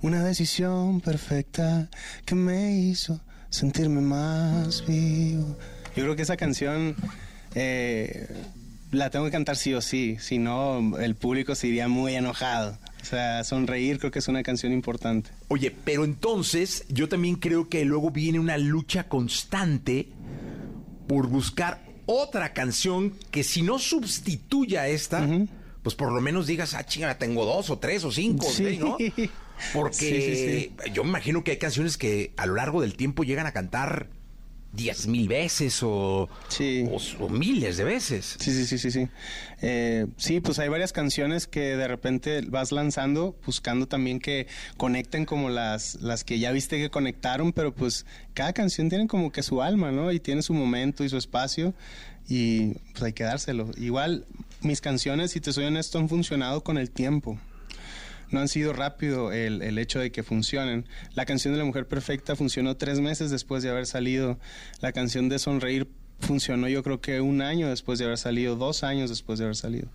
una 0.01 0.23
decisión 0.23 1.01
perfecta 1.01 1.89
que 2.25 2.35
me 2.35 2.77
hizo 2.77 3.19
sentirme 3.51 4.01
más 4.01 4.83
vivo. 4.87 5.55
Yo 5.95 6.03
creo 6.03 6.15
que 6.15 6.23
esa 6.23 6.37
canción 6.37 6.95
eh, 7.53 8.27
la 8.91 9.09
tengo 9.09 9.25
que 9.25 9.31
cantar 9.31 9.55
sí 9.57 9.73
o 9.73 9.81
sí, 9.81 10.17
si 10.19 10.39
no 10.39 10.97
el 10.99 11.15
público 11.15 11.53
se 11.53 11.67
iría 11.67 11.87
muy 11.87 12.15
enojado. 12.15 12.77
O 13.01 13.05
sea, 13.05 13.43
sonreír 13.43 13.99
creo 13.99 14.11
que 14.11 14.19
es 14.19 14.27
una 14.27 14.41
canción 14.43 14.71
importante. 14.71 15.31
Oye, 15.49 15.75
pero 15.83 16.05
entonces 16.05 16.85
yo 16.89 17.09
también 17.09 17.35
creo 17.35 17.67
que 17.69 17.83
luego 17.85 18.09
viene 18.11 18.39
una 18.39 18.57
lucha 18.57 19.05
constante 19.09 20.07
por 21.07 21.27
buscar 21.27 21.81
otra 22.05 22.53
canción 22.53 23.13
que 23.31 23.43
si 23.43 23.61
no 23.63 23.79
sustituya 23.79 24.81
a 24.81 24.87
esta, 24.87 25.27
pues 25.83 25.95
por 25.95 26.11
lo 26.11 26.21
menos 26.21 26.45
digas, 26.47 26.73
ah, 26.73 26.85
chinga, 26.85 27.17
tengo 27.17 27.45
dos 27.45 27.69
o 27.69 27.79
tres 27.79 28.03
o 28.03 28.11
cinco, 28.11 28.45
Sí. 28.49 28.77
¿no? 28.79 28.97
Porque 29.73 29.93
Sí, 29.95 30.75
sí, 30.83 30.91
yo 30.93 31.03
me 31.03 31.09
imagino 31.09 31.43
que 31.43 31.51
hay 31.51 31.57
canciones 31.57 31.97
que 31.97 32.33
a 32.37 32.45
lo 32.45 32.55
largo 32.55 32.81
del 32.81 32.95
tiempo 32.95 33.23
llegan 33.23 33.45
a 33.45 33.51
cantar 33.51 34.09
diez 34.73 35.07
mil 35.07 35.27
veces 35.27 35.83
o, 35.83 36.29
o, 36.29 36.97
o 37.19 37.29
miles 37.29 37.77
de 37.77 37.83
veces. 37.83 38.37
Sí, 38.39 38.51
sí, 38.51 38.65
sí, 38.65 38.77
sí, 38.77 38.91
sí. 38.91 39.07
Eh, 39.61 40.07
sí, 40.17 40.39
pues 40.39 40.59
hay 40.59 40.69
varias 40.69 40.93
canciones 40.93 41.47
que 41.47 41.75
de 41.75 41.87
repente 41.87 42.41
vas 42.41 42.71
lanzando, 42.71 43.35
buscando 43.45 43.87
también 43.87 44.19
que 44.19 44.47
conecten 44.77 45.25
como 45.25 45.49
las, 45.49 45.95
las 45.95 46.23
que 46.23 46.39
ya 46.39 46.51
viste 46.51 46.77
que 46.77 46.89
conectaron, 46.89 47.51
pero 47.51 47.73
pues 47.73 48.05
cada 48.33 48.53
canción 48.53 48.89
tiene 48.89 49.07
como 49.07 49.31
que 49.31 49.43
su 49.43 49.61
alma, 49.61 49.91
¿no? 49.91 50.11
Y 50.11 50.19
tiene 50.19 50.41
su 50.41 50.53
momento 50.53 51.03
y 51.03 51.09
su 51.09 51.17
espacio 51.17 51.73
y 52.27 52.75
pues 52.93 53.03
hay 53.03 53.13
que 53.13 53.23
dárselo. 53.23 53.71
Igual 53.77 54.25
mis 54.61 54.79
canciones, 54.79 55.31
si 55.31 55.41
te 55.41 55.51
soy 55.51 55.65
honesto, 55.65 55.99
han 55.99 56.07
funcionado 56.07 56.63
con 56.63 56.77
el 56.77 56.91
tiempo 56.91 57.37
no 58.31 58.39
han 58.39 58.47
sido 58.47 58.73
rápido 58.73 59.31
el, 59.31 59.61
el, 59.61 59.77
hecho 59.77 59.99
de 59.99 60.11
que 60.11 60.23
funcionen. 60.23 60.85
La 61.13 61.25
canción 61.25 61.53
de 61.53 61.59
la 61.59 61.65
mujer 61.65 61.87
perfecta 61.87 62.35
funcionó 62.35 62.77
tres 62.77 62.99
meses 62.99 63.31
después 63.31 63.63
de 63.63 63.69
haber 63.69 63.85
salido. 63.85 64.39
La 64.79 64.91
canción 64.91 65.29
de 65.29 65.39
sonreír 65.39 65.87
funcionó 66.21 66.67
yo 66.67 66.83
creo 66.83 67.01
que 67.01 67.19
un 67.19 67.41
año 67.41 67.69
después 67.69 67.99
de 67.99 68.05
haber 68.05 68.17
salido, 68.17 68.55
dos 68.55 68.83
años 68.83 69.09
después 69.09 69.39
de 69.39 69.45
haber 69.45 69.55
salido. 69.55 69.89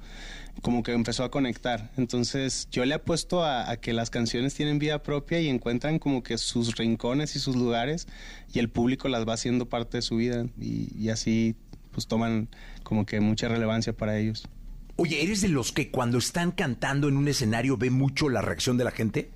Como 0.63 0.83
que 0.83 0.93
empezó 0.93 1.25
a 1.25 1.31
conectar. 1.31 1.91
Entonces 1.97 2.69
yo 2.71 2.85
le 2.85 2.95
apuesto 2.95 3.45
a, 3.45 3.71
a 3.71 3.77
que 3.77 3.93
las 3.93 4.11
canciones 4.11 4.55
tienen 4.55 4.79
vida 4.79 5.03
propia 5.03 5.41
y 5.41 5.49
encuentran 5.49 5.99
como 5.99 6.23
que 6.23 6.39
sus 6.39 6.77
rincones 6.77 7.37
y 7.37 7.39
sus 7.39 7.57
lugares 7.57 8.07
y 8.53 8.59
el 8.59 8.69
público 8.69 9.09
las 9.09 9.27
va 9.27 9.35
haciendo 9.35 9.69
parte 9.69 9.99
de 9.99 10.03
su 10.03 10.17
vida 10.17 10.47
y, 10.61 10.89
y 10.99 11.11
así 11.11 11.57
pues 11.93 12.07
toman 12.07 12.49
como 12.83 13.07
que 13.07 13.21
mucha 13.21 13.49
relevancia 13.49 13.93
para 13.93 14.19
ellos. 14.19 14.49
Oye, 14.97 15.23
¿eres 15.23 15.43
de 15.43 15.49
los 15.49 15.73
que 15.73 15.91
cuando 15.91 16.19
están 16.19 16.53
cantando 16.53 17.09
en 17.09 17.17
un 17.17 17.29
escenario 17.29 17.77
ve 17.77 17.91
mucho 17.91 18.29
la 18.29 18.41
reacción 18.41 18.79
de 18.79 18.85
la 18.85 18.91
gente? 18.91 19.31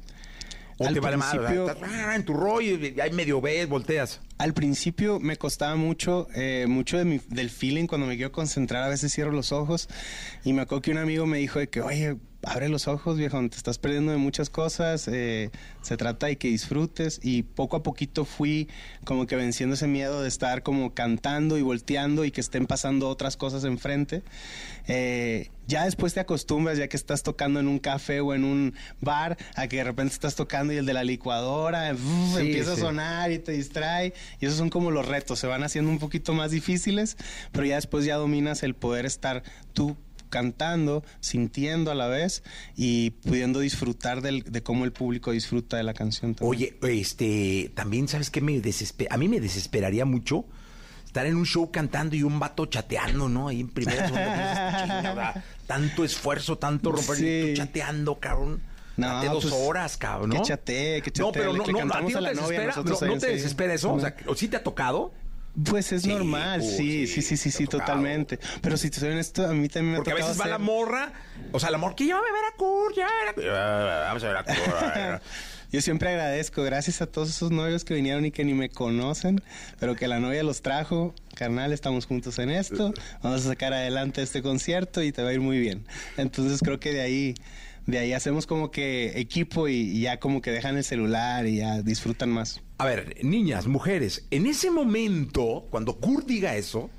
¿O 0.78 0.86
Al 0.86 0.94
te 0.94 1.00
vale 1.00 1.18
más? 1.18 1.32
principio- 1.32 1.68
Estás, 1.70 2.16
en 2.16 2.24
tu 2.24 2.32
rollo, 2.32 2.78
ahí 3.02 3.10
medio 3.12 3.42
ves, 3.42 3.68
volteas. 3.68 4.20
Al 4.38 4.54
principio 4.54 5.20
me 5.20 5.36
costaba 5.36 5.76
mucho, 5.76 6.28
eh, 6.34 6.64
mucho 6.66 6.96
de 6.96 7.04
mi- 7.04 7.20
del 7.28 7.50
feeling 7.50 7.86
cuando 7.86 8.06
me 8.06 8.16
quiero 8.16 8.32
concentrar, 8.32 8.82
a 8.84 8.88
veces 8.88 9.12
cierro 9.12 9.32
los 9.32 9.52
ojos 9.52 9.88
y 10.42 10.54
me 10.54 10.62
acuerdo 10.62 10.80
que 10.80 10.90
un 10.92 10.96
amigo 10.98 11.26
me 11.26 11.36
dijo 11.36 11.58
de 11.58 11.68
que, 11.68 11.82
oye, 11.82 12.16
abre 12.42 12.68
los 12.68 12.88
ojos, 12.88 13.18
viejo, 13.18 13.38
te 13.48 13.56
estás 13.56 13.78
perdiendo 13.78 14.12
de 14.12 14.18
muchas 14.18 14.48
cosas, 14.50 15.08
eh, 15.08 15.50
se 15.82 15.96
trata 15.96 16.26
de 16.26 16.36
que 16.38 16.48
disfrutes 16.48 17.20
y 17.22 17.42
poco 17.42 17.76
a 17.76 17.82
poquito 17.82 18.24
fui 18.24 18.68
como 19.04 19.26
que 19.26 19.36
venciendo 19.36 19.74
ese 19.74 19.86
miedo 19.86 20.22
de 20.22 20.28
estar 20.28 20.62
como 20.62 20.94
cantando 20.94 21.58
y 21.58 21.62
volteando 21.62 22.24
y 22.24 22.30
que 22.30 22.40
estén 22.40 22.66
pasando 22.66 23.08
otras 23.08 23.36
cosas 23.36 23.64
enfrente. 23.64 24.22
Eh, 24.88 25.50
ya 25.66 25.84
después 25.84 26.14
te 26.14 26.20
acostumbras, 26.20 26.78
ya 26.78 26.88
que 26.88 26.96
estás 26.96 27.22
tocando 27.22 27.60
en 27.60 27.68
un 27.68 27.78
café 27.78 28.20
o 28.20 28.34
en 28.34 28.44
un 28.44 28.74
bar, 29.00 29.38
a 29.54 29.68
que 29.68 29.76
de 29.76 29.84
repente 29.84 30.12
estás 30.14 30.34
tocando 30.34 30.72
y 30.72 30.78
el 30.78 30.86
de 30.86 30.94
la 30.94 31.04
licuadora 31.04 31.92
uf, 31.92 32.34
Sí, 32.34 32.40
empieza 32.40 32.74
sí. 32.74 32.80
a 32.80 32.84
sonar 32.84 33.30
y 33.30 33.38
te 33.38 33.52
distrae. 33.52 34.12
Y 34.40 34.46
esos 34.46 34.58
son 34.58 34.68
como 34.70 34.90
los 34.90 35.06
retos, 35.06 35.38
se 35.38 35.46
van 35.46 35.62
haciendo 35.62 35.90
un 35.90 36.00
poquito 36.00 36.32
más 36.32 36.50
difíciles, 36.50 37.16
pero 37.52 37.66
ya 37.66 37.76
después 37.76 38.04
ya 38.04 38.16
dominas 38.16 38.64
el 38.64 38.74
poder 38.74 39.06
estar 39.06 39.44
tú 39.72 39.96
cantando, 40.30 41.04
sintiendo 41.20 41.90
a 41.90 41.94
la 41.94 42.06
vez 42.08 42.42
y 42.76 43.10
pudiendo 43.10 43.60
disfrutar 43.60 44.22
del- 44.22 44.44
de 44.44 44.62
cómo 44.62 44.84
el 44.86 44.92
público 44.92 45.32
disfruta 45.32 45.76
de 45.76 45.82
la 45.82 45.92
canción. 45.92 46.34
también. 46.34 46.50
Oye, 46.50 46.78
este, 47.00 47.70
también, 47.74 48.08
¿sabes 48.08 48.30
qué? 48.30 48.40
Me 48.40 48.60
desesper... 48.60 49.08
A 49.10 49.16
mí 49.18 49.28
me 49.28 49.40
desesperaría 49.40 50.04
mucho 50.04 50.44
estar 51.04 51.26
en 51.26 51.36
un 51.36 51.44
show 51.44 51.70
cantando 51.70 52.14
y 52.16 52.22
un 52.22 52.38
vato 52.38 52.66
chateando, 52.66 53.28
¿no? 53.28 53.48
Ahí 53.48 53.60
en 53.60 53.68
primera, 53.68 54.04
segunda, 54.06 54.34
piensas, 54.34 54.82
"Chinga, 54.82 55.12
o 55.12 55.14
sea, 55.16 55.44
tanto 55.66 56.04
esfuerzo, 56.04 56.56
tanto 56.56 56.92
romper 56.92 57.18
y 57.18 57.50
tú 57.50 57.56
chateando, 57.56 58.18
cabrón. 58.20 58.62
No, 58.96 59.24
dos 59.24 59.44
pues, 59.46 59.54
horas, 59.56 59.96
cabrón, 59.96 60.28
¿no? 60.30 60.36
que 60.36 60.42
chatee, 60.48 61.00
que 61.02 61.10
No, 61.18 61.26
chatee, 61.28 61.40
pero 61.40 61.52
no, 61.54 61.58
no, 61.58 61.62
a 61.94 62.06
ti 62.06 62.12
no 62.12 62.20
te 62.22 62.28
desespera, 62.34 62.74
no, 62.76 62.82
no 62.84 63.18
te 63.18 63.26
sí. 63.28 63.32
desespera 63.32 63.74
eso, 63.74 63.94
o 63.94 63.98
sea, 64.00 64.14
¿o 64.26 64.34
sí 64.34 64.46
te 64.48 64.56
ha 64.56 64.62
tocado? 64.62 65.12
Pues 65.64 65.92
es 65.92 66.02
Sí, 66.02 66.08
normal, 66.08 66.60
uh, 66.60 66.64
sí, 66.64 67.06
sí, 67.06 67.22
sí, 67.22 67.36
sí, 67.36 67.50
sí, 67.50 67.66
totalmente. 67.66 68.38
Pero 68.60 68.76
si 68.76 68.90
te 68.90 69.00
soy 69.00 69.10
honesto, 69.10 69.46
a 69.46 69.52
mí 69.52 69.68
también 69.68 69.92
me 69.92 69.96
Porque 69.98 70.10
ha 70.10 70.14
a 70.14 70.16
veces 70.16 70.40
va 70.40 70.46
la 70.46 70.58
morra, 70.58 71.12
o 71.52 71.58
sea, 71.58 71.70
la 71.70 71.78
morra 71.78 71.96
que 71.96 72.04
llévame 72.04 72.28
a 72.28 72.32
ver 72.32 72.44
a 72.52 72.56
Kurt, 72.56 72.96
ya, 72.96 74.04
vamos 74.06 74.22
a 74.24 74.26
ver 74.28 74.36
a 74.36 74.44
Kurt. 74.44 75.22
Yo 75.72 75.80
siempre 75.80 76.08
agradezco, 76.08 76.64
gracias 76.64 77.00
a 77.00 77.06
todos 77.06 77.28
esos 77.28 77.52
novios 77.52 77.84
que 77.84 77.94
vinieron 77.94 78.24
y 78.24 78.32
que 78.32 78.44
ni 78.44 78.54
me 78.54 78.70
conocen, 78.70 79.40
pero 79.78 79.94
que 79.94 80.08
la 80.08 80.18
novia 80.18 80.42
los 80.42 80.62
trajo. 80.62 81.14
Carnal, 81.36 81.72
estamos 81.72 82.06
juntos 82.06 82.40
en 82.40 82.50
esto, 82.50 82.92
vamos 83.22 83.46
a 83.46 83.48
sacar 83.50 83.72
adelante 83.72 84.20
este 84.20 84.42
concierto 84.42 85.00
y 85.00 85.12
te 85.12 85.22
va 85.22 85.28
a 85.28 85.32
ir 85.32 85.40
muy 85.40 85.60
bien. 85.60 85.86
Entonces 86.16 86.60
creo 86.60 86.80
que 86.80 86.92
de 86.92 87.02
ahí, 87.02 87.34
de 87.86 87.98
ahí 87.98 88.12
hacemos 88.12 88.46
como 88.46 88.70
que 88.70 89.18
equipo 89.18 89.68
y, 89.68 89.74
y 89.74 90.00
ya 90.02 90.18
como 90.18 90.40
que 90.42 90.50
dejan 90.50 90.76
el 90.76 90.84
celular 90.84 91.46
y 91.46 91.56
ya 91.58 91.82
disfrutan 91.82 92.30
más. 92.30 92.60
A 92.78 92.84
ver, 92.84 93.16
niñas, 93.22 93.66
mujeres, 93.66 94.26
en 94.30 94.46
ese 94.46 94.70
momento, 94.70 95.66
cuando 95.70 95.96
Kurt 95.96 96.26
diga 96.26 96.56
eso, 96.56 96.90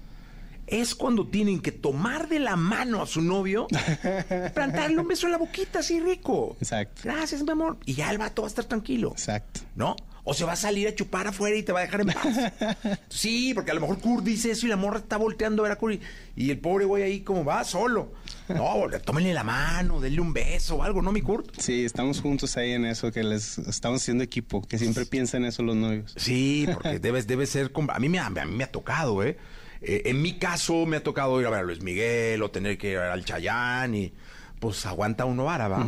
es 0.71 0.95
cuando 0.95 1.27
tienen 1.27 1.59
que 1.59 1.71
tomar 1.71 2.29
de 2.29 2.39
la 2.39 2.55
mano 2.55 3.01
a 3.01 3.05
su 3.05 3.21
novio, 3.21 3.67
plantarle 4.53 4.97
un 4.97 5.07
beso 5.07 5.27
en 5.27 5.33
la 5.33 5.37
boquita 5.37 5.79
así 5.79 5.99
rico. 5.99 6.55
Exacto. 6.59 7.01
Gracias, 7.03 7.43
mi 7.43 7.51
amor. 7.51 7.77
Y 7.85 7.93
ya 7.93 8.09
el 8.09 8.17
vato 8.17 8.41
va 8.41 8.47
a 8.47 8.49
estar 8.49 8.65
tranquilo. 8.65 9.11
Exacto. 9.11 9.61
¿No? 9.75 9.95
O 10.23 10.33
se 10.33 10.45
va 10.45 10.53
a 10.53 10.55
salir 10.55 10.87
a 10.87 10.95
chupar 10.95 11.27
afuera 11.27 11.57
y 11.57 11.63
te 11.63 11.73
va 11.73 11.79
a 11.79 11.83
dejar 11.83 12.01
en 12.01 12.07
paz. 12.07 12.99
sí, 13.09 13.53
porque 13.53 13.71
a 13.71 13.73
lo 13.73 13.81
mejor 13.81 13.99
Kurt 13.99 14.23
dice 14.23 14.51
eso 14.51 14.65
y 14.65 14.69
la 14.69 14.77
morra 14.77 14.99
está 14.99 15.17
volteando 15.17 15.61
a 15.61 15.63
ver 15.63 15.71
a 15.73 15.75
Kurt 15.75 15.95
y, 16.35 16.45
y 16.45 16.51
el 16.51 16.59
pobre 16.59 16.85
güey 16.85 17.03
ahí 17.03 17.19
como 17.21 17.43
va 17.43 17.63
solo. 17.65 18.13
No, 18.53 18.99
tómenle 19.03 19.33
la 19.33 19.43
mano, 19.43 19.99
denle 19.99 20.21
un 20.21 20.33
beso 20.33 20.75
o 20.77 20.83
algo, 20.83 21.01
¿no, 21.01 21.11
mi 21.11 21.21
Kurt? 21.21 21.59
Sí, 21.59 21.85
estamos 21.85 22.21
juntos 22.21 22.55
ahí 22.57 22.71
en 22.71 22.85
eso, 22.85 23.11
que 23.11 23.23
les 23.23 23.57
estamos 23.59 24.01
haciendo 24.01 24.23
equipo, 24.23 24.61
que 24.61 24.77
siempre 24.77 25.05
piensan 25.05 25.45
eso 25.45 25.63
los 25.63 25.75
novios. 25.75 26.13
Sí, 26.17 26.67
porque 26.73 26.99
debe, 26.99 27.21
debe 27.23 27.45
ser... 27.45 27.71
A 27.89 27.99
mí, 27.99 28.09
me 28.09 28.19
ha, 28.19 28.27
a 28.27 28.29
mí 28.29 28.55
me 28.55 28.63
ha 28.63 28.71
tocado, 28.71 29.23
¿eh? 29.23 29.37
Eh, 29.81 30.03
En 30.05 30.21
mi 30.21 30.37
caso 30.37 30.85
me 30.85 30.97
ha 30.97 31.03
tocado 31.03 31.39
ir 31.41 31.47
a 31.47 31.49
ver 31.49 31.59
a 31.61 31.63
Luis 31.63 31.81
Miguel 31.81 32.41
o 32.43 32.51
tener 32.51 32.77
que 32.77 32.91
ir 32.91 32.97
al 32.97 33.25
Chayán 33.25 33.95
y 33.95 34.13
pues 34.59 34.85
aguanta 34.85 35.25
uno 35.25 35.45
vara, 35.45 35.67
¿va? 35.67 35.85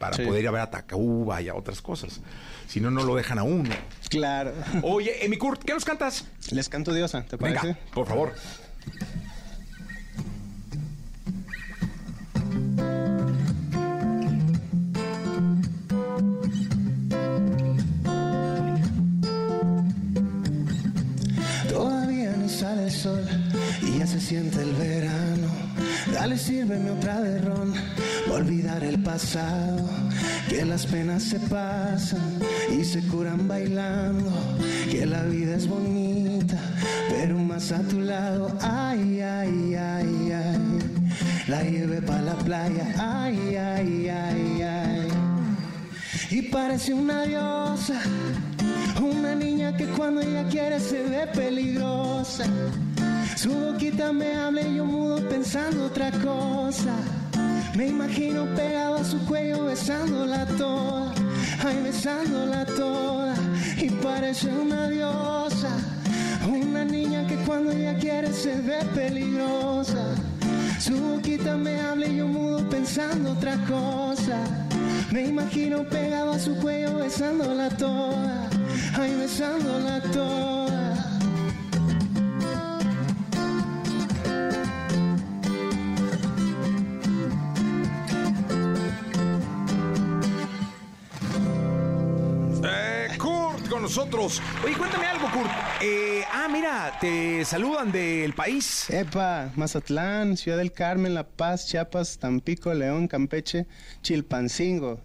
Para 0.00 0.16
Sí. 0.16 0.24
poder 0.24 0.42
ir 0.42 0.48
a 0.48 0.50
ver 0.50 0.62
a 0.62 0.70
Tacuba 0.70 1.40
y 1.42 1.48
a 1.48 1.54
otras 1.54 1.80
cosas. 1.82 2.20
Si 2.66 2.80
no, 2.80 2.90
no 2.90 3.04
lo 3.04 3.14
dejan 3.16 3.38
a 3.38 3.42
uno. 3.44 3.70
Claro. 4.08 4.52
Oye, 4.82 5.24
Emi 5.24 5.36
Kurt, 5.36 5.62
¿qué 5.62 5.74
nos 5.74 5.84
cantas? 5.84 6.24
Les 6.50 6.68
canto 6.68 6.92
diosa, 6.92 7.22
¿te 7.24 7.36
parece? 7.38 7.66
Venga, 7.68 7.78
por 7.92 8.06
favor. 8.08 8.32
Sale 22.60 22.84
el 22.84 22.90
sol 22.90 23.24
y 23.80 23.98
ya 23.98 24.06
se 24.06 24.20
siente 24.20 24.60
el 24.60 24.72
verano. 24.74 25.48
Dale, 26.12 26.36
sírveme 26.36 26.90
otra 26.90 27.18
de 27.22 27.38
ron, 27.38 27.72
olvidar 28.30 28.84
el 28.84 29.02
pasado. 29.02 29.88
Que 30.46 30.66
las 30.66 30.84
penas 30.84 31.22
se 31.22 31.38
pasan 31.40 32.38
y 32.70 32.84
se 32.84 33.00
curan 33.06 33.48
bailando. 33.48 34.30
Que 34.90 35.06
la 35.06 35.22
vida 35.22 35.56
es 35.56 35.66
bonita, 35.66 36.58
pero 37.08 37.38
más 37.38 37.72
a 37.72 37.80
tu 37.80 38.00
lado. 38.00 38.54
Ay, 38.60 39.22
ay, 39.22 39.74
ay, 39.74 40.32
ay. 40.32 40.78
La 41.48 41.62
lleve 41.62 42.02
pa' 42.02 42.20
la 42.20 42.34
playa. 42.34 42.94
Ay, 42.98 43.56
ay, 43.56 44.08
ay, 44.08 44.62
ay. 44.62 45.08
Y 46.30 46.42
parece 46.42 46.92
una 46.92 47.22
diosa. 47.24 48.02
Una 48.98 49.34
niña 49.34 49.76
que 49.76 49.86
cuando 49.86 50.20
ella 50.20 50.44
quiere 50.48 50.80
se 50.80 51.02
ve 51.02 51.26
peligrosa. 51.34 52.44
Su 53.36 53.52
boquita 53.52 54.12
me 54.12 54.34
habla 54.34 54.62
y 54.62 54.76
yo 54.76 54.84
mudo 54.84 55.28
pensando 55.28 55.86
otra 55.86 56.10
cosa. 56.10 56.94
Me 57.76 57.86
imagino 57.86 58.44
pegado 58.56 58.96
a 58.96 59.04
su 59.04 59.18
cuello 59.26 59.64
besándola 59.64 60.46
toda. 60.58 61.14
Ay, 61.64 61.80
besándola 61.84 62.66
toda. 62.66 63.34
Y 63.78 63.90
parece 63.90 64.48
una 64.48 64.88
diosa. 64.88 65.70
Una 66.48 66.84
niña 66.84 67.26
que 67.26 67.36
cuando 67.46 67.70
ella 67.70 67.96
quiere 67.98 68.32
se 68.32 68.56
ve 68.60 68.80
peligrosa. 68.94 70.14
Su 70.78 70.98
boquita 70.98 71.56
me 71.56 71.80
habla 71.80 72.06
y 72.06 72.16
yo 72.16 72.26
mudo 72.26 72.68
pensando 72.68 73.32
otra 73.32 73.56
cosa. 73.66 74.38
Me 75.12 75.26
imagino 75.26 75.84
pegado 75.84 76.32
a 76.32 76.38
su 76.38 76.56
cuello 76.56 76.96
besándola 76.96 77.68
toda. 77.70 78.48
Ay, 78.98 79.14
besándola 79.16 80.00
toda. 80.12 80.96
Eh, 92.64 93.08
Kurt 93.18 93.68
con 93.68 93.82
nosotros. 93.82 94.40
Oye, 94.64 94.74
cuéntame 94.76 95.06
algo, 95.06 95.30
Kurt. 95.30 95.50
Eh, 95.82 96.22
ah, 96.32 96.48
mira, 96.50 96.92
te 97.00 97.44
saludan 97.44 97.90
del 97.92 98.34
país. 98.34 98.90
Epa, 98.90 99.50
Mazatlán, 99.56 100.36
Ciudad 100.36 100.58
del 100.58 100.72
Carmen, 100.72 101.14
La 101.14 101.26
Paz, 101.26 101.66
Chiapas, 101.66 102.18
Tampico, 102.18 102.72
León, 102.74 103.08
Campeche, 103.08 103.66
Chilpancingo. 104.02 105.00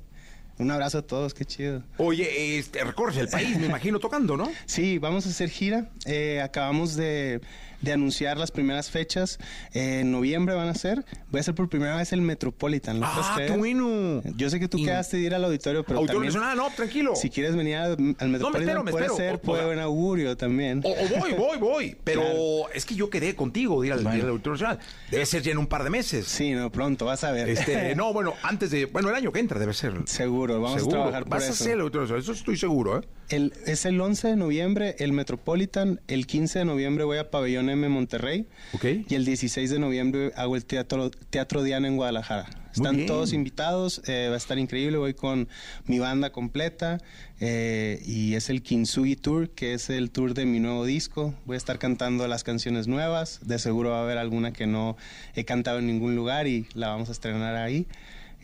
Un 0.58 0.72
abrazo 0.72 0.99
a 0.99 1.01
todos, 1.01 1.34
qué 1.34 1.43
chido. 1.43 1.84
Oye, 1.97 2.58
este, 2.58 2.84
recorres 2.84 3.18
el 3.18 3.28
país, 3.28 3.58
me 3.58 3.66
imagino, 3.66 3.99
tocando, 3.99 4.38
¿no? 4.38 4.49
Sí, 4.66 4.99
vamos 4.99 5.26
a 5.26 5.30
hacer 5.30 5.49
gira. 5.49 5.89
Eh, 6.06 6.41
acabamos 6.41 6.95
de, 6.95 7.41
de 7.82 7.91
anunciar 7.93 8.38
las 8.38 8.51
primeras 8.51 8.89
fechas. 8.89 9.39
Eh, 9.73 9.99
en 10.01 10.11
noviembre 10.11 10.55
van 10.55 10.67
a 10.69 10.73
ser. 10.76 11.05
Voy 11.32 11.39
a 11.39 11.41
hacer 11.41 11.55
por 11.55 11.69
primera 11.69 11.95
vez 11.97 12.11
el 12.13 12.21
Metropolitan. 12.21 12.99
¿lo 12.99 13.07
puedes 13.11 13.28
Ah, 13.30 13.36
qué 13.47 13.51
bueno. 13.57 14.21
Yo 14.36 14.49
sé 14.49 14.59
que 14.59 14.67
tú 14.67 14.78
quedaste 14.84 15.17
de 15.17 15.23
ir 15.23 15.36
al 15.36 15.43
auditorio, 15.45 15.84
pero 15.84 15.99
Auditorio. 15.99 16.26
Nacional, 16.26 16.57
no, 16.57 16.69
tranquilo. 16.76 17.15
Si 17.15 17.30
quieres 17.30 17.56
venir 17.56 17.76
al, 17.77 18.15
al 18.19 18.30
Metropolitan, 18.30 18.84
me 18.84 18.91
puede 18.91 19.10
ser 19.10 19.39
o- 19.43 19.65
buen 19.65 19.80
augurio 19.80 20.35
también. 20.38 20.81
O, 20.84 20.91
o 20.91 21.19
voy, 21.19 21.34
voy, 21.34 21.57
voy. 21.57 21.97
Pero 22.03 22.22
Claro. 22.26 22.73
es 22.73 22.85
que 22.85 22.95
yo 22.95 23.10
quedé 23.10 23.35
contigo 23.35 23.81
de 23.81 23.88
ir 23.88 23.93
al, 23.93 24.03
Bueno. 24.03 24.23
al 24.23 24.30
Auditorio 24.30 24.53
Nacional. 24.53 24.80
Debe 25.11 25.26
ser 25.26 25.41
ya 25.41 25.52
en 25.52 25.57
un 25.57 25.68
par 25.68 25.84
de 25.84 25.89
meses. 25.89 26.26
Sí, 26.27 26.52
no, 26.52 26.72
pronto, 26.72 27.06
vas 27.06 27.23
a 27.23 27.31
ver. 27.31 27.49
Este, 27.49 27.95
no, 27.95 28.14
bueno, 28.14 28.34
antes 28.43 28.72
de. 28.72 28.85
Bueno, 28.85 29.10
el 29.10 29.15
año 29.15 29.31
que 29.31 29.39
entra 29.39 29.60
debe 29.60 29.73
ser. 29.73 29.93
Seguro, 30.06 30.61
vamos 30.61 30.80
Seguro. 30.80 30.97
a 30.97 31.02
trabajar 31.03 31.23
por 31.23 31.31
Vas 31.31 31.43
a 31.43 31.45
eso. 31.52 31.64
hacer 31.64 31.73
el 31.73 31.81
Auditorio 31.81 32.02
Nacional, 32.03 32.23
eso 32.23 32.31
estoy 32.31 32.57
seguro, 32.57 32.99
¿eh? 32.99 33.02
El, 33.30 33.53
es 33.65 33.85
el 33.85 33.99
11 33.99 34.27
de 34.30 34.35
noviembre 34.35 34.95
el 34.99 35.11
Metropolitan, 35.11 35.99
el 36.07 36.27
15 36.27 36.60
de 36.60 36.65
noviembre 36.65 37.06
voy 37.06 37.18
a 37.18 37.31
Pabellón 37.31 37.64
M 37.69 37.89
Monterrey 37.89 38.47
y 38.83 39.15
el 39.15 39.25
16 39.25 39.69
de 39.69 39.79
noviembre 39.79 40.31
hago 40.35 40.55
el 40.55 40.65
Teatro, 40.65 41.11
teatro 41.29 41.63
Diana 41.63 41.87
en 41.87 41.95
Guadalajara. 41.97 42.47
Están 42.75 43.05
todos 43.05 43.31
invitados, 43.31 44.01
eh, 44.05 44.27
va 44.27 44.33
a 44.33 44.37
estar 44.37 44.59
increíble, 44.59 44.97
voy 44.97 45.13
con 45.13 45.47
mi 45.85 45.99
banda 45.99 46.33
completa 46.33 46.97
eh, 47.39 48.01
y 48.05 48.33
es 48.33 48.49
el 48.49 48.61
Kintsugi 48.61 49.15
Tour, 49.15 49.49
que 49.51 49.73
es 49.73 49.89
el 49.89 50.11
tour 50.11 50.33
de 50.33 50.45
mi 50.45 50.59
nuevo 50.59 50.83
disco. 50.83 51.33
Voy 51.45 51.55
a 51.55 51.57
estar 51.57 51.79
cantando 51.79 52.27
las 52.27 52.43
canciones 52.43 52.87
nuevas, 52.87 53.39
de 53.45 53.59
seguro 53.59 53.91
va 53.91 53.99
a 53.99 54.03
haber 54.03 54.17
alguna 54.17 54.51
que 54.51 54.67
no 54.67 54.97
he 55.35 55.45
cantado 55.45 55.79
en 55.79 55.87
ningún 55.87 56.17
lugar 56.17 56.47
y 56.47 56.67
la 56.73 56.89
vamos 56.89 57.07
a 57.07 57.13
estrenar 57.13 57.55
ahí. 57.55 57.87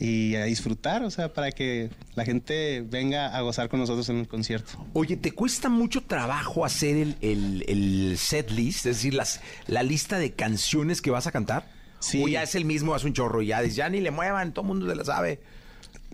Y 0.04 0.34
a 0.36 0.46
disfrutar, 0.46 1.04
o 1.04 1.12
sea, 1.12 1.32
para 1.32 1.52
que 1.52 1.92
la 2.16 2.26
gente 2.26 2.82
venga 2.82 3.38
a 3.38 3.42
gozar 3.42 3.70
con 3.70 3.80
nosotros 3.80 4.10
en 4.10 4.18
el 4.18 4.28
concierto. 4.28 4.84
Oye, 4.94 5.16
¿te 5.16 5.32
cuesta 5.32 5.70
mucho 5.70 6.02
trabajo 6.02 6.66
hacer 6.66 6.98
el, 6.98 7.16
el, 7.22 7.64
el 7.68 8.18
set 8.18 8.50
list? 8.50 8.88
Es 8.88 8.96
decir, 8.98 9.14
las, 9.14 9.42
la 9.68 9.84
lista 9.84 10.18
de 10.18 10.32
canciones 10.32 11.04
que 11.04 11.12
vas 11.12 11.28
a 11.28 11.32
cantar. 11.32 11.68
Sí. 12.00 12.24
O 12.24 12.28
ya 12.28 12.42
es 12.42 12.56
el 12.56 12.66
mismo, 12.66 12.96
hace 12.96 13.06
un 13.06 13.14
chorro 13.14 13.44
y 13.44 13.48
ya 13.48 13.62
dices, 13.62 13.76
ya 13.76 13.90
ni 13.90 14.02
le 14.02 14.10
muevan, 14.10 14.54
todo 14.54 14.64
el 14.64 14.68
mundo 14.70 14.90
se 14.90 14.96
la 14.96 15.06
sabe. 15.06 15.40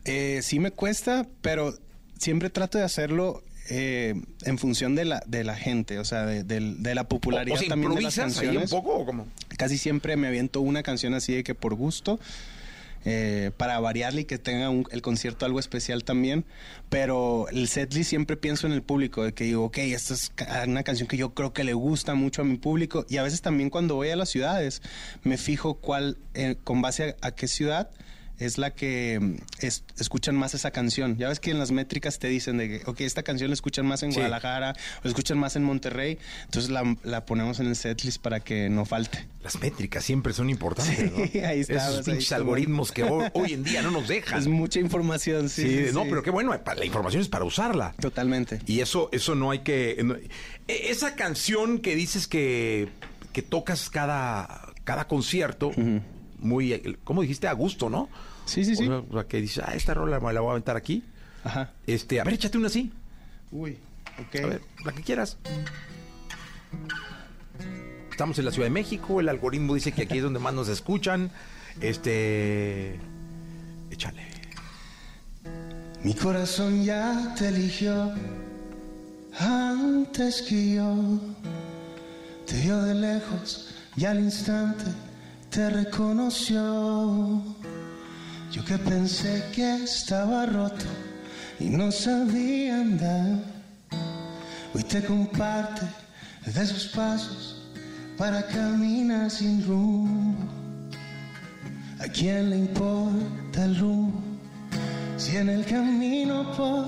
Eh, 0.03 0.41
sí 0.43 0.59
me 0.59 0.71
cuesta, 0.71 1.25
pero 1.41 1.73
siempre 2.19 2.49
trato 2.49 2.77
de 2.77 2.83
hacerlo 2.83 3.41
eh, 3.69 4.15
en 4.43 4.57
función 4.57 4.95
de 4.95 5.05
la, 5.05 5.23
de 5.27 5.45
la 5.45 5.55
gente, 5.55 5.97
o 5.99 6.03
sea, 6.03 6.25
de, 6.25 6.43
del- 6.43 6.83
de 6.83 6.93
la 6.93 7.07
popularidad 7.07 7.55
O- 7.55 7.57
o 7.57 7.59
sea, 7.61 7.69
también 7.69 7.95
de 7.95 8.01
las 8.01 8.17
¿improvisas 8.17 8.41
ahí 8.41 8.47
un 8.49 8.53
canciones. 8.55 8.69
poco 8.71 8.95
o 8.97 9.05
cómo? 9.05 9.27
Casi 9.57 9.77
siempre 9.77 10.17
me 10.17 10.27
aviento 10.27 10.59
una 10.59 10.83
canción 10.83 11.13
así 11.13 11.33
de 11.35 11.43
que 11.45 11.55
por 11.55 11.73
gusto. 11.75 12.19
Eh, 13.05 13.51
para 13.57 13.79
variarle 13.79 14.21
y 14.21 14.25
que 14.25 14.37
tenga 14.37 14.69
un- 14.69 14.85
el 14.91 15.01
concierto 15.01 15.45
algo 15.45 15.59
especial 15.59 16.03
también, 16.03 16.45
pero 16.89 17.47
el 17.49 17.67
setlist 17.67 18.09
siempre 18.09 18.37
pienso 18.37 18.67
en 18.67 18.73
el 18.73 18.81
público, 18.81 19.23
de 19.23 19.33
que 19.33 19.43
digo, 19.45 19.65
ok, 19.65 19.77
esta 19.79 20.13
es 20.13 20.31
una 20.67 20.83
canción 20.83 21.07
que 21.07 21.17
yo 21.17 21.33
creo 21.33 21.53
que 21.53 21.63
le 21.63 21.73
gusta 21.73 22.15
mucho 22.15 22.41
a 22.41 22.45
mi 22.45 22.57
público 22.57 23.05
y 23.09 23.17
a 23.17 23.23
veces 23.23 23.41
también 23.41 23.69
cuando 23.69 23.95
voy 23.95 24.09
a 24.09 24.15
las 24.15 24.29
ciudades 24.29 24.81
me 25.23 25.37
fijo 25.37 25.75
cuál, 25.75 26.17
eh, 26.33 26.55
con 26.63 26.81
base 26.81 27.15
a 27.21 27.31
qué 27.31 27.47
ciudad 27.47 27.89
es 28.39 28.57
la 28.57 28.71
que 28.73 29.19
mm, 29.19 29.35
es- 29.65 29.83
escuchan 29.99 30.35
más 30.35 30.53
esa 30.53 30.71
canción. 30.71 31.17
Ya 31.17 31.29
ves 31.29 31.39
que 31.39 31.51
en 31.51 31.59
las 31.59 31.71
métricas 31.71 32.19
te 32.19 32.27
dicen 32.27 32.57
de 32.57 32.69
que, 32.69 32.81
ok, 32.89 33.01
esta 33.01 33.23
canción 33.23 33.49
la 33.49 33.53
escuchan 33.55 33.85
más 33.85 34.03
en 34.03 34.11
Sí. 34.11 34.15
Guadalajara 34.19 34.71
o 34.71 35.01
la 35.03 35.09
escuchan 35.09 35.37
más 35.37 35.55
en 35.55 35.63
Monterrey, 35.63 36.17
entonces 36.45 36.69
la, 36.71 36.95
la 37.03 37.25
ponemos 37.25 37.59
en 37.59 37.67
el 37.67 37.75
setlist 37.75 38.21
para 38.21 38.39
que 38.39 38.69
no 38.69 38.85
falte. 38.85 39.27
Las 39.43 39.59
métricas 39.59 40.03
siempre 40.03 40.33
son 40.33 40.49
importantes, 40.49 41.11
¿no? 41.11 41.25
Sí, 41.25 41.39
ahí 41.45 41.61
está, 41.61 41.75
Esos 41.75 41.97
ahí 41.99 42.03
pinches 42.03 42.23
está, 42.23 42.35
algoritmos 42.37 42.91
que 42.91 43.03
hoy, 43.03 43.53
en 43.53 43.63
día 43.63 43.81
no 43.81 43.91
nos 43.91 44.07
dejan. 44.09 44.39
Es 44.39 44.47
mucha 44.47 44.79
información, 44.79 45.49
sí. 45.49 45.87
Sí, 45.87 45.93
no, 45.93 46.03
pero 46.03 46.21
qué 46.23 46.29
bueno, 46.29 46.51
la 46.75 46.85
información 46.85 47.21
es 47.21 47.29
para 47.29 47.45
usarla. 47.45 47.93
Totalmente. 47.99 48.59
Y 48.67 48.81
eso, 48.81 49.09
eso 49.11 49.35
no 49.35 49.51
hay 49.51 49.59
que. 49.59 49.97
no- 50.03 50.15
e- 50.15 50.91
esa 50.91 51.15
canción 51.15 51.79
que 51.79 51.95
dices 51.95 52.27
que, 52.27 52.89
que 53.33 53.41
tocas 53.41 53.89
cada, 53.89 54.73
cada 54.83 55.07
concierto, 55.07 55.71
muy, 56.39 56.97
¿cómo 57.03 57.21
dijiste? 57.21 57.47
A 57.47 57.53
gusto, 57.53 57.89
¿no? 57.89 58.09
Sí, 58.45 58.63
sí, 58.63 58.75
sí. 58.75 58.83
O 58.83 58.87
sea, 58.87 59.03
o 59.09 59.13
sea, 59.13 59.27
que 59.27 59.41
dices, 59.41 59.63
ah, 59.65 59.73
esta 59.75 59.93
rola 59.93 60.19
me 60.19 60.33
la 60.33 60.41
voy 60.41 60.49
a 60.49 60.51
aventar 60.51 60.77
aquí. 60.77 61.03
Ajá. 61.43 61.71
Este, 61.85 62.19
a 62.19 62.23
ver, 62.23 62.35
échate 62.35 62.57
una 62.57 62.67
así. 62.67 62.91
Uy, 63.51 63.77
ok. 64.19 64.43
A 64.43 64.47
ver, 64.47 64.61
la 64.85 64.91
que 64.91 65.01
quieras. 65.01 65.37
Estamos 68.11 68.39
en 68.39 68.45
la 68.45 68.51
Ciudad 68.51 68.65
de 68.65 68.71
México, 68.71 69.19
el 69.19 69.29
algoritmo 69.29 69.75
dice 69.75 69.91
que 69.91 70.03
aquí 70.03 70.17
es 70.17 70.23
donde 70.23 70.39
más 70.39 70.53
nos 70.53 70.69
escuchan. 70.69 71.31
Este. 71.81 72.99
Échale. 73.91 74.23
Mi 76.03 76.13
corazón 76.13 76.83
ya 76.83 77.35
te 77.37 77.49
eligió 77.49 78.11
antes 79.39 80.41
que 80.43 80.75
yo. 80.75 81.19
Te 82.45 82.61
vio 82.61 82.81
de 82.81 82.95
lejos 82.95 83.75
y 83.95 84.05
al 84.05 84.19
instante 84.19 84.85
te 85.57 85.71
reconoció. 85.71 87.41
Yo 88.51 88.63
que 88.63 88.77
pensé 88.77 89.43
que 89.55 89.85
estaba 89.85 90.45
roto 90.45 90.85
y 91.59 91.65
no 91.71 91.91
sabía 91.91 92.75
andar. 92.75 93.39
Hoy 94.75 94.83
te 94.83 95.03
comparte 95.03 95.81
de 96.45 96.63
sus 96.63 96.85
pasos 96.89 97.59
para 98.19 98.45
caminar 98.45 99.31
sin 99.31 99.65
rumbo. 99.65 100.45
¿A 102.01 102.07
quién 102.07 102.51
le 102.51 102.57
importa 102.57 103.65
el 103.65 103.79
rumbo? 103.79 104.21
Si 105.17 105.37
en 105.37 105.49
el 105.49 105.65
camino 105.65 106.51
por 106.55 106.85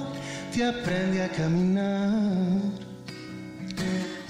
te 0.54 0.64
aprende 0.64 1.24
a 1.24 1.30
caminar 1.30 2.60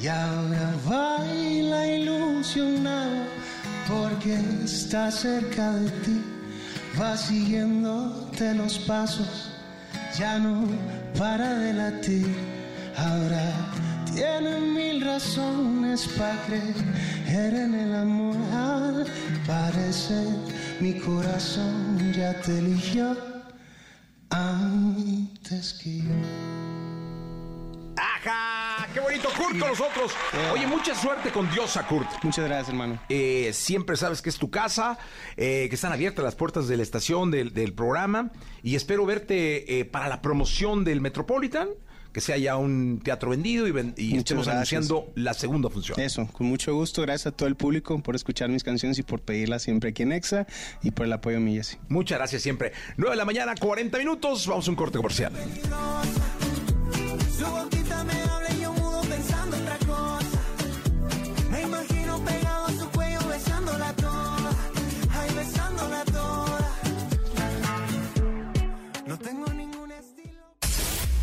y 0.01 0.07
ahora 0.07 0.73
baila 0.87 1.87
ilusionado 1.87 3.38
porque 3.89 4.37
está 4.63 5.09
cerca 5.09 5.71
de 5.71 5.89
ti, 6.03 6.21
va 6.99 7.17
siguiéndote 7.17 8.53
los 8.53 8.77
pasos, 8.79 9.51
ya 10.17 10.37
no 10.37 10.67
para 11.17 11.55
de 11.55 11.73
latir, 11.73 12.35
ahora 12.95 13.51
tiene 14.13 14.59
mil 14.59 15.01
razones 15.01 16.07
para 16.17 16.35
creer 16.45 17.53
en 17.53 17.73
el 17.73 17.95
amor, 17.95 18.37
al 18.53 19.05
parecer 19.47 20.27
mi 20.79 20.93
corazón 20.93 22.13
ya 22.13 22.33
te 22.41 22.59
eligió 22.59 23.17
antes 24.29 25.73
que 25.73 25.97
yo. 25.97 26.15
¡Ajá! 27.97 28.59
¡Qué 28.93 28.99
bonito, 28.99 29.29
Kurt, 29.37 29.59
con 29.59 29.69
nosotros! 29.69 30.11
Oye, 30.53 30.65
mucha 30.65 30.95
suerte 30.95 31.29
con 31.31 31.49
Diosa, 31.51 31.85
Kurt. 31.85 32.07
Muchas 32.23 32.45
gracias, 32.45 32.69
hermano. 32.69 32.99
Eh, 33.09 33.51
siempre 33.53 33.95
sabes 33.97 34.21
que 34.21 34.29
es 34.29 34.37
tu 34.37 34.49
casa, 34.49 34.97
eh, 35.37 35.67
que 35.69 35.75
están 35.75 35.91
abiertas 35.93 36.23
las 36.25 36.35
puertas 36.35 36.67
de 36.67 36.75
la 36.77 36.83
estación, 36.83 37.29
del, 37.29 37.53
del 37.53 37.73
programa, 37.73 38.31
y 38.63 38.75
espero 38.75 39.05
verte 39.05 39.79
eh, 39.79 39.85
para 39.85 40.07
la 40.09 40.21
promoción 40.23 40.83
del 40.83 41.01
Metropolitan, 41.01 41.69
que 42.11 42.19
sea 42.21 42.37
ya 42.37 42.55
un 42.57 42.99
teatro 43.03 43.29
vendido 43.29 43.67
y, 43.67 43.71
ven- 43.71 43.93
y 43.95 44.17
estemos 44.17 44.47
gracias. 44.47 44.73
anunciando 44.73 45.11
la 45.15 45.35
segunda 45.35 45.69
función. 45.69 45.99
Eso, 45.99 46.27
con 46.33 46.47
mucho 46.47 46.73
gusto. 46.73 47.03
Gracias 47.03 47.27
a 47.27 47.31
todo 47.31 47.47
el 47.47 47.55
público 47.55 48.01
por 48.01 48.15
escuchar 48.15 48.49
mis 48.49 48.63
canciones 48.63 48.97
y 48.97 49.03
por 49.03 49.21
pedirlas 49.21 49.61
siempre 49.61 49.91
aquí 49.91 50.01
en 50.01 50.13
Exa 50.13 50.47
y 50.81 50.89
por 50.89 51.05
el 51.05 51.13
apoyo 51.13 51.37
a 51.37 51.39
mi 51.39 51.53
Jessy. 51.55 51.77
Muchas 51.89 52.17
gracias 52.17 52.41
siempre. 52.41 52.73
9 52.97 53.11
de 53.11 53.17
la 53.17 53.25
mañana, 53.25 53.53
40 53.53 53.99
minutos, 53.99 54.47
vamos 54.47 54.67
a 54.67 54.71
un 54.71 54.75
corte 54.75 54.97
comercial. 54.97 55.31